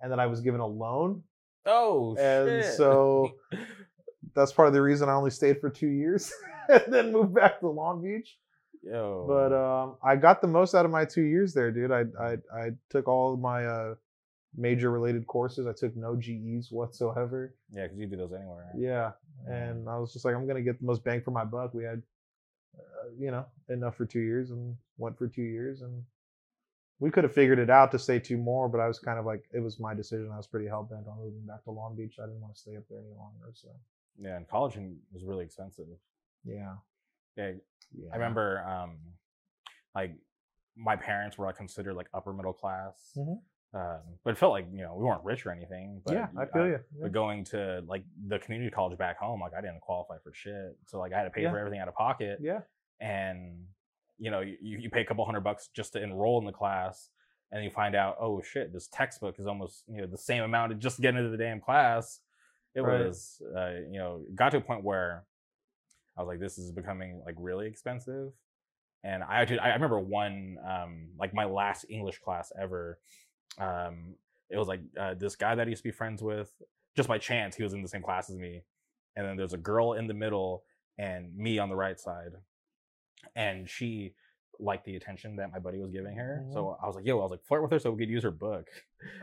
and 0.00 0.10
that 0.12 0.20
I 0.20 0.26
was 0.26 0.40
given 0.40 0.60
a 0.60 0.66
loan. 0.66 1.22
Oh, 1.64 2.16
And 2.16 2.62
shit. 2.62 2.74
so 2.74 3.32
that's 4.36 4.52
part 4.52 4.68
of 4.68 4.74
the 4.74 4.82
reason 4.82 5.08
I 5.08 5.14
only 5.14 5.30
stayed 5.30 5.60
for 5.60 5.70
two 5.70 5.88
years 5.88 6.32
and 6.68 6.84
then 6.88 7.12
moved 7.12 7.34
back 7.34 7.60
to 7.60 7.68
Long 7.68 8.02
Beach. 8.02 8.38
Yo. 8.82 9.24
But 9.26 9.52
um, 9.52 9.96
I 10.04 10.14
got 10.14 10.40
the 10.40 10.46
most 10.46 10.74
out 10.74 10.84
of 10.84 10.92
my 10.92 11.04
two 11.04 11.22
years 11.22 11.52
there, 11.52 11.72
dude. 11.72 11.90
I 11.90 12.04
I, 12.20 12.36
I 12.54 12.70
took 12.90 13.08
all 13.08 13.34
of 13.34 13.40
my 13.40 13.66
uh, 13.66 13.94
major 14.56 14.90
related 14.90 15.26
courses. 15.26 15.66
I 15.66 15.72
took 15.72 15.96
no 15.96 16.14
GEs 16.14 16.70
whatsoever. 16.70 17.54
yeah, 17.72 17.84
because 17.84 17.98
you 17.98 18.06
do 18.06 18.16
those 18.16 18.32
anywhere. 18.32 18.70
Yeah, 18.76 19.12
and 19.48 19.88
I 19.88 19.98
was 19.98 20.12
just 20.12 20.24
like, 20.24 20.36
I'm 20.36 20.46
gonna 20.46 20.62
get 20.62 20.78
the 20.78 20.86
most 20.86 21.02
bang 21.02 21.20
for 21.20 21.32
my 21.32 21.44
buck. 21.44 21.74
We 21.74 21.82
had, 21.82 22.02
uh, 22.78 23.08
you 23.18 23.32
know, 23.32 23.46
enough 23.68 23.96
for 23.96 24.06
two 24.06 24.20
years, 24.20 24.50
and 24.50 24.76
went 24.98 25.18
for 25.18 25.26
two 25.26 25.42
years, 25.42 25.82
and 25.82 26.04
we 26.98 27.10
could 27.10 27.24
have 27.24 27.34
figured 27.34 27.58
it 27.58 27.70
out 27.70 27.90
to 27.92 27.98
stay 27.98 28.18
two 28.18 28.38
more, 28.38 28.68
but 28.68 28.80
I 28.80 28.88
was 28.88 28.98
kind 28.98 29.18
of 29.18 29.26
like, 29.26 29.44
it 29.52 29.60
was 29.60 29.78
my 29.78 29.92
decision. 29.94 30.30
I 30.32 30.38
was 30.38 30.46
pretty 30.46 30.66
hell 30.66 30.82
bent 30.82 31.06
on 31.06 31.18
moving 31.18 31.44
back 31.46 31.62
to 31.64 31.70
Long 31.70 31.94
Beach. 31.94 32.16
I 32.18 32.26
didn't 32.26 32.40
want 32.40 32.54
to 32.54 32.60
stay 32.60 32.76
up 32.76 32.84
there 32.88 33.00
any 33.00 33.14
longer. 33.18 33.52
So 33.52 33.68
Yeah, 34.18 34.36
and 34.36 34.48
college 34.48 34.76
was 35.12 35.24
really 35.24 35.44
expensive. 35.44 35.86
yeah, 36.44 36.76
Yeah, 37.36 37.52
yeah. 37.92 38.08
I 38.12 38.16
remember, 38.16 38.64
um, 38.66 38.98
like 39.94 40.12
my 40.76 40.96
parents 40.96 41.36
were 41.38 41.46
like 41.46 41.56
considered 41.56 41.94
like 41.94 42.08
upper 42.14 42.32
middle 42.32 42.52
class, 42.52 43.12
Mhm. 43.16 43.40
um, 43.74 44.00
but 44.24 44.30
it 44.30 44.38
felt 44.38 44.52
like 44.52 44.66
you 44.72 44.82
know 44.82 44.94
we 44.94 45.04
weren't 45.04 45.24
rich 45.24 45.44
or 45.46 45.50
anything. 45.50 46.02
But 46.04 46.14
yeah, 46.14 46.28
I 46.36 46.46
feel 46.46 46.66
you. 46.66 46.80
But 47.00 47.12
going 47.12 47.44
to 47.44 47.82
like 47.86 48.04
the 48.26 48.38
community 48.38 48.70
college 48.70 48.96
back 48.98 49.18
home, 49.18 49.40
like 49.40 49.54
I 49.54 49.60
didn't 49.60 49.80
qualify 49.80 50.18
for 50.18 50.32
shit, 50.32 50.76
so 50.86 50.98
like 50.98 51.12
I 51.12 51.18
had 51.18 51.24
to 51.24 51.30
pay 51.30 51.42
Yeah. 51.42 51.50
for 51.50 51.58
everything 51.58 51.80
out 51.80 51.88
of 51.88 51.94
pocket. 51.94 52.38
Yeah. 52.40 52.60
and 53.00 53.66
you 54.18 54.30
know 54.30 54.40
you, 54.40 54.56
you 54.62 54.88
pay 54.88 55.02
a 55.02 55.04
couple 55.04 55.22
hundred 55.26 55.42
bucks 55.42 55.68
just 55.68 55.92
to 55.92 56.02
enroll 56.02 56.38
in 56.38 56.46
the 56.46 56.52
class 56.52 57.10
and 57.52 57.62
you 57.62 57.68
find 57.70 57.94
out 57.94 58.16
oh 58.18 58.40
shit 58.40 58.72
this 58.72 58.88
textbook 58.88 59.38
is 59.38 59.46
almost 59.46 59.84
you 59.86 60.00
know 60.00 60.06
the 60.06 60.16
same 60.16 60.42
amount 60.42 60.70
to 60.72 60.76
just 60.78 60.98
get 61.02 61.14
into 61.14 61.28
the 61.28 61.36
damn 61.36 61.60
class 61.60 62.20
it 62.76 62.82
Right. 62.82 63.06
was 63.06 63.42
uh, 63.56 63.70
you 63.90 63.98
know 63.98 64.22
got 64.34 64.50
to 64.50 64.58
a 64.58 64.60
point 64.60 64.84
where 64.84 65.24
i 66.16 66.20
was 66.22 66.28
like 66.28 66.40
this 66.40 66.58
is 66.58 66.70
becoming 66.70 67.22
like 67.26 67.34
really 67.38 67.66
expensive 67.66 68.32
and 69.02 69.24
i 69.24 69.40
actually 69.40 69.58
i 69.60 69.72
remember 69.72 69.98
one 69.98 70.58
um 70.68 71.08
like 71.18 71.34
my 71.34 71.44
last 71.44 71.86
english 71.88 72.18
class 72.18 72.52
ever 72.60 72.98
um 73.58 74.14
it 74.50 74.58
was 74.58 74.68
like 74.68 74.80
uh, 75.00 75.14
this 75.14 75.34
guy 75.36 75.54
that 75.54 75.66
i 75.66 75.70
used 75.70 75.82
to 75.82 75.88
be 75.88 75.92
friends 75.92 76.22
with 76.22 76.50
just 76.96 77.08
by 77.08 77.18
chance 77.18 77.56
he 77.56 77.62
was 77.62 77.72
in 77.72 77.82
the 77.82 77.88
same 77.88 78.02
class 78.02 78.30
as 78.30 78.36
me 78.36 78.62
and 79.16 79.26
then 79.26 79.36
there's 79.36 79.54
a 79.54 79.58
girl 79.58 79.94
in 79.94 80.06
the 80.06 80.14
middle 80.14 80.62
and 80.98 81.34
me 81.36 81.58
on 81.58 81.68
the 81.68 81.76
right 81.76 81.98
side 81.98 82.32
and 83.34 83.68
she 83.68 84.14
liked 84.60 84.84
the 84.84 84.96
attention 84.96 85.36
that 85.36 85.52
my 85.52 85.58
buddy 85.58 85.78
was 85.78 85.90
giving 85.90 86.16
her. 86.16 86.42
Mhm. 86.44 86.52
So 86.52 86.76
I 86.82 86.86
was 86.86 86.96
like, 86.96 87.06
yo, 87.06 87.18
I 87.18 87.22
was 87.22 87.30
like, 87.30 87.44
flirt 87.44 87.62
with 87.62 87.70
her 87.72 87.78
so 87.78 87.90
we 87.90 87.98
could 88.04 88.10
use 88.10 88.22
her 88.22 88.30
book. 88.30 88.66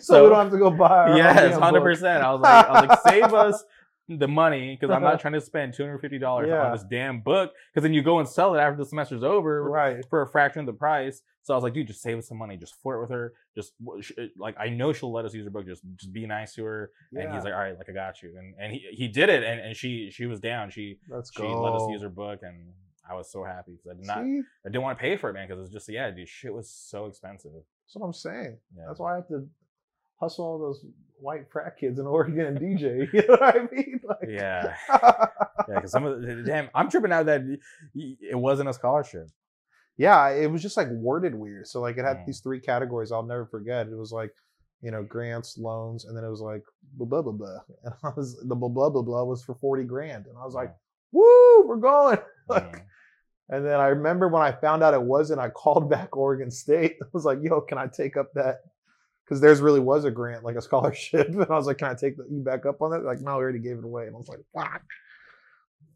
so, 0.00 0.24
we 0.24 0.28
don't 0.30 0.34
have 0.44 0.50
to 0.52 0.58
go 0.58 0.70
buy. 0.70 1.16
Yes, 1.16 1.56
hundred 1.58 1.80
book. 1.80 1.88
percent. 1.88 2.22
I 2.22 2.32
was 2.32 2.40
like, 2.40 2.66
I 2.68 2.80
was 2.80 2.88
like, 2.88 3.00
save 3.02 3.34
us 3.34 3.64
the 4.08 4.28
money 4.28 4.76
because 4.80 4.94
I'm 4.94 5.02
not 5.02 5.20
trying 5.22 5.34
to 5.34 5.40
spend 5.40 5.74
two 5.74 5.82
hundred 5.82 5.98
fifty 5.98 6.18
dollars 6.18 6.48
Yeah. 6.48 6.66
on 6.66 6.72
this 6.72 6.84
damn 6.88 7.20
book. 7.20 7.52
Because 7.72 7.82
then 7.82 7.92
you 7.92 8.02
go 8.02 8.18
and 8.20 8.28
sell 8.28 8.54
it 8.54 8.58
after 8.58 8.76
the 8.82 8.88
semester's 8.88 9.22
over 9.24 9.62
right. 9.64 10.04
for 10.08 10.22
a 10.22 10.28
fraction 10.28 10.60
of 10.60 10.66
the 10.66 10.72
price. 10.72 11.22
So 11.42 11.54
I 11.54 11.56
was 11.56 11.62
like, 11.62 11.74
dude, 11.74 11.86
just 11.86 12.02
save 12.02 12.18
us 12.18 12.26
some 12.26 12.38
money. 12.38 12.56
Just 12.56 12.74
flirt 12.82 13.00
with 13.00 13.10
her. 13.10 13.32
Just 13.54 13.72
like 14.36 14.56
I 14.58 14.68
know 14.68 14.92
she'll 14.92 15.12
let 15.12 15.24
us 15.24 15.34
use 15.34 15.44
her 15.44 15.50
book. 15.50 15.66
Just 15.66 15.82
just 15.96 16.12
be 16.12 16.26
nice 16.26 16.54
to 16.54 16.64
her. 16.64 16.90
And 17.12 17.32
he's 17.34 17.44
like, 17.44 17.52
all 17.52 17.60
right, 17.60 17.76
like 17.76 17.88
I 17.88 17.92
got 17.92 18.22
you. 18.22 18.34
And 18.38 18.54
and 18.60 18.72
he, 18.72 18.84
he 18.92 19.08
did 19.08 19.28
it. 19.28 19.44
And, 19.44 19.60
and 19.60 19.76
she 19.76 20.10
she 20.12 20.26
was 20.26 20.40
down. 20.40 20.70
She 20.70 20.98
let's 21.08 21.30
she 21.32 21.42
go. 21.42 21.62
let 21.62 21.74
us 21.74 21.86
use 21.90 22.02
her 22.02 22.08
book, 22.08 22.40
and 22.42 22.72
I 23.10 23.14
was 23.14 23.30
so 23.30 23.44
happy 23.44 23.72
because 23.72 23.90
I 23.90 23.94
did 23.94 24.06
not 24.06 24.24
See? 24.24 24.40
I 24.64 24.68
didn't 24.68 24.82
want 24.82 24.98
to 24.98 25.02
pay 25.02 25.16
for 25.16 25.30
it, 25.30 25.34
man. 25.34 25.46
Because 25.48 25.62
it's 25.64 25.72
just 25.72 25.88
yeah, 25.88 26.10
dude, 26.10 26.28
shit 26.28 26.52
was 26.52 26.70
so 26.70 27.06
expensive. 27.06 27.52
That's 27.54 27.94
what 27.94 28.06
I'm 28.06 28.12
saying. 28.12 28.58
Yeah. 28.76 28.84
That's 28.88 28.98
why 29.00 29.12
I 29.12 29.16
have 29.16 29.28
to 29.28 29.46
hustle 30.20 30.44
all 30.44 30.58
those 30.58 30.84
white 31.20 31.50
frat 31.50 31.76
kids 31.78 31.98
in 31.98 32.06
Oregon 32.06 32.46
and 32.46 32.58
DJ. 32.58 33.08
You 33.12 33.20
know 33.28 33.36
what 33.36 33.56
I 33.56 33.58
mean? 33.72 34.00
Like, 34.04 34.28
Yeah. 34.28 34.74
Yeah, 35.68 35.74
because 35.76 35.90
some 35.90 36.04
of 36.04 36.20
the 36.22 36.42
damn, 36.46 36.68
I'm 36.74 36.88
tripping 36.90 37.10
out 37.12 37.26
that 37.26 37.42
it 37.94 38.38
wasn't 38.38 38.68
a 38.68 38.72
scholarship. 38.72 39.26
yeah, 39.96 40.28
it 40.30 40.48
was 40.50 40.62
just 40.62 40.76
like 40.76 40.88
worded 40.90 41.34
weird. 41.34 41.66
So 41.66 41.80
like 41.80 41.96
it 41.98 42.04
had 42.04 42.18
Mm. 42.18 42.26
these 42.26 42.40
three 42.40 42.60
categories 42.60 43.10
I'll 43.10 43.24
never 43.24 43.46
forget. 43.46 43.88
It 43.88 43.96
was 43.96 44.12
like, 44.12 44.30
you 44.82 44.90
know, 44.92 45.02
grants, 45.02 45.58
loans, 45.58 46.04
and 46.04 46.16
then 46.16 46.22
it 46.24 46.28
was 46.28 46.40
like 46.40 46.62
blah 46.94 47.06
blah 47.06 47.22
blah 47.22 47.32
blah. 47.32 47.58
And 47.84 47.94
I 48.04 48.10
was 48.16 48.36
the 48.36 48.54
blah 48.54 48.68
blah 48.68 48.90
blah 48.90 49.02
blah 49.02 49.24
was 49.24 49.42
for 49.42 49.54
40 49.56 49.84
grand. 49.84 50.26
And 50.26 50.36
I 50.38 50.44
was 50.44 50.54
like, 50.54 50.72
woo, 51.12 51.66
we're 51.66 51.76
going. 51.76 52.18
Like, 52.48 52.76
Mhm. 52.76 52.82
And 53.48 53.64
then 53.64 53.80
I 53.80 53.88
remember 53.88 54.28
when 54.28 54.42
I 54.42 54.52
found 54.52 54.82
out 54.82 54.94
it 54.94 55.02
wasn't, 55.02 55.40
I 55.40 55.50
called 55.50 55.88
back 55.96 56.16
Oregon 56.16 56.50
State. 56.50 56.96
I 57.02 57.06
was 57.12 57.24
like, 57.24 57.38
yo, 57.42 57.60
can 57.60 57.78
I 57.78 57.86
take 57.86 58.16
up 58.16 58.32
that? 58.34 58.60
Because 59.24 59.40
theirs 59.40 59.60
really 59.60 59.80
was 59.80 60.04
a 60.04 60.10
grant, 60.10 60.44
like 60.44 60.56
a 60.56 60.62
scholarship. 60.62 61.28
And 61.32 61.42
I 61.44 61.56
was 61.56 61.66
like, 61.66 61.78
can 61.78 61.88
I 61.88 61.94
take 61.94 62.16
the, 62.16 62.26
you 62.30 62.42
back 62.42 62.64
up 62.64 62.80
on 62.80 62.90
that? 62.92 63.04
Like, 63.04 63.20
no, 63.20 63.36
we 63.36 63.42
already 63.42 63.58
gave 63.58 63.78
it 63.78 63.84
away. 63.84 64.06
And 64.06 64.14
I 64.14 64.18
was 64.18 64.28
like, 64.28 64.40
fuck. 64.54 64.82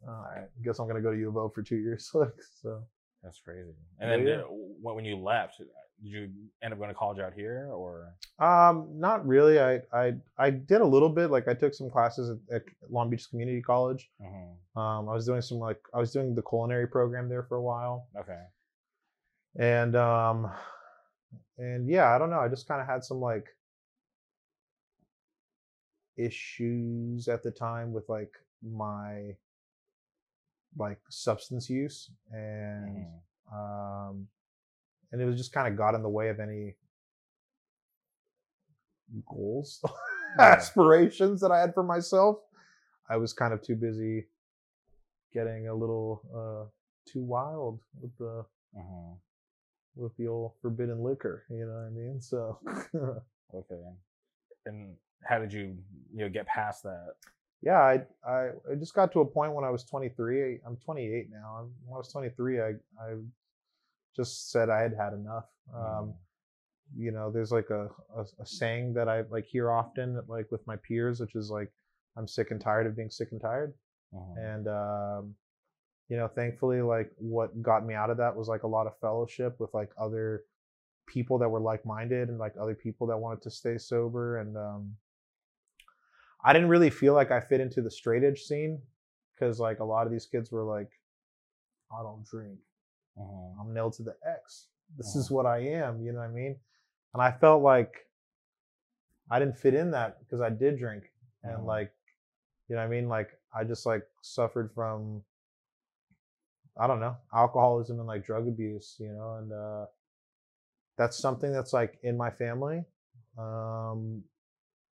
All 0.07 0.27
right, 0.35 0.45
I 0.45 0.65
guess 0.65 0.79
I'm 0.79 0.89
gonna 0.89 1.03
go 1.03 1.13
to 1.13 1.19
U 1.19 1.29
of 1.29 1.37
O 1.37 1.49
for 1.49 1.63
two 1.63 1.77
years. 1.77 2.11
So 2.63 2.83
That's 3.23 3.39
crazy. 3.41 3.75
And 4.01 4.11
then 4.11 4.27
yeah. 4.27 4.43
when 4.81 4.97
when 4.97 5.05
you 5.05 5.17
left, 5.19 5.61
did 6.03 6.09
you 6.11 6.31
end 6.63 6.73
up 6.73 6.79
going 6.79 6.89
to 6.91 6.95
college 6.95 7.19
out 7.19 7.35
here 7.35 7.71
or? 7.73 8.15
Um, 8.39 8.89
not 8.99 9.27
really. 9.27 9.61
I 9.61 9.81
I 9.93 10.15
I 10.39 10.51
did 10.51 10.81
a 10.81 10.87
little 10.87 11.09
bit. 11.11 11.31
Like 11.31 11.47
I 11.49 11.55
took 11.55 11.75
some 11.75 11.91
classes 11.91 12.31
at, 12.51 12.57
at 12.57 12.63
Long 12.89 13.11
Beach 13.11 13.29
Community 13.29 13.61
College. 13.63 14.11
Mhm. 14.21 14.57
Um, 14.81 15.09
I 15.09 15.13
was 15.13 15.27
doing 15.27 15.43
some 15.43 15.59
like 15.59 15.81
I 15.95 15.99
was 15.99 16.13
doing 16.13 16.35
the 16.35 16.43
culinary 16.43 16.87
program 16.89 17.29
there 17.29 17.43
for 17.43 17.57
a 17.57 17.63
while, 17.63 18.09
Okay. 18.17 18.43
and 19.57 19.95
um, 19.97 20.51
and 21.59 21.89
yeah, 21.89 22.15
I 22.15 22.19
don't 22.19 22.31
know. 22.31 22.41
I 22.41 22.49
just 22.49 22.67
kind 22.67 22.81
of 22.81 22.87
had 22.87 23.05
some 23.05 23.21
like 23.21 23.47
issues 26.17 27.29
at 27.29 27.43
the 27.43 27.51
time 27.51 27.93
with 27.93 28.09
like 28.09 28.33
my 28.63 29.37
like 30.77 31.01
substance 31.09 31.69
use 31.69 32.11
and 32.31 33.07
Mhm. 33.07 33.23
um, 34.11 34.29
and 35.13 35.21
it 35.21 35.25
was 35.25 35.37
just 35.37 35.53
kind 35.53 35.69
of 35.69 35.77
got 35.77 35.95
in 35.95 36.03
the 36.03 36.09
way 36.09 36.29
of 36.29 36.41
any 36.41 36.77
goals, 39.27 39.83
Yeah. 40.39 40.45
aspirations 40.45 41.41
that 41.41 41.51
I 41.51 41.59
had 41.61 41.75
for 41.75 41.83
myself. 41.83 42.39
I 43.09 43.17
was 43.17 43.33
kind 43.33 43.53
of 43.53 43.61
too 43.63 43.75
busy 43.75 44.27
getting 45.35 45.69
a 45.69 45.75
little 45.75 46.23
uh, 46.35 46.71
too 47.11 47.23
wild 47.23 47.81
with 48.01 48.17
the 48.19 48.45
Mhm. 48.77 49.19
with 49.97 50.17
the 50.17 50.29
old 50.29 50.53
forbidden 50.63 51.03
liquor. 51.03 51.45
You 51.51 51.67
know 51.67 51.73
what 51.73 51.87
I 51.87 51.91
mean? 51.91 52.21
So 52.21 52.59
Okay. 53.55 53.83
And 54.67 54.97
how 55.25 55.39
did 55.41 55.53
you 55.53 55.77
you 56.13 56.19
know 56.21 56.29
get 56.29 56.47
past 56.47 56.85
that? 56.85 57.15
yeah, 57.63 57.81
I, 57.81 58.07
I 58.25 58.51
I 58.71 58.75
just 58.79 58.95
got 58.95 59.13
to 59.13 59.21
a 59.21 59.27
point 59.27 59.53
when 59.53 59.65
I 59.65 59.71
was 59.71 59.85
23. 59.85 60.61
I'm 60.65 60.77
28 60.77 61.31
now. 61.31 61.69
When 61.85 61.95
I 61.95 61.99
was 61.99 62.13
23, 62.13 62.61
I 62.61 62.69
I 63.01 63.15
just 64.15 64.51
said 64.51 64.69
I 64.71 64.81
had 64.83 64.95
had 64.95 65.13
enough. 65.13 65.47
Um, 65.75 66.15
you 66.97 67.13
know 67.13 67.31
there's 67.31 67.53
like 67.53 67.71
a, 67.71 67.89
a, 68.17 68.25
a 68.41 68.47
saying 68.47 68.93
that 68.95 69.09
i 69.09 69.23
like 69.31 69.45
hear 69.45 69.71
often 69.71 70.21
like 70.27 70.51
with 70.51 70.67
my 70.67 70.77
peers 70.77 71.21
which 71.21 71.37
is 71.37 71.49
like 71.51 71.71
i'm 72.17 72.27
sick 72.27 72.51
and 72.51 72.61
tired 72.61 72.87
of 72.87 72.97
being 72.97 73.11
sick 73.11 73.29
and 73.33 73.41
tired 73.41 73.73
Mhm. 74.13 74.57
and 74.57 74.67
um 74.67 75.35
you 76.09 76.17
know 76.17 76.27
thankfully 76.27 76.83
like 76.83 77.13
what 77.17 77.63
got 77.63 77.87
me 77.87 77.95
out 77.95 78.11
of 78.11 78.17
that 78.17 78.35
was 78.35 78.49
like 78.49 78.65
a 78.65 78.67
lot 78.67 78.89
of 78.89 78.99
fellowship 78.99 79.61
with 79.61 79.73
like 79.73 79.91
other 79.97 80.43
people 81.07 81.39
that 81.39 81.49
were 81.49 81.61
like-minded 81.61 82.29
and 82.29 82.39
like 82.39 82.55
other 82.61 82.75
people 82.75 83.07
that 83.07 83.19
wanted 83.19 83.43
to 83.43 83.51
stay 83.53 83.79
sober 83.79 84.39
and 84.39 84.57
um 84.57 84.97
i 86.45 86.53
didn't 86.53 86.69
really 86.69 86.91
feel 86.91 87.15
like 87.15 87.31
i 87.31 87.41
fit 87.41 87.61
into 87.61 87.83
the 87.83 87.91
straight 87.91 88.25
edge 88.25 88.41
scene 88.43 88.83
because 89.37 89.61
like 89.61 89.79
a 89.79 89.85
lot 89.85 90.07
of 90.07 90.13
these 90.13 90.27
kids 90.27 90.51
were 90.51 90.65
like 90.65 90.91
i 91.97 92.03
don't 92.03 92.25
drink 92.27 92.59
Mhm. 93.19 93.61
I'm 93.61 93.75
nailed 93.75 93.95
to 93.95 94.03
the 94.03 94.17
X. 94.25 94.69
This 94.97 95.15
Mhm. 95.15 95.21
is 95.21 95.31
what 95.31 95.47
I 95.47 95.59
am. 95.59 96.03
You 96.03 96.13
know 96.13 96.21
what 96.21 96.27
I 96.31 96.33
mean? 96.33 96.61
And 97.15 97.23
I 97.23 97.33
felt 97.33 97.63
like 97.63 98.09
I 99.31 99.39
didn't 99.39 99.59
fit 99.59 99.75
in 99.75 99.93
that 99.93 100.19
because 100.21 100.41
I 100.41 100.51
did 100.51 100.79
drink 100.79 101.13
and 101.43 101.61
Mhm. 101.63 101.67
like, 101.67 101.95
you 102.69 102.77
know 102.77 102.83
what 102.83 102.87
I 102.87 102.91
mean? 102.91 103.09
Like 103.09 103.41
I 103.53 103.65
just 103.65 103.87
like 103.87 104.09
suffered 104.23 104.73
from, 104.73 105.25
I 106.77 106.87
don't 106.87 107.01
know, 107.01 107.17
alcoholism 107.33 107.99
and 107.99 108.07
like 108.09 108.25
drug 108.25 108.49
abuse, 108.49 108.97
you 108.99 109.13
know, 109.13 109.35
and 109.35 109.53
uh, 109.53 109.87
that's 110.97 111.19
something 111.19 111.53
that's 111.53 111.73
like 111.73 111.99
in 112.03 112.17
my 112.17 112.31
family. 112.31 112.85
Um, 113.39 114.25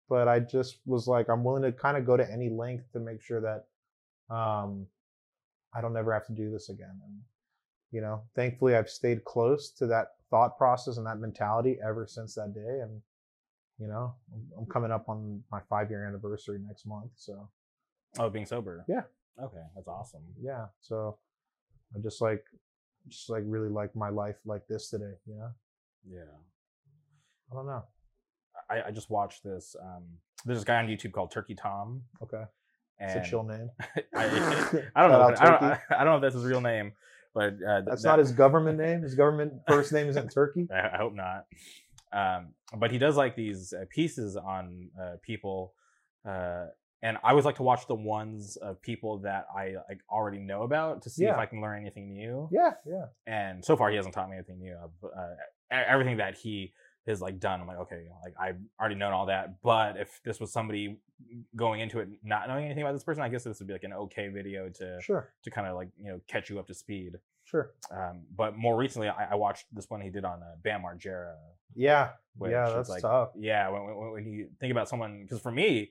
but 0.08 0.28
I 0.28 0.40
just 0.40 0.80
was 0.86 1.06
like, 1.06 1.28
I'm 1.28 1.44
willing 1.44 1.62
to 1.62 1.72
kind 1.72 1.96
of 1.96 2.06
go 2.06 2.16
to 2.16 2.30
any 2.30 2.48
length 2.48 2.92
to 2.92 3.00
make 3.00 3.20
sure 3.22 3.40
that 3.40 3.66
um, 4.34 4.86
I 5.74 5.80
don't 5.80 5.96
ever 5.96 6.12
have 6.12 6.26
to 6.26 6.32
do 6.32 6.50
this 6.50 6.68
again. 6.68 7.00
And 7.04 7.22
you 7.90 8.00
know 8.00 8.22
thankfully 8.34 8.74
i've 8.74 8.88
stayed 8.88 9.24
close 9.24 9.70
to 9.70 9.86
that 9.86 10.08
thought 10.30 10.56
process 10.58 10.96
and 10.98 11.06
that 11.06 11.18
mentality 11.18 11.78
ever 11.84 12.06
since 12.06 12.34
that 12.34 12.54
day 12.54 12.80
and 12.82 13.00
you 13.78 13.86
know 13.88 14.14
i'm, 14.34 14.42
I'm 14.58 14.66
coming 14.66 14.90
up 14.90 15.08
on 15.08 15.42
my 15.50 15.60
five 15.70 15.90
year 15.90 16.06
anniversary 16.06 16.58
next 16.66 16.86
month 16.86 17.10
so 17.16 17.48
Oh, 18.18 18.30
being 18.30 18.46
sober. 18.46 18.84
Yeah. 18.88 19.02
Okay, 19.40 19.62
that's 19.74 19.86
awesome. 19.86 20.22
yeah 20.42 20.66
so 20.80 21.18
i 21.94 22.00
just 22.00 22.20
like 22.20 22.42
just 23.08 23.30
like 23.30 23.42
really 23.46 23.68
like 23.68 23.94
my 23.94 24.08
life 24.08 24.36
like 24.44 24.66
this 24.66 24.90
today 24.90 25.12
you 25.26 25.34
know 25.36 25.50
Yeah. 26.10 26.20
i 27.50 27.54
don't 27.54 27.66
know 27.66 27.84
I, 28.70 28.88
I 28.88 28.90
just 28.90 29.08
watched 29.08 29.44
this. 29.44 29.74
Um, 29.80 30.02
there's 30.44 30.58
this 30.58 30.64
guy 30.64 30.76
on 30.76 30.88
YouTube 30.88 31.12
called 31.12 31.30
Turkey 31.30 31.54
Tom, 31.54 32.02
okay 32.22 32.42
and 33.00 33.10
it's 33.16 33.26
a 33.26 33.30
chill 33.30 33.42
name 33.44 33.70
I, 34.14 34.24
I 34.96 35.02
don't 35.06 35.12
know. 35.12 35.34
I 35.38 35.50
don't, 35.50 35.62
I, 36.00 36.04
don't 36.04 36.06
know 36.06 36.16
if 36.16 36.22
that's 36.22 36.34
his 36.34 36.44
real 36.44 36.60
name, 36.60 36.92
but 37.34 37.54
uh, 37.66 37.82
that's 37.86 38.02
that- 38.02 38.08
not 38.08 38.18
his 38.18 38.32
government 38.32 38.78
name 38.78 39.02
his 39.02 39.14
government 39.14 39.52
first 39.68 39.92
name 39.92 40.06
isn't 40.08 40.30
turkey 40.30 40.66
I, 40.72 40.94
I 40.94 40.96
hope 40.98 41.14
not. 41.14 41.46
Um, 42.12 42.54
but 42.78 42.90
he 42.90 42.98
does 42.98 43.16
like 43.16 43.36
these 43.36 43.72
uh, 43.74 43.84
pieces 43.90 44.34
on 44.36 44.88
uh, 45.00 45.16
people, 45.22 45.74
uh, 46.26 46.66
and 47.02 47.18
I 47.22 47.30
always 47.30 47.44
like 47.44 47.56
to 47.56 47.62
watch 47.62 47.86
the 47.86 47.94
ones 47.94 48.56
of 48.56 48.80
people 48.82 49.18
that 49.20 49.46
I 49.54 49.74
like 49.88 50.00
already 50.10 50.38
know 50.38 50.62
about 50.62 51.02
to 51.02 51.10
see 51.10 51.24
if 51.26 51.36
I 51.38 51.46
can 51.46 51.60
learn 51.60 51.80
anything 51.82 52.12
new. 52.14 52.48
yeah 52.50 52.72
yeah 52.86 53.04
And 53.26 53.62
so 53.64 53.76
far, 53.76 53.90
he 53.90 53.96
hasn't 53.96 54.14
taught 54.14 54.28
me 54.30 54.36
anything 54.36 54.58
new. 54.58 54.74
Uh, 54.74 55.06
uh, 55.06 55.34
everything 55.70 56.16
that 56.16 56.34
he 56.34 56.72
has 57.08 57.20
like 57.20 57.40
done, 57.40 57.60
I'm 57.60 57.66
like, 57.66 57.78
okay, 57.78 58.04
like 58.22 58.34
I've 58.40 58.58
already 58.78 58.94
known 58.94 59.12
all 59.12 59.26
that. 59.26 59.60
But 59.62 59.96
if 59.96 60.20
this 60.24 60.40
was 60.40 60.52
somebody 60.52 60.98
going 61.56 61.80
into 61.80 61.98
it 61.98 62.08
not 62.22 62.48
knowing 62.48 62.66
anything 62.66 62.82
about 62.82 62.92
this 62.92 63.04
person, 63.04 63.22
I 63.22 63.28
guess 63.28 63.44
this 63.44 63.58
would 63.58 63.66
be 63.66 63.74
like 63.74 63.84
an 63.84 63.92
okay 63.92 64.28
video 64.28 64.68
to 64.68 65.00
sure 65.00 65.32
to 65.42 65.50
kind 65.50 65.66
of 65.66 65.74
like 65.76 65.88
you 65.98 66.10
know 66.10 66.20
catch 66.28 66.50
you 66.50 66.58
up 66.58 66.66
to 66.68 66.74
speed. 66.74 67.16
sure 67.44 67.72
Um, 67.90 68.22
but 68.36 68.56
more 68.56 68.76
recently, 68.76 69.08
I, 69.08 69.32
I 69.32 69.34
watched 69.34 69.66
this 69.72 69.88
one 69.88 70.00
he 70.00 70.10
did 70.10 70.24
on 70.24 70.42
uh, 70.42 70.54
Bam 70.62 70.82
Margera. 70.82 71.34
yeah 71.74 72.10
yeah 72.50 72.68
is 72.68 72.74
that's 72.74 72.88
like, 72.88 73.02
tough 73.02 73.30
Yeah, 73.36 73.68
when, 73.70 73.84
when, 73.84 74.10
when 74.12 74.32
you 74.32 74.48
think 74.60 74.70
about 74.70 74.88
someone, 74.88 75.22
because 75.22 75.40
for 75.40 75.50
me, 75.50 75.90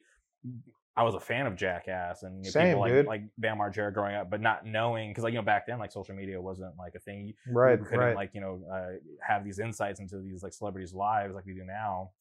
I 0.97 1.03
was 1.03 1.15
a 1.15 1.19
fan 1.19 1.45
of 1.45 1.55
Jackass 1.55 2.23
and 2.23 2.43
you 2.43 2.49
know, 2.49 2.51
Same, 2.51 2.67
people 2.67 2.79
like, 2.79 2.91
dude. 2.91 3.05
like 3.05 3.23
Bam 3.37 3.59
Margera 3.59 3.93
growing 3.93 4.15
up, 4.15 4.29
but 4.31 4.41
not 4.41 4.65
knowing, 4.65 5.11
because 5.11 5.23
like 5.23 5.31
you 5.33 5.39
know 5.39 5.45
back 5.45 5.67
then, 5.67 5.77
like 5.79 5.91
social 5.91 6.15
media 6.15 6.41
wasn't 6.41 6.75
like 6.77 6.95
a 6.95 6.99
thing. 6.99 7.27
You 7.27 7.33
right 7.45 7.79
couldn't 7.85 7.99
right 7.99 8.15
like 8.15 8.31
you 8.33 8.41
know 8.41 8.63
uh, 8.71 8.93
have 9.25 9.43
these 9.45 9.59
insights 9.59 9.99
into 9.99 10.19
these 10.19 10.43
like 10.43 10.53
celebrities' 10.53 10.93
lives 10.93 11.35
like 11.35 11.45
we 11.45 11.53
do 11.53 11.63
now. 11.63 12.11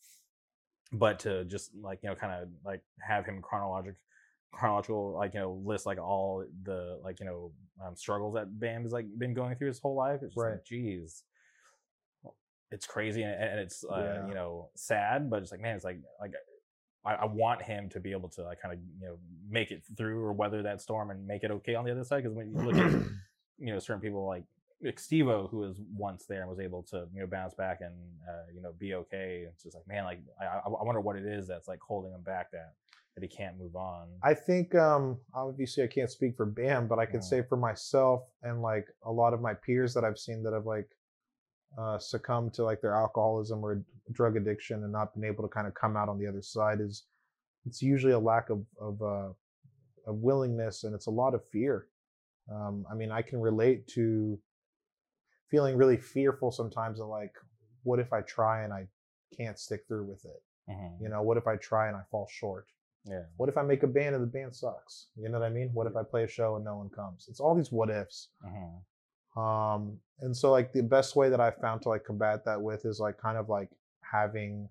But 0.92 1.18
to 1.20 1.44
just 1.46 1.74
like 1.74 2.00
you 2.02 2.10
know 2.10 2.14
kind 2.14 2.42
of 2.42 2.48
like 2.64 2.82
have 3.00 3.24
him 3.26 3.42
chronologic 3.42 3.96
chronological 4.52 5.12
like 5.12 5.34
you 5.34 5.40
know 5.40 5.52
list 5.64 5.84
like 5.86 5.98
all 5.98 6.44
the 6.62 7.00
like 7.02 7.18
you 7.20 7.26
know 7.26 7.52
um, 7.84 7.96
struggles 7.96 8.34
that 8.34 8.58
Bam 8.60 8.82
has 8.82 8.92
like 8.92 9.06
been 9.18 9.34
going 9.34 9.56
through 9.56 9.68
his 9.68 9.78
whole 9.80 9.96
life. 9.96 10.20
It's 10.22 10.34
just 10.34 10.36
Right. 10.36 10.52
like, 10.52 10.64
geez, 10.64 11.24
it's 12.70 12.86
crazy 12.86 13.22
and, 13.22 13.34
and 13.34 13.60
it's 13.60 13.84
uh, 13.84 14.02
Yeah. 14.04 14.28
you 14.28 14.34
know 14.34 14.70
sad, 14.74 15.30
but 15.30 15.42
it's 15.42 15.50
like 15.52 15.60
man, 15.60 15.76
it's 15.76 15.84
like 15.84 15.98
like 16.20 16.32
I, 17.06 17.14
I 17.14 17.24
want 17.26 17.62
him 17.62 17.88
to 17.90 18.00
be 18.00 18.12
able 18.12 18.28
to 18.30 18.42
like 18.42 18.60
kind 18.60 18.74
of 18.74 18.80
you 19.00 19.06
know 19.06 19.16
make 19.48 19.70
it 19.70 19.82
through 19.96 20.22
or 20.24 20.32
weather 20.32 20.62
that 20.62 20.80
storm 20.80 21.10
and 21.10 21.26
make 21.26 21.44
it 21.44 21.50
okay 21.50 21.74
on 21.74 21.84
the 21.84 21.92
other 21.92 22.04
side. 22.04 22.22
Because 22.22 22.36
when 22.36 22.50
you 22.50 22.56
look 22.58 22.76
at 22.76 22.92
you 23.58 23.72
know 23.72 23.78
certain 23.78 24.00
people 24.00 24.26
like 24.26 24.44
Steve-O, 24.98 25.48
who 25.50 25.58
was 25.58 25.80
once 25.96 26.26
there 26.26 26.42
and 26.42 26.50
was 26.50 26.60
able 26.60 26.82
to 26.84 27.06
you 27.14 27.20
know 27.20 27.26
bounce 27.26 27.54
back 27.54 27.80
and 27.80 27.94
uh, 28.28 28.44
you 28.54 28.60
know 28.60 28.72
be 28.78 28.94
okay. 28.94 29.46
It's 29.48 29.62
just 29.62 29.74
like 29.74 29.86
man, 29.88 30.04
like 30.04 30.20
I, 30.40 30.58
I 30.66 30.68
wonder 30.68 31.00
what 31.00 31.16
it 31.16 31.24
is 31.24 31.46
that's 31.46 31.68
like 31.68 31.80
holding 31.80 32.12
him 32.12 32.22
back. 32.22 32.50
That 32.50 32.74
that 33.14 33.22
he 33.22 33.28
can't 33.28 33.58
move 33.58 33.76
on. 33.76 34.08
I 34.22 34.34
think 34.34 34.74
um 34.74 35.18
obviously 35.32 35.82
I 35.82 35.86
can't 35.86 36.10
speak 36.10 36.36
for 36.36 36.44
Bam, 36.44 36.86
but 36.86 36.98
I 36.98 37.06
can 37.06 37.20
Mm. 37.20 37.24
say 37.24 37.42
for 37.42 37.56
myself 37.56 38.28
and 38.42 38.60
like 38.60 38.88
a 39.04 39.10
lot 39.10 39.32
of 39.32 39.40
my 39.40 39.54
peers 39.54 39.94
that 39.94 40.04
I've 40.04 40.18
seen 40.18 40.42
that 40.42 40.52
have 40.52 40.66
like 40.66 40.90
uh 41.78 41.98
succumbed 41.98 42.54
to 42.54 42.64
like 42.64 42.80
their 42.80 42.94
alcoholism 42.94 43.62
or 43.64 43.82
drug 44.12 44.36
addiction 44.36 44.82
and 44.82 44.92
not 44.92 45.14
been 45.14 45.24
able 45.24 45.42
to 45.42 45.48
kind 45.48 45.66
of 45.66 45.74
come 45.74 45.96
out 45.96 46.08
on 46.08 46.18
the 46.18 46.26
other 46.26 46.42
side 46.42 46.80
is 46.80 47.04
it's 47.66 47.82
usually 47.82 48.12
a 48.12 48.18
lack 48.18 48.50
of 48.50 48.64
of 48.80 49.02
uh 49.02 49.28
of 50.06 50.16
willingness 50.16 50.84
and 50.84 50.94
it's 50.94 51.06
a 51.06 51.10
lot 51.10 51.34
of 51.34 51.42
fear. 51.50 51.88
Um 52.50 52.86
I 52.90 52.94
mean 52.94 53.10
I 53.10 53.22
can 53.22 53.40
relate 53.40 53.86
to 53.88 54.38
feeling 55.50 55.76
really 55.76 55.96
fearful 55.96 56.50
sometimes 56.50 57.00
of 57.00 57.08
like 57.08 57.34
what 57.82 57.98
if 58.00 58.12
I 58.12 58.20
try 58.22 58.62
and 58.64 58.72
I 58.72 58.86
can't 59.36 59.58
stick 59.58 59.84
through 59.86 60.04
with 60.04 60.24
it? 60.24 60.42
Mhm. 60.70 61.00
You 61.00 61.08
know, 61.08 61.22
what 61.22 61.36
if 61.36 61.46
I 61.46 61.56
try 61.56 61.88
and 61.88 61.96
I 61.96 62.02
fall 62.10 62.26
short? 62.28 62.66
Yeah. 63.04 63.24
What 63.36 63.48
if 63.48 63.56
I 63.56 63.62
make 63.62 63.84
a 63.84 63.86
band 63.86 64.16
and 64.16 64.22
the 64.24 64.26
band 64.38 64.54
sucks? 64.54 65.08
You 65.16 65.28
know 65.28 65.38
what 65.38 65.46
I 65.46 65.50
mean? 65.50 65.70
What 65.72 65.86
if 65.86 65.94
I 65.94 66.02
play 66.02 66.24
a 66.24 66.28
show 66.28 66.56
and 66.56 66.64
no 66.64 66.76
one 66.76 66.90
comes? 66.90 67.26
It's 67.28 67.38
all 67.38 67.54
these 67.54 67.70
what 67.70 67.90
ifs. 67.90 68.30
Mhm. 68.44 68.82
Um, 69.36 69.98
and 70.20 70.36
so 70.36 70.50
like 70.50 70.72
the 70.72 70.82
best 70.82 71.14
way 71.14 71.28
that 71.28 71.40
I 71.40 71.50
found 71.50 71.82
to 71.82 71.90
like 71.90 72.04
combat 72.04 72.44
that 72.44 72.60
with 72.60 72.84
is 72.86 73.00
like 73.00 73.18
kind 73.18 73.36
of 73.36 73.48
like 73.48 73.70
having 74.00 74.68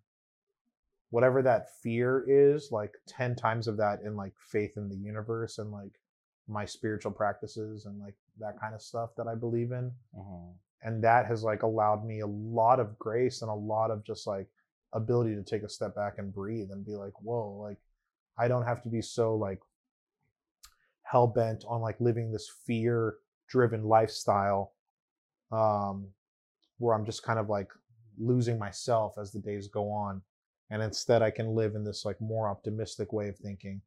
whatever 1.11 1.41
that 1.43 1.69
fear 1.81 2.25
is, 2.27 2.71
like 2.71 2.93
10 3.07 3.35
times 3.35 3.67
of 3.67 3.77
that 3.77 4.01
in 4.01 4.15
like 4.15 4.33
faith 4.39 4.75
in 4.75 4.89
the 4.89 4.95
universe 4.95 5.59
and 5.59 5.71
like 5.71 5.99
my 6.47 6.65
spiritual 6.65 7.11
practices 7.11 7.85
and 7.85 7.99
like 7.99 8.15
that 8.39 8.59
kind 8.59 8.73
of 8.73 8.81
stuff 8.81 9.11
that 9.17 9.27
I 9.27 9.35
believe 9.35 9.71
in. 9.71 9.91
Mhm. 10.17 10.53
And 10.81 11.03
that 11.03 11.25
has 11.25 11.43
like 11.43 11.63
allowed 11.63 12.05
me 12.05 12.19
a 12.19 12.27
lot 12.27 12.79
of 12.79 12.97
grace 12.99 13.41
and 13.41 13.49
a 13.49 13.55
lot 13.55 13.91
of 13.91 14.03
just 14.03 14.27
like 14.27 14.47
ability 14.93 15.35
to 15.35 15.43
take 15.43 15.63
a 15.63 15.69
step 15.69 15.95
back 15.95 16.17
and 16.17 16.33
breathe 16.33 16.71
and 16.71 16.85
be 16.85 16.95
like, 16.95 17.13
whoa, 17.21 17.57
like 17.61 17.77
I 18.37 18.47
don't 18.47 18.65
have 18.65 18.81
to 18.83 18.89
be 18.89 19.01
so 19.01 19.35
like 19.35 19.61
hell 21.03 21.27
bent 21.27 21.63
on 21.67 21.81
like 21.81 21.99
living 22.01 22.31
this 22.31 22.49
fear 22.65 23.15
driven 23.47 23.83
lifestyle 23.83 24.73
um 25.51 26.07
where 26.77 26.95
I'm 26.95 27.05
just 27.05 27.23
kind 27.23 27.39
of 27.39 27.49
like 27.49 27.69
losing 28.17 28.57
myself 28.59 29.17
as 29.17 29.31
the 29.31 29.39
days 29.39 29.67
go 29.67 29.89
on 29.91 30.21
and 30.69 30.81
instead 30.81 31.21
I 31.21 31.31
can 31.31 31.55
live 31.55 31.75
in 31.75 31.83
this 31.83 32.05
like 32.05 32.19
more 32.19 32.49
optimistic 32.49 33.13
way 33.13 33.29
of 33.29 33.37
thinking 33.37 33.81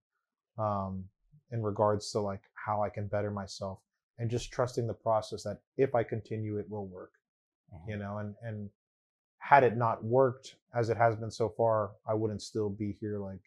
um 0.58 1.04
in 1.50 1.62
regards 1.62 2.10
to 2.12 2.20
like 2.20 2.42
how 2.54 2.82
I 2.82 2.88
can 2.90 3.06
better 3.06 3.30
myself 3.30 3.80
and 4.18 4.30
just 4.30 4.52
trusting 4.52 4.86
the 4.86 4.94
process 4.94 5.42
that 5.44 5.60
if 5.76 5.94
I 5.94 6.02
continue 6.02 6.58
it 6.58 6.68
will 6.70 6.86
work 6.86 7.12
you 7.86 7.96
Mhm. 7.96 7.98
know 8.00 8.18
and 8.18 8.34
and 8.42 8.70
had 9.38 9.62
it 9.64 9.76
not 9.76 10.02
worked 10.04 10.56
as 10.74 10.88
it 10.90 10.96
has 10.96 11.14
been 11.16 11.30
so 11.30 11.48
far 11.48 11.92
i 12.06 12.12
wouldn't 12.12 12.42
still 12.42 12.68
be 12.68 12.92
here 12.92 13.18
like 13.18 13.40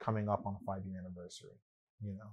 coming 0.00 0.28
up 0.28 0.44
on 0.46 0.56
a 0.60 0.64
five 0.64 0.84
year 0.86 0.98
anniversary 0.98 1.56
you 2.00 2.12
know 2.14 2.30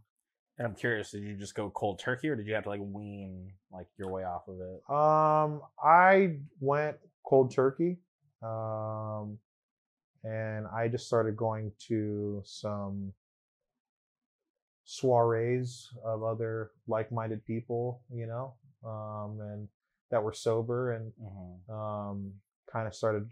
And 0.60 0.68
I'm 0.68 0.76
curious, 0.76 1.12
did 1.12 1.24
you 1.24 1.36
just 1.36 1.55
go 1.55 1.70
cold 1.70 1.99
turkey, 1.99 2.28
or 2.28 2.36
did 2.36 2.45
you 2.45 2.53
have 2.53 2.64
to 2.66 2.70
like 2.70 2.82
wean 2.84 3.53
like 3.72 3.88
your 3.97 4.10
way 4.10 4.24
off 4.26 4.47
of 4.49 4.60
it? 4.60 4.93
um 4.93 5.62
i 5.82 6.36
went 6.60 6.97
cold 7.26 7.51
turkey 7.53 7.97
um 8.41 9.38
and 10.24 10.66
i 10.76 10.88
just 10.88 11.05
started 11.07 11.38
going 11.38 11.72
to 11.88 12.41
some 12.43 13.14
soirees 14.86 15.88
of 16.03 16.24
other 16.24 16.72
like-minded 16.88 17.45
people 17.45 18.01
you 18.12 18.26
know 18.26 18.53
um 18.84 19.39
and 19.41 19.68
that 20.12 20.24
were 20.24 20.34
sober 20.34 20.93
and 20.93 21.14
Mhm. 21.22 21.70
um, 21.70 22.34
kind 22.72 22.88
of 22.88 22.95
started 22.95 23.32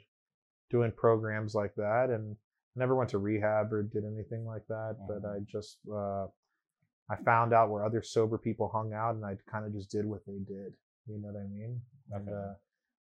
doing 0.69 0.91
programs 0.91 1.55
like 1.55 1.73
that 1.75 2.09
and 2.11 2.37
never 2.75 2.95
went 2.95 3.09
to 3.09 3.17
rehab 3.17 3.73
or 3.73 3.81
did 3.81 4.05
anything 4.05 4.45
like 4.45 4.65
that 4.67 4.97
but 5.07 5.23
Mhm. 5.23 5.35
i 5.35 5.39
just 5.51 5.79
uh, 5.91 6.27
i 7.09 7.15
found 7.15 7.53
out 7.53 7.69
where 7.69 7.83
other 7.85 8.01
sober 8.01 8.37
people 8.37 8.67
hung 8.67 8.93
out 8.93 9.15
and 9.15 9.25
i 9.25 9.35
kind 9.49 9.65
of 9.65 9.73
just 9.73 9.89
did 9.91 10.05
what 10.05 10.25
they 10.25 10.39
did 10.47 10.73
you 11.07 11.17
know 11.19 11.27
what 11.29 11.39
i 11.39 11.45
mean 11.47 11.81
and, 12.11 12.27
Okay. 12.27 12.37
uh, 12.37 12.53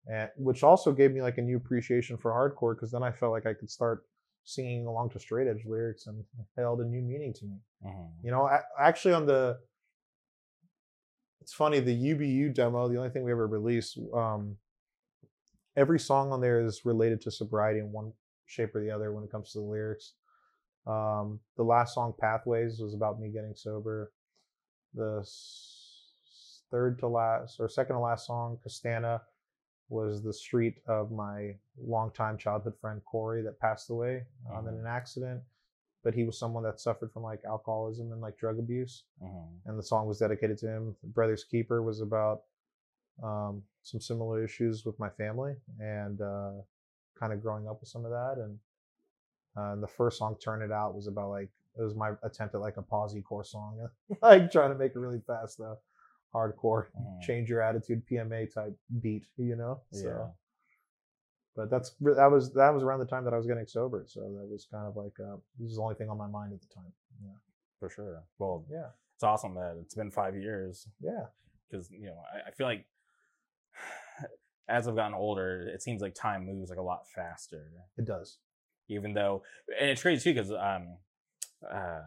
and 0.09 0.31
which 0.37 0.63
also 0.63 0.93
gave 0.93 1.13
me 1.13 1.23
like 1.23 1.39
a 1.39 1.43
new 1.43 1.57
appreciation 1.57 2.17
for 2.17 2.31
hardcore 2.33 2.75
because 2.75 2.91
then 2.91 3.03
i 3.03 3.11
felt 3.11 3.33
like 3.33 3.47
i 3.47 3.55
could 3.55 3.71
start 3.71 4.05
singing 4.45 4.87
along 4.87 5.11
to 5.11 5.19
straight 5.19 5.49
edge 5.49 5.65
lyrics 5.67 6.07
and 6.07 6.21
it 6.21 6.27
held 6.57 6.81
a 6.81 6.85
new 6.85 7.03
meaning 7.03 7.33
to 7.35 7.45
me 7.47 7.57
Mhm. 7.85 8.11
you 8.23 8.31
know, 8.31 8.47
a- 8.47 8.65
actually 8.79 9.15
on 9.15 9.27
the 9.27 9.59
it's 11.41 11.53
funny 11.53 11.79
the 11.79 11.93
UBU 11.95 12.53
demo, 12.53 12.89
the 12.89 12.97
only 12.97 13.11
thing 13.11 13.23
we 13.23 13.31
ever 13.31 13.47
released, 13.47 13.99
um, 14.13 14.57
every 15.77 15.99
song 16.01 16.33
on 16.33 16.41
there 16.41 16.61
is 16.61 16.85
related 16.85 17.21
to 17.21 17.31
sobriety 17.31 17.79
in 17.79 17.93
one 17.93 18.13
shape 18.47 18.75
or 18.75 18.81
the 18.81 18.91
other 18.91 19.13
when 19.13 19.23
it 19.23 19.31
comes 19.31 19.53
to 19.53 19.59
the 19.59 19.65
lyrics. 19.65 20.15
Um, 20.87 21.41
the 21.57 21.63
last 21.65 21.95
song, 21.95 22.15
Pathways, 22.19 22.81
was 22.81 22.95
about 22.95 23.21
me 23.21 23.29
getting 23.29 23.55
sober. 23.55 24.13
The 24.95 25.19
s- 25.21 26.63
third 26.71 26.99
to 27.01 27.09
last 27.09 27.59
or 27.61 27.69
second 27.69 27.97
to 27.97 28.01
last 28.01 28.27
song, 28.27 28.59
Castana, 28.65 29.21
was 29.89 30.23
the 30.23 30.33
street 30.33 30.77
of 30.89 31.11
my 31.13 31.55
longtime 31.79 32.39
childhood 32.39 32.75
friend 32.81 33.01
Corey 33.05 33.43
that 33.43 33.59
passed 33.61 33.91
away 33.91 34.27
um, 34.51 34.67
in 34.67 34.75
Mhm. 34.75 34.81
an 34.81 34.87
accident. 34.87 35.43
But 36.03 36.15
he 36.15 36.25
was 36.25 36.39
someone 36.39 36.63
that 36.65 36.81
suffered 36.81 37.13
from 37.13 37.23
like 37.25 37.45
alcoholism 37.45 38.13
and 38.13 38.21
like 38.21 38.37
drug 38.37 38.59
abuse 38.59 39.05
Mhm. 39.23 39.61
and 39.65 39.79
the 39.79 39.83
song 39.83 40.07
was 40.07 40.19
dedicated 40.19 40.59
to 40.59 40.69
him. 40.69 40.97
Brothers 41.03 41.45
Keeper 41.45 41.83
was 41.83 42.01
about 42.01 42.45
um, 43.23 43.65
some 43.83 43.99
similar 44.01 44.45
issues 44.45 44.85
with 44.85 44.99
my 44.99 45.09
family 45.09 45.57
and 45.81 46.21
uh, 46.21 46.53
kind 47.15 47.33
of 47.33 47.41
growing 47.41 47.67
up 47.67 47.81
with 47.81 47.89
some 47.89 48.05
of 48.05 48.11
that. 48.11 48.37
And, 48.37 48.61
uh, 49.57 49.73
and 49.73 49.83
the 49.83 49.87
first 49.89 50.19
song, 50.19 50.37
Turn 50.43 50.63
It 50.63 50.73
Out, 50.73 50.95
was 50.95 51.07
about 51.07 51.31
like 51.31 51.49
it 51.79 51.83
was 51.83 51.95
my 51.95 52.13
attempt 52.23 52.55
at 52.55 52.61
like 52.61 52.77
a 52.79 52.83
posi 52.83 53.23
core 53.23 53.45
song, 53.45 53.79
like 54.23 54.51
trying 54.51 54.71
to 54.73 54.79
make 54.79 54.93
it 54.95 54.99
really 54.99 55.21
fast, 55.27 55.59
though, 55.59 55.79
hardcore, 56.35 56.87
Mhm. 56.99 57.21
change 57.23 57.49
your 57.51 57.63
attitude, 57.63 58.07
PMA 58.07 58.47
type 58.53 58.77
beat, 59.01 59.27
you 59.37 59.57
know. 59.57 59.81
So, 59.91 60.09
Yeah. 60.09 60.29
but 61.55 61.71
that's 61.71 61.91
that 62.01 62.31
was 62.31 62.53
that 62.55 62.71
was 62.75 62.83
around 62.83 63.01
the 63.01 63.07
time 63.07 63.25
that 63.25 63.35
I 63.35 63.37
was 63.37 63.47
getting 63.47 63.67
sober, 63.67 64.05
so 64.07 64.21
that 64.21 64.47
was 64.51 64.67
kind 64.71 64.87
of 64.87 64.97
like 64.97 65.19
uh, 65.21 65.37
this 65.59 65.69
was 65.69 65.77
the 65.77 65.83
only 65.83 65.95
thing 65.95 66.09
on 66.11 66.19
my 66.19 66.27
mind 66.27 66.53
at 66.53 66.61
the 66.61 66.69
time. 66.75 66.93
Yeah, 67.23 67.31
For 67.81 67.89
sure. 67.89 68.23
Well, 68.39 68.65
yeah, 68.71 68.89
it's 69.15 69.25
awesome 69.25 69.55
that 69.55 69.77
it's 69.81 69.95
been 69.95 70.11
five 70.11 70.37
years 70.37 70.87
yeah. 71.01 71.27
because 71.71 71.91
you 71.91 72.07
know 72.07 72.19
I, 72.33 72.49
I 72.49 72.51
feel 72.53 72.67
like 72.67 72.87
as 74.69 74.89
I've 74.89 74.97
gotten 74.97 75.15
older, 75.15 75.63
it 75.63 75.83
seems 75.83 76.03
like 76.03 76.15
time 76.15 76.45
moves 76.47 76.71
like 76.71 76.79
a 76.79 76.83
lot 76.83 77.09
faster. 77.09 77.71
It 77.97 78.05
does. 78.05 78.39
Even 78.89 79.15
though, 79.15 79.43
and 79.81 79.91
it's 79.91 80.03
crazy 80.03 80.23
too 80.23 80.35
because 80.35 80.53
um, 80.53 80.97
uh, 81.69 82.01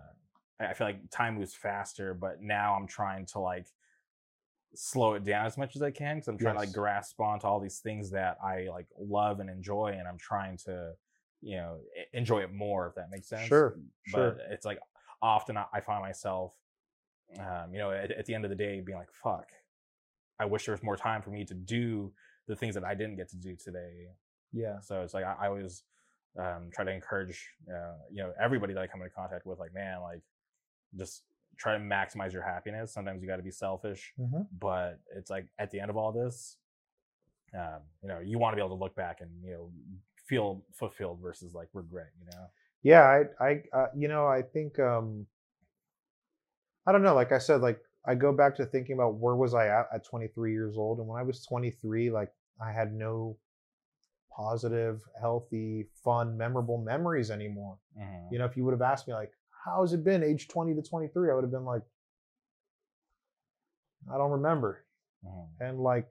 I 0.60 0.74
feel 0.74 0.88
like 0.88 1.10
time 1.10 1.36
moves 1.36 1.54
faster, 1.54 2.14
but 2.14 2.42
now 2.42 2.76
I'm 2.76 2.88
trying 2.88 3.26
to 3.28 3.40
like 3.40 3.68
slow 4.76 5.16
it 5.16 5.24
down 5.24 5.46
as 5.46 5.58
much 5.58 5.76
as 5.76 5.82
I 5.82 5.92
can 5.92 6.18
because 6.18 6.28
I'm 6.28 6.38
trying 6.38 6.56
to 6.56 6.60
like 6.60 6.74
grasp 6.74 7.20
onto 7.20 7.48
all 7.48 7.60
these 7.60 7.80
things 7.80 8.12
that 8.12 8.38
I 8.44 8.68
like 8.70 8.88
love 9.00 9.40
and 9.40 9.50
enjoy, 9.50 9.96
and 9.98 10.08
I'm 10.08 10.18
trying 10.18 10.58
to 10.66 10.94
you 11.42 11.56
know 11.58 11.80
enjoy 12.14 12.42
it 12.42 12.54
more 12.54 12.88
if 12.88 12.96
that 12.96 13.10
makes 13.10 13.30
sense. 13.30 13.48
Sure, 13.48 13.78
sure. 14.06 14.38
But 14.38 14.46
it's 14.52 14.66
like 14.66 14.80
often 15.22 15.58
I 15.58 15.66
I 15.74 15.82
find 15.82 16.02
myself, 16.02 16.56
um, 17.40 17.74
you 17.74 17.80
know, 17.80 17.92
at, 17.92 18.12
at 18.12 18.26
the 18.26 18.36
end 18.36 18.46
of 18.46 18.50
the 18.50 18.56
day 18.56 18.82
being 18.82 18.98
like, 18.98 19.12
"Fuck, 19.12 19.48
I 20.40 20.46
wish 20.46 20.66
there 20.66 20.74
was 20.74 20.84
more 20.84 20.98
time 20.98 21.22
for 21.22 21.30
me 21.30 21.46
to 21.46 21.54
do 21.54 22.12
the 22.48 22.56
things 22.56 22.76
that 22.76 22.84
I 22.84 22.96
didn't 22.96 23.16
get 23.16 23.30
to 23.30 23.38
do 23.38 23.56
today." 23.56 24.08
Yeah. 24.52 24.80
So 24.82 25.02
it's 25.02 25.14
like 25.14 25.26
I, 25.26 25.36
I 25.42 25.48
always 25.48 25.84
um, 26.38 26.70
try 26.74 26.86
to 26.86 26.92
encourage, 26.92 27.50
uh, 27.70 27.96
you 28.12 28.22
know, 28.22 28.32
everybody 28.42 28.74
that 28.74 28.82
I 28.82 28.88
come 28.88 29.02
into 29.02 29.14
contact 29.14 29.46
with, 29.46 29.60
like, 29.60 29.74
man, 29.74 30.02
like, 30.02 30.22
just 30.98 31.24
try 31.58 31.74
to 31.74 31.80
maximize 31.80 32.34
your 32.34 32.42
happiness. 32.42 32.94
Sometimes 32.94 33.22
you 33.22 33.28
got 33.28 33.38
to 33.38 33.44
be 33.44 33.52
selfish, 33.52 34.14
hmm 34.18 34.42
but 34.60 35.00
it's 35.16 35.30
like 35.30 35.48
at 35.60 35.72
the 35.72 35.80
end 35.80 35.90
of 35.90 35.98
all 35.98 36.12
this, 36.12 36.58
um, 37.58 37.82
you 38.02 38.08
know, 38.08 38.20
you 38.20 38.38
want 38.40 38.54
to 38.54 38.56
be 38.56 38.62
able 38.62 38.76
to 38.76 38.82
look 38.82 38.96
back 38.96 39.22
and 39.22 39.30
you 39.44 39.52
know 39.52 39.72
feel 40.28 40.64
fulfilled 40.74 41.20
versus 41.22 41.54
like 41.54 41.68
regret. 41.74 42.10
You 42.20 42.28
know. 42.32 42.46
Yeah, 42.82 43.02
I, 43.02 43.46
I, 43.46 43.64
uh, 43.74 43.88
you 43.96 44.08
know, 44.08 44.26
I 44.26 44.42
think, 44.42 44.80
um, 44.80 45.26
I 46.88 46.94
don't 46.94 47.04
know. 47.04 47.14
Like 47.14 47.34
I 47.34 47.38
said, 47.38 47.62
like 47.62 47.82
I 48.06 48.16
go 48.16 48.32
back 48.32 48.56
to 48.56 48.66
thinking 48.66 48.94
about 48.94 49.16
where 49.16 49.36
was 49.36 49.54
I 49.54 49.68
at 49.68 49.88
at 49.94 50.06
23 50.06 50.54
years 50.54 50.78
old, 50.78 51.00
and 51.00 51.08
when 51.08 51.20
I 51.20 51.24
was 51.24 51.46
23, 51.46 52.10
like 52.10 52.32
I 52.62 52.72
had 52.72 52.94
no 52.94 53.38
positive, 54.44 55.02
healthy, 55.20 55.86
fun, 56.04 56.38
memorable 56.38 56.78
memories 56.78 57.30
anymore. 57.30 57.78
Mhm. 57.98 58.32
You 58.32 58.40
know, 58.40 58.46
if 58.46 58.56
you 58.56 58.64
would 58.64 58.72
have 58.72 58.82
asked 58.82 59.06
me, 59.08 59.14
like, 59.14 59.34
how's 59.66 59.92
it 59.92 60.04
been, 60.04 60.24
age 60.24 60.48
20 60.48 60.74
to 60.76 60.82
23, 60.82 61.30
I 61.30 61.34
would 61.36 61.44
have 61.44 61.52
been 61.52 61.66
like, 61.66 61.84
I 64.10 64.18
don't 64.18 64.32
remember. 64.32 64.86
Mhm. 65.26 65.48
and 65.60 65.80
like 65.84 66.10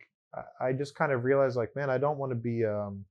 I- 0.61 0.75
just 0.75 0.95
kind 0.95 1.11
of 1.13 1.25
realized 1.25 1.57
like 1.57 1.75
man 1.75 1.89
i 1.89 1.97
don't 1.97 2.19
want 2.19 2.31
to 2.31 2.37
be 2.37 2.63
um 2.67 3.07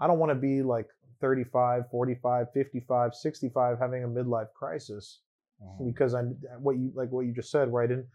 i 0.00 0.08
don't 0.08 0.18
want 0.18 0.30
to 0.30 0.34
be 0.34 0.62
like 0.62 0.88
35 1.20 1.88
45 1.88 2.50
55 2.52 3.14
65 3.14 3.78
having 3.78 4.02
a 4.02 4.08
midlife 4.08 4.52
crisis 4.52 5.20
Mhm. 5.62 5.86
because 5.86 6.12
i 6.14 6.22
what 6.58 6.76
you 6.76 6.90
like 6.96 7.10
what 7.12 7.24
you 7.26 7.32
just 7.32 7.52
said 7.52 7.70
where 7.70 7.84
i 7.84 7.86
didn't 7.86 8.08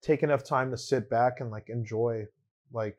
take 0.00 0.22
enough 0.22 0.42
time 0.42 0.70
to 0.70 0.78
sit 0.78 1.10
back 1.10 1.40
and 1.40 1.50
like 1.50 1.68
enjoy 1.68 2.26
like 2.72 2.98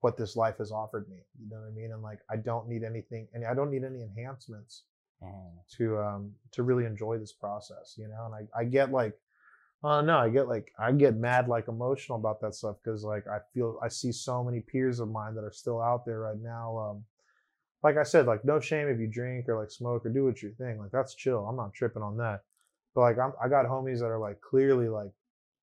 what 0.00 0.16
this 0.16 0.36
life 0.36 0.58
has 0.58 0.70
offered 0.70 1.08
me. 1.08 1.16
You 1.38 1.48
know 1.50 1.60
what 1.60 1.68
I 1.68 1.70
mean? 1.70 1.92
And 1.92 2.02
like 2.02 2.20
I 2.30 2.36
don't 2.36 2.68
need 2.68 2.84
anything, 2.84 3.28
and 3.32 3.44
I 3.44 3.54
don't 3.54 3.70
need 3.70 3.84
any 3.84 4.02
enhancements 4.02 4.84
Mhm. 5.22 5.66
to 5.76 5.98
um 5.98 6.34
to 6.52 6.62
really 6.62 6.84
enjoy 6.84 7.18
this 7.18 7.32
process. 7.32 7.96
You 7.96 8.08
know, 8.08 8.26
and 8.26 8.34
I 8.34 8.60
I 8.60 8.64
get 8.64 8.90
like. 8.90 9.18
Oh 9.82 10.00
no, 10.00 10.16
I 10.18 10.30
get 10.30 10.48
like 10.48 10.72
I 10.78 10.90
get 10.92 11.16
mad 11.16 11.48
like 11.48 11.68
emotional 11.68 12.18
about 12.18 12.40
that 12.40 12.54
stuff 12.54 12.76
because 12.82 13.04
like 13.04 13.26
I 13.28 13.38
feel 13.52 13.78
I 13.82 13.88
see 13.88 14.10
so 14.10 14.42
many 14.42 14.60
peers 14.60 15.00
of 15.00 15.10
mine 15.10 15.34
that 15.34 15.44
are 15.44 15.52
still 15.52 15.80
out 15.82 16.06
there 16.06 16.20
right 16.20 16.40
now. 16.40 16.78
Um, 16.78 17.04
like 17.82 17.98
I 17.98 18.02
said, 18.02 18.26
like 18.26 18.42
no 18.44 18.58
shame 18.58 18.88
if 18.88 18.98
you 18.98 19.06
drink 19.06 19.48
or 19.48 19.58
like 19.60 19.70
smoke 19.70 20.06
or 20.06 20.08
do 20.08 20.24
what 20.24 20.42
your 20.42 20.52
thing. 20.52 20.78
Like 20.78 20.90
that's 20.92 21.14
chill. 21.14 21.46
I'm 21.46 21.56
not 21.56 21.74
tripping 21.74 22.02
on 22.02 22.16
that. 22.16 22.42
But 22.94 23.02
like 23.02 23.18
I'm, 23.18 23.34
I 23.40 23.48
got 23.48 23.66
homies 23.66 23.98
that 24.00 24.06
are 24.06 24.18
like 24.18 24.40
clearly 24.40 24.88
like 24.88 25.12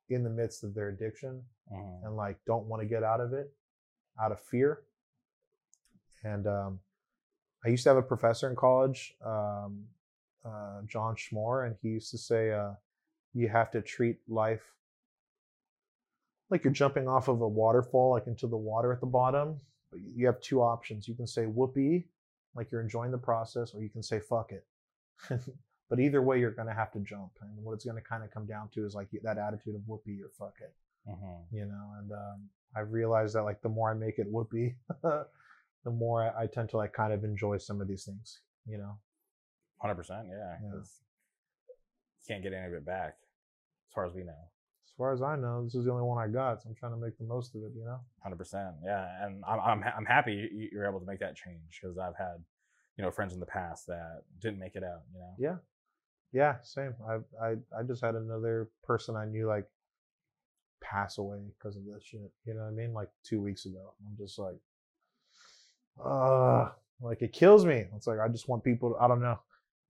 in 0.10 0.24
the 0.24 0.30
midst 0.30 0.64
of 0.64 0.74
their 0.76 0.90
addiction 0.90 1.44
Mhm. 1.74 2.06
and 2.06 2.16
like 2.16 2.38
don't 2.46 2.68
want 2.68 2.82
to 2.84 2.88
get 2.88 3.04
out 3.04 3.20
of 3.20 3.34
it 3.34 3.52
out 4.22 4.32
of 4.32 4.40
fear. 4.42 4.82
And 6.24 6.48
um, 6.48 6.80
I 7.66 7.70
used 7.70 7.84
to 7.84 7.90
have 7.90 7.98
a 7.98 8.02
professor 8.02 8.50
in 8.50 8.56
college, 8.56 9.16
um, 9.26 9.84
uh, 10.46 10.82
John 10.88 11.16
Schmore, 11.16 11.66
and 11.66 11.76
he 11.82 11.90
used 11.90 12.12
to 12.12 12.18
say, 12.18 12.52
uh, 12.52 12.72
you 13.34 13.50
have 13.50 13.72
to 13.72 13.82
treat 13.82 14.18
life 14.28 14.62
like 16.50 16.64
you're 16.64 16.74
jumping 16.74 17.08
off 17.08 17.28
of 17.30 17.42
a 17.42 17.48
waterfall, 17.48 18.12
like 18.12 18.28
into 18.28 18.48
the 18.48 18.58
water 18.58 18.94
at 18.94 19.00
the 19.00 19.08
bottom. 19.08 19.60
But 19.92 20.02
you 20.16 20.26
have 20.28 20.40
two 20.40 20.62
options. 20.62 21.08
You 21.08 21.16
can 21.16 21.26
say 21.28 21.46
whoopee, 21.46 22.06
like 22.56 22.72
you're 22.72 22.82
enjoying 22.82 23.12
the 23.12 23.18
process, 23.18 23.74
or 23.74 23.82
you 23.82 23.90
can 23.90 24.04
say 24.04 24.20
fuck 24.20 24.52
it. 24.52 24.66
but 25.90 26.00
either 26.00 26.22
way, 26.22 26.40
you're 26.40 26.52
going 26.52 26.68
to 26.68 26.74
have 26.74 26.92
to 26.92 27.00
jump. 27.00 27.32
And 27.42 27.64
what 27.64 27.74
it's 27.74 27.86
going 27.86 27.98
to 27.98 28.08
kind 28.08 28.24
of 28.24 28.32
come 28.32 28.46
down 28.46 28.70
to 28.76 28.86
is 28.86 28.94
like 28.94 29.08
that 29.24 29.38
attitude 29.38 29.76
of 29.76 29.82
whoopee 29.88 30.22
or 30.22 30.30
fuck 30.38 30.56
it 30.62 30.74
Mhm. 31.10 31.44
you 31.52 31.66
know 31.66 31.92
and 32.00 32.12
um, 32.14 32.50
i've 32.76 32.92
realized 32.92 33.36
that 33.36 33.44
like 33.44 33.62
the 33.62 33.70
more 33.70 33.92
i 33.92 33.94
make 33.94 34.20
it 34.20 34.28
whoopee 34.30 34.76
the 35.04 35.92
more 35.92 36.24
I, 36.38 36.44
I 36.44 36.48
tend 36.48 36.70
to 36.70 36.78
like 36.78 36.94
kind 36.94 37.14
of 37.14 37.24
enjoy 37.24 37.58
some 37.58 37.82
of 37.82 37.88
these 37.88 38.04
things 38.06 38.40
you 38.66 38.78
know 38.78 38.98
Hundred 39.82 39.96
percent, 39.96 40.28
yeah. 40.30 40.56
Yeah. 40.64 40.76
you 40.76 40.84
can't 42.28 42.42
get 42.42 42.54
any 42.54 42.66
of 42.68 42.74
it 42.74 42.86
back, 42.86 43.16
as 43.90 43.94
far 43.94 44.06
as 44.06 44.14
we 44.14 44.24
know. 44.24 44.32
as 44.86 44.92
far 44.98 45.12
as 45.12 45.22
i 45.22 45.36
know 45.36 45.64
this 45.66 45.76
is 45.76 45.84
the 45.86 45.92
only 45.92 46.04
one 46.04 46.18
i 46.24 46.28
got 46.32 46.62
so 46.62 46.70
i'm 46.70 46.76
trying 46.76 46.94
to 46.94 46.98
make 46.98 47.18
the 47.18 47.26
most 47.26 47.54
of 47.56 47.62
it 47.64 47.72
you 47.76 47.84
know 47.86 48.00
Hundred 48.22 48.38
percent, 48.38 48.76
yeah. 48.86 49.06
And 49.26 49.44
I'm 49.46 49.60
I'm 49.60 49.84
I'm 49.98 50.06
happy 50.06 50.34
you- 50.34 50.70
you're 50.72 50.88
able 50.88 51.02
to 51.02 51.06
make 51.06 51.20
that 51.20 51.36
change 51.36 51.80
because 51.82 51.98
I've 51.98 52.16
had, 52.18 52.38
you 52.98 53.04
know, 53.04 53.12
friends 53.12 53.34
in 53.34 53.42
the 53.42 53.46
past 53.46 53.88
that 53.88 54.22
didn't 54.42 54.60
make 54.60 54.76
it 54.78 54.84
out. 54.86 55.02
You 55.14 55.20
know. 55.20 55.34
yeah 55.38 55.56
yeah 56.32 56.56
same 56.64 56.94
i 57.08 57.16
i, 57.46 57.50
I 57.78 57.84
just 57.86 58.02
had 58.02 58.16
another 58.16 58.70
person 58.84 59.16
i 59.18 59.26
knew 59.26 59.46
like 59.48 59.68
pass 60.84 61.18
away 61.18 61.40
because 61.58 61.76
of 61.78 61.84
this 61.86 62.04
shit 62.04 62.30
you 62.46 62.54
know 62.54 62.62
what 62.62 62.68
i 62.68 62.72
mean 62.72 62.94
like 62.94 63.10
two 63.24 63.40
weeks 63.42 63.66
ago 63.66 63.94
i'm 64.06 64.16
just 64.18 64.38
like 64.38 64.60
uh 66.04 66.70
like 67.02 67.22
it 67.22 67.32
kills 67.34 67.66
me 67.66 67.86
it's 67.96 68.08
like 68.08 68.20
i 68.20 68.28
just 68.28 68.48
want 68.48 68.64
people 68.64 68.92
to, 68.92 68.98
i 68.98 69.08
don't 69.08 69.22
know 69.22 69.40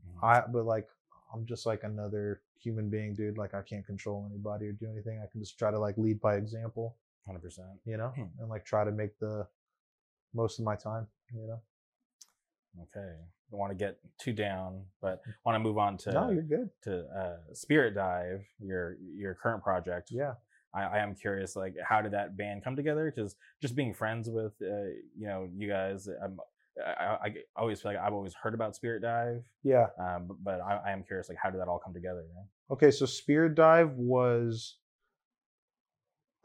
Mhm. 0.05 0.23
I 0.23 0.43
but 0.51 0.65
like 0.65 0.87
I'm 1.33 1.45
just 1.45 1.65
like 1.65 1.83
another 1.83 2.41
human 2.59 2.89
being, 2.89 3.15
dude. 3.15 3.37
Like 3.39 3.53
I 3.55 3.61
can't 3.63 3.85
control 3.85 4.27
anybody 4.29 4.67
or 4.67 4.73
do 4.73 4.87
anything. 4.91 5.19
I 5.19 5.25
can 5.31 5.39
just 5.41 5.57
try 5.57 5.71
to 5.71 5.79
like 5.79 5.97
lead 5.97 6.19
by 6.21 6.35
example, 6.35 6.95
Hundred 7.25 7.41
percent. 7.41 7.69
you 7.85 7.95
know, 7.97 8.09
Hmm. 8.09 8.25
and 8.39 8.49
like 8.49 8.65
try 8.65 8.83
to 8.83 8.91
make 8.91 9.17
the 9.17 9.47
most 10.33 10.59
of 10.59 10.65
my 10.65 10.75
time, 10.75 11.07
you 11.33 11.47
know. 11.47 11.59
Okay. 12.83 13.15
Don't 13.49 13.59
want 13.59 13.71
to 13.71 13.75
get 13.77 13.97
too 14.19 14.33
down, 14.33 14.83
but 15.01 15.21
want 15.45 15.55
to 15.55 15.59
move 15.59 15.77
on 15.77 15.97
to 15.99 16.11
no, 16.11 16.29
you're 16.31 16.43
good. 16.43 16.69
to 16.83 17.05
uh, 17.17 17.37
Spirit 17.53 17.95
Dive, 17.95 18.45
your 18.59 18.97
your 19.15 19.33
current 19.33 19.63
project. 19.63 20.09
Yeah. 20.11 20.33
I, 20.73 20.83
I 20.83 20.97
am 20.99 21.15
curious, 21.15 21.55
like, 21.55 21.75
how 21.87 22.01
did 22.01 22.13
that 22.13 22.35
band 22.37 22.63
come 22.63 22.75
together? 22.75 23.11
Because 23.15 23.35
just 23.61 23.75
being 23.75 23.93
friends 23.93 24.29
with, 24.29 24.53
uh, 24.61 24.89
you 25.17 25.27
know, 25.27 25.47
you 25.55 25.67
guys, 25.69 26.07
I'm, 26.23 26.39
I, 26.83 26.89
I, 27.03 27.13
I 27.25 27.33
always 27.55 27.81
feel 27.81 27.91
like 27.93 28.01
I've 28.01 28.13
always 28.13 28.33
heard 28.33 28.53
about 28.55 28.75
Spirit 28.75 29.01
Dive, 29.03 29.43
Yeah. 29.63 29.87
um, 29.99 30.25
but, 30.27 30.37
but 30.43 30.61
I, 30.61 30.81
I 30.87 30.91
am 30.91 31.03
curious, 31.03 31.29
like, 31.29 31.37
how 31.41 31.49
did 31.51 31.59
that 31.61 31.67
all 31.67 31.79
come 31.83 31.93
together? 31.93 32.23
Man? 32.33 32.45
Okay, 32.71 32.89
so 32.91 33.05
Spirit 33.05 33.55
Dive 33.55 33.91
was 33.93 34.77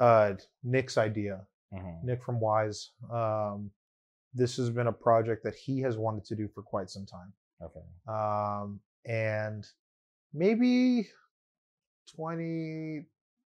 uh 0.01 0.35
Nick's 0.63 0.97
idea. 0.99 1.41
Mhm. 1.75 2.05
Nick 2.05 2.23
from 2.23 2.39
Wise. 2.41 2.91
Um 3.13 3.71
this 4.35 4.57
has 4.59 4.71
been 4.71 4.87
a 4.87 4.93
project 4.93 5.43
that 5.43 5.55
he 5.55 5.81
has 5.81 5.97
wanted 5.97 6.25
to 6.27 6.37
do 6.37 6.47
for 6.55 6.63
quite 6.63 6.89
some 6.91 7.05
time. 7.07 7.33
Okay. 7.63 7.81
um, 8.07 8.79
and 9.07 9.67
maybe 10.33 11.09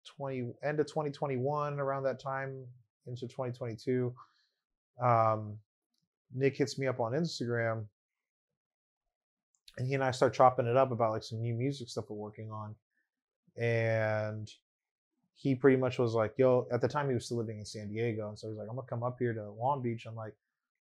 2020 0.07 0.55
end 0.63 0.81
of 0.81 0.87
2021 0.87 1.81
around 1.81 2.03
that 2.03 2.21
time 2.21 2.65
into 3.07 3.23
2022 3.23 4.13
um, 5.03 5.57
nick 6.35 6.57
hits 6.57 6.79
me 6.79 6.87
up 6.87 7.01
on 7.01 7.13
instagram 7.13 7.85
and 9.79 9.87
he 9.87 9.95
and 9.95 10.05
i 10.05 10.11
start 10.11 10.33
chopping 10.35 10.67
it 10.67 10.77
up 10.77 10.91
about 10.91 11.13
like 11.13 11.23
some 11.23 11.41
new 11.41 11.55
music 11.55 11.89
stuff 11.89 12.07
we're 12.09 12.17
working 12.17 12.51
on 12.51 12.75
and 13.57 14.53
he 15.35 15.55
pretty 15.55 15.77
much 15.77 15.99
was 15.99 16.15
like 16.15 16.33
yo 16.37 16.67
at 16.73 16.81
the 16.81 16.89
time 16.89 17.09
he 17.09 17.15
was 17.15 17.27
still 17.27 17.37
living 17.37 17.59
in 17.59 17.65
san 17.65 17.89
diego 17.89 18.29
and 18.29 18.39
so 18.39 18.49
he's 18.49 18.57
like 18.57 18.69
i'm 18.69 18.77
gonna 18.77 18.87
come 18.89 19.03
up 19.03 19.17
here 19.19 19.33
to 19.33 19.51
long 19.53 19.83
beach 19.83 20.07
and 20.07 20.17
like 20.17 20.35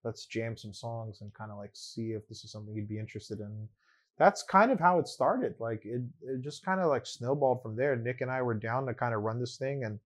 let's 0.05 0.27
jam 0.27 0.57
some 0.57 0.73
songs 0.73 1.23
and 1.23 1.33
kind 1.35 1.51
of 1.51 1.59
like 1.59 1.71
see 1.73 2.13
if 2.13 2.27
this 2.29 2.45
is 2.45 2.53
something 2.53 2.75
you'd 2.75 2.89
be 2.89 2.99
interested 2.99 3.41
in 3.41 3.69
that's 4.17 4.43
kind 4.43 4.71
of 4.71 4.79
how 4.79 4.99
it 4.99 5.09
started 5.09 5.55
like 5.59 5.85
it, 5.85 6.03
it 6.23 6.41
just 6.41 6.65
kind 6.65 6.81
of 6.81 6.89
like 6.89 7.07
snowballed 7.07 7.63
from 7.63 7.77
there 7.77 7.97
nick 7.97 8.21
and 8.21 8.31
i 8.31 8.41
were 8.43 8.55
down 8.55 8.87
to 8.87 8.95
kind 8.95 9.15
of 9.15 9.23
run 9.23 9.41
this 9.41 9.57
thing 9.57 9.85
and 9.85 9.99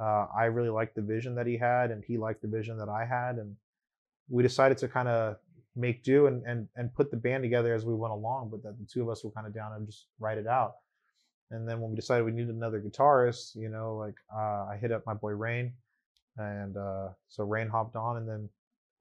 uh, 0.00 0.26
i 0.36 0.44
really 0.46 0.70
liked 0.70 0.94
the 0.94 1.02
vision 1.02 1.34
that 1.34 1.46
he 1.46 1.56
had 1.56 1.90
and 1.90 2.02
he 2.04 2.16
liked 2.16 2.42
the 2.42 2.48
vision 2.48 2.78
that 2.78 2.88
i 2.88 3.04
had 3.04 3.36
and 3.36 3.54
we 4.28 4.42
decided 4.42 4.78
to 4.78 4.88
kind 4.88 5.08
of 5.08 5.36
make 5.76 6.02
do 6.02 6.26
and, 6.26 6.42
and 6.46 6.68
and 6.76 6.94
put 6.94 7.10
the 7.10 7.16
band 7.16 7.42
together 7.42 7.74
as 7.74 7.84
we 7.84 7.94
went 7.94 8.12
along 8.12 8.48
but 8.50 8.62
that 8.62 8.78
the 8.78 8.86
two 8.86 9.02
of 9.02 9.08
us 9.08 9.22
were 9.24 9.30
kind 9.30 9.46
of 9.46 9.54
down 9.54 9.72
and 9.74 9.86
just 9.86 10.06
write 10.18 10.38
it 10.38 10.46
out 10.46 10.76
and 11.50 11.68
then 11.68 11.80
when 11.80 11.90
we 11.90 11.96
decided 11.96 12.24
we 12.24 12.32
needed 12.32 12.54
another 12.54 12.80
guitarist 12.80 13.54
you 13.56 13.68
know 13.68 13.96
like 13.96 14.16
uh, 14.34 14.66
i 14.70 14.78
hit 14.80 14.90
up 14.92 15.04
my 15.06 15.14
boy 15.14 15.32
rain 15.32 15.72
and 16.38 16.76
uh, 16.76 17.08
so 17.28 17.44
rain 17.44 17.68
hopped 17.68 17.96
on 17.96 18.16
and 18.16 18.28
then 18.28 18.48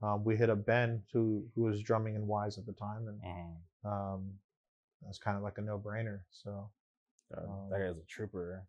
um, 0.01 0.23
we 0.23 0.35
hit 0.35 0.49
up 0.49 0.65
ben 0.65 1.01
who 1.13 1.43
who 1.55 1.63
was 1.63 1.81
drumming 1.81 2.15
in 2.15 2.27
wise 2.27 2.57
at 2.57 2.65
the 2.65 2.73
time 2.73 3.07
and 3.07 3.19
Mhm. 3.21 3.55
um, 3.85 4.33
that's 5.03 5.17
kind 5.19 5.37
of 5.37 5.43
like 5.43 5.57
a 5.57 5.61
no-brainer. 5.61 6.19
So 6.31 6.69
Uh, 7.35 7.41
Um, 7.41 7.69
that 7.69 7.79
guy's 7.79 7.97
a 7.97 8.05
trooper. 8.07 8.65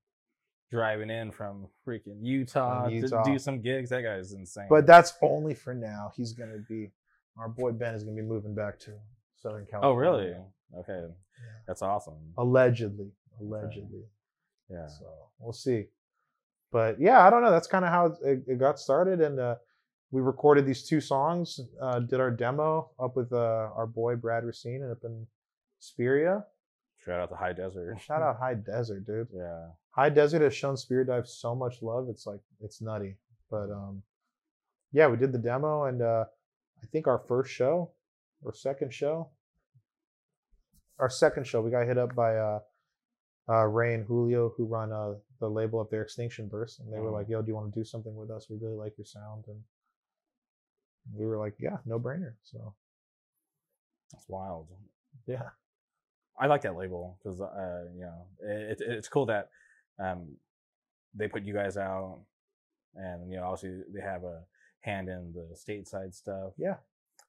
Driving 0.70 1.11
in 1.11 1.31
from 1.32 1.66
freaking 1.86 2.19
Utah, 2.20 2.86
Utah. 2.89 3.23
to 3.24 3.32
do 3.32 3.39
some 3.39 3.61
gigs. 3.61 3.90
That 3.90 4.02
guy's 4.02 4.32
insane. 4.32 4.66
but 4.69 4.86
that's 4.86 5.15
only 5.23 5.55
for 5.55 5.74
now. 5.74 6.12
He's 6.15 6.32
gonna 6.32 6.59
be 6.69 6.93
our 7.36 7.48
boy 7.48 7.73
Ben 7.73 7.94
is 7.94 8.05
gonna 8.05 8.16
be 8.16 8.23
moving 8.23 8.55
back 8.55 8.78
to 8.81 8.93
Southern 9.36 9.66
California. 9.66 9.90
oh, 9.90 9.94
really? 9.94 10.36
Okay. 10.77 11.12
That's 11.66 11.82
awesome. 11.82 12.35
Allegedly, 12.36 13.11
allegedly. 13.40 14.05
Yeah. 14.69 14.86
So 14.86 15.07
we'll 15.39 15.52
see. 15.55 15.89
But 16.70 17.01
yeah, 17.01 17.27
I 17.27 17.31
don't 17.31 17.43
know. 17.43 17.51
That's 17.51 17.66
kind 17.66 17.85
of 17.85 17.90
how 17.90 18.07
it, 18.23 18.44
it 18.47 18.59
got 18.59 18.78
started, 18.78 19.20
and 19.20 19.40
uh, 19.40 19.57
we 20.12 20.20
recorded 20.20 20.66
these 20.66 20.85
two 20.86 21.01
songs. 21.01 21.59
Uh, 21.81 21.98
did 22.01 22.20
our 22.20 22.31
demo 22.31 22.90
up 23.01 23.16
with 23.16 23.32
uh, 23.32 23.70
our 23.74 23.86
boy 23.89 24.15
Brad 24.16 24.44
Racine 24.44 24.82
and 24.82 24.93
up 24.93 25.02
in 25.02 25.27
Hesperia. 25.81 26.44
Shout 26.98 27.20
out 27.20 27.31
to 27.31 27.36
High 27.36 27.55
Desert. 27.55 27.98
Shout 28.01 28.23
out 28.23 28.36
High 28.40 28.55
Desert, 28.55 29.07
dude. 29.07 29.28
Yeah. 29.35 29.69
High 29.93 30.11
Desert 30.11 30.43
has 30.43 30.55
shown 30.55 30.77
Spirit 30.77 31.07
Dive 31.09 31.27
so 31.27 31.55
much 31.55 31.82
love. 31.82 32.09
It's 32.11 32.27
like 32.27 32.40
it's 32.61 32.81
nutty. 32.82 33.16
But 33.51 33.70
um, 33.70 34.02
yeah, 34.93 35.09
we 35.09 35.16
did 35.16 35.32
the 35.32 35.39
demo, 35.39 35.85
and 35.85 36.02
uh, 36.02 36.24
I 36.82 36.86
think 36.93 37.07
our 37.07 37.19
first 37.27 37.51
show 37.51 37.93
or 38.43 38.55
second 38.55 38.93
show, 38.93 39.31
our 40.98 41.11
second 41.11 41.47
show, 41.47 41.61
we 41.62 41.70
got 41.70 41.86
hit 41.86 41.98
up 41.98 42.15
by 42.15 42.36
uh, 42.36 42.61
uh, 43.48 43.65
Ray 43.66 43.94
and 43.94 44.05
Julio, 44.07 44.52
who 44.57 44.66
run 44.66 44.93
uh, 44.93 45.15
the 45.40 45.48
label 45.48 45.81
up 45.81 45.90
there, 45.90 46.02
Extinction 46.02 46.47
Burst, 46.48 46.81
and 46.81 46.93
they 46.93 47.01
were 47.01 47.11
Mhm. 47.11 47.15
like, 47.15 47.28
"Yo, 47.28 47.40
do 47.43 47.48
you 47.48 47.55
want 47.55 47.73
to 47.73 47.81
do 47.81 47.85
something 47.85 48.15
with 48.15 48.31
us? 48.31 48.48
We 48.51 48.59
really 48.59 48.77
like 48.77 48.97
your 48.98 49.07
sound." 49.07 49.44
And 49.48 49.62
we 51.15 51.24
were 51.27 51.39
like, 51.39 51.55
"Yeah, 51.59 51.78
no 51.86 51.98
brainer." 51.98 52.35
So 52.43 52.74
That's 54.12 54.28
wild. 54.28 54.69
yeah, 55.27 55.48
I 56.41 56.47
like 56.47 56.62
that 56.62 56.77
label 56.77 57.19
because 57.23 57.41
uh, 57.41 57.85
you 57.95 58.01
know 58.03 58.27
it, 58.43 58.81
it, 58.81 58.91
it's 58.99 59.09
cool 59.09 59.27
that 59.27 59.51
um, 60.03 60.37
they 61.15 61.29
put 61.29 61.45
you 61.45 61.53
guys 61.55 61.77
out, 61.77 62.21
and 62.95 63.31
you 63.31 63.37
know 63.37 63.45
obviously 63.45 63.83
they 63.95 64.01
have 64.01 64.25
a 64.25 64.41
hand 64.81 65.09
in 65.09 65.33
the 65.35 65.55
stateside 65.55 66.15
stuff. 66.15 66.53
Yeah. 66.57 66.77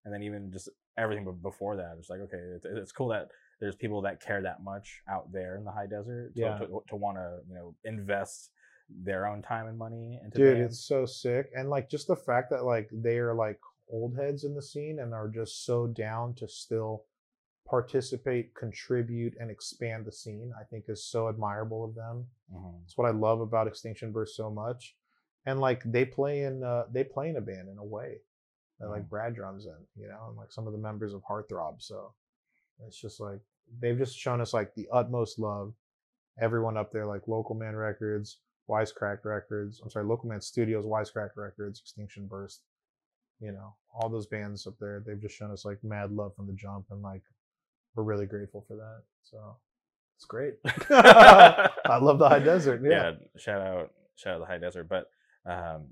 and 0.05 0.13
then 0.13 0.23
even 0.23 0.51
just 0.51 0.69
everything 0.97 1.25
be- 1.25 1.31
before 1.41 1.75
that, 1.77 1.95
it's 1.99 2.09
like 2.09 2.21
okay, 2.21 2.37
it's, 2.55 2.65
it's 2.65 2.91
cool 2.91 3.09
that 3.09 3.27
there's 3.59 3.75
people 3.75 4.01
that 4.03 4.21
care 4.21 4.41
that 4.41 4.63
much 4.63 5.01
out 5.09 5.31
there 5.31 5.55
in 5.57 5.63
the 5.65 5.71
high 5.71 5.87
desert. 5.87 6.33
To, 6.35 6.39
Yeah. 6.39 6.57
to, 6.57 6.81
to 6.89 6.95
want 6.95 7.17
to 7.17 7.39
you 7.49 7.55
know 7.55 7.75
invest 7.83 8.51
their 9.03 9.25
own 9.27 9.41
time 9.41 9.67
and 9.67 9.77
money 9.77 10.19
into 10.23 10.37
dude 10.37 10.57
bands. 10.57 10.73
it's 10.77 10.85
so 10.85 11.05
sick 11.05 11.49
and 11.55 11.69
like 11.69 11.89
just 11.89 12.07
the 12.07 12.15
fact 12.15 12.49
that 12.49 12.65
like 12.65 12.89
they 12.91 13.17
are 13.19 13.33
like 13.33 13.57
old 13.89 14.17
heads 14.17 14.43
in 14.43 14.53
the 14.53 14.61
scene 14.61 14.99
and 14.99 15.13
are 15.13 15.29
just 15.29 15.65
so 15.65 15.87
down 15.87 16.33
to 16.33 16.45
still 16.47 17.03
participate 17.71 18.53
contribute 18.53 19.33
and 19.39 19.49
expand 19.49 20.05
the 20.05 20.11
scene 20.11 20.51
i 20.59 20.63
think 20.65 20.83
is 20.89 21.03
so 21.05 21.29
admirable 21.29 21.83
of 21.85 21.95
them 21.95 22.27
Mhm. 22.53 22.83
it's 22.83 22.97
what 22.97 23.07
i 23.07 23.11
love 23.11 23.39
about 23.41 23.67
extinction 23.67 24.11
burst 24.11 24.35
so 24.35 24.49
much 24.51 24.95
and 25.45 25.59
like 25.61 25.81
they 25.85 26.05
play 26.05 26.43
in 26.43 26.63
uh, 26.63 26.83
they 26.91 27.03
play 27.05 27.29
in 27.29 27.37
a 27.37 27.41
band 27.41 27.69
in 27.69 27.77
a 27.79 27.83
way 27.97 28.09
that 28.79 28.89
like. 28.89 29.07
Brad 29.09 29.35
drums 29.35 29.65
in, 29.67 29.79
you 30.01 30.07
know, 30.07 30.21
and 30.29 30.37
like 30.37 30.51
some 30.51 30.65
of 30.67 30.73
the 30.73 30.79
members 30.79 31.13
of 31.13 31.21
Heartthrob. 31.23 31.75
So 31.83 32.13
it's 32.85 32.99
just 32.99 33.19
like 33.19 33.39
they've 33.79 33.97
just 33.97 34.17
shown 34.17 34.41
us 34.41 34.53
like 34.55 34.73
the 34.73 34.87
utmost 34.91 35.37
love. 35.39 35.73
Everyone 36.39 36.77
up 36.77 36.91
there, 36.91 37.05
like 37.05 37.27
Local 37.27 37.53
Man 37.55 37.75
Records, 37.75 38.39
Wisecrack 38.67 39.19
Records. 39.23 39.81
I'm 39.83 39.89
sorry, 39.91 40.05
Local 40.05 40.29
Man 40.29 40.41
Studios, 40.41 40.85
Wisecrack 40.85 41.31
Records, 41.35 41.79
Extinction 41.79 42.25
Burst. 42.27 42.61
You 43.39 43.51
know, 43.51 43.75
all 43.93 44.09
those 44.09 44.25
bands 44.27 44.65
up 44.67 44.77
there, 44.79 45.03
they've 45.05 45.21
just 45.21 45.35
shown 45.35 45.51
us 45.51 45.63
like 45.63 45.83
mad 45.83 46.11
love 46.11 46.35
from 46.35 46.47
the 46.47 46.53
jump, 46.53 46.85
and 46.89 47.01
like 47.03 47.23
we're 47.95 48.03
really 48.03 48.25
grateful 48.25 48.63
for 48.67 48.75
that. 48.77 49.01
So 49.23 49.57
it's 50.17 50.25
great. 50.25 50.55
I 50.89 51.97
love 52.01 52.19
the 52.19 52.29
high 52.29 52.39
desert. 52.39 52.81
Yeah. 52.83 52.89
yeah. 52.89 53.11
shout 53.37 53.61
out 53.61 53.91
shout 54.15 54.35
out 54.35 54.39
the 54.39 54.45
high 54.45 54.59
desert 54.59 54.87
but 54.87 55.05
um 55.49 55.87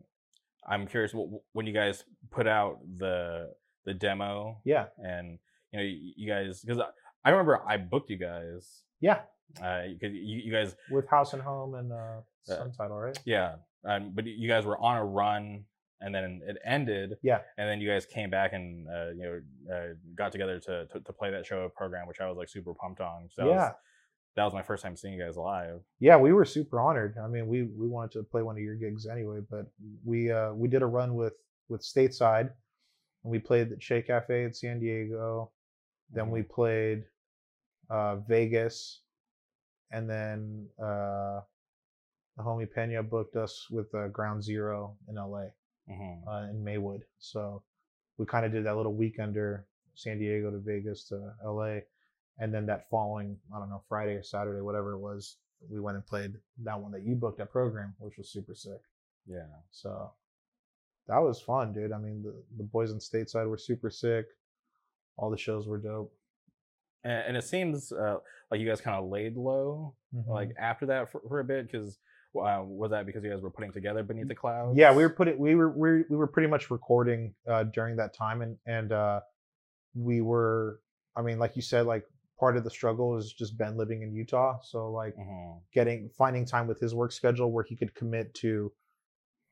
i'm 0.68 0.86
curious 0.86 1.12
wh- 1.14 1.42
when 1.56 1.66
you 1.66 1.74
guys 1.74 2.04
put 2.30 2.46
out 2.48 2.78
the 2.98 3.52
the 3.86 3.94
demo 3.96 4.62
Yeah. 4.66 4.86
and 4.98 5.40
you 5.72 5.80
know 5.80 5.84
you, 5.86 6.14
you 6.16 6.30
guys 6.30 6.62
because 6.62 6.80
I, 6.80 6.90
I 7.26 7.32
remember 7.32 7.60
i 7.68 7.78
booked 7.78 8.12
you 8.12 8.18
guys 8.20 8.84
Yeah. 9.02 9.22
uh 9.64 9.84
because 9.88 10.14
you, 10.14 10.42
you 10.46 10.52
guys 10.52 10.76
With 10.92 11.08
House 11.10 11.34
and 11.34 11.42
Home 11.42 11.74
and 11.74 11.92
uh, 11.92 12.22
Uh, 12.54 12.68
title, 12.78 12.98
right? 13.00 13.18
yeah 13.26 13.56
um, 13.88 14.12
but 14.14 14.26
you 14.28 14.48
guys 14.48 14.66
were 14.66 14.78
on 14.78 14.98
a 14.98 15.06
run 15.06 15.64
and 16.02 16.14
then 16.16 16.42
it 16.48 16.58
ended 16.66 17.18
Yeah. 17.22 17.40
and 17.58 17.70
then 17.70 17.82
you 17.82 17.90
guys 17.90 18.06
came 18.06 18.30
back 18.30 18.54
and 18.54 18.88
uh, 18.88 19.10
you 19.10 19.24
know 19.24 19.74
uh, 19.76 19.88
got 20.16 20.32
together 20.32 20.60
to, 20.60 20.86
to 20.88 21.00
to 21.00 21.14
play 21.14 21.30
that 21.32 21.46
show 21.46 21.68
program 21.76 22.08
which 22.08 22.22
i 22.22 22.28
was 22.28 22.38
like 22.38 22.50
super 22.50 22.74
pumped 22.74 23.02
on 23.02 23.28
so 23.30 23.44
that 23.44 23.50
yeah. 23.50 23.56
was, 23.56 23.74
that 24.36 24.44
was 24.46 24.54
my 24.54 24.62
first 24.62 24.82
time 24.84 24.96
seeing 24.96 25.14
you 25.16 25.24
guys 25.24 25.36
live 25.38 25.82
Yeah, 26.00 26.16
we 26.18 26.32
were 26.32 26.46
super 26.46 26.80
honored. 26.80 27.16
I 27.22 27.28
mean, 27.28 27.48
we 27.48 27.64
we 27.64 27.88
wanted 27.90 28.12
to 28.14 28.24
play 28.24 28.42
one 28.42 28.56
of 28.56 28.62
your 28.62 28.76
gigs 28.76 29.06
anyway, 29.06 29.40
but 29.50 29.66
we 30.06 30.32
uh 30.32 30.54
we 30.54 30.68
did 30.70 30.82
a 30.82 30.86
run 30.86 31.16
with 31.16 31.34
with 31.68 31.82
Stateside, 31.82 32.50
and 33.24 33.32
we 33.34 33.40
played 33.40 33.72
at 33.74 33.80
Che 33.82 34.02
Cafe 34.02 34.44
in 34.46 34.54
San 34.54 34.80
Diego. 34.80 35.52
Then 36.14 36.30
we 36.30 36.42
played 36.44 37.04
uh 37.90 38.18
Vegas, 38.18 39.02
and 39.92 40.10
then 40.10 40.68
uh 40.82 41.42
the 42.38 42.44
homie 42.44 42.72
Pena 42.72 43.04
booked 43.04 43.36
us 43.36 43.68
with 43.70 43.94
uh, 43.94 44.08
Ground 44.08 44.42
Zero 44.44 44.96
in 45.10 45.16
LA 45.16 45.48
Mhm. 45.90 46.28
uh, 46.28 46.50
in 46.50 46.64
Maywood. 46.64 47.04
So 47.18 47.64
we 48.18 48.26
kind 48.26 48.46
of 48.46 48.52
did 48.52 48.66
that 48.66 48.76
little 48.76 48.96
weekender, 48.96 49.64
San 49.96 50.20
Diego 50.20 50.52
to 50.52 50.60
Vegas 50.60 51.04
to 51.10 51.34
LA, 51.44 51.82
and 52.38 52.54
then 52.54 52.66
that 52.68 52.90
following, 52.90 53.40
I 53.54 53.60
don't 53.60 53.70
know, 53.70 53.84
Friday 53.90 54.16
or 54.16 54.24
Saturday, 54.24 54.62
whatever 54.62 54.94
it 54.94 55.00
was, 55.00 55.38
we 55.70 55.80
went 55.80 55.96
and 55.96 56.06
played 56.06 56.34
that 56.64 56.80
one 56.80 56.92
that 56.92 57.04
you 57.04 57.16
booked 57.16 57.38
that 57.40 57.52
program, 57.52 57.96
which 58.00 58.18
was 58.18 58.30
super 58.30 58.54
sick. 58.56 58.82
yeah 59.26 59.46
So 59.72 60.14
that 61.08 61.18
was 61.18 61.42
fun, 61.42 61.74
dude. 61.74 61.92
I 61.92 61.98
mean, 61.98 62.22
the 62.24 62.34
the 62.58 62.64
boys 62.64 62.92
in 62.92 63.00
stateside 63.00 63.50
were 63.50 63.58
super 63.58 63.90
sick. 63.90 64.26
All 65.18 65.30
the 65.30 65.38
shows 65.38 65.68
were 65.68 65.78
dope. 65.80 66.14
and, 67.04 67.24
and 67.30 67.38
it 67.38 67.44
seems 67.44 67.92
uh, 67.92 68.18
like 68.52 68.60
you 68.62 68.68
guys 68.68 68.80
kind 68.82 68.98
of 68.98 69.10
laid 69.10 69.36
low 69.36 69.96
like 70.28 70.52
after 70.58 70.86
that 70.88 71.12
for, 71.12 71.22
for 71.28 71.40
a 71.40 71.44
bit 71.44 71.66
because 71.72 71.98
uh, 72.36 72.62
was 72.64 72.92
that 72.92 73.06
because 73.06 73.24
you 73.24 73.30
guys 73.30 73.42
were 73.42 73.50
putting 73.50 73.72
together 73.72 74.04
beneath 74.04 74.28
the 74.28 74.36
clouds 74.36 74.78
yeah, 74.78 74.94
we 74.94 75.04
were 75.04 75.10
putting 75.10 75.38
we 75.38 75.56
were 75.56 75.70
we 75.70 75.90
were, 75.90 76.06
we 76.10 76.16
were 76.18 76.28
pretty 76.28 76.48
much 76.48 76.70
recording 76.70 77.34
uh, 77.48 77.64
during 77.64 77.96
that 77.98 78.14
time, 78.14 78.42
and 78.42 78.58
and 78.66 78.92
uh, 78.92 79.22
we 79.96 80.22
were. 80.22 80.82
I 81.16 81.22
mean, 81.22 81.40
like 81.40 81.56
you 81.56 81.62
said, 81.62 81.86
like 81.86 82.06
part 82.40 82.56
of 82.56 82.64
the 82.64 82.70
struggle 82.70 83.18
is 83.18 83.34
just 83.34 83.58
Ben 83.58 83.76
living 83.76 84.04
in 84.04 84.14
Utah, 84.14 84.60
so 84.62 84.92
like 84.92 85.16
Mhm. 85.18 85.60
getting 85.74 86.10
finding 86.10 86.46
time 86.46 86.68
with 86.68 86.80
his 86.80 86.94
work 86.94 87.12
schedule 87.12 87.52
where 87.52 87.64
he 87.64 87.76
could 87.76 87.94
commit 87.96 88.34
to 88.36 88.72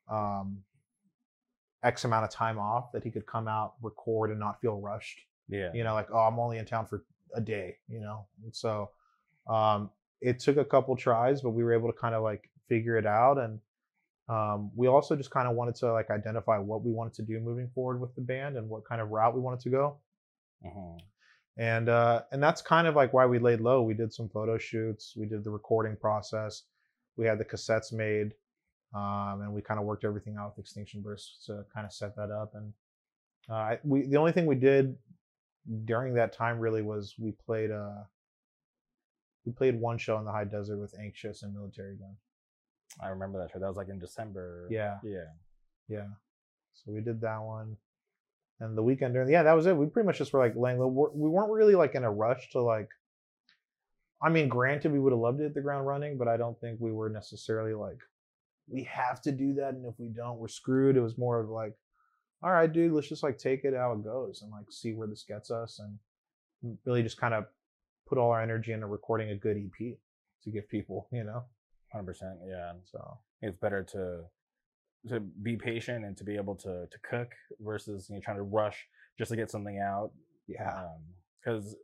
um 0.10 0.64
x 1.84 2.06
amount 2.06 2.24
of 2.24 2.32
time 2.32 2.58
off 2.58 2.92
that 2.92 3.04
he 3.04 3.12
could 3.12 3.26
come 3.26 3.48
out 3.48 3.74
record 3.82 4.32
and 4.32 4.40
not 4.40 4.60
feel 4.62 4.80
rushed 4.80 5.22
yeah 5.48 5.70
you 5.74 5.84
know 5.84 5.94
like 5.94 6.08
oh 6.12 6.20
i'm 6.20 6.40
only 6.40 6.58
in 6.58 6.66
town 6.66 6.86
for 6.86 7.04
a 7.36 7.42
day 7.42 7.76
you 7.88 8.00
know 8.00 8.26
and 8.44 8.56
so 8.56 8.90
um 9.48 9.90
it 10.22 10.40
took 10.40 10.58
a 10.58 10.66
couple 10.66 10.96
tries 10.96 11.42
but 11.42 11.52
we 11.52 11.64
were 11.64 11.74
able 11.74 11.92
to 11.92 11.98
kind 11.98 12.16
of 12.16 12.24
like 12.24 12.50
figure 12.68 12.98
it 12.98 13.06
out 13.06 13.38
and 13.38 13.60
um 14.30 14.72
we 14.76 14.88
also 14.88 15.16
just 15.16 15.32
kind 15.32 15.48
of 15.48 15.56
wanted 15.56 15.76
to 15.76 15.92
like 15.94 16.10
identify 16.10 16.58
what 16.58 16.84
we 16.84 16.92
wanted 16.92 17.14
to 17.14 17.22
do 17.22 17.40
moving 17.40 17.70
forward 17.74 18.00
with 18.02 18.14
the 18.16 18.22
band 18.22 18.58
and 18.58 18.68
what 18.68 18.84
kind 18.86 19.00
of 19.02 19.10
route 19.10 19.34
we 19.34 19.42
wanted 19.42 19.60
to 19.62 19.70
go. 19.70 19.98
Mhm. 20.66 21.00
and 21.58 21.88
uh 21.90 22.24
and 22.32 22.42
that's 22.42 22.62
kind 22.62 22.88
of 22.88 22.96
like 22.96 23.14
why 23.14 23.26
we 23.26 23.40
laid 23.40 23.62
low. 23.62 23.82
We 23.84 23.94
did 23.94 24.12
some 24.14 24.28
photo 24.30 24.58
shoots 24.58 25.14
we 25.16 25.26
did 25.28 25.44
the 25.44 25.52
recording 25.52 25.96
process 25.96 26.64
we 27.16 27.26
had 27.26 27.38
the 27.40 27.46
cassettes 27.46 27.92
made 27.94 28.34
um 28.94 29.42
and 29.42 29.54
we 29.54 29.62
kind 29.62 29.80
of 29.80 29.86
worked 29.86 30.04
everything 30.06 30.36
out 30.38 30.50
with 30.56 30.64
extinction 30.64 31.02
burst 31.02 31.46
to 31.46 31.66
kind 31.74 31.86
of 31.86 31.94
set 31.94 32.16
that 32.16 32.32
up 32.32 32.54
and 32.56 32.74
uh 33.50 33.76
we 33.84 34.04
the 34.08 34.18
only 34.18 34.32
thing 34.32 34.46
we 34.46 34.56
did 34.56 34.96
during 35.86 36.14
that 36.14 36.32
time 36.34 36.60
really 36.60 36.82
was 36.82 37.16
we 37.20 37.32
played 37.32 37.72
uh 37.72 38.04
we 39.46 39.52
played 39.52 39.80
one 39.80 39.98
show 39.98 40.18
in 40.20 40.26
the 40.26 40.32
high 40.32 40.44
desert 40.44 40.78
with 40.78 40.94
anxious 41.00 41.44
and 41.44 41.56
Militarie 41.56 41.98
Gun 42.00 42.16
i 43.02 43.08
remember 43.10 43.40
that 43.40 43.52
show 43.52 43.60
that 43.60 43.68
was 43.68 43.78
like 43.78 43.90
in 43.90 44.00
december. 44.00 44.68
Yeah. 44.70 44.98
Yeah. 45.04 45.30
Yeah. 45.88 46.08
So 46.74 46.92
we 46.92 47.02
did 47.02 47.22
that 47.22 47.42
one. 47.42 47.78
And 48.60 48.76
the 48.78 48.84
weekend 48.84 49.14
during 49.14 49.28
the, 49.28 49.34
yeah 49.34 49.44
that 49.44 49.54
was 49.54 49.66
it. 49.68 49.78
We 49.78 49.86
pretty 49.88 50.08
much 50.08 50.18
just 50.18 50.34
were 50.34 50.40
like 50.40 50.56
laying 50.56 50.80
low. 50.80 50.88
We're- 50.88 51.12
we 51.16 51.30
weren't 51.30 51.52
really 51.52 51.76
like 51.76 51.96
in 51.96 52.04
a 52.04 52.12
rush 52.12 52.50
to 52.52 52.62
like 52.62 52.90
i 54.22 54.30
mean 54.30 54.48
granted 54.50 54.92
we 54.92 55.00
would 55.00 55.12
have 55.14 55.20
loved 55.20 55.38
to 55.38 55.44
hit 55.44 55.54
the 55.54 55.62
ground 55.62 55.86
running 55.86 56.18
but 56.18 56.28
i 56.28 56.36
don't 56.38 56.60
think 56.60 56.80
we 56.80 56.92
were 56.92 57.08
necessarily 57.10 57.76
like 57.76 58.00
we 58.68 58.82
have 58.84 59.22
to 59.22 59.32
do 59.32 59.54
that 59.54 59.76
and 59.76 59.86
if 59.86 59.94
we 60.00 60.08
don't 60.10 60.40
we're 60.40 60.48
screwed. 60.48 60.98
It 60.98 61.02
was 61.02 61.18
more 61.20 61.40
of 61.40 61.50
like 61.50 61.74
all 62.42 62.52
right 62.52 62.72
dude 62.72 62.92
let's 62.94 63.08
just 63.10 63.22
like 63.24 63.38
take 63.38 63.64
it 63.64 63.76
how 63.76 63.94
it 63.94 64.04
goes 64.04 64.42
and 64.42 64.52
like 64.52 64.66
see 64.72 64.94
where 64.94 65.08
this 65.08 65.24
gets 65.28 65.52
us 65.52 65.80
and 65.80 66.78
really 66.86 67.04
just 67.04 67.20
kind 67.20 67.34
of 67.36 67.46
put 68.10 68.18
all 68.18 68.32
our 68.32 68.42
energy 68.42 68.72
into 68.74 68.88
recording 68.88 69.30
a 69.30 69.36
good 69.36 69.58
ep 69.58 69.98
to 70.44 70.50
give 70.50 70.68
people 70.68 71.08
you 71.12 71.24
know 71.24 71.44
100% 72.06 72.38
yeah 72.48 72.72
so. 72.86 73.18
it's 73.42 73.58
better 73.58 73.84
to 73.84 74.22
to 75.08 75.20
be 75.20 75.56
patient 75.56 76.04
and 76.06 76.18
to 76.18 76.24
be 76.24 76.36
able 76.36 76.56
to 76.56 76.88
to 76.92 76.98
cook 77.10 77.32
versus 77.60 78.08
you 78.10 78.16
know 78.16 78.22
trying 78.22 78.38
to 78.38 78.44
rush 78.44 78.88
just 79.18 79.30
to 79.32 79.38
get 79.38 79.50
something 79.50 79.80
out 79.80 80.12
yeah. 80.48 80.88
because 81.44 81.76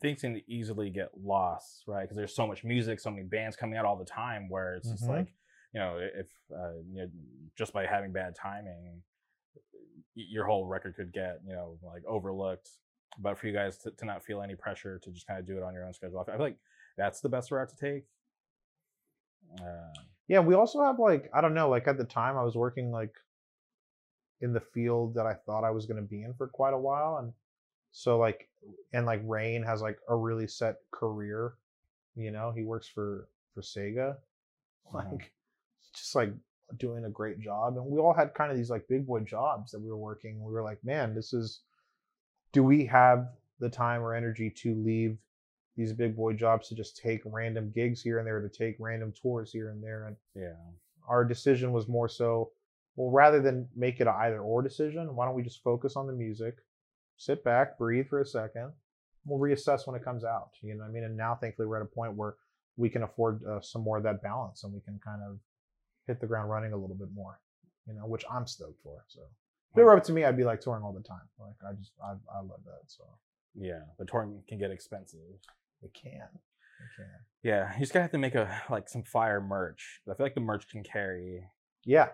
things 0.00 0.20
can 0.20 0.40
easily 0.48 0.90
get 0.90 1.08
lost 1.22 1.84
right? 1.86 2.02
Because 2.02 2.16
there's 2.16 2.34
so 2.34 2.46
much 2.46 2.64
music 2.64 3.00
so 3.00 3.10
many 3.10 3.24
bands 3.24 3.56
coming 3.56 3.76
out 3.76 3.84
all 3.84 3.96
the 3.96 4.04
time 4.04 4.48
where 4.48 4.74
it's 4.76 4.90
just 4.90 5.04
Mhm. 5.04 5.16
like 5.16 5.34
you 5.72 5.80
know 5.80 5.98
if 5.98 6.28
uh, 6.54 6.78
you 6.92 7.02
know 7.02 7.08
just 7.58 7.72
by 7.72 7.84
having 7.86 8.12
bad 8.12 8.34
timing 8.34 9.02
your 10.14 10.46
whole 10.46 10.64
record 10.66 10.94
could 10.96 11.12
get 11.12 11.40
you 11.46 11.52
know 11.52 11.78
like 11.82 12.02
overlooked. 12.06 12.70
But 13.18 13.38
for 13.38 13.46
you 13.46 13.52
guys 13.52 13.78
to, 13.78 13.90
to 13.92 14.04
not 14.04 14.22
feel 14.24 14.42
any 14.42 14.54
pressure 14.54 14.98
to 15.02 15.10
just 15.10 15.26
kind 15.26 15.38
of 15.40 15.46
do 15.46 15.56
it 15.56 15.62
on 15.62 15.72
your 15.72 15.86
own 15.86 15.94
schedule 15.94 16.20
i 16.20 16.24
feel 16.24 16.38
like 16.38 16.58
that's 16.98 17.20
the 17.20 17.28
best 17.28 17.50
route 17.50 17.68
to 17.68 17.76
take 17.76 18.04
Yeah, 20.28 20.40
we 20.40 20.54
also 20.54 20.82
have 20.82 20.98
like 20.98 21.30
I 21.32 21.40
don't 21.40 21.54
know, 21.54 21.68
like 21.68 21.86
at 21.86 21.98
the 21.98 22.04
time 22.04 22.36
I 22.36 22.42
was 22.42 22.56
working 22.56 22.90
like 22.90 23.14
in 24.40 24.52
the 24.52 24.60
field 24.60 25.14
that 25.14 25.26
I 25.26 25.34
thought 25.34 25.64
I 25.64 25.70
was 25.70 25.86
going 25.86 26.02
to 26.02 26.08
be 26.08 26.22
in 26.22 26.34
for 26.34 26.46
quite 26.48 26.74
a 26.74 26.78
while 26.78 27.18
and 27.18 27.32
so 27.92 28.18
like 28.18 28.48
and 28.92 29.06
like 29.06 29.22
Rain 29.24 29.62
has 29.62 29.80
like 29.80 29.98
a 30.08 30.16
really 30.16 30.46
set 30.46 30.76
career, 30.90 31.54
you 32.16 32.30
know, 32.30 32.52
he 32.54 32.62
works 32.62 32.88
for 32.88 33.28
for 33.54 33.62
Sega. 33.62 34.16
Mhm. 34.92 35.12
Like 35.12 35.32
just 35.94 36.14
like 36.14 36.32
doing 36.78 37.04
a 37.06 37.10
great 37.10 37.40
job 37.40 37.76
and 37.76 37.86
we 37.86 37.98
all 37.98 38.12
had 38.14 38.34
kind 38.34 38.52
of 38.52 38.56
these 38.56 38.70
like 38.70 38.86
big 38.88 39.04
boy 39.04 39.20
jobs 39.20 39.72
that 39.72 39.80
we 39.80 39.88
were 39.88 39.96
working. 39.96 40.42
We 40.44 40.52
were 40.52 40.62
like, 40.62 40.84
man, 40.84 41.12
this 41.14 41.32
is 41.32 41.62
do 42.52 42.62
we 42.62 42.86
have 42.86 43.28
the 43.58 43.68
time 43.68 44.02
or 44.02 44.14
energy 44.14 44.50
to 44.50 44.74
leave 44.74 45.18
these 45.76 45.92
big 45.92 46.16
boy 46.16 46.32
jobs 46.32 46.68
to 46.68 46.74
just 46.74 46.96
take 46.96 47.20
random 47.24 47.70
gigs 47.74 48.02
here 48.02 48.18
and 48.18 48.26
there 48.26 48.40
to 48.40 48.48
take 48.48 48.76
random 48.78 49.12
tours 49.20 49.52
here 49.52 49.70
and 49.70 49.82
there 49.82 50.06
and 50.06 50.16
yeah. 50.34 50.54
our 51.08 51.24
decision 51.24 51.72
was 51.72 51.88
more 51.88 52.08
so 52.08 52.50
well 52.96 53.10
rather 53.10 53.40
than 53.40 53.68
make 53.76 54.00
it 54.00 54.06
an 54.06 54.14
either 54.18 54.40
or 54.40 54.62
decision 54.62 55.14
why 55.14 55.26
don't 55.26 55.34
we 55.34 55.42
just 55.42 55.62
focus 55.62 55.96
on 55.96 56.06
the 56.06 56.12
music 56.12 56.56
sit 57.16 57.44
back 57.44 57.78
breathe 57.78 58.08
for 58.08 58.20
a 58.20 58.26
second 58.26 58.72
we'll 59.24 59.38
reassess 59.38 59.86
when 59.86 59.96
it 59.96 60.04
comes 60.04 60.24
out 60.24 60.50
you 60.62 60.74
know 60.74 60.80
what 60.80 60.90
i 60.90 60.92
mean? 60.92 61.04
And 61.04 61.16
now 61.16 61.34
thankfully 61.34 61.66
we're 61.66 61.76
at 61.76 61.82
a 61.82 61.86
point 61.86 62.14
where 62.14 62.36
we 62.76 62.88
can 62.88 63.02
afford 63.02 63.40
uh, 63.44 63.60
some 63.60 63.82
more 63.82 63.96
of 63.96 64.02
that 64.04 64.22
balance 64.22 64.64
and 64.64 64.72
we 64.72 64.80
can 64.80 64.98
kind 65.04 65.22
of 65.28 65.38
hit 66.06 66.20
the 66.20 66.26
ground 66.26 66.50
running 66.50 66.72
a 66.72 66.76
little 66.76 66.96
bit 66.96 67.08
more 67.14 67.40
you 67.86 67.94
know 67.94 68.06
which 68.06 68.24
i'm 68.30 68.46
stoked 68.46 68.80
for 68.82 69.04
so. 69.08 69.20
If 69.72 69.80
it 69.80 69.84
were 69.84 69.96
up 69.96 70.04
to 70.04 70.12
me 70.12 70.24
i'd 70.24 70.36
be 70.36 70.44
like 70.44 70.60
touring 70.60 70.82
all 70.82 70.92
the 70.92 71.06
time 71.06 71.28
like 71.38 71.56
i 71.68 71.72
just 71.74 71.92
i, 72.02 72.12
I 72.34 72.40
love 72.40 72.60
that 72.64 72.82
so. 72.86 73.04
Yeah 73.54 73.80
the 73.98 74.04
touring 74.04 74.42
can 74.48 74.58
get 74.58 74.70
expensive 74.70 75.20
it 75.86 75.94
can 75.94 76.28
it 76.28 76.96
can 76.96 77.06
Yeah, 77.42 77.72
you 77.74 77.80
just 77.80 77.92
gotta 77.92 78.02
have 78.02 78.12
to 78.12 78.18
make 78.18 78.34
a 78.34 78.62
like 78.70 78.88
some 78.88 79.02
fire 79.02 79.40
merch. 79.40 80.00
I 80.08 80.14
feel 80.14 80.26
like 80.26 80.34
the 80.34 80.40
merch 80.40 80.68
can 80.68 80.82
carry. 80.82 81.44
Yeah. 81.84 82.08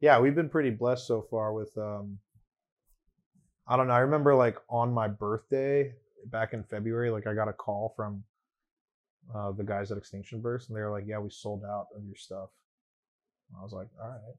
Yeah, 0.00 0.20
we've 0.20 0.34
been 0.34 0.48
pretty 0.48 0.70
blessed 0.70 1.06
so 1.06 1.22
far 1.22 1.52
with 1.52 1.76
um 1.76 2.18
I 3.66 3.76
don't 3.76 3.88
know. 3.88 3.94
I 3.94 4.00
remember 4.00 4.34
like 4.34 4.58
on 4.68 4.92
my 4.92 5.08
birthday 5.08 5.94
back 6.26 6.52
in 6.52 6.64
February, 6.64 7.10
like 7.10 7.26
I 7.26 7.34
got 7.34 7.48
a 7.48 7.52
call 7.52 7.92
from 7.96 8.24
uh 9.34 9.52
the 9.52 9.64
guys 9.64 9.90
at 9.90 9.98
Extinction 9.98 10.40
Burst 10.40 10.68
and 10.68 10.76
they 10.76 10.82
were 10.82 10.90
like, 10.90 11.04
"Yeah, 11.06 11.18
we 11.18 11.30
sold 11.30 11.64
out 11.64 11.86
of 11.96 12.04
your 12.04 12.16
stuff." 12.16 12.50
I 13.58 13.62
was 13.62 13.72
like, 13.72 13.88
all 14.00 14.08
right, 14.08 14.36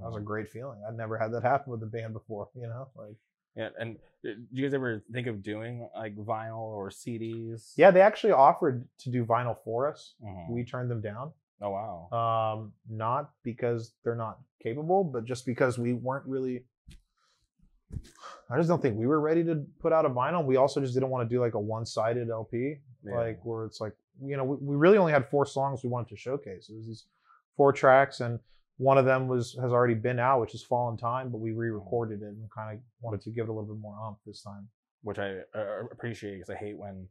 that 0.00 0.06
was 0.06 0.16
a 0.16 0.20
great 0.20 0.48
feeling. 0.50 0.78
I'd 0.86 0.96
never 0.96 1.18
had 1.18 1.32
that 1.32 1.42
happen 1.42 1.72
with 1.72 1.82
a 1.82 1.86
band 1.86 2.12
before, 2.12 2.48
you 2.54 2.66
know? 2.66 2.88
Like, 2.96 3.16
Yeah, 3.56 3.70
and 3.78 3.96
uh, 3.96 4.30
do 4.34 4.44
you 4.52 4.62
guys 4.64 4.74
ever 4.74 5.02
think 5.12 5.26
of 5.26 5.42
doing 5.42 5.88
like 5.96 6.14
vinyl 6.16 6.58
or 6.58 6.90
CDs? 6.90 7.72
yeah, 7.76 7.90
they 7.90 8.00
actually 8.02 8.32
offered 8.32 8.86
to 8.98 9.10
do 9.10 9.24
vinyl 9.24 9.56
for 9.64 9.88
us. 9.90 10.14
Mhm. 10.24 10.50
We 10.50 10.64
turned 10.64 10.90
them 10.90 11.00
down. 11.00 11.32
oh 11.62 11.70
wow. 11.70 12.08
Um, 12.12 12.72
not 12.88 13.30
because 13.42 13.92
they're 14.04 14.14
not 14.14 14.38
capable, 14.62 15.04
but 15.04 15.24
just 15.24 15.46
because 15.46 15.78
we 15.78 15.94
weren't 15.94 16.26
really. 16.26 16.64
I 18.50 18.56
just 18.56 18.68
don't 18.68 18.82
think 18.82 18.96
we 18.98 19.06
were 19.06 19.20
ready 19.20 19.44
to 19.44 19.64
put 19.80 19.92
out 19.92 20.04
a 20.04 20.10
vinyl. 20.10 20.44
We 20.44 20.56
also 20.56 20.80
just 20.80 20.94
didn't 20.94 21.08
want 21.10 21.28
to 21.28 21.34
do 21.34 21.40
like 21.40 21.54
a 21.54 21.60
one-sided 21.60 22.28
LP, 22.30 22.76
Yeah. 23.04 23.14
like 23.16 23.40
where 23.44 23.64
it's 23.64 23.80
like 23.80 23.94
you 24.22 24.36
know 24.36 24.44
we, 24.44 24.56
we 24.60 24.76
really 24.76 24.98
only 24.98 25.12
had 25.12 25.28
four 25.28 25.46
songs 25.46 25.82
we 25.82 25.88
wanted 25.90 26.08
to 26.10 26.16
showcase. 26.16 26.68
It 26.68 26.76
was 26.76 26.86
these 26.86 27.04
four 27.56 27.72
tracks, 27.72 28.20
and 28.20 28.38
one 28.78 28.98
of 28.98 29.04
them 29.04 29.26
was 29.28 29.56
has 29.60 29.72
already 29.72 29.94
been 29.94 30.18
out, 30.18 30.40
which 30.40 30.54
is 30.54 30.62
Fallen 30.62 30.96
Time, 30.96 31.30
but 31.30 31.38
we 31.38 31.52
re-recorded 31.52 32.20
it 32.22 32.26
and 32.28 32.50
kind 32.54 32.76
of 32.76 32.82
wanted 33.00 33.20
to 33.22 33.30
give 33.30 33.44
it 33.46 33.48
a 33.48 33.52
little 33.52 33.68
bit 33.74 33.80
more 33.80 33.98
umph 34.06 34.18
this 34.26 34.42
time. 34.42 34.68
which 35.02 35.18
I 35.18 35.38
uh, 35.54 35.84
appreciate 35.92 36.34
because 36.34 36.50
I 36.50 36.56
hate 36.56 36.76
when 36.76 37.06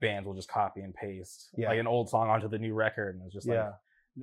bands 0.00 0.26
will 0.26 0.34
just 0.34 0.48
copy 0.48 0.80
and 0.80 0.92
paste 0.94 1.50
Yeah. 1.56 1.68
like 1.68 1.78
an 1.78 1.86
old 1.86 2.08
song 2.10 2.28
onto 2.28 2.48
the 2.48 2.58
new 2.58 2.74
record, 2.74 3.14
and 3.16 3.24
it's 3.24 3.34
just 3.34 3.46
like 3.46 3.54
yeah, 3.56 3.72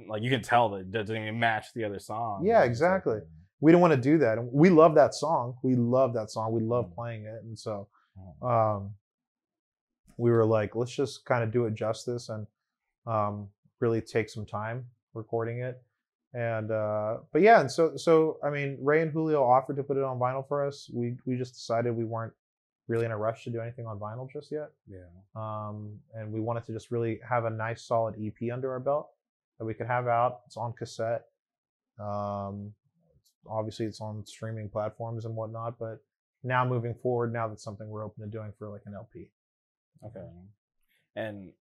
like 0.08 0.22
you 0.24 0.30
can 0.30 0.42
tell 0.42 0.70
that 0.70 0.78
it 0.82 0.92
doesn't 0.92 1.16
even 1.16 1.40
match 1.40 1.68
the 1.74 1.84
other 1.86 2.00
song. 2.00 2.44
Yeah, 2.46 2.54
just 2.56 2.60
like, 2.60 2.70
exactly. 2.70 3.20
we 3.62 3.72
didn't 3.72 3.82
want 3.82 3.94
to 3.94 4.02
do 4.12 4.18
that. 4.20 4.38
And 4.38 4.52
we 4.52 4.70
love 4.70 4.94
that 4.96 5.14
song. 5.14 5.56
We 5.64 5.76
love 5.76 6.14
that 6.16 6.30
song. 6.32 6.52
We 6.52 6.62
love 6.62 6.88
Mm. 6.92 6.96
playing 6.96 7.26
it. 7.26 7.42
And 7.44 7.58
so 7.58 7.88
Mhm. 8.20 8.44
um, 8.52 8.96
we 10.18 10.30
were 10.30 10.46
like, 10.46 10.76
let's 10.76 10.92
just 10.96 11.26
kind 11.26 11.44
of 11.44 11.52
do 11.52 11.66
it 11.66 11.74
justice 11.74 12.30
and 12.30 12.46
um, 13.06 13.50
really 13.80 14.02
take 14.02 14.30
some 14.30 14.46
time 14.46 14.86
recording 15.14 15.60
it. 15.60 15.82
And 16.34 16.72
uh, 16.72 17.18
but 17.32 17.42
yeah, 17.44 17.62
and 17.62 17.72
so 17.72 17.96
so 17.96 18.38
I 18.44 18.50
mean, 18.50 18.78
Ray 18.82 19.02
and 19.02 19.12
Julio 19.12 19.44
offered 19.44 19.76
to 19.76 19.84
put 19.84 19.98
it 19.98 20.04
on 20.04 20.18
vinyl 20.18 20.48
for 20.48 20.66
us. 20.66 20.90
We 20.92 21.16
we 21.26 21.38
just 21.38 21.54
decided 21.54 21.96
we 21.96 22.06
weren't 22.06 22.34
really 22.88 23.06
in 23.06 23.12
a 23.12 23.18
rush 23.18 23.44
to 23.44 23.50
do 23.50 23.62
anything 23.62 23.86
on 23.86 24.00
vinyl 24.00 24.30
just 24.30 24.52
yet. 24.52 24.72
yeah. 24.88 25.06
Um, 25.36 26.00
and 26.14 26.32
we 26.32 26.42
wanted 26.42 26.66
to 26.66 26.74
just 26.74 26.92
really 26.92 27.20
have 27.28 27.46
a 27.46 27.50
nice 27.50 27.84
solid 27.84 28.16
EP 28.22 28.52
under 28.52 28.72
our 28.72 28.80
belt 28.80 29.10
that 29.60 29.66
we 29.66 29.74
could 29.74 29.88
have 29.88 30.08
out. 30.08 30.42
It's 30.48 30.58
on 30.58 30.74
cassette. 30.74 31.24
Um, 32.00 32.74
obviously, 33.50 33.86
it's 33.86 34.02
on 34.02 34.26
streaming 34.26 34.70
platforms 34.70 35.26
and 35.26 35.36
whatnot. 35.36 35.80
But 35.80 36.00
now 36.44 36.66
moving 36.66 36.94
forward, 36.94 37.32
now 37.32 37.48
that's 37.48 37.64
something 37.64 37.88
we're 37.88 38.04
open 38.04 38.24
to 38.24 38.30
doing 38.30 38.52
for 38.58 38.70
like 38.70 38.82
an 38.86 38.94
LP. 38.96 39.30
Okay. 40.06 40.26
And 41.16 41.52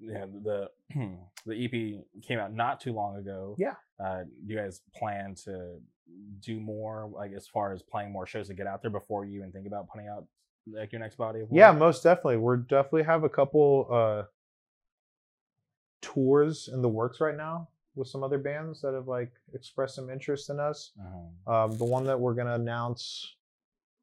yeah, 0.00 0.26
the 0.44 0.70
the 1.46 1.64
EP 1.64 2.22
came 2.22 2.38
out 2.38 2.52
not 2.52 2.80
too 2.80 2.92
long 2.92 3.16
ago. 3.16 3.54
Yeah. 3.58 3.74
Uh, 4.02 4.24
do 4.24 4.54
you 4.54 4.56
guys 4.56 4.80
plan 4.94 5.34
to 5.44 5.78
do 6.40 6.60
more, 6.60 7.10
like 7.12 7.32
as 7.32 7.46
far 7.46 7.72
as 7.72 7.82
playing 7.82 8.12
more 8.12 8.26
shows 8.26 8.48
to 8.48 8.54
get 8.54 8.66
out 8.66 8.82
there 8.82 8.90
before 8.90 9.24
you 9.24 9.38
even 9.38 9.52
think 9.52 9.66
about 9.66 9.88
putting 9.88 10.08
out 10.08 10.26
like 10.66 10.92
your 10.92 11.00
next 11.00 11.16
body 11.16 11.40
of 11.40 11.50
work? 11.50 11.56
Yeah, 11.56 11.72
most 11.72 12.02
definitely. 12.02 12.36
We're 12.38 12.58
definitely 12.58 13.04
have 13.04 13.24
a 13.24 13.28
couple 13.28 13.88
uh, 13.90 14.22
tours 16.02 16.68
in 16.72 16.82
the 16.82 16.88
works 16.88 17.20
right 17.20 17.36
now 17.36 17.68
with 17.94 18.08
some 18.08 18.22
other 18.22 18.38
bands 18.38 18.82
that 18.82 18.92
have 18.92 19.08
like 19.08 19.32
expressed 19.54 19.94
some 19.94 20.10
interest 20.10 20.50
in 20.50 20.60
us. 20.60 20.92
Uh-huh. 21.00 21.64
Um, 21.64 21.78
the 21.78 21.84
one 21.84 22.04
that 22.04 22.18
we're 22.18 22.34
gonna 22.34 22.54
announce 22.54 23.36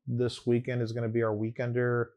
this 0.08 0.46
weekend 0.46 0.82
is 0.82 0.92
gonna 0.92 1.08
be 1.08 1.22
our 1.22 1.34
weekender 1.34 2.08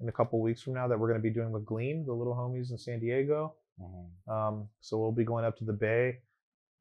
in 0.00 0.08
a 0.08 0.12
couple 0.12 0.40
weeks 0.40 0.62
from 0.62 0.74
now 0.74 0.88
that 0.88 0.98
we're 0.98 1.08
gonna 1.08 1.20
be 1.20 1.30
doing 1.30 1.52
with 1.52 1.64
Glean, 1.64 2.04
the 2.04 2.12
little 2.12 2.34
homies 2.34 2.70
in 2.70 2.78
San 2.78 3.00
Diego. 3.00 3.54
Uh-huh. 3.80 4.34
Um, 4.34 4.68
so 4.80 4.98
we'll 4.98 5.12
be 5.12 5.24
going 5.24 5.44
up 5.44 5.56
to 5.58 5.64
the 5.64 5.72
Bay. 5.72 6.18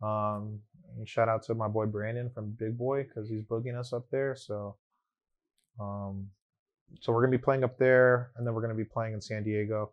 Um, 0.02 0.60
and 0.98 1.08
shout 1.08 1.30
out 1.30 1.44
to 1.44 1.56
my 1.56 1.68
boy 1.68 1.86
Brandon 1.86 2.30
from 2.30 2.52
Big 2.52 2.78
Boy 2.78 3.04
because 3.04 3.30
he's 3.30 3.44
boogieing 3.44 3.78
us 3.78 3.94
up 3.94 4.06
there. 4.12 4.36
So, 4.36 4.76
um, 5.80 6.30
so 7.02 7.12
we're 7.12 7.22
gonna 7.22 7.38
be 7.38 7.44
playing 7.44 7.64
up 7.64 7.78
there, 7.78 8.32
and 8.36 8.46
then 8.46 8.54
we're 8.54 8.62
gonna 8.62 8.76
be 8.76 8.86
playing 8.86 9.14
in 9.14 9.22
San 9.22 9.44
Diego, 9.44 9.92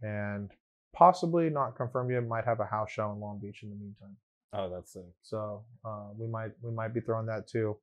and 0.00 0.50
possibly 0.92 1.50
not 1.50 1.76
confirmed 1.76 2.10
yet. 2.10 2.26
Might 2.26 2.44
have 2.44 2.60
a 2.60 2.66
house 2.66 2.90
show 2.90 3.10
in 3.12 3.20
Long 3.20 3.38
Beach 3.38 3.62
in 3.62 3.70
the 3.70 3.76
meantime. 3.76 4.16
Oh, 4.52 4.68
that's 4.68 4.94
it. 4.96 5.06
So 5.22 5.64
uh, 5.84 6.08
we 6.16 6.26
might 6.26 6.50
we 6.60 6.70
might 6.70 6.92
be 6.92 7.00
throwing 7.00 7.26
that 7.26 7.48
too. 7.48 7.76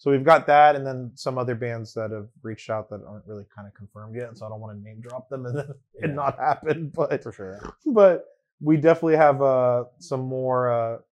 So 0.00 0.10
we've 0.12 0.24
got 0.24 0.46
that, 0.46 0.76
and 0.76 0.86
then 0.86 1.10
some 1.16 1.38
other 1.38 1.56
bands 1.56 1.92
that 1.94 2.12
have 2.12 2.28
reached 2.42 2.70
out 2.70 2.88
that 2.90 3.00
aren't 3.04 3.26
really 3.26 3.44
kind 3.54 3.66
of 3.66 3.74
confirmed 3.74 4.14
yet. 4.14 4.38
So 4.38 4.46
I 4.46 4.48
don't 4.48 4.60
want 4.60 4.78
to 4.78 4.82
name 4.84 5.00
drop 5.00 5.28
them 5.28 5.44
and 5.46 5.58
then 5.58 5.66
it 5.94 6.08
Yeah. 6.08 6.14
not 6.14 6.38
happen. 6.38 6.92
But 6.94 7.22
For 7.22 7.32
sure. 7.32 7.60
but 7.86 8.24
we 8.60 8.76
definitely 8.76 9.16
have 9.16 9.42
uh, 9.42 9.84
some 9.98 10.20
more 10.20 11.02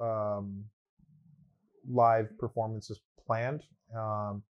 uh, 0.00 0.04
um, 0.04 0.64
live 1.88 2.36
performances 2.38 3.00
planned. 3.26 3.62
Um, 3.96 4.42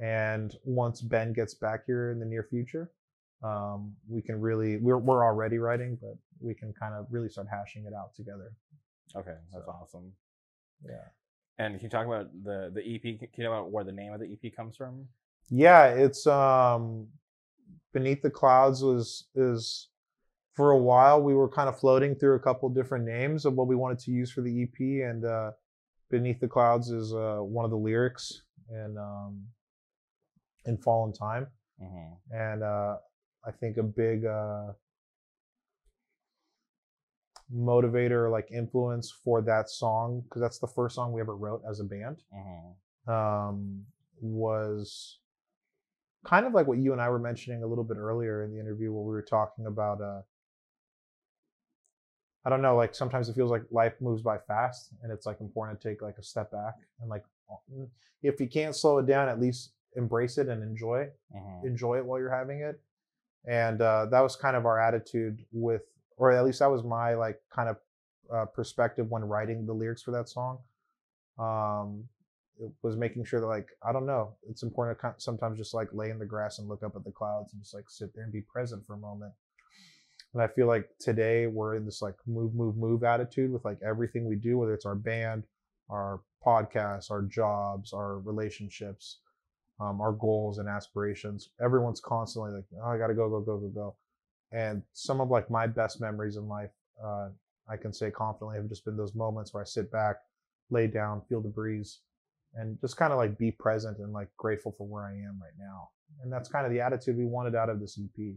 and 0.00 0.56
once 0.64 1.00
Ben 1.00 1.32
gets 1.32 1.54
back 1.54 1.84
here 1.86 2.10
in 2.10 2.18
the 2.18 2.26
near 2.26 2.42
future, 2.50 2.90
um, 3.42 3.94
we 4.08 4.22
can 4.22 4.40
really 4.40 4.78
we're 4.78 4.98
we're 4.98 5.24
already 5.24 5.58
writing, 5.58 5.98
but 6.00 6.16
we 6.40 6.54
can 6.54 6.72
kind 6.72 6.94
of 6.94 7.06
really 7.10 7.28
start 7.28 7.46
hashing 7.50 7.84
it 7.84 7.92
out 7.94 8.14
together. 8.14 8.52
Okay, 9.14 9.36
that's 9.52 9.66
So- 9.66 9.70
awesome. 9.70 10.12
Yeah. 10.84 11.04
And 11.58 11.74
can 11.74 11.84
you 11.84 11.90
talk 11.90 12.06
about 12.06 12.30
the 12.42 12.70
the 12.74 12.80
EP? 12.80 13.02
Can 13.02 13.28
you 13.36 13.44
talk 13.44 13.52
about 13.52 13.70
where 13.70 13.84
the 13.84 13.92
name 13.92 14.12
of 14.12 14.20
the 14.20 14.32
EP 14.32 14.54
comes 14.54 14.76
from? 14.76 15.06
Yeah, 15.50 15.86
it's 15.86 16.26
um 16.26 17.08
Beneath 17.92 18.22
the 18.22 18.30
Clouds 18.30 18.82
was 18.82 19.26
is 19.34 19.88
for 20.54 20.70
a 20.70 20.78
while 20.78 21.22
we 21.22 21.34
were 21.34 21.48
kind 21.48 21.68
of 21.68 21.78
floating 21.78 22.14
through 22.14 22.34
a 22.34 22.40
couple 22.40 22.68
different 22.68 23.04
names 23.04 23.44
of 23.44 23.54
what 23.54 23.66
we 23.66 23.76
wanted 23.76 23.98
to 24.00 24.10
use 24.10 24.30
for 24.32 24.40
the 24.40 24.62
EP 24.62 24.80
and 25.08 25.24
uh 25.24 25.50
Beneath 26.10 26.40
the 26.40 26.48
Clouds 26.48 26.90
is 26.90 27.14
uh 27.14 27.38
one 27.38 27.64
of 27.64 27.70
the 27.70 27.76
lyrics 27.76 28.42
in 28.70 28.96
um 28.98 29.42
in 30.66 30.76
Fallen 30.78 31.12
Time 31.12 31.46
Mm-hmm. 31.82 32.36
and 32.36 32.62
uh 32.62 32.96
I 33.44 33.50
think 33.50 33.76
a 33.78 33.82
big 33.82 34.24
uh 34.24 34.72
motivator 37.54 38.30
like 38.30 38.50
influence 38.50 39.10
for 39.10 39.40
that 39.42 39.70
song 39.70 40.20
because 40.24 40.40
that's 40.42 40.58
the 40.58 40.66
first 40.66 40.94
song 40.96 41.12
we 41.12 41.20
ever 41.20 41.36
wrote 41.36 41.62
as 41.68 41.80
a 41.80 41.84
band 41.84 42.22
Mm-hmm. 42.34 43.10
um, 43.12 43.84
was 44.20 45.18
kind 46.24 46.46
of 46.46 46.52
like 46.54 46.66
what 46.66 46.78
you 46.78 46.92
and 46.92 47.00
I 47.00 47.08
were 47.10 47.18
mentioning 47.18 47.62
a 47.62 47.66
little 47.66 47.84
bit 47.84 47.96
earlier 47.98 48.42
in 48.44 48.52
the 48.52 48.58
interview 48.58 48.92
where 48.92 49.02
we 49.04 49.10
were 49.12 49.22
talking 49.22 49.66
about 49.66 50.00
uh 50.00 50.22
I 52.46 52.50
don't 52.50 52.60
know, 52.60 52.76
like 52.76 52.94
sometimes 52.94 53.28
it 53.30 53.34
feels 53.34 53.50
like 53.50 53.62
life 53.70 53.94
moves 54.00 54.20
by 54.20 54.36
fast 54.36 54.90
and 55.02 55.10
it's 55.10 55.24
like 55.24 55.40
important 55.40 55.80
to 55.80 55.88
take 55.88 56.02
like 56.02 56.18
a 56.18 56.22
step 56.22 56.50
back 56.50 56.74
and 57.00 57.08
like 57.08 57.24
if 58.22 58.38
you 58.40 58.46
can't 58.48 58.74
slow 58.76 58.98
it 58.98 59.06
down, 59.06 59.28
at 59.28 59.40
least 59.40 59.72
embrace 59.96 60.38
it 60.38 60.48
and 60.48 60.62
enjoy 60.62 61.08
Mm-hmm. 61.34 61.66
enjoy 61.66 61.98
it 61.98 62.04
while 62.04 62.18
you're 62.18 62.34
having 62.34 62.60
it. 62.60 62.80
And 63.46 63.80
uh, 63.80 64.06
that 64.10 64.20
was 64.20 64.36
kind 64.36 64.56
of 64.56 64.66
our 64.66 64.78
attitude 64.80 65.44
with, 65.52 65.82
or 66.16 66.32
at 66.32 66.44
least 66.44 66.60
that 66.60 66.70
was 66.70 66.82
my 66.82 67.14
like 67.14 67.40
kind 67.54 67.68
of 67.68 67.76
uh, 68.34 68.44
perspective 68.46 69.10
when 69.10 69.24
writing 69.24 69.66
the 69.66 69.72
lyrics 69.72 70.02
for 70.02 70.10
that 70.12 70.28
song. 70.28 70.58
Um, 71.38 72.04
it 72.60 72.70
was 72.82 72.96
making 72.96 73.24
sure 73.24 73.40
that 73.40 73.46
like 73.46 73.68
I 73.86 73.92
don't 73.92 74.06
know, 74.06 74.34
it's 74.48 74.62
important 74.62 74.96
to 74.96 75.02
kind 75.02 75.14
sometimes 75.18 75.58
just 75.58 75.74
like 75.74 75.88
lay 75.92 76.10
in 76.10 76.18
the 76.18 76.26
grass 76.26 76.58
and 76.58 76.68
look 76.68 76.82
up 76.82 76.96
at 76.96 77.04
the 77.04 77.10
clouds 77.10 77.52
and 77.52 77.62
just 77.62 77.74
like 77.74 77.88
sit 77.88 78.14
there 78.14 78.24
and 78.24 78.32
be 78.32 78.42
present 78.42 78.86
for 78.86 78.94
a 78.94 78.98
moment. 78.98 79.32
And 80.32 80.42
I 80.42 80.48
feel 80.48 80.66
like 80.66 80.88
today 80.98 81.46
we're 81.46 81.76
in 81.76 81.84
this 81.84 82.02
like 82.02 82.16
move, 82.26 82.54
move, 82.54 82.76
move 82.76 83.04
attitude 83.04 83.52
with 83.52 83.64
like 83.64 83.78
everything 83.86 84.24
we 84.24 84.34
do, 84.36 84.58
whether 84.58 84.74
it's 84.74 84.86
our 84.86 84.96
band, 84.96 85.44
our 85.88 86.20
podcasts, 86.44 87.10
our 87.10 87.22
jobs, 87.22 87.92
our 87.92 88.18
relationships 88.18 89.18
um, 89.80 90.00
our 90.00 90.12
goals 90.12 90.58
and 90.58 90.68
aspirations. 90.68 91.50
Everyone's 91.62 92.00
constantly 92.00 92.52
like, 92.52 92.64
oh, 92.82 92.88
I 92.88 92.98
gotta 92.98 93.14
go, 93.14 93.28
go, 93.28 93.40
go, 93.40 93.58
go, 93.58 93.68
go. 93.68 93.96
And 94.52 94.82
some 94.92 95.20
of 95.20 95.30
like 95.30 95.50
my 95.50 95.66
best 95.66 96.00
memories 96.00 96.36
in 96.36 96.48
life, 96.48 96.70
uh, 97.02 97.28
I 97.68 97.76
can 97.76 97.92
say 97.92 98.10
confidently, 98.10 98.56
have 98.56 98.68
just 98.68 98.84
been 98.84 98.96
those 98.96 99.14
moments 99.14 99.52
where 99.52 99.62
I 99.62 99.66
sit 99.66 99.90
back, 99.90 100.16
lay 100.70 100.86
down, 100.86 101.22
feel 101.28 101.40
the 101.40 101.48
breeze, 101.48 102.00
and 102.54 102.80
just 102.80 102.96
kind 102.96 103.12
of 103.12 103.18
like 103.18 103.36
be 103.38 103.50
present 103.50 103.98
and 103.98 104.12
like 104.12 104.28
grateful 104.36 104.74
for 104.76 104.86
where 104.86 105.04
I 105.04 105.12
am 105.12 105.40
right 105.42 105.56
now. 105.58 105.88
And 106.22 106.32
that's 106.32 106.48
kind 106.48 106.66
of 106.66 106.72
the 106.72 106.80
attitude 106.80 107.16
we 107.16 107.24
wanted 107.24 107.54
out 107.54 107.68
of 107.68 107.80
this 107.80 107.98
EP. 107.98 108.34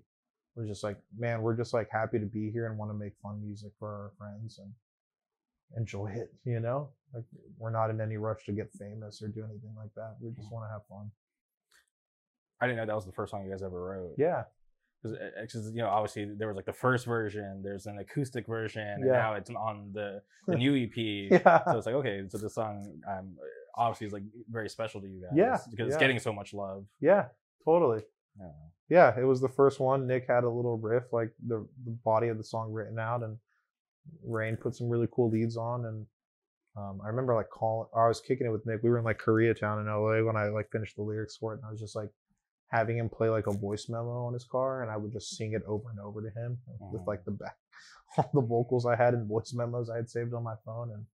We're 0.55 0.65
just 0.65 0.83
like, 0.83 0.97
man, 1.17 1.41
we're 1.41 1.55
just 1.55 1.73
like 1.73 1.89
happy 1.91 2.17
to 2.19 2.25
be 2.25 2.49
here 2.49 2.65
and 2.65 2.77
want 2.77 2.89
to 2.89 2.97
make 2.97 3.13
fun 3.21 3.39
music 3.43 3.71
for 3.77 3.87
our 3.87 4.11
friends 4.17 4.57
and 4.57 4.73
enjoy 5.75 6.07
it, 6.07 6.33
you 6.45 6.59
know? 6.59 6.89
Like 7.13 7.25
we're 7.57 7.71
not 7.71 7.89
in 7.89 8.01
any 8.01 8.17
rush 8.17 8.45
to 8.45 8.51
get 8.51 8.71
famous 8.73 9.21
or 9.21 9.27
do 9.27 9.43
anything 9.43 9.73
like 9.77 9.93
that. 9.95 10.15
We 10.19 10.31
just 10.31 10.51
want 10.51 10.65
to 10.65 10.71
have 10.71 10.81
fun. 10.89 11.11
I 12.59 12.65
didn't 12.65 12.77
know 12.77 12.85
that 12.87 12.95
was 12.95 13.05
the 13.05 13.11
first 13.11 13.31
song 13.31 13.45
you 13.45 13.51
guys 13.51 13.61
ever 13.61 13.81
wrote. 13.81 14.15
Yeah. 14.17 14.43
Because 15.03 15.71
you 15.73 15.81
know 15.81 15.89
obviously 15.89 16.25
there 16.37 16.47
was 16.47 16.55
like 16.55 16.65
the 16.65 16.73
first 16.73 17.05
version, 17.05 17.61
there's 17.63 17.85
an 17.85 17.97
acoustic 17.99 18.47
version, 18.47 18.81
and 18.81 19.05
Yeah. 19.05 19.13
now 19.13 19.33
it's 19.35 19.49
on 19.49 19.91
the 19.93 20.21
the 20.47 20.55
new 20.63 20.75
EP. 20.75 20.95
Yeah. 21.31 21.63
So 21.65 21.77
it's 21.77 21.85
like 21.85 21.95
okay, 21.95 22.23
so 22.29 22.37
the 22.37 22.49
song 22.49 22.99
um, 23.09 23.35
obviously 23.75 24.07
is 24.07 24.13
like 24.13 24.23
very 24.49 24.69
special 24.69 25.01
to 25.01 25.07
you 25.07 25.21
guys. 25.21 25.31
Yeah, 25.35 25.57
because 25.71 25.87
it's 25.87 25.97
getting 25.97 26.19
so 26.19 26.33
much 26.33 26.53
love. 26.53 26.85
Yeah, 26.99 27.25
totally. 27.65 28.01
Yeah. 28.39 28.47
Yeah, 28.89 29.19
it 29.19 29.23
was 29.25 29.41
the 29.41 29.49
first 29.49 29.79
one. 29.81 30.07
Nick 30.07 30.27
had 30.29 30.45
a 30.45 30.49
little 30.49 30.77
riff, 30.77 31.11
like 31.11 31.31
the, 31.45 31.67
the 31.83 31.91
body 32.05 32.29
of 32.29 32.37
the 32.37 32.43
song 32.43 32.71
written 32.71 32.97
out, 32.97 33.21
and 33.21 33.37
Rain 34.25 34.55
put 34.55 34.75
some 34.75 34.87
really 34.87 35.07
cool 35.11 35.29
leads 35.29 35.57
on, 35.57 35.83
and 35.85 36.05
um, 36.77 37.01
I 37.03 37.07
remember 37.09 37.35
like 37.35 37.49
calling. 37.49 37.87
I 37.95 38.07
was 38.07 38.21
kicking 38.21 38.47
it 38.47 38.51
with 38.51 38.65
Nick. 38.65 38.81
We 38.83 38.89
were 38.89 38.97
in 38.99 39.03
like 39.03 39.19
Koreatown 39.19 39.81
in 39.81 39.87
LA 39.87 40.25
when 40.25 40.37
I 40.37 40.47
like 40.47 40.71
finished 40.71 40.95
the 40.95 41.01
lyrics 41.01 41.35
for 41.35 41.53
it, 41.53 41.57
and 41.57 41.65
I 41.67 41.71
was 41.71 41.81
just 41.81 41.95
like 41.97 42.09
having 42.69 42.97
him 42.97 43.09
play 43.09 43.29
like 43.29 43.47
a 43.47 43.51
voice 43.53 43.87
memo 43.89 44.25
on 44.25 44.33
his 44.33 44.43
car, 44.45 44.81
and 44.81 44.91
I 44.91 44.97
would 44.97 45.13
just 45.13 45.35
sing 45.37 45.53
it 45.53 45.63
over 45.65 45.89
and 45.89 45.99
over 45.99 46.21
to 46.21 46.29
him 46.29 46.57
with 46.91 47.01
Mhm. 47.01 47.07
like 47.07 47.23
the 47.25 47.31
back 47.31 47.57
all 48.17 48.29
the 48.33 48.41
vocals 48.41 48.85
I 48.85 48.95
had 48.95 49.13
and 49.13 49.27
voice 49.27 49.53
memos 49.53 49.89
I 49.89 49.95
had 49.97 50.09
saved 50.09 50.33
on 50.33 50.43
my 50.43 50.55
phone, 50.65 50.91
and 50.91 51.05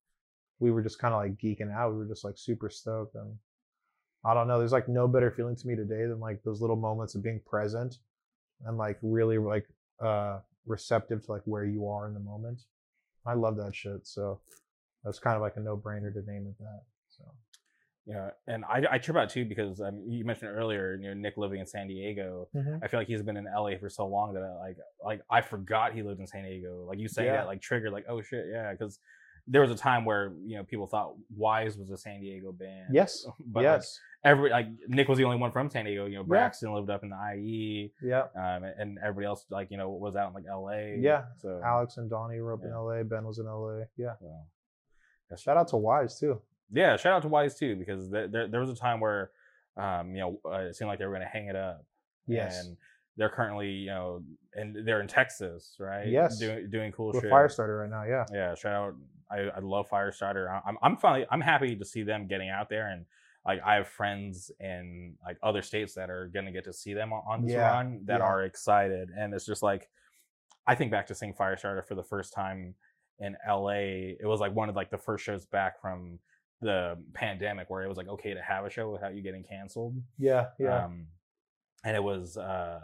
we 0.59 0.71
were 0.71 0.81
just 0.81 0.99
kind 0.99 1.13
of 1.13 1.19
like 1.21 1.37
geeking 1.37 1.71
out. 1.71 1.91
We 1.91 1.97
were 1.97 2.07
just 2.07 2.23
like 2.23 2.37
super 2.37 2.69
stoked, 2.69 3.15
and 3.15 3.37
I 4.25 4.33
don't 4.33 4.47
know. 4.47 4.57
There's 4.59 4.71
like 4.71 4.87
no 4.87 5.07
better 5.07 5.31
feeling 5.31 5.55
to 5.57 5.67
me 5.67 5.75
today 5.75 6.05
than 6.05 6.19
like 6.19 6.41
those 6.43 6.61
little 6.61 6.75
moments 6.77 7.13
of 7.15 7.23
being 7.23 7.41
present 7.45 7.97
and 8.65 8.77
like 8.77 8.97
really 9.01 9.37
like 9.37 9.67
uh 9.99 10.39
receptive 10.65 11.25
to 11.25 11.31
like 11.33 11.41
where 11.45 11.65
you 11.65 11.87
are 11.87 12.07
in 12.07 12.13
the 12.13 12.19
moment. 12.19 12.61
I 13.25 13.33
love 13.33 13.57
that 13.57 13.75
shit. 13.75 14.07
So 14.07 14.39
that's 15.03 15.19
kind 15.19 15.35
of 15.35 15.41
like 15.41 15.57
a 15.57 15.59
no 15.59 15.75
brainer 15.77 16.13
to 16.13 16.21
name 16.21 16.47
it 16.47 16.57
that. 16.59 16.83
Yeah, 18.05 18.31
and 18.47 18.65
I, 18.65 18.83
I 18.91 18.97
trip 18.97 19.15
out 19.15 19.29
too 19.29 19.45
because 19.45 19.79
um, 19.79 20.03
you 20.07 20.25
mentioned 20.25 20.51
earlier, 20.51 20.95
you 21.01 21.07
know, 21.07 21.13
Nick 21.13 21.37
living 21.37 21.61
in 21.61 21.65
San 21.65 21.87
Diego. 21.87 22.49
I 22.83 22.87
feel 22.89 22.99
like 22.99 23.07
he's 23.07 23.21
been 23.23 23.37
in 23.37 23.45
LA 23.45 23.77
for 23.79 23.89
so 23.89 24.05
long 24.07 24.33
that 24.33 24.43
I, 24.43 24.59
like 24.67 24.77
like 25.03 25.21
I 25.29 25.39
forgot 25.41 25.93
he 25.93 26.03
lived 26.03 26.19
in 26.19 26.27
San 26.27 26.43
Diego. 26.43 26.85
Like 26.87 26.99
you 26.99 27.07
saying 27.07 27.27
Yeah. 27.27 27.37
that 27.37 27.47
like 27.47 27.61
triggered 27.61 27.93
like 27.93 28.05
oh 28.09 28.21
shit 28.21 28.45
yeah 28.51 28.71
because 28.73 28.99
there 29.47 29.61
was 29.61 29.71
a 29.71 29.75
time 29.75 30.03
where 30.05 30.33
you 30.45 30.57
know 30.57 30.63
people 30.65 30.85
thought 30.87 31.13
Wise 31.35 31.77
was 31.77 31.91
a 31.91 31.97
San 31.97 32.19
Diego 32.19 32.51
band. 32.51 32.87
yes, 32.93 33.25
but 33.45 33.63
like, 33.63 33.71
yes, 33.75 33.99
every 34.25 34.49
like 34.49 34.67
Nick 34.89 35.07
was 35.07 35.17
the 35.17 35.23
only 35.23 35.37
one 35.37 35.51
from 35.53 35.69
San 35.69 35.85
Diego. 35.85 36.05
You 36.05 36.15
know, 36.15 36.21
Yeah. 36.23 36.27
Braxton 36.27 36.73
lived 36.73 36.89
up 36.89 37.03
in 37.03 37.09
the 37.09 37.33
IE, 37.37 37.91
yeah. 38.01 38.23
um, 38.35 38.63
and 38.65 38.97
everybody 39.01 39.27
else 39.27 39.45
like 39.49 39.69
you 39.71 39.77
know 39.77 39.89
was 39.89 40.17
out 40.17 40.27
in 40.29 40.33
like 40.33 40.45
LA. 40.49 40.95
Yeah. 40.99 41.23
So 41.37 41.61
Alex 41.65 41.95
and 41.97 42.09
Donnie 42.09 42.41
were 42.41 42.53
up 42.53 42.63
in 42.65 42.71
LA. 42.73 43.03
Ben 43.03 43.23
was 43.25 43.39
in 43.39 43.45
LA. 43.45 43.85
Yeah. 43.97 44.15
that's- 45.29 45.41
Shout 45.41 45.57
out 45.57 45.69
to 45.69 45.77
Wise 45.77 46.19
too. 46.19 46.41
Yeah, 46.73 46.97
shout 46.97 47.13
out 47.13 47.21
to 47.21 47.27
Wise 47.27 47.57
too 47.57 47.75
because 47.75 48.09
there, 48.09 48.27
there, 48.27 48.47
there 48.47 48.59
was 48.59 48.69
a 48.69 48.75
time 48.75 48.99
where 48.99 49.31
um, 49.77 50.13
you 50.15 50.21
know 50.21 50.39
uh, 50.45 50.59
it 50.69 50.75
seemed 50.75 50.89
like 50.89 50.99
they 50.99 51.05
were 51.05 51.11
going 51.13 51.21
to 51.23 51.27
hang 51.27 51.47
it 51.47 51.55
up. 51.55 51.85
Yes. 52.27 52.65
And 52.65 52.77
they're 53.17 53.29
currently, 53.29 53.69
you 53.69 53.87
know, 53.87 54.23
and 54.55 54.75
they're 54.87 55.01
in 55.01 55.07
Texas, 55.07 55.75
right? 55.79 56.07
Yes. 56.07 56.39
Doing 56.39 56.69
doing 56.69 56.91
cool 56.91 57.11
With 57.11 57.21
shit. 57.21 57.31
Firestarter 57.31 57.81
right 57.81 57.89
now. 57.89 58.03
Yeah. 58.03 58.25
Yeah, 58.33 58.55
shout 58.55 58.73
out. 58.73 58.95
I, 59.31 59.57
I 59.57 59.59
love 59.59 59.89
Firestarter. 59.89 60.49
I- 60.49 60.61
I'm 60.67 60.77
I'm 60.81 60.97
finally 60.97 61.25
I'm 61.29 61.41
happy 61.41 61.75
to 61.75 61.85
see 61.85 62.03
them 62.03 62.27
getting 62.27 62.49
out 62.49 62.69
there 62.69 62.89
and 62.89 63.05
like 63.45 63.59
I 63.65 63.75
have 63.75 63.87
friends 63.87 64.51
in 64.59 65.15
like 65.25 65.37
other 65.43 65.61
states 65.61 65.93
that 65.95 66.09
are 66.09 66.29
gonna 66.33 66.51
get 66.51 66.63
to 66.65 66.73
see 66.73 66.93
them 66.93 67.11
on, 67.13 67.21
on 67.27 67.41
this 67.43 67.53
Yeah, 67.53 67.71
run 67.73 68.01
that 68.05 68.19
yeah. 68.19 68.25
are 68.25 68.43
excited 68.43 69.09
and 69.17 69.33
it's 69.33 69.45
just 69.45 69.61
like 69.63 69.89
I 70.65 70.75
think 70.75 70.91
back 70.91 71.07
to 71.07 71.15
seeing 71.15 71.33
Firestarter 71.33 71.85
for 71.85 71.95
the 71.95 72.03
first 72.03 72.31
time 72.33 72.73
in 73.19 73.35
LA. 73.47 74.15
It 74.19 74.25
was 74.25 74.39
like 74.39 74.55
one 74.55 74.69
of 74.69 74.75
like 74.75 74.89
the 74.91 74.97
first 74.97 75.23
shows 75.25 75.45
back 75.45 75.81
from 75.81 76.19
the 76.63 76.97
pandemic 77.13 77.69
where 77.69 77.83
it 77.83 77.87
was 77.87 77.97
like 77.97 78.07
okay 78.07 78.33
to 78.33 78.41
have 78.41 78.65
a 78.65 78.69
show 78.69 78.89
without 78.91 79.13
you 79.15 79.21
getting 79.21 79.43
canceled. 79.43 79.95
Yeah. 80.17 80.47
Yeah. 80.59 80.85
Um, 80.85 81.07
and 81.83 81.95
it 81.95 82.03
was 82.03 82.37
uh, 82.37 82.79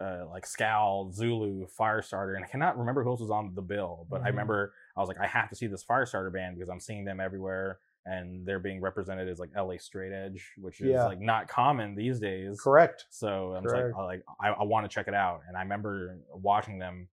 uh, 0.00 0.24
like 0.30 0.46
Scowl, 0.46 1.10
Zulu, 1.12 1.66
Firestarter, 1.78 2.36
and 2.36 2.44
I 2.44 2.48
cannot 2.48 2.78
remember 2.78 3.02
who 3.04 3.10
else 3.10 3.20
was 3.20 3.30
on 3.30 3.54
the 3.54 3.62
bill, 3.62 4.06
but 4.10 4.20
I 4.20 4.24
Mhm. 4.24 4.30
remember 4.30 4.74
I 4.96 5.00
was 5.00 5.08
like, 5.08 5.18
I 5.20 5.26
have 5.26 5.48
to 5.50 5.56
see 5.56 5.66
this 5.66 5.84
Firestarter 5.84 6.32
band 6.32 6.56
because 6.56 6.68
I'm 6.70 6.80
seeing 6.80 7.04
them 7.04 7.20
everywhere, 7.20 7.78
and 8.06 8.46
they're 8.46 8.58
being 8.58 8.80
represented 8.80 9.28
as 9.28 9.38
like 9.38 9.50
LA 9.56 9.76
Straight 9.78 10.12
Edge, 10.12 10.52
which 10.58 10.80
is 10.80 10.88
Yeah. 10.88 11.04
like 11.04 11.20
not 11.20 11.48
common 11.48 11.94
these 11.94 12.20
days. 12.20 12.60
Correct. 12.60 13.06
So 13.10 13.52
I 13.52 13.58
like, 13.60 13.64
Correct. 13.64 13.94
I 13.96 14.02
like 14.02 14.22
I, 14.40 14.48
I 14.50 14.62
want 14.64 14.84
to 14.84 14.88
check 14.94 15.08
it 15.08 15.14
out, 15.14 15.42
and 15.48 15.56
I 15.56 15.62
remember 15.62 16.18
watching 16.32 16.78
them, 16.78 17.08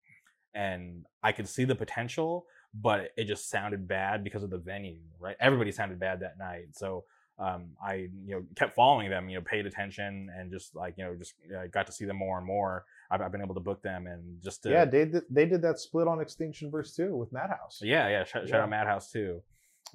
and 0.54 1.06
I 1.24 1.32
could 1.32 1.48
see 1.48 1.64
the 1.66 1.76
potential, 1.76 2.46
but 2.74 3.12
it 3.18 3.26
just 3.26 3.50
sounded 3.50 3.88
bad 3.88 4.24
because 4.24 4.44
of 4.44 4.50
the 4.50 4.58
venue, 4.58 5.00
right? 5.20 5.36
Everybody 5.40 5.72
sounded 5.72 6.00
bad 6.00 6.20
that 6.22 6.38
night, 6.38 6.68
so 6.74 7.06
um, 7.40 7.70
I 7.84 8.10
you 8.26 8.36
know 8.36 8.44
kept 8.56 8.76
following 8.76 9.10
them, 9.10 9.30
you 9.30 9.36
know, 9.38 9.42
paid 9.42 9.66
attention, 9.66 10.30
and 10.38 10.52
just 10.52 10.76
like 10.76 10.96
you 10.98 11.06
know 11.06 11.16
just 11.16 11.34
uh, 11.58 11.68
got 11.68 11.86
to 11.88 11.92
see 11.92 12.06
them 12.06 12.18
more 12.18 12.38
and 12.38 12.46
more. 12.46 12.86
I've, 13.10 13.22
I've 13.22 13.32
been 13.32 13.42
able 13.42 13.56
to 13.56 13.62
book 13.62 13.82
them, 13.82 14.08
and 14.08 14.42
just 14.44 14.64
to, 14.64 14.70
Yeah. 14.70 14.86
They 14.86 15.06
did, 15.06 15.24
they 15.30 15.46
did 15.46 15.62
that 15.64 15.80
split 15.80 16.08
on 16.08 16.20
Extinction 16.20 16.70
Burst 16.70 16.96
too 16.96 17.16
with 17.16 17.32
Madhouse. 17.32 17.80
yeah, 17.82 18.08
yeah. 18.10 18.24
Shout, 18.24 18.48
shout 18.48 18.62
out 18.62 18.70
Madhouse 18.70 19.12
too. 19.12 19.42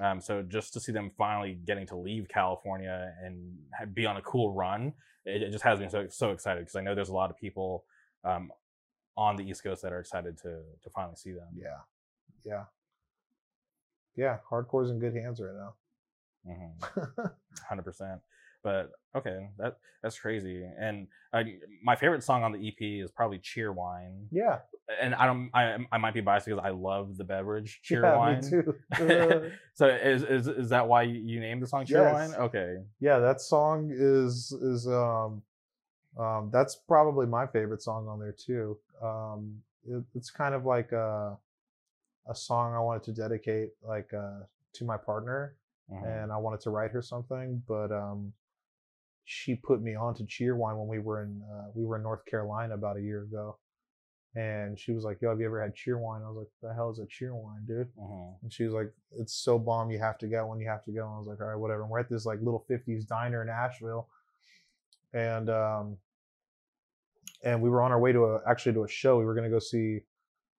Um, 0.00 0.20
so 0.20 0.42
just 0.42 0.72
to 0.72 0.80
see 0.80 0.90
them 0.90 1.10
finally 1.16 1.58
getting 1.64 1.86
to 1.88 1.96
leave 1.96 2.26
California 2.28 3.12
and 3.22 3.56
be 3.94 4.06
on 4.06 4.16
a 4.16 4.22
cool 4.22 4.52
run, 4.52 4.92
it, 5.24 5.42
it 5.42 5.52
just 5.52 5.62
has 5.62 5.78
me 5.78 5.88
so 5.88 6.06
so 6.08 6.30
excited 6.30 6.60
because 6.60 6.76
I 6.76 6.80
know 6.80 6.94
there's 6.94 7.10
a 7.10 7.14
lot 7.14 7.30
of 7.30 7.36
people 7.36 7.84
um, 8.24 8.50
on 9.16 9.36
the 9.36 9.48
East 9.48 9.62
Coast 9.62 9.82
that 9.82 9.92
are 9.92 10.00
excited 10.00 10.36
to 10.38 10.62
to 10.82 10.90
finally 10.90 11.16
see 11.16 11.32
them. 11.32 11.48
Yeah. 11.54 11.76
Yeah. 12.44 12.64
Yeah. 14.16 14.38
Hardcore's 14.50 14.90
in 14.90 14.98
good 14.98 15.14
hands 15.14 15.40
right 15.40 15.54
now. 15.54 15.74
Mhm. 16.46 17.30
hundred 17.68 17.82
percent. 17.82 18.20
But 18.62 18.92
okay, 19.14 19.48
that 19.58 19.76
that's 20.02 20.18
crazy. 20.18 20.64
And 20.78 21.06
I, 21.34 21.56
my 21.82 21.96
favorite 21.96 22.22
song 22.22 22.42
on 22.44 22.52
the 22.52 22.66
EP 22.68 22.80
is 23.04 23.10
probably 23.10 23.38
Cheerwine. 23.38 24.26
yeah. 24.30 24.58
And 25.00 25.14
I 25.14 25.24
don't, 25.24 25.50
I, 25.54 25.78
I 25.92 25.96
might 25.98 26.12
be 26.12 26.20
biased 26.20 26.44
because 26.46 26.60
I 26.62 26.68
love 26.70 27.16
the 27.16 27.24
beverage 27.24 27.80
Yeah. 27.90 27.98
Cheerwine. 27.98 28.42
Me 28.52 28.62
too. 28.98 29.50
so 29.74 29.86
is, 29.88 30.22
is 30.22 30.46
is 30.48 30.68
that 30.70 30.86
why 30.88 31.02
you- 31.02 31.40
named 31.40 31.62
the 31.62 31.66
song 31.66 31.84
Cheerwine? 31.86 32.30
Yes. 32.30 32.38
Okay. 32.38 32.76
yeah. 33.00 33.18
That 33.18 33.40
song 33.40 33.90
is, 33.92 34.52
is, 34.52 34.86
um, 34.86 35.42
um, 36.18 36.50
that's 36.52 36.76
probably 36.76 37.26
my 37.26 37.46
favorite 37.46 37.82
song 37.82 38.08
on 38.08 38.18
there 38.20 38.32
too. 38.32 38.78
Um, 39.02 39.56
it, 39.86 40.02
it's 40.14 40.30
kind 40.30 40.54
of 40.54 40.64
like 40.64 40.92
a, 40.92 41.36
a 42.26 42.34
song 42.34 42.74
I 42.74 42.80
wanted 42.80 43.02
to 43.04 43.12
dedicate 43.12 43.70
like, 43.82 44.12
uh, 44.14 44.40
to 44.74 44.84
my 44.84 44.96
partner 44.96 45.56
Mhm. 45.90 46.04
and 46.22 46.32
I 46.32 46.36
wanted 46.38 46.60
to 46.60 46.70
write 46.70 46.90
her 46.92 47.02
something, 47.02 47.62
but 47.68 47.92
um, 47.92 48.32
she 49.24 49.54
put 49.54 49.82
me 49.82 49.94
on 49.94 50.14
to 50.14 50.24
Cheerwine 50.24 50.78
when 50.78 50.88
we 50.88 50.98
were 50.98 51.22
in 51.22 51.42
uh, 51.42 51.70
we 51.74 51.84
were 51.84 51.96
in 51.96 52.02
North 52.02 52.24
Carolina 52.24 52.74
about 52.74 52.96
a 52.96 53.02
year 53.02 53.22
ago, 53.22 53.58
and 54.34 54.78
she 54.78 54.92
was 54.92 55.04
like, 55.04 55.20
"Yo, 55.20 55.28
have 55.30 55.40
you 55.40 55.46
ever 55.46 55.60
had 55.62 55.74
Cheerwine?" 55.74 56.22
I 56.24 56.28
was 56.28 56.38
like, 56.38 56.50
"The 56.62 56.72
hell 56.74 56.90
is 56.90 56.98
a 56.98 57.06
Cheerwine, 57.06 57.66
dude?" 57.66 57.94
Mhm. 57.96 58.36
And 58.42 58.52
she 58.52 58.64
was 58.64 58.72
like, 58.72 58.92
"It's 59.12 59.34
so 59.34 59.58
bomb, 59.58 59.90
you 59.90 59.98
have 59.98 60.18
to 60.18 60.26
go 60.26 60.46
when 60.46 60.58
you 60.58 60.68
have 60.68 60.82
to 60.84 60.92
go." 60.92 61.04
And 61.06 61.14
I 61.14 61.18
was 61.18 61.28
like, 61.28 61.40
"All 61.40 61.46
right, 61.48 61.56
whatever." 61.56 61.82
And 61.82 61.90
we're 61.90 62.00
at 62.00 62.08
this 62.08 62.24
like 62.26 62.40
little 62.40 62.60
'50s 62.68 63.04
diner 63.06 63.42
in 63.42 63.48
Asheville, 63.50 64.08
and 65.12 65.48
um, 65.50 65.98
and 67.42 67.60
we 67.60 67.68
were 67.70 67.82
on 67.82 67.92
our 67.92 68.00
way 68.00 68.12
to 68.12 68.24
a 68.24 68.42
actually 68.46 68.72
to 68.72 68.84
a 68.84 68.88
show. 68.88 69.18
We 69.18 69.24
were 69.26 69.34
gonna 69.34 69.50
go 69.50 69.58
see. 69.58 70.00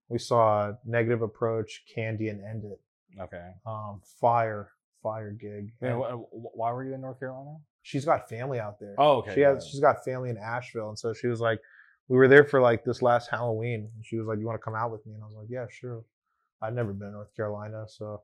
We 0.09 0.19
saw 0.19 0.73
Negative 0.85 1.21
Approach, 1.21 1.83
Candy, 1.93 2.29
and 2.29 2.43
End 2.43 2.63
It. 2.65 2.79
Okay. 3.19 3.51
Um, 3.65 4.01
fire, 4.19 4.71
fire 5.01 5.31
gig. 5.31 5.71
And 5.81 5.93
And- 5.93 6.01
wh- 6.01 6.29
wh- 6.29 6.55
why 6.57 6.71
were 6.73 6.83
you 6.83 6.93
in 6.93 7.01
North 7.01 7.19
Carolina? 7.19 7.57
she's 7.81 8.03
got 8.03 8.27
family 8.27 8.59
out 8.59 8.79
there. 8.79 8.95
Oh, 8.97 9.17
okay. 9.17 9.35
she 9.35 9.41
has 9.41 9.67
she's 9.67 9.79
got 9.79 10.03
family 10.03 10.31
in 10.31 10.37
Asheville, 10.39 10.89
and 10.89 10.97
so 10.97 11.13
she 11.13 11.27
was 11.27 11.39
like, 11.39 11.59
we 12.07 12.17
were 12.17 12.27
there 12.27 12.43
for 12.43 12.59
like 12.59 12.83
this 12.83 13.01
last 13.03 13.29
Halloween, 13.29 13.89
and 13.95 14.03
she 14.05 14.17
was 14.17 14.25
like, 14.27 14.39
"You 14.39 14.45
want 14.47 14.59
to 14.59 14.63
come 14.63 14.73
out 14.75 14.91
with 14.91 15.05
me?" 15.05 15.13
And 15.13 15.21
I 15.23 15.27
was 15.27 15.35
like, 15.35 15.47
"Yeah, 15.49 15.65
sure." 15.69 16.03
I'd 16.63 16.73
never 16.73 16.93
been 16.93 17.07
to 17.09 17.13
North 17.13 17.35
Carolina, 17.35 17.85
so 17.87 18.21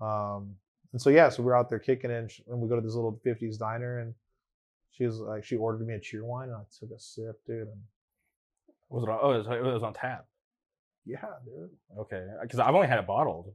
um, 0.00 0.54
and 0.92 1.02
so 1.02 1.10
yeah, 1.10 1.28
so 1.28 1.42
we 1.42 1.50
are 1.50 1.56
out 1.56 1.68
there 1.70 1.78
kicking 1.80 2.10
and, 2.12 2.30
and 2.48 2.60
we 2.60 2.68
go 2.68 2.76
to 2.76 2.80
this 2.82 2.94
little 2.94 3.20
'50s 3.26 3.58
diner, 3.58 3.98
and 3.98 4.14
she 4.92 5.06
was 5.06 5.18
like, 5.18 5.44
she 5.44 5.56
ordered 5.56 5.84
me 5.86 5.94
a 5.94 5.98
Cheerwine, 6.00 6.44
and 6.44 6.54
I 6.54 6.62
took 6.78 6.90
a 6.92 6.98
sip, 7.00 7.40
dude, 7.46 7.66
and 7.68 7.80
Was 8.90 9.02
it? 9.02 9.08
On, 9.08 9.18
oh, 9.20 9.32
it 9.32 9.38
was, 9.38 9.46
it 9.48 9.62
was 9.62 9.82
on 9.82 9.92
tap. 9.94 10.26
Yeah, 11.06 11.24
dude. 11.44 11.70
Okay. 11.98 12.26
Because 12.42 12.58
I've 12.58 12.74
only 12.74 12.88
had 12.88 12.98
it 12.98 13.06
bottled. 13.06 13.52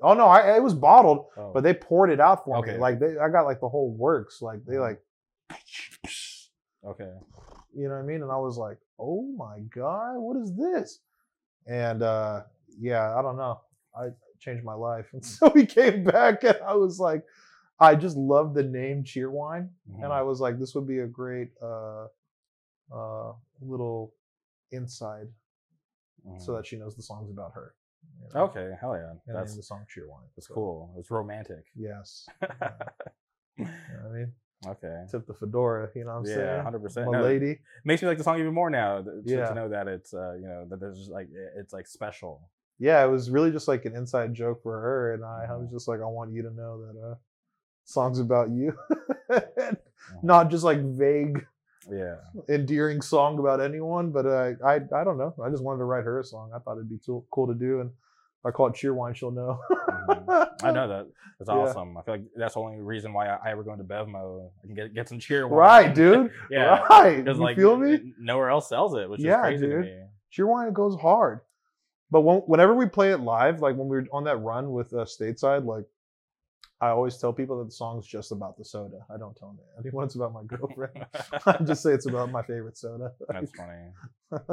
Oh 0.00 0.14
no, 0.14 0.26
I 0.26 0.56
it 0.56 0.62
was 0.62 0.74
bottled, 0.74 1.26
Oh. 1.36 1.52
but 1.52 1.62
they 1.64 1.74
poured 1.74 2.10
it 2.10 2.20
out 2.20 2.44
for 2.44 2.56
Okay. 2.58 2.74
me. 2.74 2.78
Like 2.78 2.98
they, 3.00 3.18
I 3.18 3.28
got 3.28 3.42
like 3.46 3.60
the 3.60 3.68
whole 3.68 3.90
works. 3.90 4.40
Like 4.40 4.64
they 4.64 4.74
Mhm. 4.74 4.80
like, 4.80 5.02
okay. 6.84 7.12
you 7.74 7.88
know 7.88 7.94
what 7.94 8.00
I 8.00 8.06
mean? 8.06 8.22
And 8.22 8.30
I 8.30 8.36
was 8.36 8.56
like, 8.56 8.78
oh 8.98 9.22
my 9.36 9.60
god, 9.74 10.18
what 10.18 10.36
is 10.36 10.54
this? 10.54 11.00
And 11.66 12.02
uh 12.02 12.42
yeah, 12.78 13.16
I 13.18 13.22
don't 13.22 13.36
know. 13.36 13.60
I 13.96 14.10
changed 14.38 14.64
my 14.64 14.74
life, 14.74 15.06
and 15.12 15.24
so 15.24 15.50
we 15.54 15.66
came 15.66 16.04
back, 16.04 16.44
and 16.44 16.56
I 16.64 16.74
was 16.74 17.00
like, 17.00 17.24
I 17.80 17.94
just 17.96 18.16
love 18.16 18.54
the 18.54 18.62
name 18.62 19.02
Cheerwine, 19.02 19.68
Mhm. 19.90 20.04
and 20.04 20.12
I 20.12 20.22
was 20.22 20.40
like, 20.40 20.58
this 20.58 20.74
would 20.74 20.86
be 20.86 21.00
a 21.00 21.06
great 21.06 21.50
uh 21.62 22.06
uh 22.94 23.32
little 23.60 24.14
inside, 24.70 25.26
so 26.38 26.52
Mhm. 26.52 26.56
that 26.56 26.66
she 26.66 26.76
knows 26.76 26.94
the 26.96 27.02
song's 27.02 27.30
about 27.30 27.52
her. 27.54 27.74
you 28.22 28.28
know? 28.34 28.44
Okay. 28.44 28.76
Hell 28.80 28.96
yeah. 28.96 29.10
And 29.26 29.36
That's 29.36 29.56
the 29.56 29.62
song 29.62 29.84
Cheerwine. 29.92 30.26
that's 30.36 30.48
So, 30.48 30.54
cool. 30.54 30.94
It's 30.98 31.10
romantic. 31.10 31.64
Yes. 31.74 32.26
You 33.58 33.64
know 33.64 33.70
what 34.04 34.10
I 34.10 34.18
mean? 34.18 34.32
okay. 34.66 35.04
Tip 35.10 35.26
the 35.26 35.34
fedora, 35.34 35.90
you 35.94 36.04
know 36.04 36.12
what 36.12 36.16
I'm 36.18 36.26
Yeah, 36.26 36.34
saying? 36.34 36.62
hundred 36.62 36.82
percent. 36.82 37.10
My 37.10 37.20
lady. 37.20 37.60
makes 37.84 38.02
me 38.02 38.08
like 38.08 38.18
the 38.18 38.24
song 38.24 38.38
even 38.38 38.54
more 38.54 38.70
now. 38.70 39.02
th- 39.02 39.24
To, 39.24 39.30
Yeah. 39.30 39.48
to 39.48 39.54
know 39.54 39.68
that 39.68 39.88
it's 39.88 40.14
uh, 40.14 40.34
you 40.34 40.46
know 40.46 40.64
that 40.68 40.78
there's 40.80 40.98
just 40.98 41.10
like 41.10 41.28
it- 41.30 41.52
it's 41.56 41.72
like 41.72 41.86
special. 41.88 42.48
Yeah, 42.78 43.04
it 43.04 43.08
was 43.08 43.30
really 43.30 43.50
just 43.50 43.66
like 43.66 43.84
an 43.84 43.96
inside 43.96 44.32
joke 44.34 44.62
for 44.62 44.80
her, 44.80 45.14
and 45.14 45.24
I, 45.24 45.46
I 45.50 45.56
was 45.56 45.68
just 45.72 45.88
like, 45.88 46.00
I 46.00 46.04
want 46.06 46.32
you 46.32 46.42
to 46.42 46.50
know 46.52 46.86
that 46.86 47.00
uh, 47.00 47.14
song's 47.84 48.20
about 48.20 48.50
you, 48.50 48.78
Mm-hmm. 49.30 50.26
not 50.26 50.50
just 50.50 50.62
like 50.64 50.78
vague 50.80 51.44
Yeah. 51.90 52.16
endearing 52.48 53.00
song 53.00 53.38
about 53.38 53.60
anyone, 53.60 54.10
but 54.10 54.26
uh, 54.26 54.52
I 54.64 54.74
I 54.94 55.04
don't 55.04 55.18
know. 55.18 55.34
I 55.42 55.48
just 55.50 55.62
wanted 55.62 55.78
to 55.78 55.84
write 55.84 56.04
her 56.04 56.20
a 56.20 56.24
song. 56.24 56.50
I 56.54 56.58
thought 56.58 56.72
it'd 56.76 56.88
be 56.90 56.98
too, 56.98 57.24
cool 57.30 57.46
to 57.46 57.54
do, 57.54 57.80
and 57.80 57.90
if 57.90 58.46
I 58.46 58.50
call 58.50 58.66
it 58.68 58.74
Cheerwine, 58.74 59.14
she'll 59.16 59.30
know. 59.30 59.58
Mhm. 59.70 60.50
I 60.62 60.70
know 60.70 60.88
that. 60.88 61.06
That's 61.38 61.48
Yeah. 61.50 61.54
awesome. 61.54 61.96
I 61.96 62.02
feel 62.02 62.14
like 62.14 62.24
that's 62.36 62.54
the 62.54 62.60
only 62.60 62.80
reason 62.80 63.12
why 63.12 63.28
I, 63.28 63.38
I 63.44 63.50
ever 63.52 63.62
go 63.62 63.72
into 63.72 63.84
BevMo. 63.84 64.50
I 64.62 64.66
can 64.66 64.74
get 64.74 64.92
get 64.94 65.08
some 65.08 65.18
Cheerwine. 65.18 65.50
right, 65.52 65.94
dude. 65.94 66.30
Yeah. 66.50 66.80
Right. 66.90 67.16
Because 67.24 67.38
you 67.38 67.44
like 67.44 67.56
feel 67.56 67.76
me? 67.76 68.12
nowhere 68.18 68.50
else 68.50 68.68
sells 68.68 68.94
it, 68.96 69.08
which 69.08 69.20
Yeah, 69.20 69.36
is 69.40 69.42
crazy 69.60 69.66
dude. 69.66 69.84
to 69.84 69.90
me. 69.90 70.02
Cheerwine 70.36 70.72
goes 70.72 70.96
hard. 71.00 71.40
But 72.10 72.22
when, 72.22 72.38
whenever 72.40 72.74
we 72.74 72.86
play 72.86 73.12
it 73.12 73.18
live, 73.20 73.60
like 73.60 73.76
when 73.76 73.86
we 73.88 73.96
were 73.98 74.06
on 74.12 74.24
that 74.24 74.38
run 74.38 74.72
with 74.72 74.92
uh, 74.94 75.04
Stateside, 75.04 75.64
like 75.64 75.84
I 76.80 76.90
always 76.90 77.16
tell 77.18 77.32
people 77.32 77.58
that 77.58 77.64
the 77.64 77.72
song's 77.72 78.06
just 78.06 78.30
about 78.30 78.56
the 78.56 78.64
soda. 78.64 78.98
I 79.12 79.16
don't 79.16 79.36
tell 79.36 79.48
them 79.48 79.58
anyone 79.80 80.04
it's 80.04 80.14
about 80.14 80.32
my 80.32 80.42
girlfriend. 80.46 81.06
I 81.46 81.56
just 81.64 81.82
say 81.82 81.92
it's 81.92 82.06
about 82.06 82.30
my 82.30 82.42
favorite 82.42 82.76
soda. 82.78 83.12
That's 83.28 83.50
funny. 83.52 83.90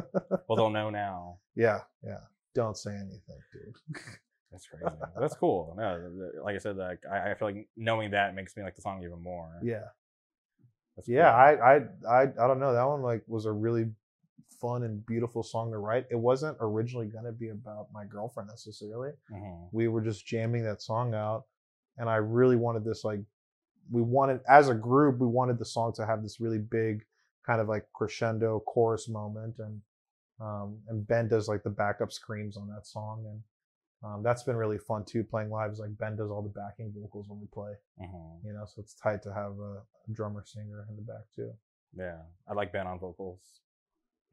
Well, 0.48 0.56
they'll 0.56 0.70
know 0.70 0.90
now. 0.90 1.40
yeah, 1.56 1.82
yeah. 2.04 2.20
Don't 2.54 2.78
say 2.78 2.92
anything, 2.96 3.40
dude. 3.52 3.76
That's 4.52 4.66
crazy. 4.68 4.96
That's 5.20 5.36
cool. 5.36 5.76
No, 5.78 6.10
like 6.44 6.56
I 6.56 6.60
said, 6.60 6.78
like 6.78 7.00
I, 7.12 7.32
I 7.32 7.36
feel 7.36 7.50
like 7.50 7.68
knowing 7.76 8.12
that 8.12 8.34
makes 8.36 8.56
me 8.56 8.64
like 8.64 8.76
the 8.76 8.82
song 8.82 9.04
even 9.04 9.22
more. 9.22 9.52
Yeah, 9.62 9.82
That's 10.96 11.10
yeah. 11.10 11.30
cool. 11.32 11.64
I, 11.64 11.74
I, 11.74 11.76
I, 12.10 12.22
I 12.24 12.48
don't 12.48 12.60
know. 12.60 12.74
That 12.74 12.86
one 12.88 13.02
like 13.02 13.24
was 13.28 13.46
a 13.46 13.52
really 13.52 13.88
fun 14.62 14.84
and 14.84 15.06
beautiful 15.06 15.44
song 15.44 15.72
to 15.72 15.78
write. 15.78 16.06
It 16.10 16.16
wasn't 16.20 16.58
originally 16.62 17.08
gonna 17.08 17.34
be 17.34 17.50
about 17.50 17.88
my 17.94 18.06
girlfriend 18.06 18.48
necessarily. 18.50 19.12
Mhm. 19.34 19.68
we 19.74 19.88
were 19.90 20.02
just 20.02 20.26
jamming 20.26 20.64
that 20.64 20.82
song 20.82 21.14
out 21.14 21.44
and 21.98 22.10
i 22.10 22.16
really 22.16 22.56
wanted 22.56 22.84
this 22.84 23.04
like 23.04 23.20
we 23.92 24.02
wanted 24.02 24.40
as 24.50 24.70
a 24.70 24.74
group 24.76 25.20
we 25.20 25.28
wanted 25.28 25.58
the 25.60 25.66
song 25.66 25.94
to 25.94 26.06
have 26.06 26.24
this 26.24 26.40
really 26.40 26.58
big 26.60 27.04
kind 27.46 27.62
of 27.62 27.68
like 27.68 27.86
crescendo 27.94 28.60
chorus 28.66 29.08
moment 29.08 29.56
and 29.60 29.82
um 30.42 30.78
and 30.90 31.08
ben 31.08 31.28
does 31.28 31.48
like 31.48 31.64
the 31.64 31.70
backup 31.70 32.12
screams 32.12 32.58
on 32.58 32.68
that 32.68 32.86
song 32.86 33.24
and 33.28 33.42
um, 34.04 34.22
that's 34.22 34.44
been 34.44 34.56
really 34.58 34.78
fun 34.78 35.04
too 35.06 35.24
playing 35.24 35.50
live 35.50 35.72
is 35.72 35.80
like 35.80 35.98
ben 35.98 36.16
does 36.16 36.30
all 36.30 36.42
the 36.42 36.50
backing 36.50 36.92
vocals 36.96 37.28
when 37.30 37.40
we 37.40 37.48
play 37.48 37.72
Mhm. 38.02 38.44
you 38.44 38.54
know 38.54 38.66
so 38.66 38.82
it's 38.82 38.94
tight 38.96 39.22
to 39.24 39.34
have 39.34 39.58
a, 39.60 39.74
a 40.08 40.12
drummer 40.12 40.44
singer 40.46 40.86
in 40.90 40.96
the 40.96 41.02
back 41.02 41.26
too 41.36 41.52
Yeah, 41.98 42.18
I 42.50 42.54
like 42.54 42.74
Ben 42.74 42.88
on 42.88 43.00
vocals. 43.00 43.40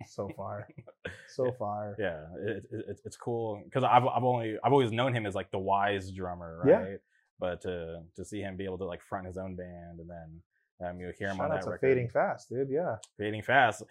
so 0.07 0.29
fire 0.37 0.67
so 1.29 1.53
fire 1.53 1.95
Yeah, 1.99 2.25
it, 2.45 2.65
it, 2.73 2.85
it's 2.89 3.01
it's 3.05 3.17
cool 3.17 3.63
because 3.65 3.85
I've 3.85 4.05
I've 4.07 4.25
only 4.25 4.57
I've 4.65 4.73
always 4.73 4.91
known 4.91 5.15
him 5.15 5.27
as 5.27 5.35
like 5.35 5.51
the 5.53 5.59
wise 5.59 6.11
drummer, 6.11 6.59
right? 6.65 6.99
But 7.43 7.61
to 7.63 8.03
to 8.17 8.25
see 8.25 8.41
him 8.41 8.57
be 8.57 8.65
able 8.65 8.79
to 8.79 8.85
like 8.93 9.03
front 9.03 9.27
his 9.27 9.37
own 9.37 9.57
band 9.57 9.99
and 10.01 10.09
then 10.15 10.29
um, 10.89 11.01
you 11.01 11.13
hear 11.19 11.29
him 11.29 11.37
Shout 11.39 11.51
on 11.51 11.57
that 11.57 11.65
record, 11.67 11.81
fading 11.81 12.09
fast 12.09 12.49
dude 12.49 12.69
yeah 12.71 12.97
fading 13.19 13.43
fast. 13.43 13.83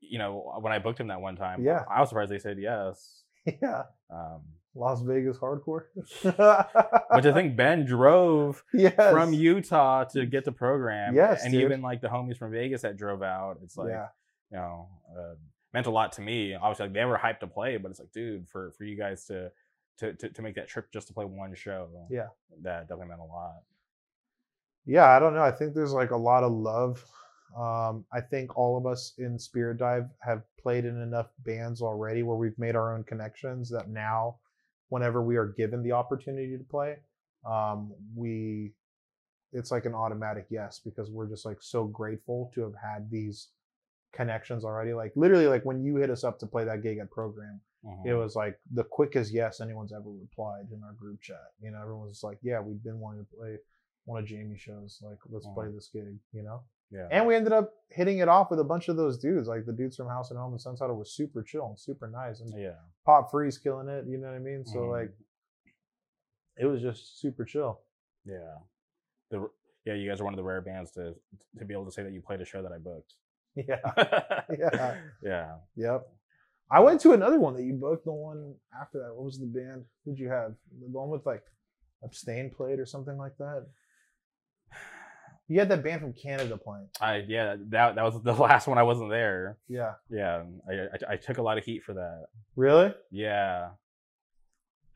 You 0.00 0.18
know, 0.18 0.30
when 0.60 0.72
I 0.74 0.78
booked 0.78 1.00
him 1.00 1.08
that 1.08 1.20
one 1.28 1.36
time, 1.36 1.62
Yeah. 1.64 1.84
I 1.90 2.00
was 2.00 2.10
surprised 2.10 2.30
they 2.30 2.38
said 2.38 2.58
yes. 2.60 3.22
yeah 3.62 3.84
Um, 4.10 4.42
las 4.74 5.00
vegas 5.02 5.38
hardcore 5.38 5.84
but 6.36 7.20
to 7.22 7.32
think 7.32 7.56
Ben 7.56 7.84
drove 7.86 8.62
yes. 8.74 8.94
from 9.14 9.32
Utah 9.32 10.04
to 10.12 10.26
get 10.26 10.44
the 10.44 10.52
program, 10.52 11.14
Yes, 11.14 11.42
and 11.44 11.52
dude. 11.52 11.62
even 11.62 11.80
like 11.82 12.00
the 12.00 12.08
homies 12.08 12.36
from 12.36 12.52
Vegas 12.52 12.82
that 12.82 12.96
drove 12.96 13.22
out, 13.22 13.58
it's 13.64 13.76
like 13.76 13.88
yeah 13.88 14.08
you 14.52 14.58
know 14.58 14.88
uh, 15.18 15.34
meant 15.74 15.86
a 15.86 15.90
lot 15.90 16.12
to 16.12 16.20
me. 16.22 16.54
Obviously, 16.54 16.84
like 16.86 16.94
they 16.94 17.04
were 17.04 17.18
hyped 17.18 17.40
to 17.40 17.46
play, 17.46 17.76
but 17.78 17.90
it's 17.90 18.00
like, 18.00 18.12
dude, 18.12 18.48
for 18.48 18.72
for 18.76 18.84
you 18.84 18.96
guys 18.96 19.24
to 19.26 19.50
to 19.98 20.12
to, 20.14 20.28
to 20.30 20.42
make 20.42 20.54
that 20.54 20.68
trip 20.68 20.90
just 20.92 21.08
to 21.08 21.14
play 21.14 21.24
one 21.24 21.54
show, 21.54 21.88
Yeah. 22.10 22.28
that 22.62 22.82
definitely 22.88 23.08
meant 23.08 23.20
a 23.20 23.24
lot. 23.24 23.62
yeah 24.86 25.06
i 25.14 25.18
don't 25.18 25.34
know 25.34 25.42
i 25.42 25.50
think 25.50 25.74
there's 25.74 25.92
like 25.92 26.10
a 26.12 26.16
lot 26.16 26.44
of 26.44 26.52
love 26.52 27.04
um, 27.56 28.04
i 28.12 28.20
think 28.20 28.56
all 28.56 28.76
of 28.78 28.86
us 28.86 29.12
in 29.18 29.38
spirit 29.38 29.78
dive 29.78 30.06
have 30.20 30.42
played 30.58 30.84
in 30.84 31.00
enough 31.00 31.28
bands 31.44 31.82
already 31.82 32.22
where 32.22 32.36
we've 32.36 32.58
made 32.58 32.76
our 32.76 32.94
own 32.94 33.04
connections 33.04 33.68
that 33.70 33.88
now 33.88 34.36
whenever 34.88 35.22
we 35.22 35.36
are 35.36 35.46
given 35.56 35.82
the 35.82 35.92
opportunity 35.92 36.56
to 36.56 36.64
play 36.64 36.96
um, 37.44 37.92
we 38.16 38.72
it's 39.52 39.70
like 39.70 39.84
an 39.86 39.94
automatic 39.94 40.46
yes 40.50 40.80
because 40.84 41.10
we're 41.10 41.28
just 41.28 41.44
like 41.46 41.58
so 41.60 41.84
grateful 41.84 42.50
to 42.54 42.60
have 42.62 42.74
had 42.74 43.10
these 43.10 43.48
connections 44.12 44.64
already 44.64 44.92
like 44.94 45.12
literally 45.16 45.46
like 45.46 45.64
when 45.64 45.82
you 45.82 45.96
hit 45.96 46.10
us 46.10 46.24
up 46.24 46.38
to 46.38 46.46
play 46.46 46.64
that 46.64 46.82
gig 46.82 46.98
at 46.98 47.10
program 47.10 47.60
Mhm. 47.84 48.06
it 48.06 48.14
was 48.14 48.34
like 48.34 48.58
the 48.72 48.84
quickest 48.84 49.32
yes 49.32 49.60
anyone's 49.60 49.92
ever 49.92 50.10
replied 50.10 50.66
in 50.72 50.82
our 50.82 50.92
group 50.94 51.20
chat. 51.22 51.52
You 51.60 51.70
know, 51.70 51.80
everyone 51.80 52.08
was 52.08 52.22
like, 52.24 52.38
"Yeah, 52.42 52.60
we've 52.60 52.82
been 52.82 52.98
wanting 52.98 53.24
to 53.24 53.36
play 53.36 53.58
one 54.04 54.18
of 54.20 54.26
Jamie's 54.26 54.60
shows. 54.60 55.00
Like, 55.02 55.18
let's 55.28 55.46
play 55.54 55.68
this 55.70 55.88
gig." 55.88 56.18
You 56.32 56.42
know, 56.42 56.62
yeah, 56.90 57.06
and 57.10 57.26
we 57.26 57.34
ended 57.36 57.52
up 57.52 57.72
hitting 57.90 58.18
it 58.18 58.28
off 58.28 58.50
with 58.50 58.58
a 58.60 58.64
bunch 58.64 58.88
of 58.88 58.96
those 58.96 59.16
dudes. 59.18 59.46
Like 59.48 59.64
the 59.64 59.72
dudes 59.72 59.96
from 59.96 60.08
House 60.08 60.30
and 60.30 60.38
Home 60.38 60.52
and 60.52 60.60
Sunsetter 60.60 60.96
was 60.96 61.12
super 61.12 61.42
chill 61.42 61.66
and 61.68 61.78
super 61.78 62.08
nice, 62.08 62.40
and 62.40 62.52
yeah, 62.58 62.74
Pop 63.06 63.30
Free's 63.30 63.58
killing 63.58 63.88
it. 63.88 64.06
You 64.06 64.18
know 64.18 64.26
what 64.26 64.34
I 64.36 64.40
mean? 64.40 64.64
So 64.64 64.78
Mhm. 64.80 64.90
like, 64.90 65.12
it 66.56 66.66
was 66.66 66.82
just 66.82 67.20
super 67.20 67.44
chill. 67.44 67.80
yeah. 68.24 68.58
The 69.30 69.48
yeah, 69.84 69.94
you 69.94 70.08
guys 70.08 70.20
are 70.20 70.24
one 70.24 70.34
of 70.34 70.38
the 70.38 70.42
rare 70.44 70.60
bands 70.60 70.90
to 70.92 71.14
to 71.58 71.64
be 71.64 71.72
able 71.74 71.84
to 71.86 71.92
say 71.92 72.02
that 72.02 72.12
you 72.12 72.20
played 72.20 72.40
a 72.40 72.44
show 72.44 72.62
that 72.62 72.72
I 72.72 72.78
booked. 72.78 73.14
Yeah. 73.54 73.80
Yeah. 74.58 74.96
yeah. 75.22 75.58
Yep. 75.76 76.08
I 76.70 76.80
went 76.80 77.00
to 77.02 77.12
another 77.12 77.40
one 77.40 77.54
that 77.54 77.62
you 77.62 77.74
booked. 77.74 78.04
The 78.04 78.12
one 78.12 78.54
after 78.78 78.98
that. 78.98 79.14
What 79.14 79.24
was 79.24 79.38
the 79.38 79.46
band? 79.46 79.84
Who'd 80.04 80.18
you 80.18 80.28
have? 80.28 80.54
The 80.80 80.86
one 80.86 81.08
with 81.08 81.24
like 81.24 81.42
Abstain 82.04 82.50
played 82.50 82.78
or 82.78 82.86
something 82.86 83.16
like 83.16 83.36
that. 83.38 83.66
You 85.50 85.58
had 85.58 85.70
that 85.70 85.82
band 85.82 86.02
from 86.02 86.12
Canada 86.12 86.58
playing. 86.58 86.88
I 87.00 87.24
yeah 87.26 87.56
that 87.70 87.94
that 87.94 88.04
was 88.04 88.22
the 88.22 88.32
last 88.48 88.66
one 88.66 88.76
I 88.76 88.82
wasn't 88.82 89.10
there. 89.10 89.56
Yeah. 89.66 89.94
Yeah, 90.10 90.42
I 90.68 90.72
I, 90.72 91.12
I 91.12 91.16
took 91.16 91.38
a 91.38 91.42
lot 91.42 91.56
of 91.56 91.64
heat 91.64 91.82
for 91.84 91.94
that. 91.94 92.26
Really? 92.54 92.92
Yeah, 93.10 93.70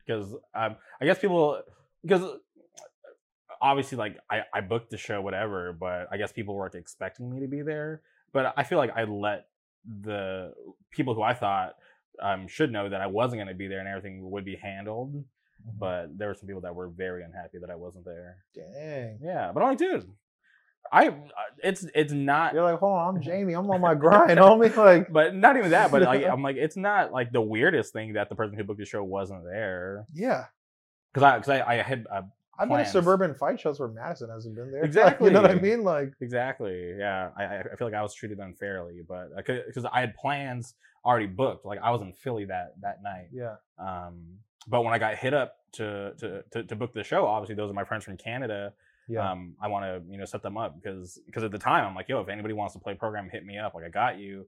because 0.05 0.31
um, 0.53 0.75
I 1.01 1.05
guess 1.05 1.17
people 1.17 1.61
because 2.03 2.21
obviously 3.61 3.97
like 3.97 4.19
I 4.29 4.43
I 4.53 4.61
booked 4.61 4.91
the 4.91 4.97
show 4.97 5.21
whatever, 5.21 5.73
but 5.73 6.07
I 6.11 6.17
guess 6.17 6.31
people 6.31 6.55
weren't 6.55 6.75
expecting 6.75 7.33
me 7.33 7.39
to 7.41 7.47
be 7.47 7.61
there. 7.61 8.01
But 8.31 8.53
I 8.57 8.63
feel 8.63 8.77
like 8.77 8.95
I 8.95 9.05
let 9.05 9.47
the 9.85 10.53
people 10.91 11.13
who 11.15 11.21
I 11.21 11.33
thought 11.33 11.75
um, 12.21 12.47
should 12.47 12.71
know 12.71 12.89
that 12.89 13.01
I 13.01 13.07
wasn't 13.07 13.39
going 13.39 13.47
to 13.47 13.53
be 13.53 13.67
there 13.67 13.79
and 13.79 13.87
everything 13.87 14.29
would 14.31 14.45
be 14.45 14.55
handled. 14.55 15.13
Mm-hmm. 15.13 15.77
But 15.79 16.17
there 16.17 16.27
were 16.27 16.33
some 16.35 16.47
people 16.47 16.61
that 16.61 16.75
were 16.75 16.89
very 16.89 17.23
unhappy 17.23 17.57
that 17.59 17.69
I 17.69 17.75
wasn't 17.75 18.05
there. 18.05 18.37
Dang. 18.53 19.19
Yeah, 19.23 19.51
but 19.53 19.61
I'm 19.63 19.69
like, 19.69 19.77
dude, 19.77 20.09
I 20.91 21.15
it's 21.63 21.85
it's 21.95 22.11
not. 22.13 22.53
You're 22.53 22.63
like, 22.63 22.79
hold 22.79 22.93
on, 22.97 23.15
I'm 23.15 23.21
Jamie. 23.23 23.53
I'm 23.53 23.69
on 23.71 23.81
my 23.81 23.95
grind, 23.95 24.37
homie. 24.39 24.75
Like, 24.75 25.11
But 25.11 25.35
not 25.35 25.57
even 25.57 25.71
that. 25.71 25.91
But 25.91 26.01
like, 26.03 26.25
I'm 26.31 26.43
like, 26.43 26.57
it's 26.57 26.77
not 26.77 27.11
like 27.11 27.31
the 27.31 27.41
weirdest 27.41 27.93
thing 27.93 28.13
that 28.13 28.29
the 28.29 28.35
person 28.35 28.57
who 28.57 28.63
booked 28.63 28.79
the 28.79 28.85
show 28.85 29.03
wasn't 29.03 29.43
there. 29.45 30.05
yeah. 30.13 30.45
Because 31.13 31.23
I, 31.23 31.37
because 31.37 31.49
I, 31.49 31.61
I 31.61 31.75
had 31.83 32.07
uh, 32.11 32.21
I've 32.59 32.67
been 32.67 32.77
Plans. 32.77 32.91
suburban 32.91 33.33
fight 33.33 33.59
shows 33.59 33.79
where 33.79 33.89
Madison 33.89 34.29
hasn't 34.29 34.55
been 34.55 34.71
there. 34.71 34.81
Like, 34.81 34.87
Exactly. 34.89 35.27
you 35.27 35.33
know 35.33 35.41
what 35.41 35.51
I 35.51 35.55
mean? 35.55 35.83
Like, 35.83 36.13
exactly, 36.21 36.93
yeah. 36.97 37.29
I, 37.37 37.43
I 37.43 37.75
feel 37.77 37.87
like 37.87 37.95
I 37.95 38.01
was 38.03 38.13
treated 38.13 38.39
unfairly, 38.39 39.01
but 39.07 39.29
because 39.35 39.85
I 39.85 40.01
had 40.01 40.15
plans 40.15 40.75
already 41.03 41.25
booked, 41.25 41.65
like 41.65 41.79
I 41.81 41.89
was 41.91 42.01
in 42.01 42.13
Philly 42.13 42.45
that 42.45 42.75
that 42.81 43.01
night. 43.03 43.29
yeah. 43.33 43.55
Um, 43.79 44.37
but 44.67 44.83
when 44.83 44.93
I 44.93 44.99
got 44.99 45.15
hit 45.15 45.33
up 45.33 45.55
to 45.73 46.13
to 46.19 46.43
to, 46.51 46.63
to 46.63 46.75
book 46.75 46.93
the 46.93 47.03
show, 47.03 47.25
obviously 47.25 47.55
those 47.55 47.69
are 47.71 47.73
my 47.73 47.83
friends 47.83 48.03
from 48.05 48.17
Canada. 48.17 48.73
Yeah. 49.09 49.29
Um, 49.31 49.55
I 49.61 49.67
want 49.67 49.83
to 49.83 50.01
you 50.09 50.17
know 50.17 50.25
set 50.25 50.41
them 50.43 50.55
up 50.57 50.75
because 50.81 51.19
because 51.25 51.43
at 51.43 51.51
the 51.51 51.57
time 51.59 51.85
I'm 51.85 51.95
like, 51.95 52.07
yo, 52.07 52.21
if 52.21 52.29
anybody 52.29 52.53
wants 52.53 52.73
to 52.73 52.79
play 52.79 52.93
program, 52.93 53.29
hit 53.29 53.45
me 53.45 53.57
up. 53.57 53.73
Like 53.73 53.83
I 53.83 53.89
got 53.89 54.17
you. 54.19 54.45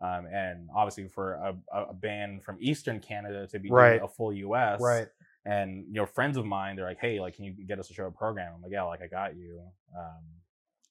Um, 0.00 0.26
and 0.32 0.68
obviously 0.74 1.08
for 1.08 1.34
a, 1.34 1.56
a, 1.76 1.92
band 1.92 2.44
from 2.44 2.56
Eastern 2.60 3.00
Canada 3.00 3.48
to 3.48 3.58
be 3.58 3.68
Right. 3.68 3.98
doing 3.98 4.02
a 4.04 4.08
full 4.08 4.32
U.S. 4.32 4.80
right. 4.80 5.08
And 5.52 5.68
you 5.88 5.94
know 6.00 6.06
friends 6.06 6.36
of 6.36 6.44
mine 6.44 6.76
they're 6.76 6.84
like 6.92 7.00
hey 7.00 7.14
like 7.24 7.34
can 7.36 7.44
you 7.44 7.52
get 7.70 7.78
us 7.78 7.90
a 7.90 7.94
show 7.94 8.06
a 8.06 8.10
program? 8.10 8.52
I'm 8.56 8.62
like 8.62 8.72
yeah 8.72 8.82
like 8.94 9.02
i 9.02 9.06
got 9.06 9.30
you. 9.36 9.60
Um, 9.96 10.22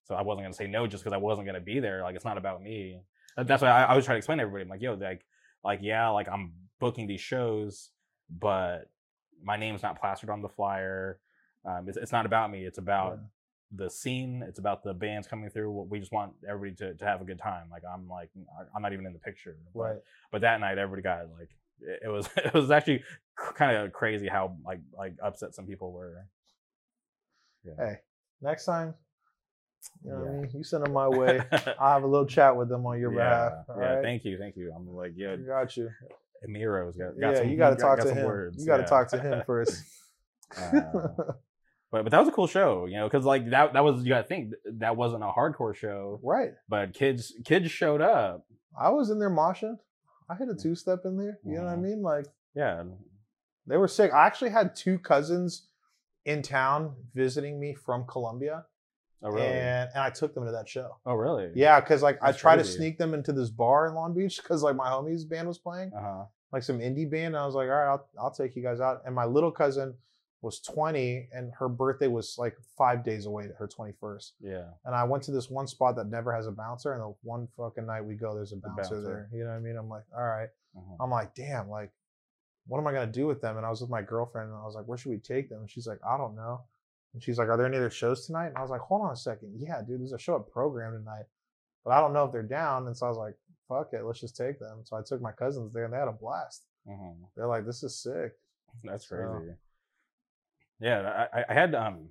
so 0.05 0.15
i 0.15 0.21
wasn't 0.21 0.43
going 0.45 0.53
to 0.53 0.57
say 0.57 0.67
no 0.67 0.87
just 0.87 1.03
because 1.03 1.13
i 1.13 1.21
wasn't 1.29 1.45
going 1.47 1.59
to 1.63 1.67
be 1.73 1.79
there 1.79 2.01
like 2.07 2.15
it's 2.15 2.25
not 2.31 2.37
about 2.37 2.61
me. 2.61 2.99
That's 3.49 3.61
why 3.61 3.69
I, 3.69 3.83
I 3.91 3.95
was 3.95 4.05
trying 4.05 4.15
to 4.15 4.19
explain 4.23 4.37
to 4.39 4.43
everybody 4.43 4.63
i'm 4.63 4.69
like 4.69 4.81
yo 4.81 4.93
like 4.95 5.23
like 5.63 5.79
yeah 5.81 6.07
like 6.19 6.27
i'm 6.29 6.53
booking 6.79 7.05
these 7.07 7.21
shows 7.21 7.91
but 8.29 8.89
my 9.43 9.57
name's 9.57 9.83
not 9.83 9.99
plastered 10.01 10.29
on 10.31 10.41
the 10.41 10.49
flyer. 10.49 11.19
Um, 11.65 11.87
it's, 11.89 11.97
it's 11.97 12.11
not 12.17 12.25
about 12.25 12.49
me 12.51 12.59
it's 12.65 12.77
about 12.79 13.19
the 13.75 13.89
scene 13.89 14.43
it's 14.47 14.59
about 14.59 14.81
the 14.83 14.93
bands 14.93 15.27
coming 15.27 15.49
through 15.49 15.69
we 15.91 15.99
just 15.99 16.13
want 16.13 16.31
everybody 16.49 16.73
to, 16.83 16.95
to 16.99 17.05
have 17.05 17.19
a 17.21 17.25
good 17.25 17.37
time. 17.39 17.65
Like 17.69 17.83
i'm 17.93 18.07
like 18.07 18.29
i'm 18.75 18.81
not 18.81 18.93
even 18.93 19.05
in 19.05 19.13
the 19.13 19.19
picture. 19.19 19.57
But- 19.75 19.79
Right. 19.81 19.97
but 20.31 20.41
that 20.41 20.59
night 20.61 20.77
everybody 20.77 21.01
got 21.03 21.25
like 21.37 21.49
it 22.05 22.09
was 22.09 22.29
it 22.37 22.53
was 22.53 22.71
actually 22.71 23.03
kind 23.55 23.77
of 23.77 23.93
crazy 23.93 24.27
how 24.27 24.55
like 24.65 24.79
like 24.97 25.13
upset 25.23 25.53
some 25.55 25.65
people 25.65 25.91
were 25.91 26.25
Hey, 27.77 27.95
next 28.41 28.63
time, 28.65 28.93
you 30.03 30.09
know 30.11 30.19
what 30.19 30.27
I 30.29 30.31
mean? 30.41 30.49
You 30.53 30.63
send 30.63 30.85
them 30.85 30.93
my 30.93 31.07
way. 31.09 31.41
I'll 31.79 31.93
have 31.95 32.03
a 32.03 32.07
little 32.07 32.25
chat 32.25 32.55
with 32.55 32.69
them 32.69 32.85
on 32.85 32.97
your 32.99 33.11
yeah, 33.13 33.17
behalf. 33.49 33.53
all 33.69 33.75
yeah 33.81 33.93
right? 33.95 34.03
thank 34.03 34.23
you 34.23 34.37
thank 34.37 34.55
you 34.55 34.71
i'm 34.75 34.87
like 34.87 35.11
yeah 35.17 35.35
got 35.35 35.75
you. 35.75 35.89
emiro's 36.47 36.95
got, 36.95 37.19
got 37.19 37.33
yeah, 37.33 37.39
some, 37.39 37.49
you 37.49 37.57
got 37.57 37.71
to 37.71 37.75
talk 37.75 37.97
got 37.97 38.05
to 38.07 38.13
him. 38.13 38.25
words, 38.25 38.57
you 38.59 38.65
got 38.67 38.77
to 38.77 38.83
yeah. 38.83 38.87
talk 38.87 39.09
to 39.09 39.19
him 39.19 39.43
first. 39.45 39.83
Uh, 40.57 40.71
but 41.91 42.03
but 42.03 42.09
that 42.11 42.19
was 42.19 42.27
a 42.29 42.31
cool 42.31 42.47
show, 42.47 42.85
you 42.85 42.95
know, 42.95 43.07
because 43.09 43.25
like 43.25 43.49
that 43.49 43.73
that 43.73 43.83
was 43.83 44.03
you 44.03 44.09
got 44.09 44.21
to 44.21 44.27
think 44.27 44.53
that 44.79 44.95
wasn't 44.95 45.23
a 45.23 45.27
hardcore 45.27 45.75
show, 45.75 46.19
Right. 46.23 46.51
but 46.69 46.93
kids 46.93 47.33
kids 47.43 47.69
showed 47.69 48.01
up. 48.01 48.45
I 48.79 48.89
was 48.91 49.09
in 49.09 49.19
there 49.19 49.29
moshing. 49.29 49.75
I 50.29 50.35
hit 50.35 50.47
a 50.49 50.55
two 50.55 50.75
step 50.75 50.99
in 51.05 51.17
there. 51.17 51.37
You 51.43 51.57
know 51.57 51.63
what 51.65 51.73
I 51.73 51.75
mean? 51.75 52.01
Like 52.01 52.25
Yeah, 52.55 52.83
they 53.67 53.77
were 53.77 53.87
sick. 53.87 54.11
I 54.13 54.25
actually 54.25 54.51
had 54.51 54.75
two 54.75 54.97
cousins 54.99 55.67
in 56.25 56.41
town 56.41 56.93
visiting 57.13 57.59
me 57.59 57.73
from 57.73 58.05
Colombia, 58.05 58.65
oh 59.23 59.29
really? 59.29 59.45
and 59.47 59.89
and 59.93 60.01
I 60.03 60.09
took 60.09 60.33
them 60.33 60.45
to 60.45 60.51
that 60.51 60.67
show. 60.67 60.97
oh 61.05 61.13
really? 61.13 61.51
Yeah, 61.55 61.79
because 61.79 62.01
like 62.01 62.17
I 62.21 62.27
That's 62.27 62.39
tried 62.39 62.57
to 62.57 62.63
sneak 62.65 62.97
them 62.97 63.13
into 63.13 63.31
this 63.33 63.49
bar 63.49 63.87
in 63.87 63.93
Long 63.95 64.13
Beach 64.13 64.37
because 64.41 64.63
like 64.63 64.75
my 64.75 64.89
homie's 64.89 65.25
band 65.25 65.47
was 65.47 65.57
playing, 65.57 65.91
Uh 65.95 66.01
huh. 66.01 66.23
like 66.51 66.63
some 66.63 66.79
indie 66.79 67.09
band. 67.09 67.27
And 67.27 67.37
I 67.37 67.45
was 67.45 67.55
like, 67.55 67.69
all 67.69 67.75
right, 67.75 67.87
I'll 67.91 68.07
I'll 68.19 68.31
take 68.31 68.55
you 68.55 68.63
guys 68.63 68.79
out. 68.81 69.01
And 69.05 69.13
my 69.15 69.25
little 69.25 69.51
cousin 69.51 69.93
was 70.43 70.59
20, 70.59 71.29
and 71.33 71.51
her 71.57 71.67
birthday 71.67 72.05
was 72.07 72.35
like 72.37 72.55
five 72.77 73.03
days 73.03 73.25
away, 73.25 73.47
her 73.57 73.67
21st. 73.67 74.33
Yeah. 74.39 74.65
And 74.85 74.93
I 74.93 75.03
went 75.03 75.23
to 75.23 75.31
this 75.31 75.49
one 75.49 75.65
spot 75.65 75.95
that 75.95 76.07
never 76.09 76.31
has 76.31 76.45
a 76.45 76.51
bouncer, 76.51 76.93
and 76.93 77.01
the 77.01 77.15
one 77.23 77.47
fucking 77.57 77.87
night 77.87 78.01
we 78.05 78.13
go, 78.15 78.35
there's 78.35 78.51
a 78.51 78.57
bouncer, 78.57 78.75
bouncer. 78.83 79.01
there. 79.01 79.29
You 79.33 79.45
know 79.45 79.49
what 79.49 79.55
I 79.55 79.59
mean? 79.61 79.75
I'm 79.75 79.89
like, 79.89 80.03
all 80.15 80.23
right. 80.23 80.49
Mhm. 80.77 80.95
I'm 80.99 81.09
like, 81.09 81.33
damn, 81.33 81.69
like, 81.71 81.89
what 82.67 82.79
am 82.79 82.87
I 82.87 82.93
gonna 82.93 83.11
do 83.11 83.27
with 83.27 83.41
them? 83.41 83.57
And 83.57 83.65
I 83.65 83.69
was 83.69 83.81
with 83.81 83.89
my 83.89 84.01
girlfriend, 84.01 84.49
and 84.49 84.57
I 84.57 84.65
was 84.65 84.75
like, 84.75 84.85
where 84.85 84.97
should 84.97 85.09
we 85.11 85.17
take 85.17 85.49
them? 85.49 85.59
And 85.61 85.69
she's 85.69 85.87
like, 85.87 85.99
I 86.07 86.17
don't 86.17 86.35
know. 86.35 86.61
And 87.13 87.23
she's 87.23 87.37
like, 87.37 87.47
are 87.47 87.57
there 87.57 87.65
any 87.65 87.77
other 87.77 87.89
shows 87.89 88.25
tonight? 88.25 88.47
And 88.47 88.57
I 88.57 88.61
was 88.61 88.69
like, 88.69 88.81
hold 88.81 89.01
on 89.03 89.11
a 89.11 89.15
second. 89.15 89.53
Yeah, 89.57 89.81
dude, 89.87 90.01
there's 90.01 90.11
a 90.13 90.19
show 90.19 90.35
at 90.35 90.51
program 90.51 90.93
tonight, 90.93 91.25
but 91.83 91.91
I 91.91 91.99
don't 92.01 92.13
know 92.13 92.25
if 92.25 92.31
they're 92.31 92.43
down. 92.43 92.87
And 92.87 92.95
so 92.95 93.05
I 93.05 93.09
was 93.09 93.17
like, 93.17 93.35
fuck 93.69 93.89
it, 93.93 94.03
let's 94.03 94.19
just 94.19 94.35
take 94.37 94.59
them. 94.59 94.79
So 94.83 94.97
I 94.97 95.01
took 95.05 95.21
my 95.21 95.31
cousins 95.31 95.73
there, 95.73 95.85
and 95.85 95.93
they 95.93 95.97
had 95.97 96.07
a 96.07 96.11
blast. 96.11 96.63
Mhm. 96.87 97.15
They're 97.35 97.47
like, 97.47 97.65
this 97.65 97.83
is 97.83 97.97
sick. 98.01 98.33
That's 98.83 99.07
So- 99.07 99.15
crazy. 99.15 99.53
Yeah, 100.79 101.27
I, 101.33 101.39
I- 101.39 101.45
I 101.49 101.53
had 101.53 101.73
um, 101.73 102.09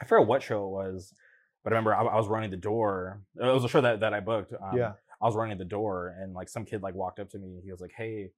I 0.00 0.04
forget 0.04 0.26
what 0.26 0.42
show 0.42 0.64
it 0.66 0.70
was, 0.70 1.14
but 1.62 1.72
I 1.72 1.76
remember 1.76 1.94
I, 1.94 2.02
I 2.04 2.16
was 2.16 2.28
running 2.28 2.50
the 2.50 2.56
door. 2.56 3.20
It 3.36 3.44
was 3.44 3.64
a 3.64 3.68
show 3.68 3.80
that, 3.80 4.00
that 4.00 4.12
I 4.12 4.20
booked. 4.20 4.52
Um, 4.52 4.76
yeah, 4.76 4.92
I 5.22 5.26
was 5.26 5.36
running 5.36 5.56
the 5.58 5.64
door, 5.64 6.14
and 6.20 6.34
like 6.34 6.48
some 6.48 6.64
kid 6.64 6.82
like 6.82 6.94
walked 6.94 7.18
up 7.18 7.30
to 7.30 7.38
me. 7.38 7.60
He 7.64 7.70
was 7.70 7.80
like, 7.80 7.92
"Hey, 7.96 8.30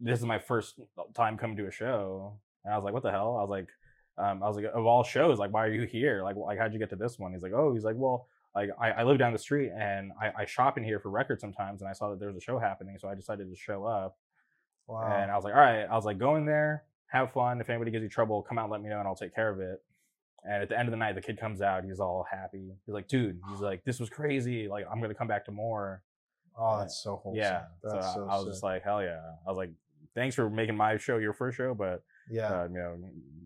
this 0.00 0.18
is 0.18 0.24
my 0.24 0.38
first 0.38 0.78
time 1.14 1.36
coming 1.36 1.56
to 1.56 1.66
a 1.66 1.70
show," 1.70 2.38
and 2.64 2.72
I 2.72 2.76
was 2.76 2.84
like, 2.84 2.94
"What 2.94 3.02
the 3.02 3.10
hell?" 3.10 3.36
I 3.36 3.42
was 3.42 3.50
like, 3.50 3.68
um, 4.18 4.42
"I 4.42 4.48
was 4.48 4.56
like, 4.56 4.66
of 4.66 4.86
all 4.86 5.02
shows, 5.04 5.38
like, 5.38 5.52
why 5.52 5.64
are 5.64 5.72
you 5.72 5.86
here? 5.86 6.22
Like, 6.22 6.36
like 6.36 6.58
how'd 6.58 6.72
you 6.72 6.78
get 6.78 6.90
to 6.90 6.96
this 6.96 7.18
one?" 7.18 7.32
He's 7.32 7.42
like, 7.42 7.52
"Oh, 7.52 7.72
he's 7.72 7.84
like, 7.84 7.96
well." 7.96 8.28
Like 8.54 8.70
I, 8.80 8.90
I 8.92 9.02
live 9.02 9.18
down 9.18 9.34
the 9.34 9.38
street 9.38 9.70
and 9.78 10.12
I, 10.18 10.32
I 10.34 10.44
shop 10.46 10.78
in 10.78 10.82
here 10.82 10.98
for 10.98 11.10
records 11.10 11.42
sometimes 11.42 11.82
and 11.82 11.90
I 11.90 11.92
saw 11.92 12.08
that 12.08 12.18
there 12.18 12.28
was 12.28 12.38
a 12.38 12.40
show 12.40 12.58
happening 12.58 12.96
so 12.98 13.06
I 13.06 13.14
decided 13.14 13.50
to 13.50 13.54
show 13.54 13.84
up 13.84 14.16
wow. 14.88 15.16
and 15.16 15.30
I 15.30 15.34
was 15.34 15.44
like, 15.44 15.54
all 15.54 15.60
right. 15.60 15.84
I 15.84 15.94
was 15.94 16.04
like, 16.04 16.18
go 16.18 16.36
in 16.36 16.46
there, 16.46 16.84
have 17.08 17.32
fun. 17.32 17.60
If 17.60 17.70
anybody 17.70 17.90
gives 17.90 18.02
you 18.02 18.08
trouble, 18.08 18.42
come 18.42 18.58
out 18.58 18.64
and 18.64 18.72
let 18.72 18.82
me 18.82 18.88
know 18.88 18.98
and 18.98 19.06
I'll 19.06 19.16
take 19.16 19.34
care 19.34 19.50
of 19.50 19.60
it. 19.60 19.82
And 20.44 20.62
at 20.62 20.68
the 20.68 20.78
end 20.78 20.88
of 20.88 20.92
the 20.92 20.96
night, 20.96 21.14
the 21.16 21.22
kid 21.22 21.40
comes 21.40 21.60
out. 21.60 21.84
He's 21.84 21.98
all 21.98 22.24
happy. 22.30 22.72
He's 22.84 22.92
like, 22.94 23.08
dude, 23.08 23.40
he's 23.50 23.60
like, 23.60 23.84
this 23.84 23.98
was 23.98 24.08
crazy. 24.08 24.68
Like, 24.68 24.86
I'm 24.90 24.98
going 24.98 25.10
to 25.10 25.14
come 25.14 25.26
back 25.26 25.44
to 25.46 25.50
more. 25.50 26.02
oh, 26.56 26.78
that's 26.78 27.02
so 27.02 27.16
wholesome. 27.16 27.38
yeah. 27.38 27.62
that's 27.82 28.14
so, 28.14 28.14
so, 28.14 28.28
I 28.30 28.36
was 28.36 28.44
sick. 28.44 28.52
just 28.52 28.62
like, 28.62 28.84
hell 28.84 29.02
yeah. 29.02 29.20
I 29.44 29.50
was 29.50 29.58
like, 29.58 29.70
thanks 30.16 30.34
for 30.34 30.50
making 30.50 30.76
my 30.76 30.96
show 30.96 31.18
your 31.18 31.32
first 31.32 31.56
show, 31.56 31.74
but, 31.74 32.02
yeah, 32.28 32.62
uh, 32.62 32.64
you 32.68 32.74
know, 32.74 32.96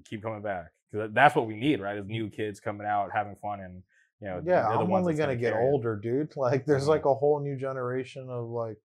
keep 0.08 0.22
coming 0.22 0.40
back. 0.40 0.68
Because 0.90 1.10
that's 1.12 1.34
what 1.36 1.46
we 1.46 1.54
need, 1.56 1.80
right? 1.80 1.98
Is 1.98 2.06
new 2.06 2.30
kids 2.30 2.58
coming 2.60 2.86
out, 2.86 3.10
having 3.12 3.36
fun. 3.36 3.60
And, 3.60 3.82
you 4.22 4.28
know, 4.28 4.42
yeah. 4.44 4.66
I'm 4.66 4.88
ones 4.88 5.02
only 5.04 5.14
gonna 5.14 5.36
get 5.36 5.52
older, 5.54 5.96
dude. 5.96 6.32
Like, 6.36 6.64
there's 6.64 6.84
Mhm. 6.86 6.88
like 6.88 7.04
a 7.04 7.14
whole 7.14 7.40
new 7.40 7.56
generation 7.56 8.28
of 8.30 8.48
like 8.48 8.78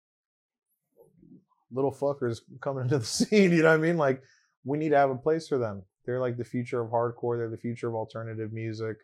little 1.70 1.92
fuckers 1.92 2.40
coming 2.60 2.84
into 2.84 2.98
the 2.98 3.04
scene. 3.18 3.52
You 3.52 3.62
know 3.62 3.68
what 3.68 3.74
I 3.74 3.82
mean? 3.82 3.96
Like, 3.98 4.22
we 4.64 4.78
need 4.78 4.90
to 4.90 4.96
have 4.96 5.10
a 5.10 5.16
place 5.16 5.48
for 5.48 5.58
them. 5.58 5.82
They're 6.04 6.20
like 6.20 6.36
the 6.36 6.44
future 6.44 6.80
of 6.80 6.90
hardcore. 6.90 7.36
They're 7.36 7.50
the 7.50 7.56
future 7.56 7.88
of 7.88 7.94
alternative 7.94 8.52
music. 8.52 8.96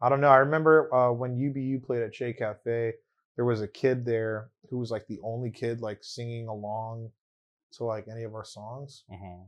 I 0.00 0.08
don't 0.08 0.20
know. 0.20 0.28
I 0.30 0.38
remember 0.38 0.92
uh, 0.94 1.12
when 1.12 1.36
UBU 1.36 1.84
played 1.84 2.02
at 2.02 2.12
Che 2.12 2.32
Cafe, 2.32 2.92
there 3.36 3.44
was 3.44 3.60
a 3.60 3.68
kid 3.68 4.04
there 4.04 4.48
who 4.68 4.78
was 4.78 4.90
like 4.90 5.06
the 5.06 5.20
only 5.22 5.50
kid 5.50 5.80
like 5.80 5.98
singing 6.02 6.48
along 6.48 7.10
to 7.78 7.84
like 7.84 8.06
any 8.08 8.22
of 8.24 8.34
our 8.34 8.44
songs, 8.44 9.04
Mhm. 9.10 9.46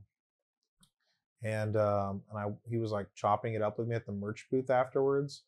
and 1.42 1.76
um, 1.76 2.22
and 2.30 2.38
I 2.38 2.46
he 2.68 2.78
was 2.78 2.90
like 2.92 3.09
chopping 3.14 3.55
it 3.55 3.62
up 3.62 3.78
with 3.78 3.88
me 3.88 3.96
at 3.96 4.06
the 4.06 4.12
merch 4.12 4.46
booth 4.51 4.70
afterwards. 4.70 5.42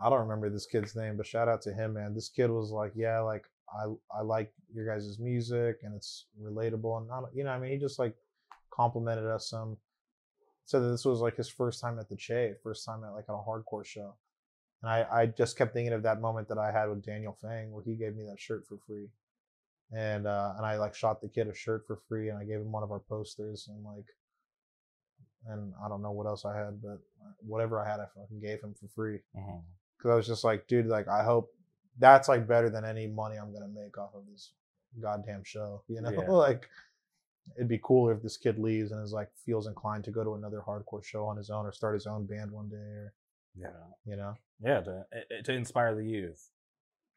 I 0.00 0.10
don't 0.10 0.20
remember 0.20 0.50
this 0.50 0.66
kid's 0.66 0.94
name, 0.94 1.16
but 1.16 1.26
shout 1.26 1.48
out 1.48 1.62
to 1.62 1.72
him, 1.72 1.94
man. 1.94 2.14
This 2.14 2.28
kid 2.28 2.50
was 2.50 2.70
like, 2.70 2.92
yeah, 2.94 3.20
like 3.20 3.46
I 3.72 3.86
I 4.10 4.22
like 4.22 4.52
your 4.72 4.86
guys' 4.86 5.18
music 5.18 5.78
and 5.82 5.94
it's 5.94 6.26
relatable 6.40 6.98
and 6.98 7.08
not 7.08 7.24
you 7.34 7.44
know 7.44 7.50
I 7.50 7.58
mean 7.58 7.72
he 7.72 7.78
just 7.78 7.98
like 7.98 8.14
complimented 8.70 9.26
us 9.26 9.48
some. 9.48 9.76
Said 10.66 10.80
that 10.80 10.88
this 10.88 11.04
was 11.04 11.20
like 11.20 11.36
his 11.36 11.48
first 11.48 11.80
time 11.80 11.98
at 12.00 12.08
the 12.08 12.16
Che, 12.16 12.54
first 12.62 12.84
time 12.84 13.04
at 13.04 13.12
like 13.14 13.28
a 13.28 13.32
hardcore 13.32 13.84
show, 13.84 14.16
and 14.82 14.90
I 14.90 15.06
I 15.22 15.26
just 15.26 15.56
kept 15.56 15.72
thinking 15.72 15.92
of 15.92 16.02
that 16.02 16.20
moment 16.20 16.48
that 16.48 16.58
I 16.58 16.72
had 16.72 16.88
with 16.90 17.04
Daniel 17.04 17.36
Fang 17.40 17.70
where 17.70 17.84
he 17.84 17.94
gave 17.94 18.16
me 18.16 18.24
that 18.24 18.40
shirt 18.40 18.66
for 18.66 18.76
free, 18.78 19.08
and 19.92 20.26
uh 20.26 20.52
and 20.56 20.66
I 20.66 20.76
like 20.78 20.94
shot 20.94 21.20
the 21.20 21.28
kid 21.28 21.48
a 21.48 21.54
shirt 21.54 21.84
for 21.86 22.00
free 22.08 22.28
and 22.28 22.38
I 22.38 22.44
gave 22.44 22.56
him 22.60 22.72
one 22.72 22.82
of 22.82 22.90
our 22.90 23.00
posters 23.00 23.68
and 23.68 23.84
like 23.84 24.04
and 25.48 25.72
I 25.84 25.88
don't 25.88 26.02
know 26.02 26.10
what 26.10 26.26
else 26.26 26.44
I 26.44 26.56
had, 26.56 26.82
but 26.82 26.98
whatever 27.38 27.78
I 27.80 27.88
had, 27.88 28.00
I 28.00 28.06
fucking 28.16 28.40
gave 28.40 28.60
him 28.60 28.74
for 28.74 28.88
free 28.88 29.20
because 29.96 30.10
I 30.10 30.14
was 30.16 30.26
just 30.26 30.42
like, 30.42 30.66
dude, 30.66 30.86
like 30.86 31.06
I 31.08 31.22
hope 31.22 31.50
that's 31.98 32.28
like 32.28 32.48
better 32.48 32.68
than 32.68 32.84
any 32.84 33.06
money 33.06 33.36
I'm 33.36 33.52
gonna 33.52 33.68
make 33.68 33.96
off 33.96 34.10
of 34.14 34.22
this 34.30 34.52
goddamn 35.00 35.42
show. 35.44 35.82
You 35.88 36.00
know, 36.00 36.10
Yeah. 36.10 36.28
like 36.30 36.68
it'd 37.56 37.68
be 37.68 37.78
cooler 37.80 38.12
if 38.12 38.22
this 38.22 38.36
kid 38.36 38.58
leaves 38.58 38.90
and 38.90 39.00
is 39.04 39.12
like 39.12 39.28
feels 39.44 39.68
inclined 39.68 40.02
to 40.04 40.10
go 40.10 40.24
to 40.24 40.34
another 40.34 40.60
hardcore 40.66 41.04
show 41.04 41.24
on 41.26 41.36
his 41.36 41.48
own 41.48 41.64
or 41.64 41.70
start 41.70 41.94
his 41.94 42.08
own 42.08 42.26
band 42.26 42.50
one 42.50 42.68
day 42.68 42.76
or 42.76 43.12
Yeah. 43.54 43.68
you 44.04 44.16
know. 44.16 44.34
Yeah. 44.60 44.80
To, 44.80 45.06
eh, 45.12 45.42
to 45.44 45.52
inspire 45.52 45.94
the 45.94 46.04
youth. 46.04 46.50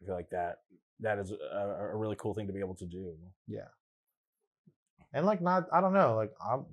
I 0.02 0.06
feel 0.06 0.16
like 0.16 0.30
that, 0.30 0.60
that 1.02 1.20
is 1.20 1.32
a, 1.32 1.90
a 1.92 1.96
really 1.96 2.16
cool 2.18 2.34
thing 2.34 2.48
to 2.48 2.54
be 2.54 2.60
able 2.60 2.76
to 2.76 2.86
do. 2.86 3.16
Yeah. 3.48 3.68
And 5.14 5.26
like 5.26 5.42
not 5.42 5.68
I 5.74 5.82
don't 5.82 5.94
know, 5.94 6.16
like 6.16 6.32
I'm 6.46 6.66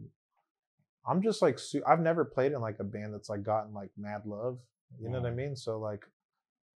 I'm 1.06 1.22
just 1.22 1.40
like 1.42 1.58
su- 1.58 1.82
I've 1.86 2.00
never 2.00 2.24
played 2.24 2.52
in 2.52 2.60
like 2.60 2.78
a 2.80 2.84
band 2.84 3.14
that's 3.14 3.28
like 3.28 3.42
gotten 3.42 3.72
like 3.72 3.90
mad 3.96 4.22
love. 4.26 4.58
You 5.00 5.08
know 5.08 5.20
what 5.20 5.28
I 5.28 5.32
Mhm. 5.32 5.36
mean? 5.36 5.56
So 5.56 5.78
like 5.78 6.04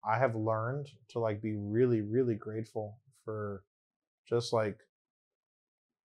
I 0.03 0.17
have 0.17 0.35
learned 0.35 0.89
to 1.09 1.19
like 1.19 1.41
be 1.41 1.55
really 1.55 2.01
really 2.01 2.35
grateful 2.35 2.99
for 3.25 3.63
just 4.27 4.53
like 4.53 4.79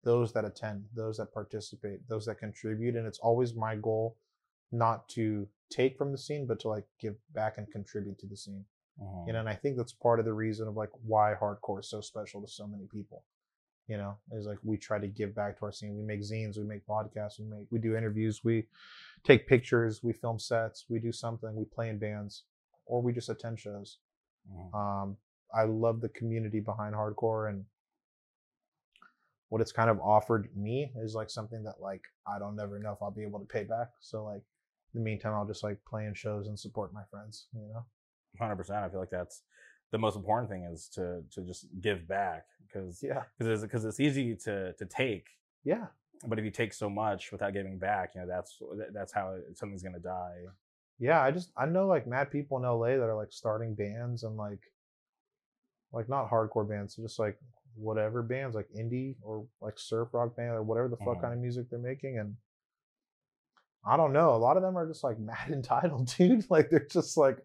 those 0.04 0.32
that 0.34 0.46
attend, 0.46 0.86
those 0.94 1.18
that 1.18 1.34
participate, 1.34 2.08
those 2.08 2.26
that 2.26 2.40
contribute 2.40 2.96
and 2.96 3.06
it's 3.06 3.20
always 3.20 3.56
my 3.56 3.76
goal 3.76 4.18
not 4.72 5.08
to 5.10 5.48
take 5.70 5.98
from 5.98 6.12
the 6.12 6.18
scene 6.18 6.46
but 6.46 6.60
to 6.60 6.68
like 6.68 6.86
give 7.00 7.16
back 7.34 7.58
and 7.58 7.70
contribute 7.72 8.18
to 8.20 8.26
the 8.28 8.36
scene 8.38 8.66
Mhm. 9.02 9.28
you 9.28 9.34
know 9.34 9.40
and 9.40 9.50
i 9.50 9.56
think 9.56 9.78
that's 9.78 9.94
part 9.94 10.20
of 10.20 10.26
the 10.26 10.34
reason 10.34 10.68
of 10.68 10.76
like 10.76 10.90
why 11.06 11.34
hardcore 11.40 11.80
is 11.80 11.90
so 11.90 12.02
special 12.02 12.42
to 12.42 12.48
so 12.48 12.66
many 12.68 12.86
people 12.88 13.24
you 13.88 13.98
know 13.98 14.18
is 14.32 14.46
like 14.46 14.58
we 14.64 14.78
try 14.78 15.00
to 15.00 15.08
give 15.08 15.34
back 15.36 15.58
to 15.58 15.66
our 15.66 15.72
scene 15.72 15.96
we 15.98 16.04
make 16.04 16.22
zines 16.22 16.58
we 16.58 16.64
make 16.64 16.86
podcasts 16.86 17.40
we 17.40 17.46
make 17.46 17.68
we 17.72 17.80
do 17.80 17.96
interviews 17.96 18.44
we 18.44 18.68
take 19.24 19.48
pictures 19.48 20.04
we 20.04 20.14
film 20.14 20.40
sets 20.40 20.86
we 20.90 21.00
do 21.00 21.12
something 21.12 21.56
we 21.56 21.66
play 21.66 21.90
in 21.90 21.98
bands 21.98 22.44
or 22.86 23.02
we 23.02 23.14
just 23.14 23.30
attend 23.30 23.60
shows 23.60 24.00
Mhm. 24.52 24.74
um 24.74 25.18
i 25.54 25.64
love 25.64 26.02
the 26.02 26.10
community 26.10 26.60
behind 26.60 26.96
hardcore 26.96 27.50
and 27.50 27.66
what 29.50 29.62
it's 29.62 29.72
kind 29.72 29.90
of 29.90 30.00
offered 30.02 30.50
me 30.56 30.92
is 30.98 31.16
like 31.16 31.30
something 31.30 31.64
that 31.64 31.80
like 31.82 32.04
i 32.28 32.38
don't 32.38 32.56
never 32.56 32.80
know 32.80 32.92
if 32.92 33.02
i'll 33.02 33.12
be 33.12 33.24
able 33.24 33.40
to 33.40 33.46
pay 33.46 33.64
back 33.64 33.90
so 34.00 34.26
like 34.26 34.42
in 34.94 35.00
the 35.00 35.00
meantime 35.00 35.34
i'll 35.34 35.46
just 35.46 35.64
like 35.64 35.78
play 35.86 36.06
in 36.06 36.14
shows 36.14 36.48
and 36.48 36.60
support 36.60 36.94
my 36.94 37.04
friends 37.10 37.48
you 37.54 37.62
know 37.70 37.86
Hundred 38.40 38.56
percent. 38.56 38.80
I 38.84 38.90
feel 38.90 39.00
like 39.00 39.10
that's 39.10 39.42
the 39.92 39.98
most 39.98 40.16
important 40.16 40.50
thing 40.50 40.64
is 40.72 40.88
to 40.96 41.24
to 41.32 41.42
just 41.42 41.68
give 41.82 42.08
back 42.08 42.46
because 42.68 43.02
yeah 43.02 43.24
because 43.38 43.62
because 43.62 43.86
it's, 43.86 44.00
easy 44.00 44.36
to 44.36 44.74
to 44.74 44.86
take, 44.86 45.28
yeah 45.64 45.88
but 46.28 46.40
if 46.40 46.46
you 46.46 46.52
take 46.52 46.74
so 46.74 46.90
much 46.90 47.32
without 47.32 47.54
giving 47.54 47.78
back, 47.78 48.12
you 48.16 48.22
know 48.22 48.28
that's 48.28 48.60
that's 48.94 49.14
how 49.14 49.34
it, 49.34 49.58
something's 49.58 49.84
gonna 49.84 50.00
die. 50.00 50.36
yeah 51.00 51.22
i 51.22 51.30
just 51.32 51.52
i 51.56 51.66
know 51.66 51.86
like 51.88 52.08
mad 52.08 52.30
people 52.32 52.58
in 52.58 52.64
la 52.64 52.86
that 52.88 53.02
are 53.10 53.16
like 53.16 53.32
starting 53.32 53.76
bands 53.76 54.24
and 54.24 54.36
like 54.36 54.64
like 55.94 56.10
not 56.10 56.30
hardcore 56.30 56.68
bands 56.68 56.96
so 56.96 57.02
just 57.04 57.20
like 57.20 57.38
whatever 57.76 58.24
bands 58.24 58.56
like 58.56 58.68
indie 58.76 59.16
or 59.22 59.46
like 59.62 59.78
surf 59.78 60.10
rock 60.12 60.36
band 60.36 60.50
or 60.52 60.64
whatever 60.64 60.88
the 60.88 60.98
fuck 60.98 61.18
Mhm. 61.18 61.22
kind 61.22 61.34
of 61.34 61.40
music 61.40 61.70
they're 61.70 61.80
making 61.80 62.18
and 62.18 62.36
i 63.86 63.96
don't 63.96 64.12
know 64.12 64.36
a 64.36 64.38
lot 64.38 64.58
of 64.58 64.64
them 64.64 64.76
are 64.78 64.88
just 64.88 65.04
like 65.04 65.20
mad 65.32 65.50
entitled 65.52 66.12
dude 66.18 66.50
like 66.50 66.70
they're 66.72 66.88
just 66.92 67.16
like 67.16 67.38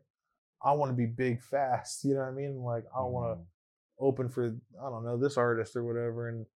i 0.65 0.73
want 0.73 0.91
to 0.91 0.97
be 0.97 1.07
big 1.07 1.41
fast 1.43 2.05
you 2.05 2.15
know 2.15 2.21
what 2.21 2.29
i 2.29 2.33
mean? 2.33 2.57
Like 2.63 2.85
i 2.97 3.01
want 3.03 3.27
to 3.27 3.35
mm-hmm. 3.37 4.05
open 4.05 4.29
for 4.29 4.55
I 4.81 4.91
don't 4.91 5.05
know 5.05 5.17
this 5.17 5.37
artist 5.37 5.77
or 5.77 5.85
whatever 5.85 6.29
and 6.29 6.47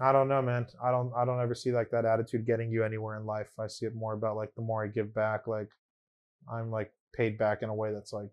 I 0.00 0.12
don't 0.12 0.28
know 0.28 0.40
man. 0.40 0.66
I 0.82 0.92
don't 0.92 1.12
I 1.16 1.24
don't 1.24 1.40
ever 1.40 1.54
see 1.54 1.72
like 1.72 1.90
that 1.90 2.04
attitude 2.04 2.46
getting 2.46 2.70
you 2.70 2.84
anywhere 2.84 3.16
in 3.16 3.26
life. 3.26 3.48
I 3.58 3.66
see 3.66 3.84
it 3.86 3.96
more 3.96 4.12
about 4.12 4.36
like 4.36 4.54
the 4.54 4.62
more 4.62 4.84
I 4.84 4.86
give 4.86 5.12
back 5.12 5.48
like 5.48 5.70
I'm 6.50 6.70
like 6.70 6.92
paid 7.12 7.36
back 7.36 7.62
in 7.62 7.68
a 7.68 7.74
way 7.74 7.92
that's 7.92 8.12
like 8.12 8.30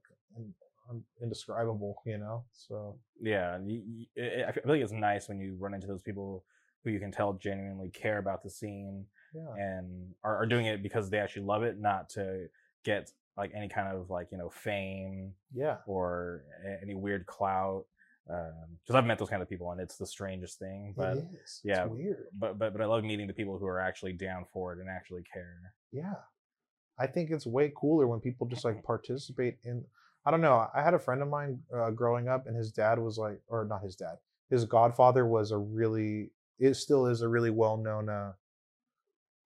indescribable 1.21 2.01
you 2.05 2.17
know? 2.17 2.43
So 2.53 2.97
Yeah, 3.19 3.55
and 3.55 3.69
you, 3.69 3.81
you, 3.85 4.05
it, 4.15 4.45
I 4.47 4.51
feel 4.51 4.63
like 4.65 4.81
it's 4.81 4.91
nice 4.91 5.27
when 5.27 5.39
you 5.39 5.55
run 5.59 5.73
into 5.73 5.87
those 5.87 6.01
people 6.01 6.43
who 6.83 6.91
you 6.91 6.99
can 6.99 7.11
tell 7.11 7.33
genuinely 7.33 7.89
care 7.89 8.19
about 8.19 8.43
the 8.43 8.49
scene 8.49 9.05
Yeah. 9.33 9.53
and 9.57 10.13
are, 10.23 10.37
are 10.37 10.45
doing 10.45 10.67
it 10.67 10.83
because 10.83 11.09
they 11.09 11.17
actually 11.17 11.45
love 11.45 11.63
it, 11.63 11.79
not 11.79 12.09
to 12.09 12.47
get 12.83 13.11
like 13.37 13.51
any 13.55 13.67
kind 13.69 13.87
of 13.95 14.09
like 14.09 14.27
you 14.31 14.37
know 14.37 14.49
fame 14.49 15.33
Yeah. 15.53 15.77
or 15.85 16.43
any 16.81 16.95
weird 16.95 17.25
clout. 17.25 17.85
Because 18.27 18.95
I've 18.95 19.05
met 19.05 19.19
those 19.19 19.29
kind 19.29 19.43
of 19.43 19.49
people, 19.49 19.69
and 19.71 19.79
it's 19.79 19.97
the 19.97 20.07
strangest 20.07 20.57
thing. 20.57 20.95
But 20.97 21.17
it 21.17 21.25
is. 21.43 21.61
yeah, 21.63 21.83
It's 21.83 21.91
weird. 21.91 22.25
but 22.33 22.57
but 22.57 22.73
but 22.73 22.81
I 22.81 22.85
love 22.85 23.03
meeting 23.03 23.27
the 23.27 23.33
people 23.33 23.59
who 23.59 23.67
are 23.67 23.79
actually 23.79 24.13
down 24.13 24.45
for 24.51 24.73
it 24.73 24.79
and 24.79 24.89
actually 24.89 25.23
care. 25.31 25.73
Yeah. 25.91 26.15
I 26.97 27.05
think 27.07 27.29
it's 27.29 27.45
way 27.45 27.71
cooler 27.75 28.07
when 28.07 28.19
people 28.21 28.47
just 28.47 28.65
like 28.65 28.83
participate 28.93 29.57
in. 29.63 29.85
I 30.25 30.31
don't 30.31 30.41
know. 30.41 30.65
I 30.73 30.81
had 30.81 30.95
a 30.95 30.99
friend 30.99 31.21
of 31.21 31.27
mine 31.27 31.59
uh, 31.71 31.91
growing 31.91 32.27
up, 32.27 32.47
and 32.47 32.55
his 32.57 32.71
dad 32.71 32.97
was 32.97 33.19
like, 33.19 33.39
or 33.47 33.63
not 33.65 33.83
his 33.83 33.95
dad, 33.95 34.15
his 34.49 34.65
godfather 34.65 35.27
was 35.27 35.51
a 35.51 35.57
really, 35.59 36.31
it 36.57 36.73
still 36.73 37.05
is 37.05 37.21
a 37.21 37.27
really 37.29 37.51
well 37.51 37.77
known 37.77 38.09
uh, 38.09 38.31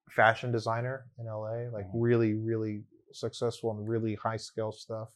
fashion 0.09 0.53
designer 0.53 1.05
in 1.17 1.25
LA, 1.25 1.67
like 1.69 1.85
Mhm. 1.87 1.91
really, 1.95 2.33
really 2.33 2.83
successful 3.13 3.71
and 3.71 3.87
really 3.87 4.15
high 4.15 4.37
scale 4.37 4.71
stuff. 4.71 5.09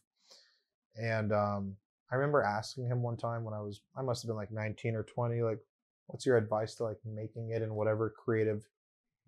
And 0.96 1.32
um, 1.32 1.76
I 2.10 2.16
remember 2.16 2.42
asking 2.42 2.86
him 2.86 3.02
one 3.02 3.16
time 3.16 3.44
when 3.44 3.54
I 3.54 3.60
was, 3.60 3.80
I 3.96 4.02
must 4.02 4.22
have 4.22 4.28
been 4.28 4.36
like 4.36 4.52
19 4.52 4.94
or 4.94 5.02
20, 5.02 5.42
like, 5.42 5.58
what's 6.06 6.26
your 6.26 6.36
advice 6.36 6.74
to 6.76 6.84
like 6.84 6.98
making 7.04 7.50
it 7.50 7.62
in 7.62 7.74
whatever 7.74 8.10
creative 8.10 8.68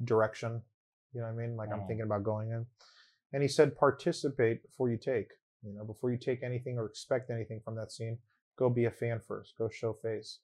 direction 0.05 0.63
you 1.17 1.23
know 1.23 1.29
what 1.29 1.43
I 1.43 1.47
mean? 1.47 1.57
Like 1.57 1.73
I'm 1.73 1.81
Mhm. 1.81 1.87
thinking 1.87 2.05
about 2.05 2.25
going 2.25 2.51
in. 2.51 2.67
And 3.33 3.43
he 3.43 3.49
said, 3.49 3.75
participate 3.75 4.63
before 4.63 4.91
you 4.91 4.99
take. 4.99 5.33
You 5.63 5.73
know, 5.73 5.83
before 5.83 6.11
you 6.11 6.19
take 6.19 6.43
anything 6.43 6.79
or 6.79 6.85
expect 6.85 7.31
anything 7.31 7.61
from 7.61 7.75
that 7.77 7.91
scene, 7.91 8.19
go 8.57 8.69
be 8.69 8.85
a 8.85 8.91
fan 8.91 9.21
first. 9.21 9.57
Go 9.57 9.71
show 9.71 9.95
face. 9.95 10.41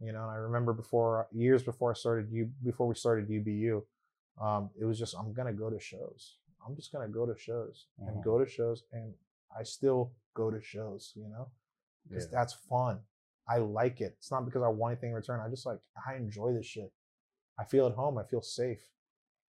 You 0.00 0.12
know, 0.12 0.22
and 0.22 0.30
I 0.30 0.34
remember 0.34 0.74
before 0.74 1.28
years 1.32 1.62
before 1.62 1.92
I 1.92 1.94
started 1.94 2.30
you 2.30 2.50
before 2.62 2.86
we 2.86 2.94
started 2.94 3.28
UBU, 3.30 3.86
um, 4.38 4.70
it 4.78 4.84
was 4.84 4.98
just 4.98 5.14
I'm 5.16 5.32
gonna 5.32 5.52
go 5.54 5.70
to 5.70 5.80
shows. 5.80 6.36
I'm 6.66 6.76
just 6.76 6.92
gonna 6.92 7.08
go 7.08 7.26
to 7.26 7.36
shows 7.36 7.86
and 7.98 8.16
Mhm. 8.18 8.24
go 8.24 8.38
to 8.38 8.46
shows, 8.46 8.84
and 8.92 9.14
I 9.56 9.62
still 9.64 10.12
go 10.34 10.50
to 10.50 10.60
shows. 10.60 11.12
You 11.16 11.28
know, 11.28 11.50
because 12.08 12.24
Yeah. 12.26 12.30
that's 12.30 12.52
fun. 12.54 13.04
I 13.48 13.58
like 13.58 14.00
it. 14.00 14.14
It's 14.18 14.30
not 14.30 14.44
because 14.44 14.62
I 14.62 14.68
want 14.68 14.92
anything 14.92 15.10
in 15.10 15.16
return. 15.16 15.40
I 15.40 15.48
just 15.48 15.66
like 15.66 15.80
I 16.06 16.14
enjoy 16.14 16.52
this 16.52 16.66
shit. 16.66 16.92
I 17.58 17.64
feel 17.64 17.86
at 17.86 17.94
home. 17.94 18.18
I 18.18 18.24
feel 18.24 18.42
safe 18.42 18.88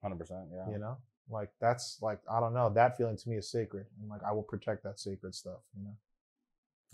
Hundred 0.03 0.19
percent, 0.19 0.51
yeah. 0.53 0.69
you 0.71 0.79
know 0.79 0.97
like 1.31 1.51
that's 1.59 2.01
like 2.01 2.21
i 2.31 2.39
don't 2.41 2.55
know 2.55 2.71
that 2.71 2.97
feeling 2.97 3.17
to 3.17 3.29
me 3.29 3.37
is 3.37 3.51
sacred 3.51 3.87
and 4.01 4.09
like 4.09 4.23
i 4.23 4.33
will 4.33 4.43
protect 4.45 4.83
that 4.85 4.99
sacred 4.99 5.35
stuff 5.35 5.61
you 5.77 5.83
know 5.83 5.95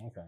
Okay. 0.07 0.21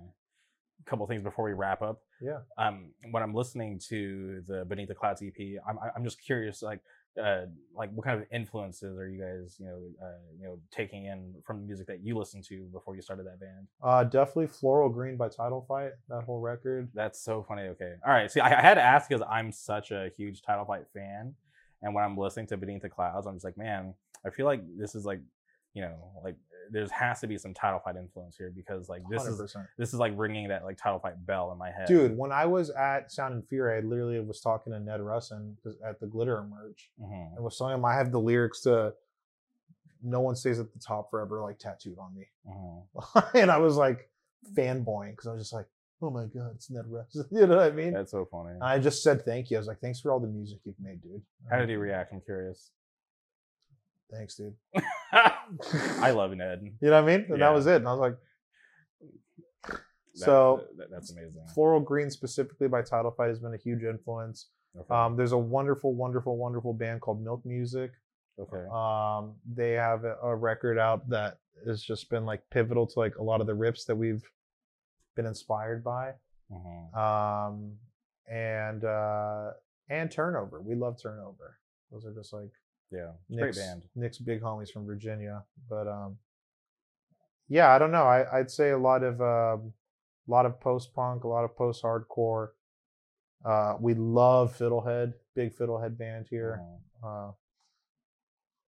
A 0.81 0.85
couple 0.85 1.05
things 1.09 1.23
before 1.25 1.45
we 1.47 1.55
wrap 1.55 1.83
up. 1.83 2.03
Yeah. 2.21 2.43
Um, 2.59 2.93
when 3.11 3.23
I'm 3.23 3.35
listening 3.35 3.81
to 3.89 4.43
the 4.43 4.65
Beneath 4.65 4.87
the 4.89 4.95
Clouds 4.95 5.23
EP, 5.23 5.59
I'm 5.67 5.79
I'm 5.97 6.05
just 6.05 6.21
curious, 6.21 6.63
like, 6.63 6.81
uh, 7.23 7.47
like 7.75 7.91
what 7.93 8.05
kind 8.05 8.21
of 8.21 8.27
influences 8.33 8.99
are 8.99 9.09
you 9.09 9.21
guys, 9.21 9.57
you 9.59 9.67
know, 9.67 9.81
uh, 10.03 10.19
you 10.39 10.45
know, 10.47 10.59
taking 10.71 11.07
in 11.07 11.35
from 11.45 11.61
the 11.61 11.67
music 11.67 11.87
that 11.87 12.05
you 12.05 12.17
listened 12.17 12.45
to 12.45 12.65
before 12.73 12.95
you 12.97 13.03
started 13.03 13.27
that 13.27 13.41
band? 13.41 13.67
uh 13.83 14.05
definitely 14.05 14.47
floral 14.47 14.89
green 14.89 15.17
by 15.17 15.29
title 15.29 15.65
fight 15.69 15.93
that 16.09 16.23
whole 16.25 16.41
record 16.41 16.89
That's 16.95 17.21
so 17.21 17.45
funny. 17.47 17.63
Okay. 17.63 17.95
All 18.07 18.13
right. 18.13 18.31
See, 18.31 18.41
I, 18.41 18.59
I 18.59 18.63
had 18.63 18.75
to 18.75 18.83
ask 18.83 19.09
because 19.09 19.27
I'm 19.31 19.53
such 19.53 19.91
a 19.91 20.11
huge 20.17 20.43
Title 20.43 20.65
Fight 20.65 20.85
fan. 20.93 21.35
And 21.83 21.95
when 21.95 22.05
I'm 22.05 22.17
listening 22.17 22.47
to 22.49 22.57
Beneath 22.57 22.83
the 22.83 22.89
Clouds, 22.89 23.27
I'm 23.27 23.35
just 23.35 23.45
like, 23.45 23.59
man, 23.59 23.95
I 24.25 24.31
feel 24.31 24.47
like 24.47 24.63
this 24.77 24.95
is 24.95 25.05
like, 25.05 25.21
you 25.75 25.83
know, 25.83 25.95
like 26.25 26.37
there 26.71 26.87
has 26.93 27.21
to 27.21 27.27
be 27.27 27.39
some 27.39 27.55
Title 27.55 27.81
Fight 27.85 27.97
influence 27.97 28.37
here 28.37 28.53
because 28.55 28.89
like 28.89 29.03
this 29.11 29.25
is 29.25 29.41
100%. 29.41 29.67
this 29.79 29.93
is 29.93 29.99
like 29.99 30.13
ringing 30.17 30.49
that 30.49 30.65
like 30.65 30.77
Title 30.77 30.99
Fight 30.99 31.25
bell 31.27 31.51
in 31.53 31.59
my 31.59 31.71
head. 31.71 31.87
dude 31.87 32.17
when 32.17 32.33
i 32.33 32.45
was 32.47 32.71
at 32.71 33.11
sound 33.13 33.35
and 33.35 33.49
fury 33.49 33.77
i 33.77 33.81
literally 33.81 34.21
was 34.21 34.41
talking 34.41 34.73
to 34.73 34.81
ned 34.81 35.01
russin 35.01 35.55
at 35.89 36.01
the 36.01 36.07
glitter 36.07 36.39
emerge 36.39 36.91
Mhm. 37.01 37.35
and 37.37 37.45
was 37.45 37.57
telling 37.59 37.75
him 37.75 37.85
i 37.85 37.95
have 37.95 38.11
the 38.13 38.21
lyrics 38.21 38.61
to 38.63 38.95
no 40.03 40.21
one 40.21 40.37
stays 40.37 40.59
at 40.61 40.73
the 40.73 40.79
top 40.79 41.11
forever 41.11 41.41
like 41.43 41.59
tattooed 41.59 41.99
on 41.99 42.15
me 42.15 42.27
Mhm. 42.49 43.31
and 43.35 43.51
i 43.51 43.59
was 43.59 43.77
like 43.77 44.09
fanboying 44.55 45.11
because 45.13 45.27
i 45.27 45.33
was 45.33 45.43
just 45.43 45.53
like 45.53 45.67
oh 46.03 46.11
my 46.11 46.25
god 46.27 46.53
it's 46.55 46.69
ned 46.71 46.85
russin 46.87 47.25
you 47.31 47.47
know 47.47 47.57
what 47.57 47.67
i 47.67 47.71
mean 47.71 47.93
That's 47.93 48.11
so 48.13 48.25
funny. 48.31 48.51
and 48.55 48.63
i 48.63 48.79
just 48.79 49.03
said 49.03 49.25
thank 49.25 49.51
you 49.51 49.57
i 49.57 49.61
was 49.61 49.67
like 49.67 49.81
thanks 49.81 50.01
for 50.01 50.13
all 50.13 50.21
the 50.21 50.27
music 50.29 50.59
you've 50.65 50.79
made 50.81 51.01
dude 51.03 51.23
How 51.51 51.59
did 51.59 51.69
he 51.69 51.77
react? 51.77 52.13
I'm 52.13 52.21
curious. 52.21 52.71
thanks 54.11 54.37
dude 54.37 54.55
I 55.13 56.11
love 56.11 56.33
Ned. 56.33 56.61
You 56.81 56.91
know 56.91 57.03
what 57.03 57.11
I 57.11 57.17
mean? 57.17 57.27
And 57.29 57.39
Yeah. 57.39 57.49
that 57.49 57.55
was 57.55 57.67
it. 57.67 57.77
And 57.77 57.89
I 57.89 57.93
was 57.93 58.01
like, 58.01 58.17
That- 59.69 59.81
so 60.15 60.67
that- 60.77 60.91
that's 60.91 61.11
amazing. 61.13 61.47
Floral 61.55 61.81
Green 61.81 62.11
specifically 62.11 62.69
by 62.69 62.83
Title 62.83 63.11
Fight 63.11 63.29
has 63.29 63.39
been 63.39 63.55
a 63.55 63.59
huge 63.59 63.83
influence. 63.85 64.49
Okay. 64.79 64.95
Um, 64.95 65.17
there's 65.17 65.33
a 65.33 65.39
wonderful, 65.39 65.95
wonderful, 65.95 66.37
wonderful 66.37 66.73
band 66.75 67.01
called 67.01 67.23
Milk 67.23 67.45
Music. 67.45 67.93
okay. 68.39 68.67
Um, 68.71 69.35
they 69.51 69.73
have 69.73 70.05
a, 70.05 70.17
a 70.23 70.35
record 70.35 70.79
out 70.79 71.09
that 71.09 71.39
has 71.67 71.83
just 71.83 72.11
been 72.11 72.27
like 72.27 72.43
pivotal 72.51 72.87
to 72.87 72.99
like 72.99 73.17
a 73.17 73.23
lot 73.23 73.41
of 73.41 73.47
the 73.47 73.55
riffs 73.57 73.87
that 73.87 73.97
we've 73.97 74.23
been 75.17 75.25
inspired 75.27 75.83
by. 75.83 76.13
Mhm. 76.53 76.95
Um, 76.95 77.79
and 78.29 78.85
uh, 78.85 79.53
and 79.89 80.11
Turnover. 80.11 80.61
We 80.61 80.75
love 80.75 81.01
Turnover. 81.03 81.59
Those 81.91 82.05
are 82.05 82.13
just 82.13 82.33
like 82.35 82.51
Yeah. 82.91 83.13
Nick's, 83.29 83.57
Great 83.57 83.67
band. 83.67 83.83
Nick's 83.95 84.19
big 84.19 84.41
homies 84.43 84.71
from 84.71 84.87
Virginia. 84.87 85.43
But 85.69 85.89
um, 85.89 86.19
yeah, 87.49 87.73
I 87.73 87.79
don't 87.79 87.93
know. 87.93 88.05
I, 88.05 88.39
I'd 88.39 88.51
say 88.51 88.71
a 88.71 88.79
lot 88.79 89.03
of 89.03 89.21
um, 89.21 89.73
a 90.27 90.31
lot 90.31 90.47
of 90.47 90.61
post 90.61 90.95
punk, 90.95 91.25
a 91.25 91.29
lot 91.29 91.45
of 91.45 91.57
post 91.57 91.83
hardcore. 91.83 92.49
Uh, 93.45 93.77
we 93.81 93.95
love 93.95 94.57
Fiddlehead, 94.59 95.15
big 95.35 95.57
Fiddlehead 95.57 95.97
band 95.99 96.27
here. 96.29 96.61
Mhm. 97.05 97.29
Uh, 97.29 97.33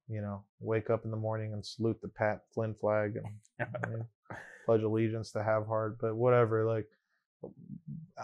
you 0.08 0.20
know, 0.20 0.42
wake 0.60 0.90
up 0.90 1.04
in 1.04 1.10
the 1.10 1.16
morning 1.16 1.52
and 1.52 1.64
salute 1.64 2.00
the 2.00 2.08
Pat 2.08 2.40
Flynn 2.54 2.74
flag 2.74 3.18
and 3.58 4.04
pledge 4.64 4.82
allegiance 4.82 5.32
to 5.32 5.42
Have 5.42 5.66
Heart, 5.66 5.98
but 6.00 6.14
whatever. 6.16 6.64
Like 6.64 6.86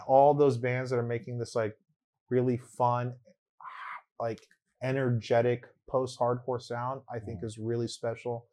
all 0.07 0.33
those 0.33 0.57
bands 0.57 0.89
that 0.89 0.97
are 0.97 1.03
making 1.03 1.37
this 1.37 1.55
like 1.55 1.77
really 2.29 2.57
fun, 2.57 3.13
like 4.19 4.41
energetic 4.81 5.65
post-hardcore 5.87 6.61
sound, 6.61 7.01
I 7.09 7.19
think 7.19 7.41
Mhm. 7.41 7.45
is 7.45 7.57
really 7.57 7.87
special. 7.87 8.47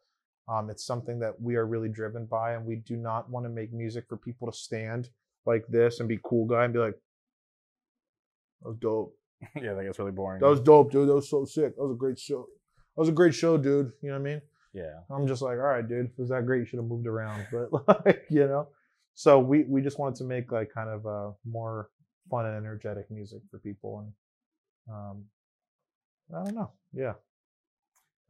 Um, 0.47 0.69
it's 0.69 0.85
something 0.85 1.19
that 1.19 1.39
we 1.41 1.55
are 1.55 1.65
really 1.65 1.89
driven 1.89 2.25
by, 2.25 2.53
and 2.53 2.65
we 2.65 2.75
do 2.77 2.97
not 2.97 3.29
want 3.29 3.45
to 3.45 3.49
make 3.49 3.71
music 3.71 4.07
for 4.07 4.17
people 4.17 4.49
to 4.51 4.57
stand 4.57 5.09
like 5.45 5.65
this 5.67 5.99
and 5.99 6.09
be 6.09 6.19
cool 6.23 6.45
guy 6.45 6.63
and 6.65 6.73
be 6.73 6.79
like, 6.79 6.99
"That 8.61 8.69
was 8.69 8.77
dope. 8.77 9.17
yeah, 9.55 9.73
that 9.73 9.85
it's 9.85 9.99
really 9.99 10.11
boring. 10.11 10.41
That 10.41 10.47
was 10.49 10.61
dope, 10.61 10.91
dude. 10.91 11.07
That 11.09 11.15
was 11.15 11.29
so 11.29 11.45
sick. 11.45 11.75
That 11.75 11.81
was 11.83 11.91
a 11.91 11.97
great 11.97 12.19
show. 12.19 12.47
That 12.95 13.01
was 13.01 13.09
a 13.09 13.13
great 13.13 13.33
show, 13.33 13.57
dude. 13.57 13.91
You 14.01 14.09
know 14.11 14.19
what 14.19 14.27
I 14.29 14.31
mean?" 14.33 14.41
yeah. 14.73 15.01
I'm 15.09 15.27
just 15.27 15.41
like, 15.43 15.57
all 15.57 15.65
right, 15.65 15.87
dude, 15.87 16.11
was 16.17 16.29
that 16.29 16.45
great? 16.45 16.59
You 16.59 16.65
should 16.65 16.79
have 16.79 16.87
moved 16.87 17.05
around, 17.07 17.45
but 17.51 18.05
like, 18.05 18.25
you 18.29 18.47
know. 18.47 18.67
So 19.15 19.39
we 19.39 19.63
we 19.63 19.81
just 19.81 19.99
wanted 19.99 20.15
to 20.17 20.23
make 20.23 20.51
like 20.51 20.71
kind 20.73 20.89
of 20.89 21.05
uh 21.05 21.31
more 21.45 21.89
fun 22.31 22.45
and 22.47 22.55
energetic 22.57 23.09
music 23.11 23.41
for 23.51 23.59
people, 23.59 23.99
and 23.99 24.13
um, 24.95 25.25
I 26.35 26.43
don't 26.43 26.55
know, 26.55 26.71
yeah. 26.93 27.13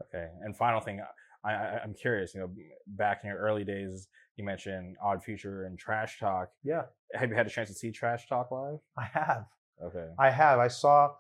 Okay. 0.04 0.28
And 0.42 0.56
final 0.56 0.80
thing, 0.82 1.02
I, 1.46 1.52
I 1.54 1.80
I'm 1.84 1.94
curious. 1.94 2.34
You 2.34 2.42
know, 2.42 2.50
back 2.88 3.22
in 3.24 3.30
your 3.30 3.40
early 3.40 3.64
days, 3.64 4.08
you 4.36 4.44
mentioned 4.44 4.98
Odd 5.02 5.24
Future 5.24 5.66
and 5.66 5.78
Trash 5.78 6.20
Talk. 6.20 6.50
Yeah, 6.64 6.84
Have 7.14 7.30
you 7.30 7.36
had 7.36 7.48
a 7.48 7.50
chance 7.50 7.70
to 7.70 7.76
see 7.76 7.92
Trash 7.92 8.28
Talk 8.28 8.52
live? 8.52 8.80
I 8.98 9.06
have, 9.14 9.46
Okay. 9.84 10.08
I 10.20 10.30
have. 10.32 10.60
I 10.60 10.68
saw. 10.68 11.12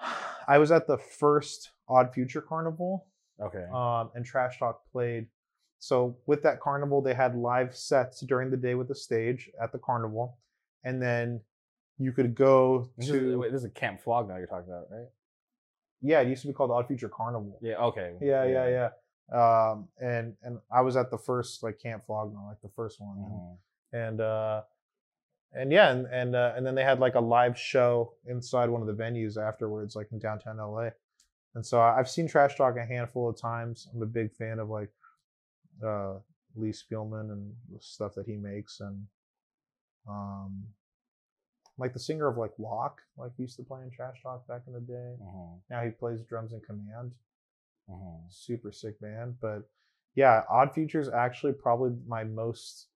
I 0.48 0.58
was 0.58 0.70
at 0.72 0.86
the 0.86 0.98
first 0.98 1.70
Odd 1.88 2.12
Future 2.12 2.40
Carnival, 2.42 3.06
Okay. 3.40 3.66
um, 3.72 4.10
and 4.14 4.24
Trash 4.24 4.58
Talk 4.58 4.82
played. 4.92 5.26
So 5.78 6.16
with 6.26 6.42
that 6.44 6.60
carnival, 6.60 7.02
they 7.02 7.14
had 7.14 7.34
live 7.34 7.74
sets 7.74 8.20
during 8.20 8.50
the 8.50 8.56
day 8.56 8.74
with 8.76 8.86
the 8.88 8.94
stage 8.94 9.50
at 9.60 9.72
the 9.72 9.78
carnival, 9.78 10.38
and 10.84 11.02
then 11.02 11.40
you 11.98 12.12
could 12.12 12.34
go 12.34 12.88
This 12.96 13.08
to 13.08 13.30
is, 13.32 13.36
wait, 13.36 13.52
this 13.52 13.60
is 13.60 13.64
a 13.64 13.70
Camp 13.70 14.00
Flog 14.00 14.28
Gnaw 14.28 14.36
you're 14.38 14.46
talking 14.46 14.70
about, 14.70 14.86
right? 14.90 15.08
Yeah, 16.02 16.20
it 16.20 16.28
used 16.28 16.42
to 16.42 16.48
be 16.48 16.54
called 16.54 16.70
Odd 16.70 16.86
Future 16.88 17.08
Carnival. 17.08 17.58
Yeah. 17.62 17.76
Okay. 17.76 18.14
Yeah, 18.20 18.44
yeah, 18.44 18.68
yeah. 18.68 18.90
Um, 19.32 19.88
and 20.00 20.34
and 20.42 20.58
I 20.70 20.80
was 20.82 20.96
at 20.96 21.10
the 21.10 21.16
first 21.18 21.62
like 21.62 21.78
Camp 21.78 22.04
Flog 22.06 22.32
Gnaw, 22.34 22.48
like 22.48 22.60
the 22.60 22.68
first 22.76 23.00
one, 23.00 23.16
Mhm. 23.16 23.56
and 23.92 24.20
uh, 24.20 24.62
and 25.54 25.70
yeah, 25.72 25.90
and 25.92 26.06
and 26.06 26.34
uh, 26.36 26.52
and 26.56 26.66
then 26.66 26.74
they 26.74 26.82
had 26.84 26.98
like 26.98 27.14
a 27.14 27.20
live 27.20 27.56
show 27.58 28.14
inside 28.26 28.68
one 28.68 28.80
of 28.82 28.88
the 28.88 29.02
venues 29.02 29.36
afterwards, 29.36 29.94
like 29.96 30.10
in 30.12 30.18
downtown 30.18 30.58
LA. 30.58 30.90
And 31.54 31.64
so 31.64 31.80
I've 31.80 32.08
seen 32.10 32.26
Trash 32.26 32.56
Talk 32.56 32.76
a 32.76 32.84
handful 32.84 33.28
of 33.28 33.36
times. 33.38 33.86
I'm 33.94 34.02
a 34.02 34.06
big 34.06 34.32
fan 34.34 34.58
of 34.58 34.68
like 34.70 34.90
uh, 35.84 36.14
Lee 36.56 36.72
Spielman 36.72 37.30
and 37.30 37.54
the 37.70 37.80
stuff 37.80 38.14
that 38.14 38.26
he 38.26 38.36
makes, 38.36 38.80
and 38.80 39.06
um, 40.08 40.64
like 41.82 41.92
the 41.92 41.98
singer 41.98 42.28
of 42.28 42.36
like 42.38 42.52
Lock, 42.58 43.00
like 43.16 43.32
he 43.36 43.42
used 43.42 43.56
to 43.56 43.62
play 43.64 43.82
in 43.82 43.90
Trash 43.90 44.22
Talk 44.22 44.46
back 44.46 44.62
in 44.66 44.72
the 44.72 44.80
day. 44.80 45.16
Mhm. 45.20 45.60
Now 45.68 45.82
he 45.84 45.90
plays 45.90 46.22
drums 46.22 46.52
in 46.52 46.60
Command 46.60 47.12
Mhm. 47.90 48.32
super 48.32 48.70
sick 48.72 48.98
band. 49.00 49.38
But 49.40 49.68
yeah, 50.14 50.44
Odd 50.48 50.72
Future 50.72 51.00
is 51.00 51.08
actually 51.08 51.52
probably 51.54 51.90
my 52.06 52.24
most 52.24 52.88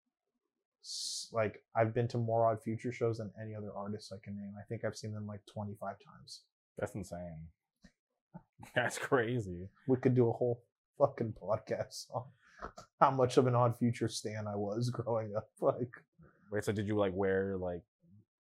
like 1.33 1.65
I've 1.75 1.93
been 1.93 2.07
to 2.09 2.19
more 2.19 2.45
Odd 2.47 2.63
Future 2.63 2.93
shows 2.93 3.19
than 3.19 3.33
any 3.43 3.55
other 3.57 3.73
artist 3.75 4.13
I 4.13 4.19
can 4.23 4.37
name. 4.37 4.55
I 4.57 4.63
think 4.69 4.85
I've 4.85 4.97
seen 4.97 5.13
them 5.13 5.27
like 5.27 5.45
25 5.47 5.97
times. 5.99 6.43
That's 6.79 6.95
insane. 6.95 7.49
That's 8.75 8.97
crazy. 8.99 9.69
We 9.89 9.97
could 9.97 10.15
do 10.15 10.29
a 10.29 10.33
whole 10.33 10.63
fucking 10.99 11.35
podcast 11.43 12.07
on 12.15 12.25
how 13.01 13.11
much 13.11 13.37
of 13.37 13.47
an 13.49 13.55
Odd 13.57 13.77
Future 13.77 14.09
stan 14.09 14.47
I 14.47 14.55
was 14.57 14.91
growing 14.99 15.35
up. 15.37 15.49
Like, 15.61 15.91
Wait, 16.53 16.65
so 16.65 16.71
did 16.73 16.87
you 16.87 16.95
like 16.97 17.13
wear 17.15 17.57
like? 17.57 17.83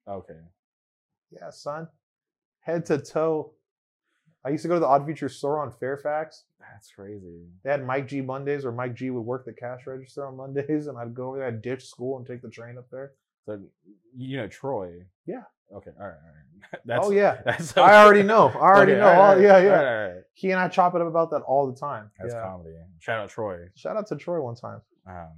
Okay. 0.09 0.39
yeah, 1.31 1.51
son, 1.51 1.89
head 2.61 2.87
to 2.87 2.99
toe. 2.99 3.53
I 4.45 4.51
used 4.51 4.63
to 4.63 4.69
go 4.69 4.75
to 4.75 4.81
the 4.81 4.87
Odd 4.87 5.05
Future 5.05 5.29
store 5.29 5.61
on 5.61 5.71
Fairfax. 5.71 6.45
That's 6.61 6.91
crazy. 6.91 7.43
They 7.65 7.71
had 7.71 7.85
Mike 7.85 8.07
G 8.09 8.21
Mondays, 8.21 8.65
where 8.65 8.73
Mike 8.73 8.95
G 8.95 9.11
would 9.11 9.21
work 9.21 9.45
the 9.45 9.53
cash 9.53 9.81
register 9.87 10.27
on 10.27 10.37
Mondays, 10.37 10.87
and 10.89 10.97
I'd 10.97 11.15
go 11.15 11.29
over 11.29 11.39
there, 11.39 11.49
I'd 11.49 11.61
ditch 11.63 11.85
school 11.87 12.17
and 12.17 12.27
take 12.27 12.41
the 12.43 12.49
train 12.51 12.79
up 12.79 12.87
there. 12.91 13.13
So 13.45 13.61
you 14.17 14.37
know 14.37 14.47
Troy. 14.49 15.05
Yeah. 15.27 15.43
Okay. 15.75 15.91
All 16.01 16.07
right. 16.07 16.15
All 16.15 16.29
right. 16.73 16.81
That's, 16.85 17.07
oh 17.07 17.11
yeah, 17.11 17.41
That's 17.45 17.77
I 17.77 18.03
already 18.05 18.23
know. 18.23 18.49
I 18.49 18.55
already 18.57 18.93
Okay, 18.93 19.01
know. 19.01 19.07
all 19.09 19.13
right, 19.13 19.19
Oh, 19.19 19.37
all 19.37 19.41
yeah, 19.41 19.59
yeah. 19.59 19.69
right, 19.71 19.87
all 20.09 20.15
right. 20.15 20.23
He 20.35 20.51
and 20.51 20.61
I 20.61 20.69
chop 20.69 20.95
it 20.95 21.01
up 21.01 21.07
about 21.09 21.31
that 21.31 21.43
all 21.43 21.71
the 21.71 21.79
time. 21.79 22.11
That's 22.19 22.35
yeah. 22.35 22.43
comedy. 22.43 22.71
Shout 23.01 23.21
out 23.21 23.29
Troy. 23.31 23.69
Shout 23.75 23.97
out 23.97 24.07
to 24.09 24.17
Troy 24.17 24.41
one 24.41 24.55
time. 24.55 24.81
Um, 25.07 25.29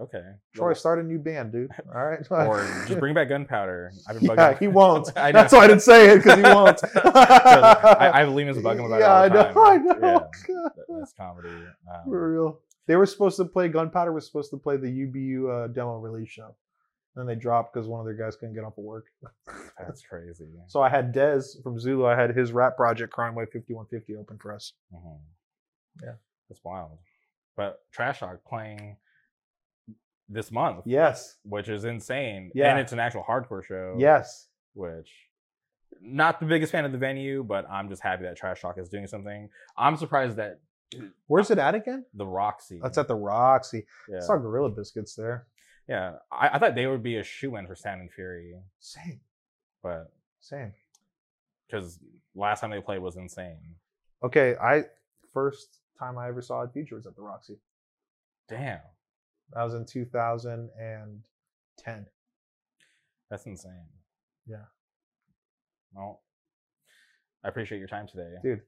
okay. 0.00 0.22
Troy, 0.54 0.72
start 0.72 0.98
a 0.98 1.02
new 1.02 1.18
band, 1.18 1.52
dude. 1.52 1.70
All 1.94 2.04
right. 2.04 2.26
Or 2.30 2.66
just 2.86 3.00
bring 3.00 3.14
back 3.14 3.28
gunpowder. 3.28 3.92
I've 4.08 4.20
been 4.20 4.28
bugging. 4.28 4.36
yeah, 4.36 4.58
he 4.58 4.68
won't. 4.68 5.10
I 5.16 5.32
know. 5.32 5.40
That's 5.40 5.52
why 5.52 5.60
I 5.60 5.66
didn't 5.66 5.82
say 5.82 6.10
it 6.10 6.16
because 6.18 6.36
he 6.36 6.42
won't. 6.42 6.80
I, 7.04 8.10
I 8.14 8.20
have 8.20 8.28
Lemus 8.30 8.56
bugging 8.62 8.80
him 8.80 8.92
about 8.92 9.00
yeah, 9.00 9.24
it 9.24 9.36
all 9.36 9.54
the 9.54 9.60
I 9.60 9.76
know. 9.76 9.92
I 9.92 9.98
know. 9.98 10.30
Yeah, 10.48 10.84
that's 10.98 11.12
comedy. 11.12 11.48
Um, 11.48 12.00
For 12.04 12.32
real. 12.32 12.60
They 12.86 12.96
were 12.96 13.06
supposed 13.06 13.36
to 13.38 13.44
play 13.44 13.68
Gunpowder 13.68 14.12
was 14.12 14.26
supposed 14.26 14.50
to 14.50 14.56
play 14.56 14.76
the 14.76 14.86
UBU 14.86 15.50
uh, 15.50 15.66
demo 15.68 15.98
release 15.98 16.28
show. 16.28 16.54
Then 17.16 17.26
they 17.26 17.34
dropped 17.34 17.72
because 17.72 17.88
one 17.88 17.98
of 17.98 18.06
their 18.06 18.14
guys 18.14 18.36
couldn't 18.36 18.54
get 18.54 18.62
off 18.62 18.76
of 18.78 18.84
work. 18.84 19.06
that's 19.78 20.02
crazy. 20.02 20.44
So 20.68 20.82
I 20.82 20.90
had 20.90 21.14
Dez 21.14 21.60
from 21.62 21.80
Zulu. 21.80 22.06
I 22.06 22.14
had 22.14 22.36
his 22.36 22.52
rap 22.52 22.76
project 22.76 23.12
Crime 23.12 23.34
Wave 23.34 23.48
5150 23.52 24.16
open 24.16 24.38
for 24.38 24.54
us. 24.54 24.74
Mhm. 24.94 25.18
Yeah. 26.02 26.12
That's 26.48 26.62
wild. 26.62 26.98
But 27.56 27.80
Trash 27.90 28.20
Talk 28.20 28.44
playing 28.44 28.96
this 30.28 30.50
month, 30.50 30.82
Yes. 30.86 31.36
which 31.44 31.68
is 31.68 31.84
insane. 31.84 32.50
Yeah. 32.54 32.70
And 32.70 32.80
it's 32.80 32.92
an 32.92 32.98
actual 33.00 33.22
hardcore 33.28 33.64
show. 33.64 33.94
Yes. 33.98 34.48
Which, 34.74 35.10
not 36.00 36.40
the 36.40 36.46
biggest 36.46 36.72
fan 36.72 36.84
of 36.84 36.92
the 36.92 36.98
venue, 36.98 37.42
but 37.44 37.68
I'm 37.70 37.88
just 37.88 38.02
happy 38.02 38.24
that 38.24 38.36
Trash 38.36 38.60
Talk 38.60 38.78
is 38.78 38.88
doing 38.88 39.06
something. 39.06 39.48
I'm 39.76 39.96
surprised 39.96 40.36
that 40.36 40.60
Where's 41.26 41.50
it 41.50 41.58
at 41.58 41.74
again? 41.74 42.04
the 42.14 42.26
Roxy. 42.26 42.78
That's 42.82 42.98
at 42.98 43.08
the 43.08 43.14
Roxy. 43.16 43.86
yeah. 44.08 44.18
I 44.18 44.20
saw 44.20 44.36
Gorilla 44.36 44.68
Biscuits 44.70 45.14
there. 45.14 45.46
yeah. 45.88 46.14
I, 46.30 46.48
I 46.54 46.58
thought 46.58 46.74
they 46.74 46.86
would 46.86 47.02
be 47.02 47.16
a 47.16 47.24
shoe 47.24 47.56
in 47.56 47.66
for 47.66 47.74
Sound 47.74 48.00
and 48.02 48.12
Fury, 48.12 48.54
Same. 48.80 49.20
but 49.82 50.12
Same. 50.40 50.72
because 51.66 51.98
last 52.34 52.60
time 52.60 52.70
they 52.70 52.80
played 52.80 53.00
was 53.00 53.16
insane. 53.16 53.76
Okay, 54.22 54.54
I 54.60 54.84
first 55.32 55.78
time 55.98 56.18
I 56.18 56.28
ever 56.28 56.40
saw 56.42 56.60
Odd 56.60 56.72
Future 56.72 56.94
was 56.96 57.06
at 57.06 57.16
the 57.16 57.22
Roxy. 57.22 57.58
Damn. 58.48 58.78
That 59.52 59.62
was 59.62 59.74
in 59.74 59.86
2010. 59.86 62.06
That's 63.30 63.46
insane. 63.46 63.86
Yeah. 64.46 64.64
Well, 65.94 66.22
I 67.44 67.48
appreciate 67.48 67.78
your 67.78 67.88
time 67.88 68.06
today. 68.06 68.34
Dude, 68.42 68.60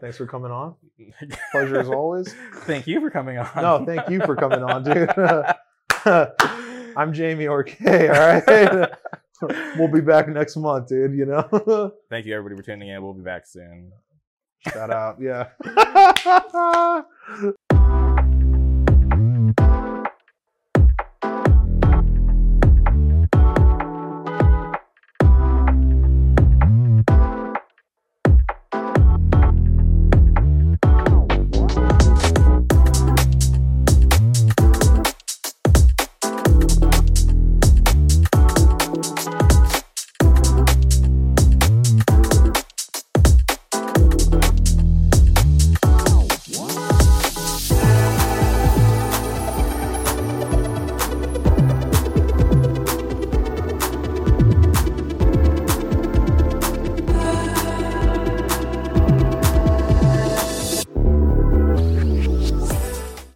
thanks 0.00 0.16
for 0.16 0.26
coming 0.26 0.50
on. 0.50 0.74
Pleasure 1.52 1.78
as 1.80 1.88
always. 1.88 2.34
Thank 2.60 2.86
you 2.86 3.00
for 3.00 3.10
coming 3.10 3.38
on. 3.38 3.48
No, 3.56 3.84
thank 3.84 4.08
you 4.08 4.20
for 4.20 4.36
coming 4.36 4.62
on, 4.62 4.84
dude. 4.84 5.10
I'm 6.96 7.12
Jamie 7.12 7.44
Orkay, 7.44 8.08
all 8.08 8.18
right? 8.18 8.90
we'll 9.78 9.92
be 9.92 10.00
back 10.00 10.28
next 10.28 10.56
month, 10.56 10.88
dude, 10.88 11.14
you 11.14 11.26
know? 11.26 11.92
Thank 12.10 12.26
you, 12.26 12.34
everybody, 12.34 12.60
for 12.60 12.66
tuning 12.66 12.88
in. 12.88 13.00
We'll 13.02 13.14
be 13.14 13.22
back 13.22 13.46
soon. 13.46 13.92
Shout 14.72 14.90
out, 14.90 15.20
yeah. 15.20 15.50